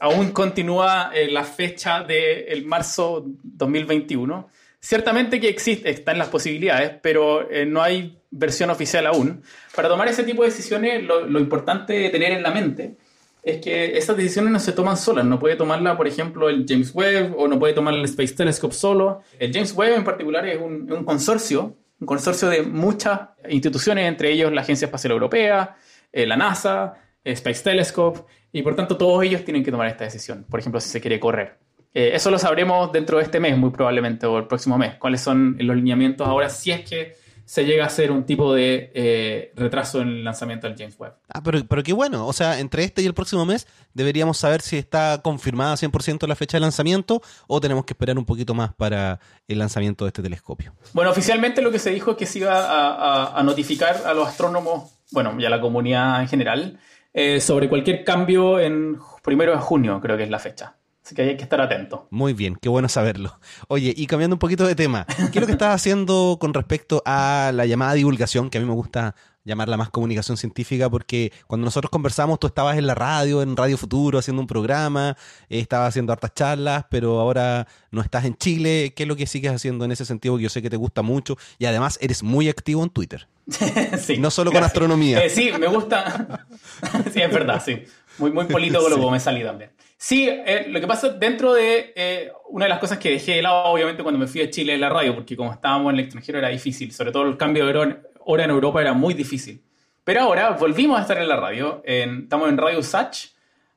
aún 0.00 0.30
continúa 0.30 1.10
la 1.30 1.42
fecha 1.42 2.04
del 2.04 2.64
marzo 2.64 3.24
2021. 3.42 4.48
Ciertamente 4.84 5.40
que 5.40 5.48
existe, 5.48 5.88
están 5.88 6.18
las 6.18 6.28
posibilidades, 6.28 6.92
pero 7.00 7.48
no 7.68 7.82
hay 7.82 8.18
versión 8.30 8.68
oficial 8.68 9.06
aún. 9.06 9.42
Para 9.74 9.88
tomar 9.88 10.08
ese 10.08 10.24
tipo 10.24 10.42
de 10.42 10.50
decisiones, 10.50 11.02
lo, 11.02 11.40
importante 11.40 11.94
de 11.94 12.10
tener 12.10 12.32
en 12.32 12.42
la 12.42 12.50
mente 12.50 12.94
es 13.42 13.62
que 13.62 13.96
esas 13.96 14.14
decisiones 14.14 14.52
no 14.52 14.60
se 14.60 14.72
toman 14.72 14.98
solas. 14.98 15.24
No 15.24 15.38
puede 15.38 15.56
tomarla, 15.56 15.96
por 15.96 16.06
ejemplo, 16.06 16.50
el 16.50 16.66
James 16.68 16.94
Webb 16.94 17.34
o 17.34 17.48
no 17.48 17.58
puede 17.58 17.72
tomarla 17.72 18.00
el 18.00 18.04
Space 18.04 18.34
Telescope 18.34 18.74
solo. 18.74 19.22
El 19.38 19.54
James 19.54 19.72
Webb 19.72 19.96
en 19.96 20.04
particular 20.04 20.46
es 20.46 20.60
un, 20.60 20.86
consorcio, 21.06 21.78
un 21.98 22.06
consorcio 22.06 22.50
de 22.50 22.62
muchas 22.62 23.20
instituciones, 23.48 24.06
entre 24.06 24.32
ellos 24.32 24.52
la 24.52 24.60
Agencia 24.60 24.84
Espacial 24.84 25.12
Europea, 25.12 25.76
eh, 26.12 26.26
la 26.26 26.36
NASA, 26.36 26.92
Space 27.24 27.62
Telescope, 27.62 28.20
y 28.52 28.60
por 28.60 28.76
tanto 28.76 28.98
todos 28.98 29.24
ellos 29.24 29.46
tienen 29.46 29.64
que 29.64 29.70
tomar 29.70 29.88
esta 29.88 30.04
decisión, 30.04 30.44
por 30.50 30.60
ejemplo, 30.60 30.78
si 30.78 30.90
se 30.90 31.00
quiere 31.00 31.18
correr. 31.18 31.63
Eh, 31.94 32.10
eso 32.12 32.30
lo 32.30 32.38
sabremos 32.38 32.90
dentro 32.92 33.18
de 33.18 33.24
este 33.24 33.38
mes, 33.38 33.56
muy 33.56 33.70
probablemente, 33.70 34.26
o 34.26 34.36
el 34.38 34.46
próximo 34.46 34.76
mes, 34.76 34.96
cuáles 34.96 35.20
son 35.20 35.56
los 35.60 35.76
lineamientos 35.76 36.26
ahora, 36.26 36.50
si 36.50 36.72
es 36.72 36.88
que 36.88 37.14
se 37.44 37.64
llega 37.64 37.84
a 37.84 37.86
hacer 37.88 38.10
un 38.10 38.24
tipo 38.24 38.54
de 38.54 38.90
eh, 38.94 39.52
retraso 39.54 40.00
en 40.00 40.08
el 40.08 40.24
lanzamiento 40.24 40.66
del 40.66 40.76
James 40.76 40.96
Webb. 40.98 41.14
Ah, 41.28 41.42
pero, 41.42 41.64
pero 41.66 41.82
qué 41.82 41.92
bueno. 41.92 42.26
O 42.26 42.32
sea, 42.32 42.58
entre 42.58 42.84
este 42.84 43.02
y 43.02 43.06
el 43.06 43.14
próximo 43.14 43.44
mes 43.44 43.66
deberíamos 43.92 44.38
saber 44.38 44.62
si 44.62 44.78
está 44.78 45.20
confirmada 45.22 45.74
100% 45.74 46.26
la 46.26 46.36
fecha 46.36 46.56
de 46.56 46.62
lanzamiento 46.62 47.20
o 47.46 47.60
tenemos 47.60 47.84
que 47.84 47.92
esperar 47.92 48.18
un 48.18 48.24
poquito 48.24 48.54
más 48.54 48.72
para 48.74 49.20
el 49.46 49.58
lanzamiento 49.58 50.04
de 50.04 50.08
este 50.08 50.22
telescopio. 50.22 50.72
Bueno, 50.94 51.10
oficialmente 51.10 51.60
lo 51.60 51.70
que 51.70 51.78
se 51.78 51.90
dijo 51.90 52.12
es 52.12 52.16
que 52.16 52.26
se 52.26 52.40
iba 52.40 53.38
a, 53.38 53.42
notificar 53.42 54.02
a 54.06 54.14
los 54.14 54.26
astrónomos, 54.26 54.90
bueno, 55.12 55.38
y 55.38 55.44
a 55.44 55.50
la 55.50 55.60
comunidad 55.60 56.22
en 56.22 56.28
general, 56.28 56.78
eh, 57.12 57.40
sobre 57.40 57.68
cualquier 57.68 58.04
cambio 58.04 58.58
en 58.58 58.98
primero 59.22 59.52
de 59.52 59.58
junio, 59.58 60.00
creo 60.00 60.16
que 60.16 60.22
es 60.22 60.30
la 60.30 60.38
fecha. 60.38 60.76
Así 61.04 61.14
que 61.14 61.22
hay 61.22 61.36
que 61.36 61.42
estar 61.42 61.60
atento. 61.60 62.08
Muy 62.10 62.32
bien, 62.32 62.56
qué 62.56 62.70
bueno 62.70 62.88
saberlo. 62.88 63.38
Oye, 63.68 63.92
y 63.94 64.06
cambiando 64.06 64.36
un 64.36 64.38
poquito 64.38 64.66
de 64.66 64.74
tema, 64.74 65.04
¿qué 65.04 65.38
es 65.38 65.40
lo 65.40 65.46
que 65.46 65.52
estás 65.52 65.74
haciendo 65.74 66.38
con 66.40 66.54
respecto 66.54 67.02
a 67.04 67.52
la 67.52 67.66
llamada 67.66 67.92
divulgación? 67.92 68.48
Que 68.48 68.56
a 68.56 68.60
mí 68.62 68.66
me 68.66 68.72
gusta 68.72 69.14
llamarla 69.44 69.76
más 69.76 69.90
comunicación 69.90 70.38
científica 70.38 70.88
porque 70.88 71.30
cuando 71.46 71.66
nosotros 71.66 71.90
conversamos 71.90 72.40
tú 72.40 72.46
estabas 72.46 72.78
en 72.78 72.86
la 72.86 72.94
radio, 72.94 73.42
en 73.42 73.56
Radio 73.56 73.76
Futuro, 73.76 74.18
haciendo 74.18 74.40
un 74.40 74.46
programa, 74.46 75.16
eh, 75.50 75.60
estabas 75.60 75.90
haciendo 75.90 76.12
hartas 76.12 76.32
charlas, 76.32 76.86
pero 76.90 77.20
ahora 77.20 77.66
no 77.90 78.00
estás 78.00 78.24
en 78.24 78.36
Chile. 78.36 78.94
¿Qué 78.96 79.02
es 79.02 79.08
lo 79.08 79.16
que 79.16 79.26
sigues 79.26 79.52
haciendo 79.52 79.84
en 79.84 79.92
ese 79.92 80.06
sentido? 80.06 80.38
Que 80.38 80.44
yo 80.44 80.48
sé 80.48 80.62
que 80.62 80.70
te 80.70 80.76
gusta 80.76 81.02
mucho 81.02 81.36
y 81.58 81.66
además 81.66 81.98
eres 82.00 82.22
muy 82.22 82.48
activo 82.48 82.82
en 82.82 82.88
Twitter. 82.88 83.28
sí. 83.98 84.16
No 84.16 84.30
solo 84.30 84.50
con 84.50 84.64
astronomía. 84.64 85.22
Eh, 85.22 85.28
sí, 85.28 85.50
me 85.60 85.66
gusta. 85.66 86.46
sí, 87.12 87.20
es 87.20 87.30
verdad, 87.30 87.62
sí. 87.62 87.82
Muy, 88.18 88.30
muy 88.30 88.44
político 88.46 88.88
sí. 88.88 89.10
me 89.10 89.20
salí 89.20 89.42
también. 89.42 89.70
Sí, 89.96 90.28
eh, 90.28 90.66
lo 90.68 90.80
que 90.80 90.86
pasa 90.86 91.08
dentro 91.08 91.54
de 91.54 91.92
eh, 91.96 92.30
una 92.50 92.66
de 92.66 92.68
las 92.68 92.78
cosas 92.78 92.98
que 92.98 93.10
dejé 93.10 93.36
de 93.36 93.42
lado, 93.42 93.64
obviamente, 93.64 94.02
cuando 94.02 94.18
me 94.18 94.26
fui 94.26 94.42
a 94.42 94.50
Chile 94.50 94.74
en 94.74 94.80
la 94.80 94.90
radio, 94.90 95.14
porque 95.14 95.36
como 95.36 95.52
estábamos 95.52 95.92
en 95.92 95.98
el 95.98 96.04
extranjero 96.04 96.38
era 96.38 96.48
difícil, 96.48 96.92
sobre 96.92 97.10
todo 97.10 97.22
el 97.22 97.36
cambio 97.36 97.64
de 97.64 97.98
hora 98.20 98.44
en 98.44 98.50
Europa 98.50 98.80
era 98.82 98.92
muy 98.92 99.14
difícil. 99.14 99.62
Pero 100.04 100.20
ahora 100.20 100.50
volvimos 100.50 100.98
a 100.98 101.02
estar 101.02 101.16
en 101.16 101.26
la 101.26 101.36
radio, 101.36 101.80
estamos 101.84 102.50
en 102.50 102.58
Radio 102.58 102.82
Sach, 102.82 103.16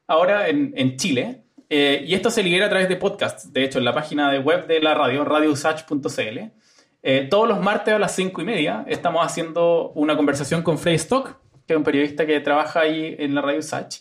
ahora 0.07 0.49
en, 0.49 0.73
en 0.75 0.97
Chile, 0.97 1.43
eh, 1.69 2.03
y 2.05 2.13
esto 2.13 2.29
se 2.29 2.43
libera 2.43 2.65
a 2.65 2.69
través 2.69 2.89
de 2.89 2.97
podcasts, 2.97 3.53
de 3.53 3.63
hecho, 3.63 3.79
en 3.79 3.85
la 3.85 3.93
página 3.93 4.29
de 4.29 4.39
web 4.39 4.67
de 4.67 4.81
la 4.81 4.93
radio, 4.93 5.23
radiosach.cl. 5.23 6.39
todos 7.29 7.47
los 7.47 7.61
martes 7.61 7.93
a 7.93 7.99
las 7.99 8.13
cinco 8.13 8.41
y 8.41 8.43
media 8.43 8.83
estamos 8.89 9.25
haciendo 9.25 9.91
una 9.95 10.17
conversación 10.17 10.61
con 10.61 10.77
Frey 10.77 10.95
Stock, 10.95 11.37
que 11.65 11.73
es 11.73 11.77
un 11.77 11.85
periodista 11.85 12.25
que 12.25 12.37
trabaja 12.41 12.81
ahí 12.81 13.15
en 13.17 13.33
la 13.33 13.41
Radio 13.41 13.61
Sach 13.61 13.99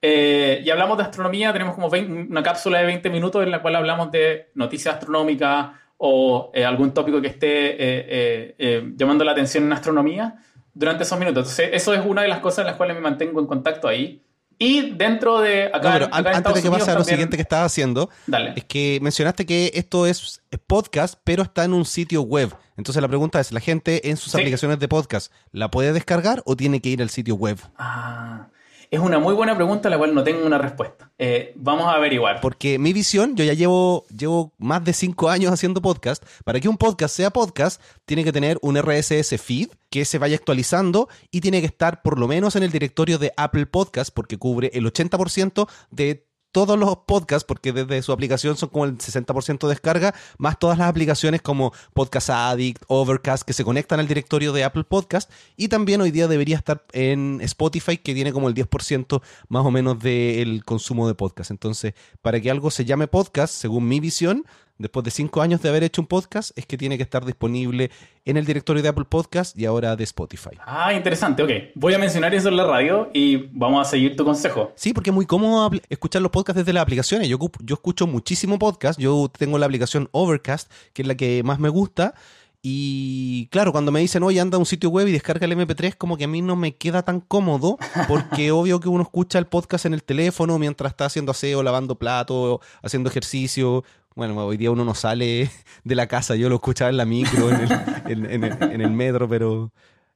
Eh, 0.00 0.62
y 0.64 0.70
hablamos 0.70 0.96
de 0.98 1.04
astronomía, 1.04 1.52
tenemos 1.52 1.74
como 1.74 1.88
una 1.88 2.42
cápsula 2.42 2.78
de 2.78 2.86
20 2.86 3.10
minutos 3.10 3.42
en 3.42 3.50
la 3.50 3.60
cual 3.60 3.76
hablamos 3.76 4.10
de 4.10 4.50
noticias 4.54 4.94
astronómicas 4.94 5.70
o 5.96 6.52
eh, 6.54 6.64
algún 6.64 6.92
tópico 6.92 7.20
que 7.20 7.28
esté 7.28 8.54
llamando 8.96 9.24
la 9.24 9.32
atención 9.32 9.64
en 9.64 9.72
astronomía 9.72 10.36
durante 10.72 11.02
esos 11.02 11.18
minutos. 11.18 11.50
Entonces, 11.50 11.70
eso 11.72 11.92
es 11.92 12.04
una 12.06 12.22
de 12.22 12.28
las 12.28 12.38
cosas 12.38 12.60
en 12.60 12.66
las 12.66 12.76
cuales 12.76 12.96
me 12.96 13.02
mantengo 13.02 13.40
en 13.40 13.46
contacto 13.46 13.88
ahí. 13.88 14.22
Y 14.60 14.90
dentro 14.90 15.40
de 15.40 15.66
acá, 15.66 16.08
antes 16.10 16.54
de 16.54 16.62
que 16.62 16.70
pase 16.70 16.90
a 16.90 16.94
lo 16.94 17.04
siguiente 17.04 17.36
que 17.36 17.42
estás 17.42 17.64
haciendo, 17.64 18.10
es 18.56 18.64
que 18.64 18.98
mencionaste 19.00 19.46
que 19.46 19.70
esto 19.74 20.06
es 20.06 20.42
podcast, 20.66 21.20
pero 21.22 21.44
está 21.44 21.64
en 21.64 21.74
un 21.74 21.84
sitio 21.84 22.22
web. 22.22 22.52
Entonces 22.76 23.00
la 23.00 23.08
pregunta 23.08 23.38
es, 23.38 23.52
¿la 23.52 23.60
gente 23.60 24.10
en 24.10 24.16
sus 24.16 24.34
aplicaciones 24.34 24.80
de 24.80 24.88
podcast 24.88 25.32
la 25.52 25.70
puede 25.70 25.92
descargar 25.92 26.42
o 26.44 26.56
tiene 26.56 26.80
que 26.80 26.88
ir 26.88 27.02
al 27.02 27.10
sitio 27.10 27.36
web? 27.36 27.58
Ah, 27.76 28.48
es 28.90 29.00
una 29.00 29.18
muy 29.18 29.34
buena 29.34 29.54
pregunta 29.54 29.88
a 29.88 29.90
la 29.90 29.98
cual 29.98 30.14
no 30.14 30.24
tengo 30.24 30.46
una 30.46 30.58
respuesta. 30.58 31.10
Eh, 31.18 31.52
vamos 31.56 31.86
a 31.86 31.94
averiguar. 31.94 32.40
Porque 32.40 32.78
mi 32.78 32.92
visión, 32.92 33.36
yo 33.36 33.44
ya 33.44 33.52
llevo, 33.52 34.06
llevo 34.16 34.52
más 34.58 34.84
de 34.84 34.92
cinco 34.92 35.28
años 35.28 35.52
haciendo 35.52 35.82
podcast. 35.82 36.24
Para 36.44 36.60
que 36.60 36.68
un 36.68 36.78
podcast 36.78 37.14
sea 37.14 37.30
podcast, 37.30 37.82
tiene 38.06 38.24
que 38.24 38.32
tener 38.32 38.58
un 38.62 38.76
RSS 38.78 39.40
feed 39.40 39.68
que 39.90 40.04
se 40.04 40.18
vaya 40.18 40.36
actualizando 40.36 41.08
y 41.30 41.40
tiene 41.40 41.60
que 41.60 41.66
estar 41.66 42.02
por 42.02 42.18
lo 42.18 42.28
menos 42.28 42.56
en 42.56 42.62
el 42.62 42.70
directorio 42.70 43.18
de 43.18 43.32
Apple 43.36 43.66
Podcast 43.66 44.10
porque 44.12 44.38
cubre 44.38 44.70
el 44.74 44.84
80% 44.86 45.68
de 45.90 46.27
todos 46.52 46.78
los 46.78 46.96
podcasts, 47.06 47.44
porque 47.44 47.72
desde 47.72 48.02
su 48.02 48.12
aplicación 48.12 48.56
son 48.56 48.68
como 48.70 48.84
el 48.84 48.98
60% 48.98 49.66
de 49.66 49.68
descarga, 49.68 50.14
más 50.38 50.58
todas 50.58 50.78
las 50.78 50.88
aplicaciones 50.88 51.42
como 51.42 51.72
Podcast 51.94 52.30
Addict, 52.30 52.82
Overcast, 52.88 53.44
que 53.44 53.52
se 53.52 53.64
conectan 53.64 54.00
al 54.00 54.08
directorio 54.08 54.52
de 54.52 54.64
Apple 54.64 54.84
Podcast. 54.84 55.30
Y 55.56 55.68
también 55.68 56.00
hoy 56.00 56.10
día 56.10 56.28
debería 56.28 56.56
estar 56.56 56.84
en 56.92 57.40
Spotify, 57.42 57.98
que 57.98 58.14
tiene 58.14 58.32
como 58.32 58.48
el 58.48 58.54
10% 58.54 59.22
más 59.48 59.64
o 59.64 59.70
menos 59.70 59.98
del 60.00 60.64
consumo 60.64 61.06
de 61.06 61.14
podcast. 61.14 61.50
Entonces, 61.50 61.94
para 62.22 62.40
que 62.40 62.50
algo 62.50 62.70
se 62.70 62.84
llame 62.84 63.06
podcast, 63.06 63.54
según 63.54 63.88
mi 63.88 64.00
visión, 64.00 64.44
después 64.78 65.04
de 65.04 65.10
cinco 65.10 65.42
años 65.42 65.60
de 65.60 65.68
haber 65.68 65.84
hecho 65.84 66.00
un 66.00 66.06
podcast, 66.06 66.56
es 66.56 66.66
que 66.66 66.78
tiene 66.78 66.96
que 66.96 67.02
estar 67.02 67.24
disponible 67.24 67.90
en 68.24 68.36
el 68.36 68.44
directorio 68.44 68.82
de 68.82 68.88
Apple 68.88 69.04
Podcast 69.04 69.58
y 69.58 69.66
ahora 69.66 69.96
de 69.96 70.04
Spotify. 70.04 70.50
Ah, 70.64 70.92
interesante, 70.94 71.42
ok. 71.42 71.50
Voy 71.74 71.94
a 71.94 71.98
mencionar 71.98 72.34
eso 72.34 72.48
en 72.48 72.56
la 72.56 72.64
radio 72.64 73.10
y 73.12 73.48
vamos 73.52 73.86
a 73.86 73.90
seguir 73.90 74.16
tu 74.16 74.24
consejo. 74.24 74.72
Sí, 74.76 74.92
porque 74.92 75.10
es 75.10 75.14
muy 75.14 75.26
cómodo 75.26 75.70
escuchar 75.88 76.22
los 76.22 76.30
podcasts 76.30 76.58
desde 76.58 76.72
las 76.72 76.82
aplicaciones. 76.82 77.28
Yo, 77.28 77.38
yo 77.60 77.74
escucho 77.74 78.06
muchísimo 78.06 78.58
podcast, 78.58 78.98
yo 78.98 79.30
tengo 79.36 79.58
la 79.58 79.66
aplicación 79.66 80.08
Overcast, 80.12 80.70
que 80.92 81.02
es 81.02 81.08
la 81.08 81.16
que 81.16 81.42
más 81.42 81.58
me 81.58 81.68
gusta. 81.68 82.14
Y 82.60 83.46
claro, 83.52 83.70
cuando 83.70 83.92
me 83.92 84.00
dicen, 84.00 84.22
oye, 84.24 84.40
anda 84.40 84.56
a 84.56 84.58
un 84.58 84.66
sitio 84.66 84.90
web 84.90 85.06
y 85.06 85.12
descarga 85.12 85.46
el 85.46 85.52
MP3, 85.52 85.96
como 85.96 86.16
que 86.16 86.24
a 86.24 86.28
mí 86.28 86.42
no 86.42 86.56
me 86.56 86.74
queda 86.74 87.02
tan 87.02 87.20
cómodo, 87.20 87.78
porque 88.08 88.50
obvio 88.50 88.80
que 88.80 88.88
uno 88.88 89.02
escucha 89.02 89.38
el 89.38 89.46
podcast 89.46 89.86
en 89.86 89.94
el 89.94 90.02
teléfono 90.02 90.58
mientras 90.58 90.92
está 90.92 91.06
haciendo 91.06 91.30
aseo, 91.30 91.62
lavando 91.62 91.94
plato, 91.94 92.60
haciendo 92.82 93.10
ejercicio, 93.10 93.84
bueno, 94.18 94.36
hoy 94.44 94.56
día 94.56 94.72
uno 94.72 94.84
no 94.84 94.96
sale 94.96 95.48
de 95.84 95.94
la 95.94 96.08
casa, 96.08 96.34
yo 96.34 96.48
lo 96.48 96.56
escuchaba 96.56 96.90
en 96.90 96.96
la 96.96 97.04
micro, 97.04 97.50
en 97.50 98.80
el, 98.80 98.90
metro, 98.90 99.28
pero 99.28 99.72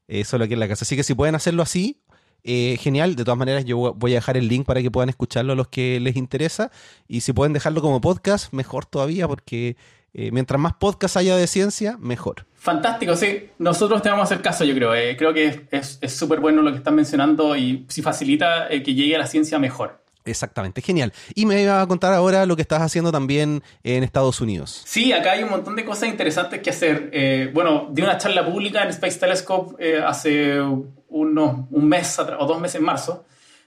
eh, 0.08 0.24
solo 0.24 0.44
aquí 0.44 0.54
en 0.54 0.60
la 0.60 0.66
casa. 0.66 0.84
Así 0.84 0.96
que 0.96 1.04
si 1.04 1.14
pueden 1.14 1.36
hacerlo 1.36 1.62
así, 1.62 2.02
eh, 2.42 2.76
genial. 2.80 3.14
De 3.14 3.24
todas 3.24 3.38
maneras, 3.38 3.64
yo 3.64 3.94
voy 3.94 4.10
a 4.10 4.14
dejar 4.16 4.36
el 4.36 4.48
link 4.48 4.66
para 4.66 4.82
que 4.82 4.90
puedan 4.90 5.08
escucharlo 5.08 5.52
a 5.52 5.56
los 5.56 5.68
que 5.68 6.00
les 6.00 6.16
interesa. 6.16 6.72
Y 7.06 7.20
si 7.20 7.32
pueden 7.32 7.52
dejarlo 7.52 7.80
como 7.80 8.00
podcast, 8.00 8.52
mejor 8.52 8.86
todavía, 8.86 9.28
porque 9.28 9.76
eh, 10.14 10.32
mientras 10.32 10.60
más 10.60 10.72
podcast 10.72 11.16
haya 11.16 11.36
de 11.36 11.46
ciencia, 11.46 11.96
mejor. 12.00 12.46
Fantástico, 12.56 13.14
sí. 13.14 13.50
Nosotros 13.58 14.02
te 14.02 14.10
vamos 14.10 14.22
a 14.22 14.24
hacer 14.24 14.42
caso, 14.42 14.64
yo 14.64 14.74
creo. 14.74 14.90
creo 15.16 15.32
que 15.32 15.68
es 15.70 16.00
súper 16.12 16.40
bueno 16.40 16.62
lo 16.62 16.72
que 16.72 16.78
están 16.78 16.96
mencionando 16.96 17.54
y 17.54 17.86
si 17.88 18.02
facilita 18.02 18.68
que 18.68 18.94
llegue 18.94 19.14
a 19.14 19.20
la 19.20 19.28
ciencia, 19.28 19.60
mejor. 19.60 20.01
Exactamente, 20.24 20.80
genial. 20.82 21.12
Y 21.34 21.46
me 21.46 21.60
iba 21.62 21.80
a 21.80 21.86
contar 21.86 22.12
ahora 22.12 22.46
lo 22.46 22.54
que 22.54 22.62
estás 22.62 22.80
haciendo 22.80 23.10
también 23.10 23.62
en 23.82 24.04
Estados 24.04 24.40
Unidos. 24.40 24.82
Sí, 24.84 25.12
acá 25.12 25.32
hay 25.32 25.42
un 25.42 25.50
montón 25.50 25.74
de 25.74 25.84
cosas 25.84 26.08
interesantes 26.08 26.60
que 26.60 26.70
hacer. 26.70 27.10
Eh, 27.12 27.50
bueno, 27.52 27.88
di 27.90 28.02
una 28.02 28.18
charla 28.18 28.44
pública 28.44 28.82
en 28.82 28.90
Space 28.90 29.18
Telescope 29.18 29.74
eh, 29.84 30.00
hace 30.04 30.60
unos, 31.08 31.66
un 31.70 31.88
mes 31.88 32.18
o 32.18 32.46
dos 32.46 32.60
meses 32.60 32.76
en 32.76 32.84
marzo, 32.84 33.24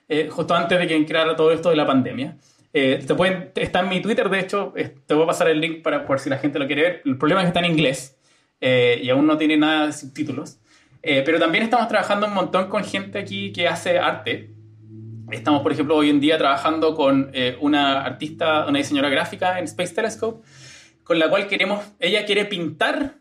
eh, 0.08 0.30
justo 0.32 0.56
antes 0.56 0.80
de 0.80 0.88
que 0.88 1.06
creara 1.06 1.36
todo 1.36 1.52
esto 1.52 1.70
de 1.70 1.76
la 1.76 1.86
pandemia. 1.86 2.38
te 2.72 3.16
pueden, 3.16 3.52
está 3.56 3.82
en 3.82 3.90
mi 3.90 4.02
Twitter, 4.02 4.30
de 4.30 4.40
hecho, 4.40 4.74
te 5.06 5.14
voy 5.14 5.24
a 5.24 5.28
pasar 5.28 5.50
el 5.50 5.60
link 5.60 5.82
para 5.82 6.06
por 6.06 6.20
si 6.20 6.30
la 6.30 6.38
gente 6.38 6.60
lo 6.60 6.68
quiere 6.68 6.82
ver. 6.82 7.02
El 7.06 7.18
problema 7.18 7.42
es 7.42 7.46
que 7.46 7.50
está 7.50 7.60
en 7.60 7.72
inglés 7.72 8.18
y 8.62 9.10
aún 9.10 9.28
no 9.28 9.38
tiene 9.38 9.58
nada 9.58 9.88
de 9.88 9.94
subtítulos. 9.94 10.58
pero 11.02 11.38
también 11.40 11.64
estamos 11.64 11.88
trabajando 11.88 12.28
un 12.28 12.34
montón 12.34 12.70
con 12.70 12.84
gente 12.84 13.20
aquí 13.20 13.52
que 13.52 13.68
hace 13.68 14.00
arte. 14.00 14.55
Estamos, 15.32 15.64
por 15.64 15.72
ejemplo, 15.72 15.96
hoy 15.96 16.10
en 16.10 16.20
día 16.20 16.38
trabajando 16.38 16.94
con 16.94 17.32
eh, 17.34 17.58
una 17.60 18.04
artista, 18.04 18.66
una 18.68 18.78
diseñadora 18.78 19.10
gráfica 19.10 19.58
en 19.58 19.66
Space 19.66 19.94
Telescope, 19.96 20.46
con 21.04 21.18
la 21.18 21.30
cual 21.30 21.48
queremos, 21.48 21.84
ella 22.00 22.26
quiere 22.26 22.46
pintar 22.46 23.16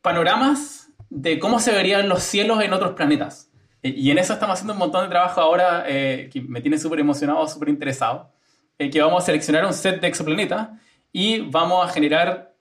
panoramas 0.00 0.92
de 1.10 1.38
cómo 1.38 1.58
se 1.58 1.72
verían 1.72 2.08
los 2.08 2.22
cielos 2.22 2.62
en 2.62 2.72
otros 2.72 2.92
planetas. 2.92 3.50
Eh, 3.82 3.92
y 3.96 4.10
en 4.10 4.18
eso 4.18 4.34
estamos 4.34 4.54
haciendo 4.54 4.74
un 4.74 4.78
montón 4.78 5.02
de 5.04 5.10
trabajo 5.10 5.40
ahora 5.40 5.84
eh, 5.88 6.30
que 6.32 6.40
me 6.40 6.60
tiene 6.60 6.78
súper 6.78 7.00
emocionado, 7.00 7.46
súper 7.48 7.68
interesado, 7.68 8.32
que 8.78 9.00
vamos 9.00 9.22
a 9.22 9.26
seleccionar 9.26 9.64
un 9.64 9.72
set 9.72 10.00
de 10.00 10.08
exoplanetas 10.08 10.68
y 11.12 11.40
vamos 11.40 11.88
a 11.88 11.92
generar 11.92 12.54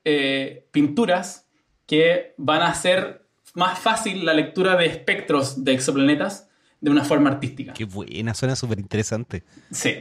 pinturas 0.72 1.50
que 1.88 2.36
van 2.38 2.62
a 2.62 2.68
hacer 2.68 3.26
más 3.56 3.80
fácil 3.80 4.26
la 4.26 4.34
lectura 4.34 4.76
de 4.76 4.86
espectros 4.86 5.64
de 5.64 5.74
exoplanetas 5.74 6.50
de 6.84 6.92
una 6.92 7.06
forma 7.06 7.30
artística. 7.30 7.72
Qué 7.72 7.86
buena, 7.86 8.34
suena 8.34 8.58
súper 8.58 8.78
interesante. 8.78 9.44
Sí. 9.72 9.96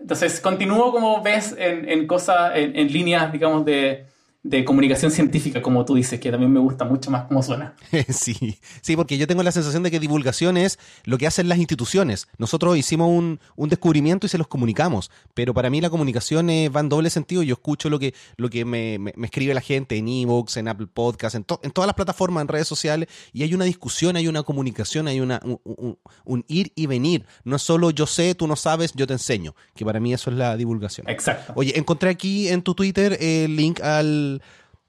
Entonces, 0.00 0.40
continúo 0.40 0.90
como 0.90 1.22
ves 1.22 1.54
en, 1.58 1.86
en 1.86 2.06
cosas, 2.06 2.52
en, 2.54 2.90
líneas, 2.90 3.30
digamos, 3.30 3.66
de, 3.66 4.06
de 4.44 4.64
comunicación 4.64 5.12
científica, 5.12 5.62
como 5.62 5.84
tú 5.84 5.94
dices, 5.94 6.18
que 6.18 6.30
también 6.30 6.52
me 6.52 6.58
gusta 6.58 6.84
mucho 6.84 7.10
más 7.10 7.24
cómo 7.24 7.42
suena. 7.42 7.74
Sí, 8.08 8.58
sí, 8.80 8.96
porque 8.96 9.16
yo 9.16 9.26
tengo 9.26 9.42
la 9.42 9.52
sensación 9.52 9.82
de 9.82 9.90
que 9.90 10.00
divulgación 10.00 10.56
es 10.56 10.78
lo 11.04 11.16
que 11.16 11.26
hacen 11.26 11.48
las 11.48 11.58
instituciones. 11.58 12.28
Nosotros 12.38 12.76
hicimos 12.76 13.08
un, 13.08 13.38
descubrimiento 13.68 14.26
y 14.26 14.28
se 14.28 14.38
los 14.38 14.48
comunicamos, 14.48 15.10
pero 15.34 15.54
para 15.54 15.70
mí 15.70 15.80
la 15.80 15.90
comunicación 15.90 16.48
va 16.48 16.80
en 16.80 16.88
doble 16.88 17.10
sentido. 17.10 17.42
Yo 17.42 17.54
escucho 17.54 17.88
lo 17.88 17.98
que, 17.98 18.14
lo 18.36 18.50
que 18.50 18.64
me, 18.64 18.98
escribe 19.22 19.54
la 19.54 19.60
gente 19.60 19.96
en 19.96 20.08
Evox, 20.08 20.56
en 20.56 20.68
Apple 20.68 20.88
Podcasts, 20.92 21.36
en, 21.36 21.46
en, 21.62 21.70
todas 21.70 21.86
las 21.86 21.94
plataformas, 21.94 22.42
en 22.42 22.48
redes 22.48 22.66
sociales, 22.66 23.08
y 23.32 23.44
hay 23.44 23.54
una 23.54 23.64
discusión, 23.64 24.16
hay 24.16 24.26
una 24.26 24.42
comunicación, 24.42 25.06
hay 25.06 25.20
una, 25.20 25.40
un, 25.44 25.98
un 26.24 26.44
ir 26.48 26.72
y 26.74 26.86
venir. 26.86 27.26
No 27.44 27.56
es 27.56 27.62
solo 27.62 27.90
yo 27.90 28.06
sé, 28.06 28.34
tú 28.34 28.46
no 28.46 28.56
sabes, 28.56 28.92
yo 28.94 29.06
te 29.06 29.12
enseño, 29.12 29.54
que 29.74 29.84
para 29.84 30.00
mí 30.00 30.12
eso 30.12 30.30
es 30.30 30.36
la 30.36 30.56
divulgación. 30.56 31.08
Exacto. 31.08 31.52
Oye, 31.56 31.78
encontré 31.78 32.10
aquí 32.10 32.48
en 32.48 32.62
tu 32.62 32.74
Twitter 32.74 33.16
el 33.20 33.56
link 33.56 33.80
al 33.80 34.31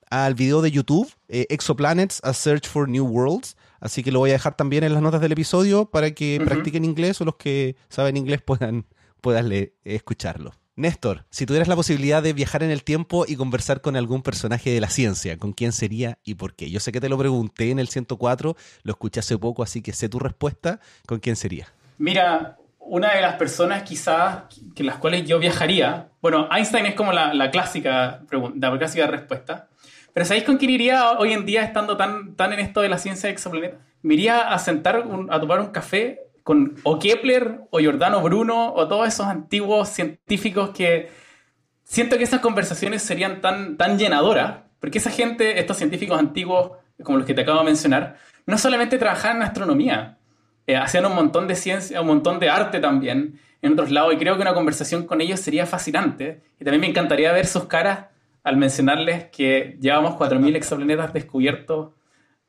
al, 0.09 0.33
video 0.35 0.61
de 0.61 0.71
YouTube, 0.71 1.11
eh, 1.27 1.47
Exoplanets, 1.49 2.21
A 2.23 2.33
Search 2.33 2.67
for 2.67 2.87
New 2.87 3.05
Worlds. 3.05 3.57
Así 3.79 4.03
que 4.03 4.11
lo 4.11 4.19
voy 4.19 4.29
a 4.29 4.33
dejar 4.33 4.55
también 4.55 4.83
en 4.83 4.93
las 4.93 5.01
notas 5.01 5.21
del 5.21 5.33
episodio 5.33 5.85
para 5.85 6.11
que 6.11 6.41
practiquen 6.43 6.85
inglés 6.85 7.19
o 7.19 7.25
los 7.25 7.35
que 7.35 7.75
saben 7.89 8.15
inglés 8.15 8.41
puedan, 8.41 8.85
puedan 9.21 9.51
escucharlo. 9.83 10.53
Néstor, 10.75 11.25
si 11.29 11.45
tuvieras 11.45 11.67
la 11.67 11.75
posibilidad 11.75 12.23
de 12.23 12.33
viajar 12.33 12.63
en 12.63 12.71
el 12.71 12.83
tiempo 12.83 13.25
y 13.27 13.35
conversar 13.35 13.81
con 13.81 13.95
algún 13.95 14.23
personaje 14.23 14.71
de 14.71 14.81
la 14.81 14.89
ciencia, 14.89 15.37
¿con 15.37 15.53
quién 15.53 15.71
sería 15.71 16.17
y 16.23 16.33
por 16.33 16.55
qué? 16.55 16.71
Yo 16.71 16.79
sé 16.79 16.91
que 16.91 16.99
te 16.99 17.09
lo 17.09 17.17
pregunté 17.17 17.69
en 17.69 17.77
el 17.77 17.89
104, 17.89 18.55
lo 18.81 18.91
escuché 18.91 19.19
hace 19.19 19.37
poco, 19.37 19.61
así 19.61 19.83
que 19.83 19.93
sé 19.93 20.09
tu 20.09 20.17
respuesta. 20.17 20.79
¿Con 21.05 21.19
quién 21.19 21.35
sería? 21.35 21.71
Mira, 21.99 22.57
una 22.85 23.13
de 23.13 23.21
las 23.21 23.35
personas 23.35 23.83
quizás 23.83 24.43
que 24.75 24.83
las 24.83 24.97
cuales 24.97 25.25
yo 25.25 25.39
viajaría, 25.39 26.09
bueno, 26.21 26.47
Einstein 26.51 26.85
es 26.85 26.95
como 26.95 27.11
la, 27.11 27.49
clásica, 27.51 28.21
la 28.55 28.77
clásica 28.77 29.07
respuesta, 29.07 29.67
pero 30.13 30.25
¿sabéis 30.25 30.45
con 30.45 30.57
quién 30.57 30.71
iría 30.71 31.11
hoy 31.13 31.33
en 31.33 31.45
día 31.45 31.63
estando 31.63 31.97
tan, 31.97 32.35
tan 32.35 32.53
en 32.53 32.59
esto 32.59 32.81
de 32.81 32.89
la 32.89 32.97
ciencia 32.97 33.27
de 33.27 33.33
exoplaneta? 33.33 33.77
Me 34.03 34.13
iría 34.13 34.53
a 34.53 34.59
sentar 34.59 35.03
a 35.29 35.39
tomar 35.39 35.59
un 35.59 35.67
café 35.67 36.21
con 36.43 36.75
o 36.83 36.99
Kepler 36.99 37.61
o 37.71 37.79
Giordano 37.79 38.21
Bruno 38.21 38.73
o 38.73 38.87
todos 38.87 39.07
esos 39.07 39.25
antiguos 39.25 39.89
científicos 39.89 40.69
que 40.71 41.09
siento 41.83 42.17
que 42.17 42.25
esas 42.25 42.41
conversaciones 42.41 43.01
serían 43.01 43.41
tan, 43.41 43.77
tan 43.77 43.97
llenadoras, 43.97 44.57
porque 44.79 44.99
esa 44.99 45.09
gente, 45.09 45.59
estos 45.59 45.77
científicos 45.77 46.19
antiguos 46.19 46.71
como 47.01 47.17
los 47.17 47.25
que 47.25 47.33
te 47.33 47.41
acabo 47.41 47.59
de 47.59 47.65
mencionar, 47.65 48.17
no 48.45 48.57
solamente 48.57 48.97
trabajaban 48.97 49.37
en 49.37 49.43
astronomía, 49.43 50.17
eh, 50.67 50.75
hacían 50.75 51.05
un 51.05 51.15
montón 51.15 51.47
de 51.47 51.55
ciencia, 51.55 52.01
un 52.01 52.07
montón 52.07 52.39
de 52.39 52.49
arte 52.49 52.79
también 52.79 53.39
en 53.61 53.73
otros 53.73 53.91
lados 53.91 54.13
y 54.13 54.17
creo 54.17 54.35
que 54.35 54.41
una 54.41 54.53
conversación 54.53 55.05
con 55.05 55.21
ellos 55.21 55.39
sería 55.39 55.65
fascinante. 55.65 56.41
Y 56.59 56.63
también 56.63 56.81
me 56.81 56.87
encantaría 56.87 57.31
ver 57.31 57.45
sus 57.45 57.65
caras 57.65 58.07
al 58.43 58.57
mencionarles 58.57 59.25
que 59.25 59.77
llevamos 59.79 60.15
4.000 60.15 60.55
exoplanetas 60.55 61.13
descubiertos 61.13 61.91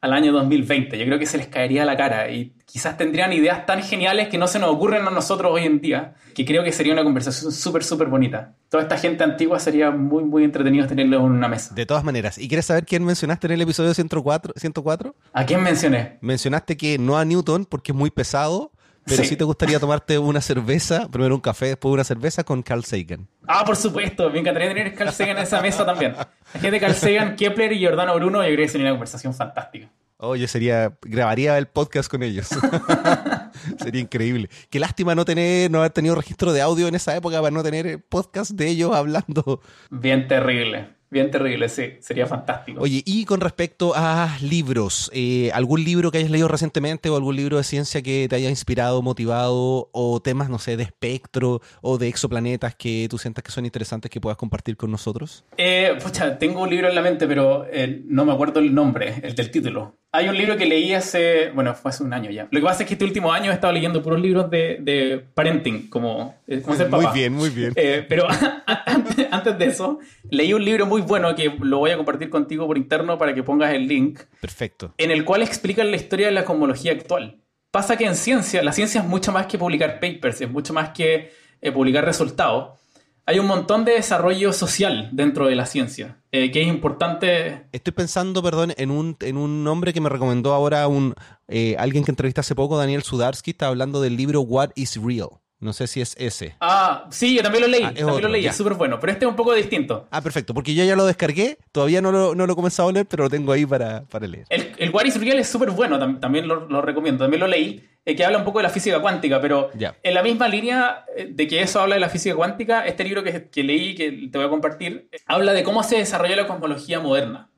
al 0.04 0.12
año 0.12 0.32
2020. 0.32 0.98
Yo 0.98 1.06
creo 1.06 1.18
que 1.18 1.24
se 1.24 1.38
les 1.38 1.46
caería 1.46 1.86
la 1.86 1.96
cara 1.96 2.30
y 2.30 2.52
quizás 2.66 2.98
tendrían 2.98 3.32
ideas 3.32 3.64
tan 3.64 3.82
geniales 3.82 4.28
que 4.28 4.36
no 4.36 4.46
se 4.46 4.58
nos 4.58 4.68
ocurren 4.68 5.06
a 5.06 5.10
nosotros 5.10 5.50
hoy 5.50 5.64
en 5.64 5.80
día, 5.80 6.12
que 6.34 6.44
creo 6.44 6.62
que 6.62 6.72
sería 6.72 6.92
una 6.92 7.02
conversación 7.02 7.50
súper, 7.50 7.82
súper 7.82 8.08
bonita. 8.08 8.54
Toda 8.68 8.82
esta 8.82 8.98
gente 8.98 9.24
antigua 9.24 9.58
sería 9.58 9.90
muy, 9.90 10.22
muy 10.22 10.44
entretenido 10.44 10.86
tenerlo 10.86 11.16
en 11.16 11.22
una 11.22 11.48
mesa. 11.48 11.74
De 11.74 11.86
todas 11.86 12.04
maneras, 12.04 12.36
¿y 12.36 12.48
quieres 12.48 12.66
saber 12.66 12.84
quién 12.84 13.02
mencionaste 13.02 13.46
en 13.46 13.54
el 13.54 13.62
episodio 13.62 13.94
104? 13.94 14.52
104? 14.54 15.16
¿A 15.32 15.46
quién 15.46 15.62
mencioné? 15.62 16.18
Mencionaste 16.20 16.76
que 16.76 16.98
no 16.98 17.16
a 17.16 17.24
Newton 17.24 17.64
porque 17.64 17.92
es 17.92 17.96
muy 17.96 18.10
pesado, 18.10 18.72
pero 19.04 19.24
sí. 19.24 19.36
te 19.36 19.44
gustaría 19.44 19.78
tomarte 19.78 20.18
una 20.18 20.40
cerveza, 20.40 21.08
primero 21.08 21.34
un 21.34 21.40
café, 21.40 21.66
después 21.66 21.92
una 21.92 22.04
cerveza 22.04 22.44
con 22.44 22.62
Carl 22.62 22.84
Sagan. 22.84 23.28
Ah, 23.46 23.64
por 23.64 23.76
supuesto, 23.76 24.30
me 24.30 24.40
encantaría 24.40 24.68
tener 24.68 24.94
Carl 24.94 25.12
Sagan 25.12 25.36
en 25.36 25.42
esa 25.42 25.60
mesa 25.60 25.84
también. 25.84 26.12
La 26.12 26.28
gente 26.52 26.70
de 26.70 26.80
Carl 26.80 26.94
Sagan, 26.94 27.36
Kepler 27.36 27.72
y 27.72 27.78
Giordano 27.78 28.14
Bruno, 28.14 28.42
yo 28.42 28.54
creo 28.54 28.66
que 28.66 28.68
sería 28.68 28.86
una 28.86 28.92
conversación 28.92 29.34
fantástica. 29.34 29.90
Oye, 30.16 30.48
sería, 30.48 30.96
grabaría 31.02 31.58
el 31.58 31.66
podcast 31.66 32.10
con 32.10 32.22
ellos. 32.22 32.48
sería 33.78 34.00
increíble. 34.00 34.48
Qué 34.70 34.78
lástima 34.78 35.14
no 35.14 35.24
tener, 35.24 35.70
no 35.70 35.78
haber 35.78 35.90
tenido 35.90 36.14
registro 36.14 36.52
de 36.52 36.62
audio 36.62 36.88
en 36.88 36.94
esa 36.94 37.14
época 37.16 37.38
para 37.42 37.50
no 37.50 37.62
tener 37.62 38.02
podcast 38.08 38.52
de 38.52 38.68
ellos 38.68 38.94
hablando. 38.94 39.60
Bien 39.90 40.26
terrible. 40.26 40.94
Bien 41.14 41.30
terrible, 41.30 41.68
sí, 41.68 41.92
sería 42.00 42.26
fantástico. 42.26 42.80
Oye, 42.80 43.00
y 43.06 43.24
con 43.24 43.40
respecto 43.40 43.92
a 43.94 44.36
libros, 44.40 45.12
eh, 45.14 45.48
¿algún 45.54 45.84
libro 45.84 46.10
que 46.10 46.18
hayas 46.18 46.28
leído 46.28 46.48
recientemente 46.48 47.08
o 47.08 47.14
algún 47.14 47.36
libro 47.36 47.56
de 47.56 47.62
ciencia 47.62 48.02
que 48.02 48.26
te 48.28 48.34
haya 48.34 48.50
inspirado, 48.50 49.00
motivado, 49.00 49.90
o 49.92 50.20
temas, 50.20 50.50
no 50.50 50.58
sé, 50.58 50.76
de 50.76 50.82
espectro 50.82 51.60
o 51.82 51.98
de 51.98 52.08
exoplanetas 52.08 52.74
que 52.74 53.06
tú 53.08 53.16
sientas 53.18 53.44
que 53.44 53.52
son 53.52 53.64
interesantes 53.64 54.10
que 54.10 54.20
puedas 54.20 54.36
compartir 54.36 54.76
con 54.76 54.90
nosotros? 54.90 55.44
Eh, 55.56 55.96
pucha, 56.02 56.36
tengo 56.36 56.62
un 56.62 56.70
libro 56.70 56.88
en 56.88 56.96
la 56.96 57.02
mente, 57.02 57.28
pero 57.28 57.64
eh, 57.70 58.02
no 58.06 58.24
me 58.24 58.32
acuerdo 58.32 58.58
el 58.58 58.74
nombre, 58.74 59.20
el 59.22 59.36
del 59.36 59.52
título. 59.52 59.94
Hay 60.14 60.28
un 60.28 60.38
libro 60.38 60.56
que 60.56 60.64
leí 60.64 60.94
hace, 60.94 61.50
bueno, 61.50 61.74
fue 61.74 61.88
hace 61.88 62.04
un 62.04 62.12
año 62.12 62.30
ya. 62.30 62.46
Lo 62.48 62.60
que 62.60 62.64
pasa 62.64 62.84
es 62.84 62.88
que 62.88 62.94
este 62.94 63.04
último 63.04 63.32
año 63.32 63.50
he 63.50 63.54
estado 63.54 63.72
leyendo 63.72 64.00
puros 64.00 64.20
libros 64.20 64.48
de, 64.48 64.78
de 64.80 65.24
parenting, 65.34 65.88
como, 65.88 66.36
eh, 66.46 66.62
como 66.62 66.76
ser 66.76 66.88
papá. 66.88 67.02
Muy 67.02 67.12
bien, 67.12 67.32
muy 67.32 67.50
bien. 67.50 67.72
Eh, 67.74 68.06
pero 68.08 68.28
antes 69.32 69.58
de 69.58 69.64
eso, 69.64 69.98
leí 70.30 70.52
un 70.52 70.64
libro 70.64 70.86
muy 70.86 71.02
bueno 71.02 71.34
que 71.34 71.52
lo 71.60 71.78
voy 71.78 71.90
a 71.90 71.96
compartir 71.96 72.30
contigo 72.30 72.64
por 72.68 72.78
interno 72.78 73.18
para 73.18 73.34
que 73.34 73.42
pongas 73.42 73.74
el 73.74 73.88
link. 73.88 74.20
Perfecto. 74.40 74.94
En 74.98 75.10
el 75.10 75.24
cual 75.24 75.42
explican 75.42 75.90
la 75.90 75.96
historia 75.96 76.26
de 76.26 76.32
la 76.32 76.44
cosmología 76.44 76.92
actual. 76.92 77.40
Pasa 77.72 77.96
que 77.96 78.06
en 78.06 78.14
ciencia, 78.14 78.62
la 78.62 78.72
ciencia 78.72 79.00
es 79.00 79.06
mucho 79.08 79.32
más 79.32 79.46
que 79.46 79.58
publicar 79.58 79.98
papers, 79.98 80.40
es 80.42 80.48
mucho 80.48 80.72
más 80.72 80.90
que 80.90 81.32
eh, 81.60 81.72
publicar 81.72 82.04
resultados 82.04 82.78
hay 83.26 83.38
un 83.38 83.46
montón 83.46 83.84
de 83.84 83.92
desarrollo 83.92 84.52
social 84.52 85.08
dentro 85.12 85.46
de 85.46 85.54
la 85.54 85.66
ciencia, 85.66 86.18
eh, 86.32 86.50
que 86.50 86.62
es 86.62 86.68
importante. 86.68 87.64
Estoy 87.72 87.92
pensando, 87.92 88.42
perdón, 88.42 88.74
en 88.76 88.90
un, 88.90 89.16
en 89.20 89.36
un 89.36 89.64
nombre 89.64 89.92
que 89.92 90.00
me 90.00 90.08
recomendó 90.08 90.52
ahora 90.52 90.86
un, 90.88 91.14
eh, 91.48 91.76
alguien 91.78 92.04
que 92.04 92.10
entrevisté 92.10 92.40
hace 92.40 92.54
poco, 92.54 92.76
Daniel 92.76 93.02
Sudarsky, 93.02 93.52
está 93.52 93.68
hablando 93.68 94.00
del 94.00 94.16
libro 94.16 94.42
What 94.42 94.70
is 94.74 95.00
Real. 95.02 95.28
No 95.60 95.72
sé 95.72 95.86
si 95.86 96.02
es 96.02 96.14
ese. 96.18 96.56
Ah, 96.60 97.06
sí, 97.10 97.34
yo 97.34 97.42
también 97.42 97.62
lo 97.62 97.68
leí. 97.68 97.82
Ah, 97.82 97.94
también 97.94 98.22
lo 98.22 98.28
leí, 98.28 98.44
es 98.44 98.54
súper 98.54 98.74
bueno. 98.74 99.00
Pero 99.00 99.14
este 99.14 99.24
es 99.24 99.30
un 99.30 99.36
poco 99.36 99.54
distinto. 99.54 100.06
Ah, 100.10 100.20
perfecto. 100.20 100.52
Porque 100.52 100.74
yo 100.74 100.84
ya 100.84 100.94
lo 100.94 101.06
descargué. 101.06 101.56
Todavía 101.72 102.02
no 102.02 102.12
lo, 102.12 102.34
no 102.34 102.46
lo 102.46 102.52
he 102.52 102.56
comenzado 102.56 102.90
a 102.90 102.92
leer, 102.92 103.06
pero 103.06 103.24
lo 103.24 103.30
tengo 103.30 103.50
ahí 103.50 103.64
para, 103.64 104.02
para 104.04 104.26
leer. 104.26 104.44
El, 104.50 104.72
el 104.76 104.90
What 104.90 105.06
is 105.06 105.18
Real 105.18 105.38
es 105.38 105.48
súper 105.48 105.70
bueno. 105.70 105.98
También 106.18 106.46
lo, 106.46 106.68
lo, 106.68 106.82
recomiendo. 106.82 107.24
También 107.24 107.40
lo 107.40 107.46
leí. 107.46 107.82
Eh, 108.06 108.14
que 108.14 108.24
habla 108.24 108.36
un 108.38 108.44
poco 108.44 108.58
de 108.58 108.64
la 108.64 108.70
física 108.70 109.00
cuántica. 109.00 109.40
Pero 109.40 109.70
en 109.74 110.14
la 110.14 110.22
misma 110.22 110.48
línea 110.48 111.04
eh, 111.16 111.28
de 111.30 111.48
que 111.48 111.62
eso 111.62 111.80
habla 111.80 111.94
de 111.94 112.00
la 112.00 112.08
física 112.08 112.34
cuántica, 112.34 112.86
este 112.86 113.04
libro 113.04 113.22
que, 113.22 113.48
que 113.48 113.62
leí, 113.62 113.94
que 113.94 114.28
te 114.30 114.38
voy 114.38 114.46
a 114.46 114.50
compartir, 114.50 115.08
habla 115.26 115.52
de 115.52 115.62
cómo 115.62 115.82
se 115.82 115.96
desarrolló 115.96 116.36
la 116.36 116.46
cosmología 116.46 117.00
moderna. 117.00 117.50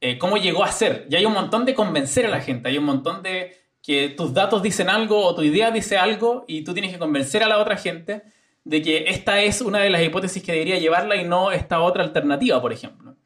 Eh, 0.00 0.16
cómo 0.16 0.38
llegó 0.38 0.64
a 0.64 0.72
ser. 0.72 1.06
Y 1.10 1.16
hay 1.16 1.26
un 1.26 1.34
montón 1.34 1.64
de 1.66 1.74
convencer 1.74 2.24
a 2.24 2.30
la 2.30 2.40
gente. 2.40 2.68
Hay 2.68 2.78
un 2.78 2.84
montón 2.84 3.22
de 3.22 3.56
que 3.82 4.08
tus 4.08 4.32
datos 4.32 4.62
dicen 4.62 4.88
algo 4.88 5.24
o 5.24 5.34
tu 5.34 5.42
idea 5.42 5.70
dice 5.70 5.98
algo 5.98 6.44
y 6.46 6.62
tú 6.62 6.72
tienes 6.72 6.92
que 6.92 6.98
convencer 6.98 7.42
a 7.42 7.48
la 7.48 7.58
otra 7.58 7.76
gente 7.76 8.22
de 8.64 8.82
que 8.82 9.04
esta 9.08 9.40
es 9.42 9.60
una 9.60 9.80
de 9.80 9.90
las 9.90 10.02
hipótesis 10.02 10.42
que 10.42 10.52
debería 10.52 10.78
llevarla 10.78 11.16
y 11.16 11.24
no 11.24 11.50
esta 11.50 11.80
otra 11.80 12.02
alternativa, 12.02 12.60
por 12.60 12.72
ejemplo. 12.72 13.16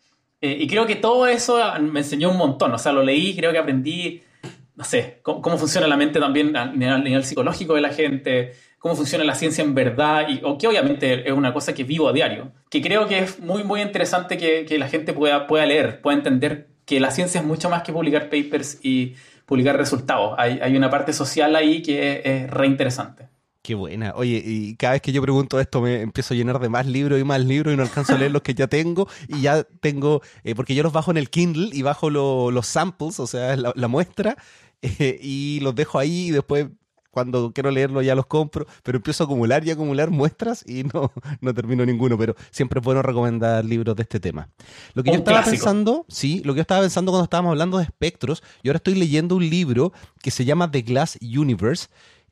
Eh, 0.40 0.58
y 0.60 0.66
creo 0.66 0.86
que 0.86 0.96
todo 0.96 1.26
eso 1.26 1.58
me 1.80 2.00
enseñó 2.00 2.30
un 2.30 2.36
montón, 2.36 2.72
o 2.72 2.78
sea, 2.78 2.92
lo 2.92 3.02
leí, 3.02 3.34
creo 3.34 3.50
que 3.52 3.58
aprendí, 3.58 4.22
no 4.76 4.84
sé, 4.84 5.20
cómo, 5.22 5.56
funciona 5.58 5.86
la 5.86 5.96
mente 5.96 6.18
también 6.20 6.56
a 6.56 6.66
nivel, 6.66 7.24
psicológico 7.24 7.74
de 7.74 7.80
la 7.80 7.90
gente, 7.90 8.52
cómo 8.78 8.96
funciona 8.96 9.24
la 9.24 9.34
ciencia 9.34 9.62
en 9.62 9.74
verdad, 9.74 10.28
y, 10.28 10.40
o 10.42 10.58
que 10.58 10.66
obviamente 10.66 11.28
es 11.28 11.32
una 11.32 11.52
cosa 11.52 11.74
que 11.74 11.84
vivo 11.84 12.08
a 12.08 12.12
diario, 12.12 12.52
que 12.70 12.82
creo 12.82 13.06
que 13.06 13.20
es 13.20 13.38
muy, 13.40 13.62
muy 13.64 13.80
interesante 13.80 14.36
que, 14.36 14.64
que 14.64 14.78
la 14.78 14.88
gente 14.88 15.12
pueda, 15.12 15.46
pueda 15.46 15.64
leer, 15.66 16.00
pueda 16.00 16.16
entender 16.16 16.68
que 16.84 17.00
la 17.00 17.10
ciencia 17.10 17.40
es 17.40 17.46
mucho 17.46 17.70
más 17.70 17.82
que 17.82 17.92
publicar 17.92 18.28
papers 18.28 18.78
y 18.82 19.14
publicar 19.46 19.76
resultados. 19.76 20.34
Hay, 20.38 20.58
hay 20.62 20.76
una 20.76 20.90
parte 20.90 21.12
social 21.12 21.54
ahí 21.56 21.82
que 21.82 22.22
es, 22.24 22.50
re 22.50 22.66
interesante. 22.66 23.28
Qué 23.62 23.74
buena. 23.74 24.12
Oye, 24.14 24.42
y 24.44 24.76
cada 24.76 24.92
vez 24.92 25.00
que 25.00 25.10
yo 25.10 25.22
pregunto 25.22 25.58
esto 25.58 25.80
me 25.80 26.02
empiezo 26.02 26.34
a 26.34 26.36
llenar 26.36 26.58
de 26.58 26.68
más 26.68 26.84
libros 26.84 27.18
y 27.18 27.24
más 27.24 27.40
libros 27.42 27.72
y 27.72 27.76
no 27.78 27.82
alcanzo 27.82 28.14
a 28.14 28.18
leer 28.18 28.30
los 28.30 28.42
que 28.42 28.52
ya 28.52 28.66
tengo 28.66 29.08
y 29.26 29.40
ya 29.40 29.64
tengo, 29.80 30.20
eh, 30.42 30.54
porque 30.54 30.74
yo 30.74 30.82
los 30.82 30.92
bajo 30.92 31.10
en 31.10 31.16
el 31.16 31.30
Kindle 31.30 31.70
y 31.72 31.80
bajo 31.80 32.10
los 32.10 32.66
samples, 32.66 33.18
o 33.20 33.26
sea, 33.26 33.56
la, 33.56 33.88
muestra, 33.88 34.36
eh, 34.98 35.18
y 35.22 35.60
los 35.60 35.74
dejo 35.74 35.98
ahí 35.98 36.28
y 36.28 36.30
después 36.30 36.68
cuando 37.14 37.52
quiero 37.52 37.70
leerlo 37.70 38.02
ya 38.02 38.16
los 38.16 38.26
compro, 38.26 38.66
pero 38.82 38.96
empiezo 38.96 39.22
a 39.22 39.26
acumular 39.26 39.64
y 39.64 39.70
acumular 39.70 40.10
muestras 40.10 40.64
y 40.66 40.82
no, 40.82 41.12
no 41.40 41.54
termino 41.54 41.86
ninguno, 41.86 42.18
pero 42.18 42.34
siempre 42.50 42.80
es 42.80 42.84
bueno 42.84 43.02
recomendar 43.02 43.64
libros 43.64 43.94
de 43.94 44.02
este 44.02 44.18
tema. 44.18 44.48
Lo 44.94 45.04
que 45.04 45.12
yo 45.12 45.18
estaba 45.18 45.42
pensando, 45.44 46.04
sí, 46.08 46.42
lo 46.44 46.52
que 46.52 46.58
yo 46.58 46.62
estaba 46.62 46.80
pensando 46.80 47.12
cuando 47.12 47.24
estábamos 47.24 47.50
hablando 47.50 47.78
de 47.78 47.84
espectros, 47.84 48.42
yo 48.64 48.70
ahora 48.70 48.78
estoy 48.78 48.96
leyendo 48.96 49.36
un 49.36 49.48
libro 49.48 49.92
que 50.20 50.32
se 50.32 50.44
llama 50.44 50.70
The 50.70 50.82
Glass 50.82 51.16
Universe, 51.22 51.86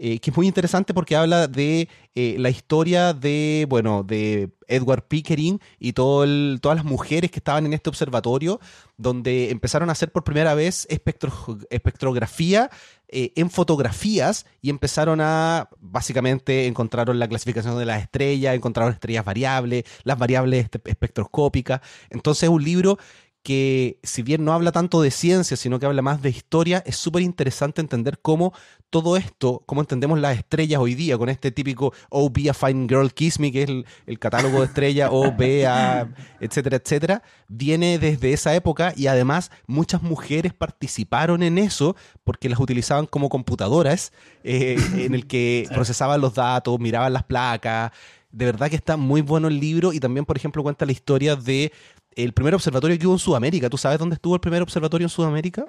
eh, 0.04 0.18
que 0.18 0.30
es 0.30 0.36
muy 0.36 0.48
interesante 0.48 0.94
porque 0.94 1.14
habla 1.14 1.46
de 1.46 1.88
eh, 2.16 2.34
la 2.36 2.50
historia 2.50 3.12
de, 3.12 3.66
bueno, 3.68 4.02
de 4.02 4.50
Edward 4.66 5.06
Pickering 5.06 5.60
y 5.78 5.92
todo 5.92 6.26
todas 6.58 6.74
las 6.74 6.84
mujeres 6.84 7.30
que 7.30 7.38
estaban 7.38 7.66
en 7.66 7.72
este 7.72 7.88
observatorio, 7.88 8.58
donde 8.96 9.50
empezaron 9.50 9.90
a 9.90 9.92
hacer 9.92 10.10
por 10.10 10.24
primera 10.24 10.54
vez 10.54 10.88
espectrografía 10.90 12.68
eh, 13.06 13.32
en 13.36 13.48
fotografías 13.48 14.44
y 14.60 14.70
empezaron 14.70 15.20
a, 15.20 15.68
básicamente, 15.78 16.66
encontraron 16.66 17.20
la 17.20 17.28
clasificación 17.28 17.78
de 17.78 17.84
las 17.84 18.02
estrellas, 18.02 18.56
encontraron 18.56 18.92
estrellas 18.92 19.24
variables, 19.24 19.84
las 20.02 20.18
variables 20.18 20.68
espectroscópicas. 20.84 21.80
Entonces 22.10 22.42
es 22.42 22.48
un 22.48 22.64
libro 22.64 22.98
que 23.42 23.98
si 24.02 24.22
bien 24.22 24.44
no 24.44 24.52
habla 24.52 24.70
tanto 24.70 25.02
de 25.02 25.10
ciencia, 25.10 25.56
sino 25.56 25.78
que 25.78 25.86
habla 25.86 26.02
más 26.02 26.22
de 26.22 26.30
historia, 26.30 26.82
es 26.86 26.96
súper 26.96 27.22
interesante 27.22 27.80
entender 27.80 28.20
cómo 28.20 28.52
todo 28.88 29.16
esto, 29.16 29.62
cómo 29.66 29.80
entendemos 29.80 30.20
las 30.20 30.36
estrellas 30.36 30.80
hoy 30.80 30.94
día, 30.94 31.18
con 31.18 31.28
este 31.28 31.50
típico 31.50 31.92
Oh, 32.10 32.30
be 32.30 32.48
a 32.50 32.54
fine 32.54 32.86
girl, 32.88 33.12
kiss 33.12 33.40
me, 33.40 33.50
que 33.50 33.62
es 33.62 33.68
el, 34.06 34.18
catálogo 34.18 34.60
de 34.60 34.66
estrellas, 34.66 35.08
oh, 35.12 35.32
be 35.32 35.66
a, 35.66 36.08
etcétera, 36.40 36.76
etcétera, 36.76 37.22
viene 37.48 37.98
desde 37.98 38.32
esa 38.32 38.54
época 38.54 38.92
y 38.96 39.08
además 39.08 39.50
muchas 39.66 40.02
mujeres 40.02 40.52
participaron 40.52 41.42
en 41.42 41.58
eso 41.58 41.96
porque 42.22 42.48
las 42.48 42.60
utilizaban 42.60 43.06
como 43.06 43.28
computadoras 43.28 44.12
eh, 44.44 44.76
en 44.96 45.14
el 45.14 45.26
que 45.26 45.66
procesaban 45.72 46.20
los 46.20 46.34
datos, 46.34 46.78
miraban 46.78 47.12
las 47.12 47.24
placas. 47.24 47.92
De 48.32 48.46
verdad 48.46 48.70
que 48.70 48.76
está 48.76 48.96
muy 48.96 49.20
bueno 49.20 49.48
el 49.48 49.60
libro 49.60 49.92
y 49.92 50.00
también, 50.00 50.24
por 50.24 50.36
ejemplo, 50.36 50.62
cuenta 50.62 50.86
la 50.86 50.92
historia 50.92 51.36
de 51.36 51.72
el 52.16 52.32
primer 52.32 52.54
observatorio 52.54 52.98
que 52.98 53.06
hubo 53.06 53.14
en 53.14 53.18
Sudamérica. 53.18 53.70
¿Tú 53.70 53.78
sabes 53.78 53.98
dónde 53.98 54.14
estuvo 54.14 54.34
el 54.34 54.40
primer 54.40 54.62
observatorio 54.62 55.04
en 55.04 55.10
Sudamérica? 55.10 55.66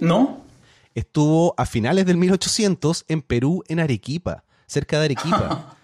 No. 0.00 0.44
Estuvo 0.94 1.54
a 1.56 1.66
finales 1.66 2.06
del 2.06 2.16
1800 2.16 3.04
en 3.08 3.22
Perú, 3.22 3.64
en 3.68 3.80
Arequipa, 3.80 4.44
cerca 4.66 4.98
de 4.98 5.06
Arequipa. 5.06 5.76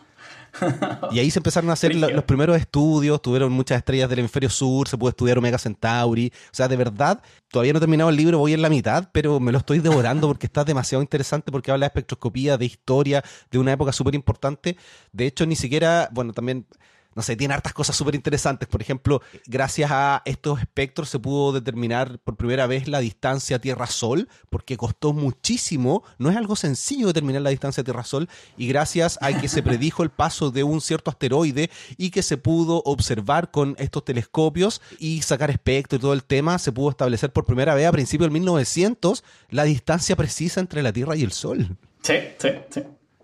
y 1.10 1.18
ahí 1.18 1.30
se 1.30 1.38
empezaron 1.38 1.70
a 1.70 1.74
hacer 1.74 1.94
los 1.94 2.24
primeros 2.24 2.56
estudios, 2.56 3.20
tuvieron 3.22 3.52
muchas 3.52 3.78
estrellas 3.78 4.08
del 4.08 4.20
hemisferio 4.20 4.50
sur, 4.50 4.88
se 4.88 4.96
pudo 4.96 5.10
estudiar 5.10 5.38
Omega 5.38 5.58
Centauri. 5.58 6.32
O 6.46 6.54
sea, 6.54 6.68
de 6.68 6.76
verdad, 6.76 7.22
todavía 7.48 7.72
no 7.72 7.78
he 7.78 7.80
terminado 7.80 8.10
el 8.10 8.16
libro, 8.16 8.38
voy 8.38 8.52
en 8.52 8.62
la 8.62 8.68
mitad, 8.68 9.08
pero 9.12 9.40
me 9.40 9.52
lo 9.52 9.58
estoy 9.58 9.80
devorando 9.80 10.28
porque 10.28 10.46
está 10.46 10.64
demasiado 10.64 11.02
interesante, 11.02 11.50
porque 11.52 11.70
habla 11.70 11.84
de 11.84 11.88
espectroscopía, 11.88 12.56
de 12.56 12.66
historia, 12.66 13.24
de 13.50 13.58
una 13.58 13.72
época 13.72 13.92
súper 13.92 14.14
importante. 14.14 14.76
De 15.12 15.26
hecho, 15.26 15.46
ni 15.46 15.56
siquiera, 15.56 16.08
bueno, 16.12 16.32
también 16.32 16.66
no 17.14 17.22
sé, 17.22 17.36
tiene 17.36 17.54
hartas 17.54 17.72
cosas 17.72 17.96
súper 17.96 18.14
interesantes. 18.14 18.68
Por 18.68 18.80
ejemplo, 18.80 19.22
gracias 19.46 19.90
a 19.90 20.22
estos 20.24 20.60
espectros 20.60 21.08
se 21.08 21.18
pudo 21.18 21.52
determinar 21.52 22.18
por 22.20 22.36
primera 22.36 22.66
vez 22.66 22.88
la 22.88 23.00
distancia 23.00 23.60
Tierra-Sol, 23.60 24.28
porque 24.48 24.76
costó 24.76 25.12
muchísimo. 25.12 26.04
No 26.18 26.30
es 26.30 26.36
algo 26.36 26.56
sencillo 26.56 27.08
determinar 27.08 27.42
la 27.42 27.50
distancia 27.50 27.82
Tierra-Sol, 27.82 28.28
y 28.56 28.68
gracias 28.68 29.18
a 29.20 29.32
que 29.32 29.48
se 29.48 29.62
predijo 29.62 30.02
el 30.02 30.10
paso 30.10 30.50
de 30.50 30.62
un 30.62 30.80
cierto 30.80 31.10
asteroide 31.10 31.70
y 31.96 32.10
que 32.10 32.22
se 32.22 32.36
pudo 32.36 32.82
observar 32.84 33.50
con 33.50 33.74
estos 33.78 34.04
telescopios 34.04 34.80
y 34.98 35.22
sacar 35.22 35.50
espectro 35.50 35.96
y 35.96 36.00
todo 36.00 36.12
el 36.12 36.24
tema, 36.24 36.58
se 36.58 36.72
pudo 36.72 36.90
establecer 36.90 37.32
por 37.32 37.44
primera 37.44 37.74
vez 37.74 37.86
a 37.86 37.92
principios 37.92 38.26
del 38.26 38.32
1900 38.32 39.24
la 39.50 39.64
distancia 39.64 40.16
precisa 40.16 40.60
entre 40.60 40.82
la 40.82 40.92
Tierra 40.92 41.16
y 41.16 41.22
el 41.22 41.32
Sol. 41.32 41.76
Sí, 42.02 42.14
sí, 42.38 42.48
sí. 42.70 42.82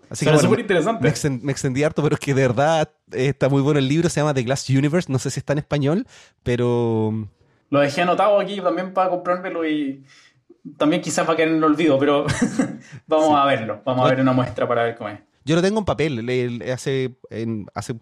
Así 0.09 0.25
que 0.25 0.37
súper 0.37 0.59
interesante. 0.59 1.03
Me, 1.41 1.51
extendí 1.51 1.83
harto, 1.83 2.01
pero 2.01 2.15
es 2.15 2.19
que 2.19 2.33
de 2.33 2.41
verdad 2.41 2.89
eh, 3.11 3.27
está 3.27 3.49
muy 3.49 3.61
bueno 3.61 3.79
el 3.79 3.87
libro. 3.87 4.09
Se 4.09 4.19
llama 4.19 4.33
The 4.33 4.43
Glass 4.43 4.69
Universe. 4.69 5.11
No 5.11 5.19
sé 5.19 5.29
si 5.29 5.39
está 5.39 5.53
en 5.53 5.59
español, 5.59 6.07
pero. 6.43 7.27
Lo 7.69 7.79
dejé 7.79 8.01
anotado 8.01 8.39
aquí 8.39 8.61
también 8.61 8.93
para 8.93 9.09
comprármelo 9.09 9.67
y 9.67 10.05
también 10.77 11.01
quizás 11.01 11.25
para 11.25 11.35
que 11.35 11.43
en 11.43 11.55
el 11.55 11.63
olvido, 11.63 11.99
pero 11.99 12.25
vamos 13.07 13.37
a 13.37 13.45
verlo. 13.45 13.81
Vamos 13.85 14.05
a 14.05 14.09
ver 14.09 14.21
una 14.21 14.33
muestra 14.33 14.67
para 14.67 14.83
ver 14.83 14.95
cómo 14.95 15.09
es. 15.09 15.19
Yo 15.43 15.55
lo 15.55 15.61
tengo 15.61 15.79
en 15.79 15.85
papel. 15.85 16.61
hace, 16.71 17.17
hace 17.73 17.95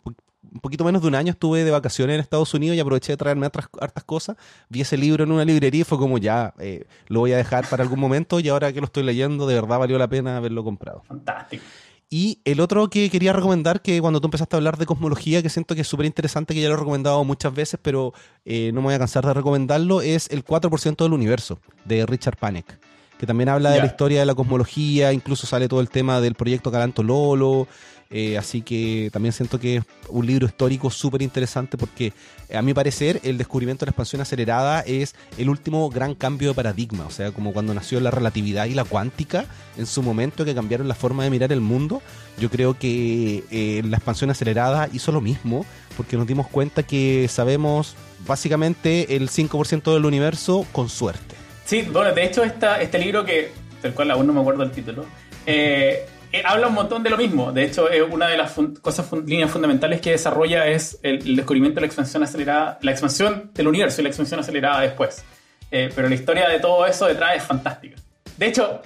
un 0.55 0.61
poquito 0.61 0.83
menos 0.83 1.01
de 1.01 1.07
un 1.07 1.15
año 1.15 1.31
estuve 1.31 1.63
de 1.63 1.71
vacaciones 1.71 2.15
en 2.15 2.21
Estados 2.21 2.53
Unidos 2.53 2.77
y 2.77 2.79
aproveché 2.79 3.13
de 3.13 3.17
traerme 3.17 3.47
otras 3.47 3.67
hartas 3.79 4.03
cosas. 4.03 4.37
Vi 4.69 4.81
ese 4.81 4.97
libro 4.97 5.23
en 5.23 5.31
una 5.31 5.45
librería 5.45 5.81
y 5.81 5.83
fue 5.83 5.97
como 5.97 6.17
ya, 6.17 6.53
eh, 6.59 6.85
lo 7.07 7.21
voy 7.21 7.33
a 7.33 7.37
dejar 7.37 7.67
para 7.67 7.83
algún 7.83 7.99
momento 7.99 8.39
y 8.39 8.49
ahora 8.49 8.71
que 8.71 8.79
lo 8.79 8.85
estoy 8.85 9.03
leyendo, 9.03 9.47
de 9.47 9.55
verdad 9.55 9.79
valió 9.79 9.97
la 9.97 10.07
pena 10.07 10.37
haberlo 10.37 10.63
comprado. 10.63 11.03
Fantástico. 11.03 11.63
Y 12.09 12.39
el 12.45 12.59
otro 12.59 12.89
que 12.89 13.09
quería 13.09 13.33
recomendar, 13.33 13.81
que 13.81 13.99
cuando 13.99 14.21
tú 14.21 14.27
empezaste 14.27 14.55
a 14.55 14.57
hablar 14.57 14.77
de 14.77 14.85
cosmología, 14.85 15.41
que 15.41 15.49
siento 15.49 15.73
que 15.73 15.81
es 15.81 15.87
súper 15.87 16.05
interesante, 16.05 16.53
que 16.53 16.61
ya 16.61 16.67
lo 16.69 16.75
he 16.75 16.77
recomendado 16.77 17.23
muchas 17.23 17.53
veces, 17.53 17.79
pero 17.81 18.13
eh, 18.45 18.71
no 18.73 18.81
me 18.81 18.87
voy 18.87 18.93
a 18.93 18.99
cansar 18.99 19.25
de 19.25 19.33
recomendarlo, 19.33 20.01
es 20.01 20.29
El 20.29 20.45
4% 20.45 20.97
del 20.97 21.13
universo, 21.13 21.59
de 21.83 22.05
Richard 22.05 22.37
Panek, 22.37 22.79
que 23.17 23.25
también 23.25 23.49
habla 23.49 23.71
de 23.71 23.79
la 23.79 23.87
historia 23.87 24.19
de 24.19 24.25
la 24.27 24.35
cosmología, 24.35 25.13
incluso 25.13 25.47
sale 25.47 25.67
todo 25.67 25.81
el 25.81 25.89
tema 25.89 26.21
del 26.21 26.35
proyecto 26.35 26.71
Calanto 26.71 27.01
Lolo, 27.01 27.67
eh, 28.09 28.37
así 28.37 28.61
que 28.61 29.09
también 29.11 29.33
siento 29.33 29.59
que 29.59 29.77
es 29.77 29.83
un 30.09 30.25
libro 30.25 30.45
histórico 30.45 30.89
súper 30.89 31.21
interesante 31.21 31.77
porque 31.77 32.13
a 32.53 32.61
mi 32.61 32.73
parecer 32.73 33.19
el 33.23 33.37
descubrimiento 33.37 33.83
de 33.83 33.87
la 33.87 33.91
expansión 33.91 34.21
acelerada 34.21 34.81
es 34.81 35.15
el 35.37 35.49
último 35.49 35.89
gran 35.89 36.13
cambio 36.13 36.49
de 36.49 36.53
paradigma, 36.53 37.05
o 37.05 37.11
sea, 37.11 37.31
como 37.31 37.53
cuando 37.53 37.73
nació 37.73 37.99
la 37.99 38.11
relatividad 38.11 38.65
y 38.65 38.73
la 38.75 38.83
cuántica 38.83 39.45
en 39.77 39.85
su 39.85 40.03
momento 40.03 40.45
que 40.45 40.53
cambiaron 40.53 40.87
la 40.87 40.95
forma 40.95 41.23
de 41.23 41.29
mirar 41.29 41.51
el 41.51 41.61
mundo, 41.61 42.01
yo 42.39 42.49
creo 42.49 42.77
que 42.77 43.43
eh, 43.49 43.81
la 43.85 43.97
expansión 43.97 44.29
acelerada 44.29 44.87
hizo 44.93 45.11
lo 45.11 45.21
mismo 45.21 45.65
porque 45.97 46.17
nos 46.17 46.27
dimos 46.27 46.47
cuenta 46.47 46.83
que 46.83 47.27
sabemos 47.29 47.95
básicamente 48.27 49.15
el 49.15 49.29
5% 49.29 49.93
del 49.93 50.05
universo 50.05 50.65
con 50.71 50.89
suerte. 50.89 51.35
Sí, 51.65 51.81
bueno, 51.91 52.13
de 52.13 52.25
hecho 52.25 52.43
esta, 52.43 52.81
este 52.81 52.99
libro 52.99 53.25
que, 53.25 53.51
del 53.81 53.93
cual 53.93 54.11
aún 54.11 54.27
no 54.27 54.33
me 54.33 54.41
acuerdo 54.41 54.63
el 54.63 54.71
título, 54.71 55.05
eh, 55.45 56.05
eh, 56.35 56.43
habla 56.43 56.67
un 56.67 56.73
montón 56.73 57.01
de 57.01 57.09
lo 57.09 57.17
mismo. 57.17 57.51
De 57.51 57.63
hecho, 57.63 57.89
es 57.89 58.03
una 58.09 58.27
de 58.27 58.37
las 58.37 58.53
cosas, 58.81 59.09
líneas 59.25 59.49
fundamentales 59.49 60.01
que 60.01 60.11
desarrolla 60.11 60.67
es 60.67 60.99
el, 61.01 61.35
descubrimiento 61.35 61.75
de 61.75 61.81
la 61.81 61.87
expansión 61.87 62.23
acelerada, 62.23 62.77
la 62.81 62.91
expansión 62.91 63.51
del 63.53 63.67
universo 63.67 64.01
y 64.01 64.03
la 64.03 64.09
expansión 64.09 64.39
acelerada 64.39 64.81
después. 64.81 65.23
Eh, 65.71 65.91
pero 65.95 66.09
la 66.09 66.15
historia 66.15 66.49
de 66.49 66.59
todo 66.59 66.85
eso 66.85 67.05
detrás 67.05 67.37
es 67.37 67.43
fantástica. 67.43 67.95
De 68.37 68.47
hecho, 68.47 68.81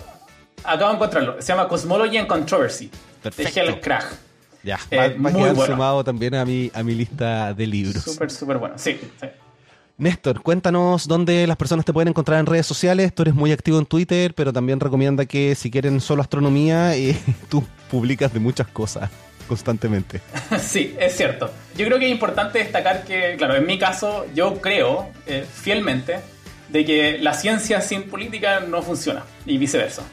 acabo 0.64 0.90
de 0.90 0.96
encontrarlo. 0.96 1.42
Se 1.42 1.48
llama 1.48 1.68
Cosmology 1.68 2.18
and 2.18 2.28
Controversy. 2.28 2.92
Perfecto. 3.24 3.60
De 3.60 3.68
Hell 3.68 3.80
Krag. 3.80 4.06
Ya, 4.62 4.80
eh, 4.92 5.18
va, 5.18 5.30
muy 5.30 5.32
bueno. 5.32 5.66
sumado 5.66 6.04
también 6.04 6.36
a 6.36 6.46
mi, 6.46 6.70
a 6.74 6.84
mi 6.84 6.94
lista 6.94 7.54
de 7.54 7.66
libros. 7.66 8.04
Súper, 8.04 8.30
súper 8.30 8.58
bueno. 8.58 8.76
Sí, 8.78 9.00
sí. 9.20 9.28
Néstor, 10.00 10.42
cuéntanos 10.42 11.10
dónde 11.10 11.46
las 11.46 11.58
personas 11.58 11.84
te 11.84 11.92
pueden 11.92 12.08
encontrar 12.08 12.40
en 12.40 12.46
redes 12.46 12.66
sociales. 12.66 13.14
Tú 13.14 13.24
eres 13.24 13.36
muy 13.36 13.52
activo 13.52 13.78
en 13.80 13.86
Twitter, 13.86 14.34
pero 14.34 14.54
también 14.54 14.80
recomienda 14.80 15.26
que 15.26 15.56
si 15.56 15.70
quieren 15.70 16.00
solo 16.00 16.22
astronomía, 16.22 16.96
eh, 16.96 17.18
tú 17.50 17.66
publicas 17.92 18.34
de 18.34 18.40
muchas 18.40 18.68
cosas 18.68 19.10
constantemente. 19.48 20.22
Sí, 20.62 20.96
es 20.98 21.18
cierto. 21.18 21.52
Yo 21.76 21.86
creo 21.86 22.00
que 22.00 22.06
es 22.06 22.12
importante 22.12 22.60
destacar 22.60 23.04
que, 23.04 23.36
claro, 23.38 23.56
en 23.56 23.66
mi 23.66 23.78
caso, 23.78 24.26
yo 24.34 24.62
creo 24.62 25.10
eh, 25.28 25.46
fielmente 25.52 26.20
de 26.70 26.86
que 26.86 27.18
la 27.18 27.34
ciencia 27.34 27.82
sin 27.82 28.04
política 28.04 28.62
no 28.62 28.82
funciona 28.82 29.24
y 29.46 29.58
viceversa. 29.58 30.04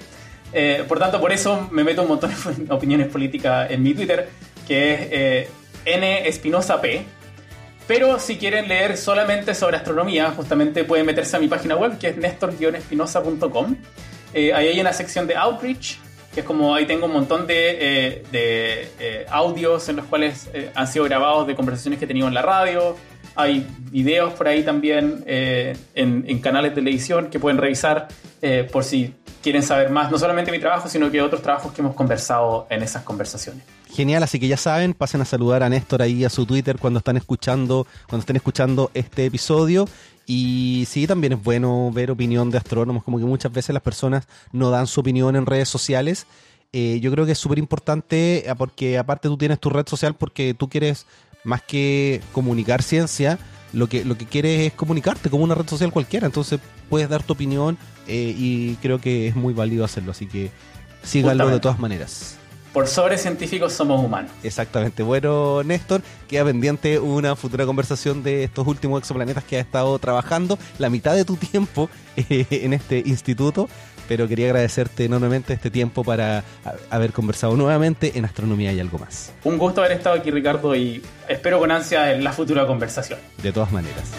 Eh, 0.52 0.84
por 0.88 0.98
tanto, 0.98 1.20
por 1.20 1.30
eso 1.30 1.68
me 1.70 1.84
meto 1.84 2.02
un 2.02 2.08
montón 2.08 2.32
de 2.56 2.74
opiniones 2.74 3.06
políticas 3.06 3.70
en 3.70 3.84
mi 3.84 3.94
Twitter, 3.94 4.28
que 4.66 4.94
es 4.94 5.00
eh, 5.12 5.48
N 5.84 6.26
Espinosa 6.26 6.80
P, 6.80 7.04
pero 7.86 8.18
si 8.18 8.36
quieren 8.36 8.68
leer 8.68 8.96
solamente 8.96 9.54
sobre 9.54 9.76
astronomía, 9.76 10.32
justamente 10.32 10.84
pueden 10.84 11.06
meterse 11.06 11.36
a 11.36 11.40
mi 11.40 11.48
página 11.48 11.76
web, 11.76 11.98
que 11.98 12.08
es 12.08 12.16
nestor-espinosa.com. 12.16 13.76
Eh, 14.34 14.52
ahí 14.52 14.68
hay 14.68 14.80
una 14.80 14.92
sección 14.92 15.26
de 15.26 15.36
outreach, 15.36 15.98
que 16.34 16.40
es 16.40 16.46
como 16.46 16.74
ahí 16.74 16.84
tengo 16.84 17.06
un 17.06 17.12
montón 17.12 17.46
de, 17.46 17.76
eh, 17.78 18.22
eh, 18.32 19.26
audios 19.30 19.88
en 19.88 19.96
los 19.96 20.06
cuales 20.06 20.50
han 20.74 20.86
sido 20.88 21.04
grabados 21.04 21.46
de 21.46 21.54
conversaciones 21.54 21.98
que 21.98 22.06
he 22.06 22.08
tenido 22.08 22.26
en 22.26 22.34
la 22.34 22.42
radio. 22.42 22.96
Hay 23.36 23.66
videos 23.90 24.32
por 24.34 24.48
ahí 24.48 24.62
también 24.62 25.22
en, 25.26 25.76
en, 25.94 26.38
canales 26.40 26.72
de 26.72 26.76
televisión 26.76 27.28
que 27.28 27.38
pueden 27.38 27.58
revisar 27.58 28.08
por 28.72 28.82
si 28.82 29.14
quieren 29.46 29.62
saber 29.62 29.90
más, 29.90 30.10
no 30.10 30.18
solamente 30.18 30.50
mi 30.50 30.58
trabajo, 30.58 30.88
sino 30.88 31.08
que 31.08 31.22
otros 31.22 31.40
trabajos 31.40 31.72
que 31.72 31.80
hemos 31.80 31.94
conversado 31.94 32.66
en 32.68 32.82
esas 32.82 33.04
conversaciones. 33.04 33.62
Genial, 33.94 34.24
así 34.24 34.40
que 34.40 34.48
ya 34.48 34.56
saben, 34.56 34.92
pasen 34.92 35.20
a 35.20 35.24
saludar 35.24 35.62
a 35.62 35.68
Néstor 35.68 36.02
ahí 36.02 36.24
a 36.24 36.30
su 36.30 36.46
Twitter 36.46 36.78
cuando 36.80 36.98
están 36.98 37.16
escuchando, 37.16 37.86
cuando 38.08 38.22
estén 38.22 38.34
escuchando 38.34 38.90
este 38.92 39.24
episodio. 39.24 39.88
Y 40.26 40.84
sí, 40.88 41.06
también 41.06 41.34
es 41.34 41.42
bueno 41.44 41.92
ver 41.92 42.10
opinión 42.10 42.50
de 42.50 42.58
astrónomos, 42.58 43.04
como 43.04 43.18
que 43.20 43.24
muchas 43.24 43.52
veces 43.52 43.72
las 43.72 43.84
personas 43.84 44.26
no 44.50 44.70
dan 44.70 44.88
su 44.88 44.98
opinión 44.98 45.36
en 45.36 45.46
redes 45.46 45.68
sociales. 45.68 46.26
Eh, 46.72 46.98
yo 47.00 47.12
creo 47.12 47.24
que 47.24 47.30
es 47.30 47.38
súper 47.38 47.60
importante 47.60 48.50
eh, 48.50 48.54
porque 48.58 48.98
aparte 48.98 49.28
tú 49.28 49.38
tienes 49.38 49.60
tu 49.60 49.70
red 49.70 49.86
social 49.86 50.16
porque 50.16 50.54
tú 50.54 50.68
quieres 50.68 51.06
más 51.44 51.62
que 51.62 52.20
comunicar 52.32 52.82
ciencia, 52.82 53.38
lo 53.72 53.88
que, 53.88 54.04
lo 54.04 54.16
que 54.16 54.26
quieres 54.26 54.66
es 54.68 54.72
comunicarte 54.72 55.30
como 55.30 55.44
una 55.44 55.54
red 55.54 55.68
social 55.68 55.92
cualquiera. 55.92 56.26
Entonces 56.26 56.60
puedes 56.88 57.08
dar 57.08 57.22
tu 57.22 57.32
opinión 57.32 57.78
eh, 58.06 58.34
y 58.36 58.74
creo 58.76 59.00
que 59.00 59.28
es 59.28 59.36
muy 59.36 59.54
válido 59.54 59.84
hacerlo. 59.84 60.12
Así 60.12 60.26
que 60.26 60.50
síganlo 61.02 61.48
de 61.48 61.60
todas 61.60 61.78
maneras 61.78 62.38
por 62.76 62.88
sobre 62.88 63.16
científicos 63.16 63.72
somos 63.72 64.04
humanos. 64.04 64.30
Exactamente. 64.42 65.02
Bueno, 65.02 65.62
Néstor, 65.62 66.02
queda 66.28 66.44
pendiente 66.44 66.98
una 66.98 67.34
futura 67.34 67.64
conversación 67.64 68.22
de 68.22 68.44
estos 68.44 68.66
últimos 68.66 69.00
exoplanetas 69.00 69.44
que 69.44 69.58
has 69.58 69.64
estado 69.64 69.98
trabajando, 69.98 70.58
la 70.78 70.90
mitad 70.90 71.14
de 71.14 71.24
tu 71.24 71.36
tiempo 71.36 71.88
eh, 72.18 72.44
en 72.50 72.74
este 72.74 73.02
instituto, 73.06 73.70
pero 74.08 74.28
quería 74.28 74.46
agradecerte 74.46 75.04
enormemente 75.04 75.52
este 75.52 75.70
tiempo 75.70 76.04
para 76.04 76.44
haber 76.90 77.12
conversado 77.12 77.56
nuevamente 77.56 78.12
en 78.16 78.24
astronomía 78.24 78.72
y 78.72 78.80
algo 78.80 78.98
más. 78.98 79.32
Un 79.44 79.58
gusto 79.58 79.80
haber 79.80 79.96
estado 79.96 80.16
aquí, 80.16 80.30
Ricardo, 80.30 80.74
y 80.74 81.02
espero 81.28 81.58
con 81.58 81.70
ansia 81.70 82.12
en 82.12 82.24
la 82.24 82.32
futura 82.32 82.66
conversación. 82.66 83.18
De 83.42 83.52
todas 83.52 83.72
maneras. 83.72 84.12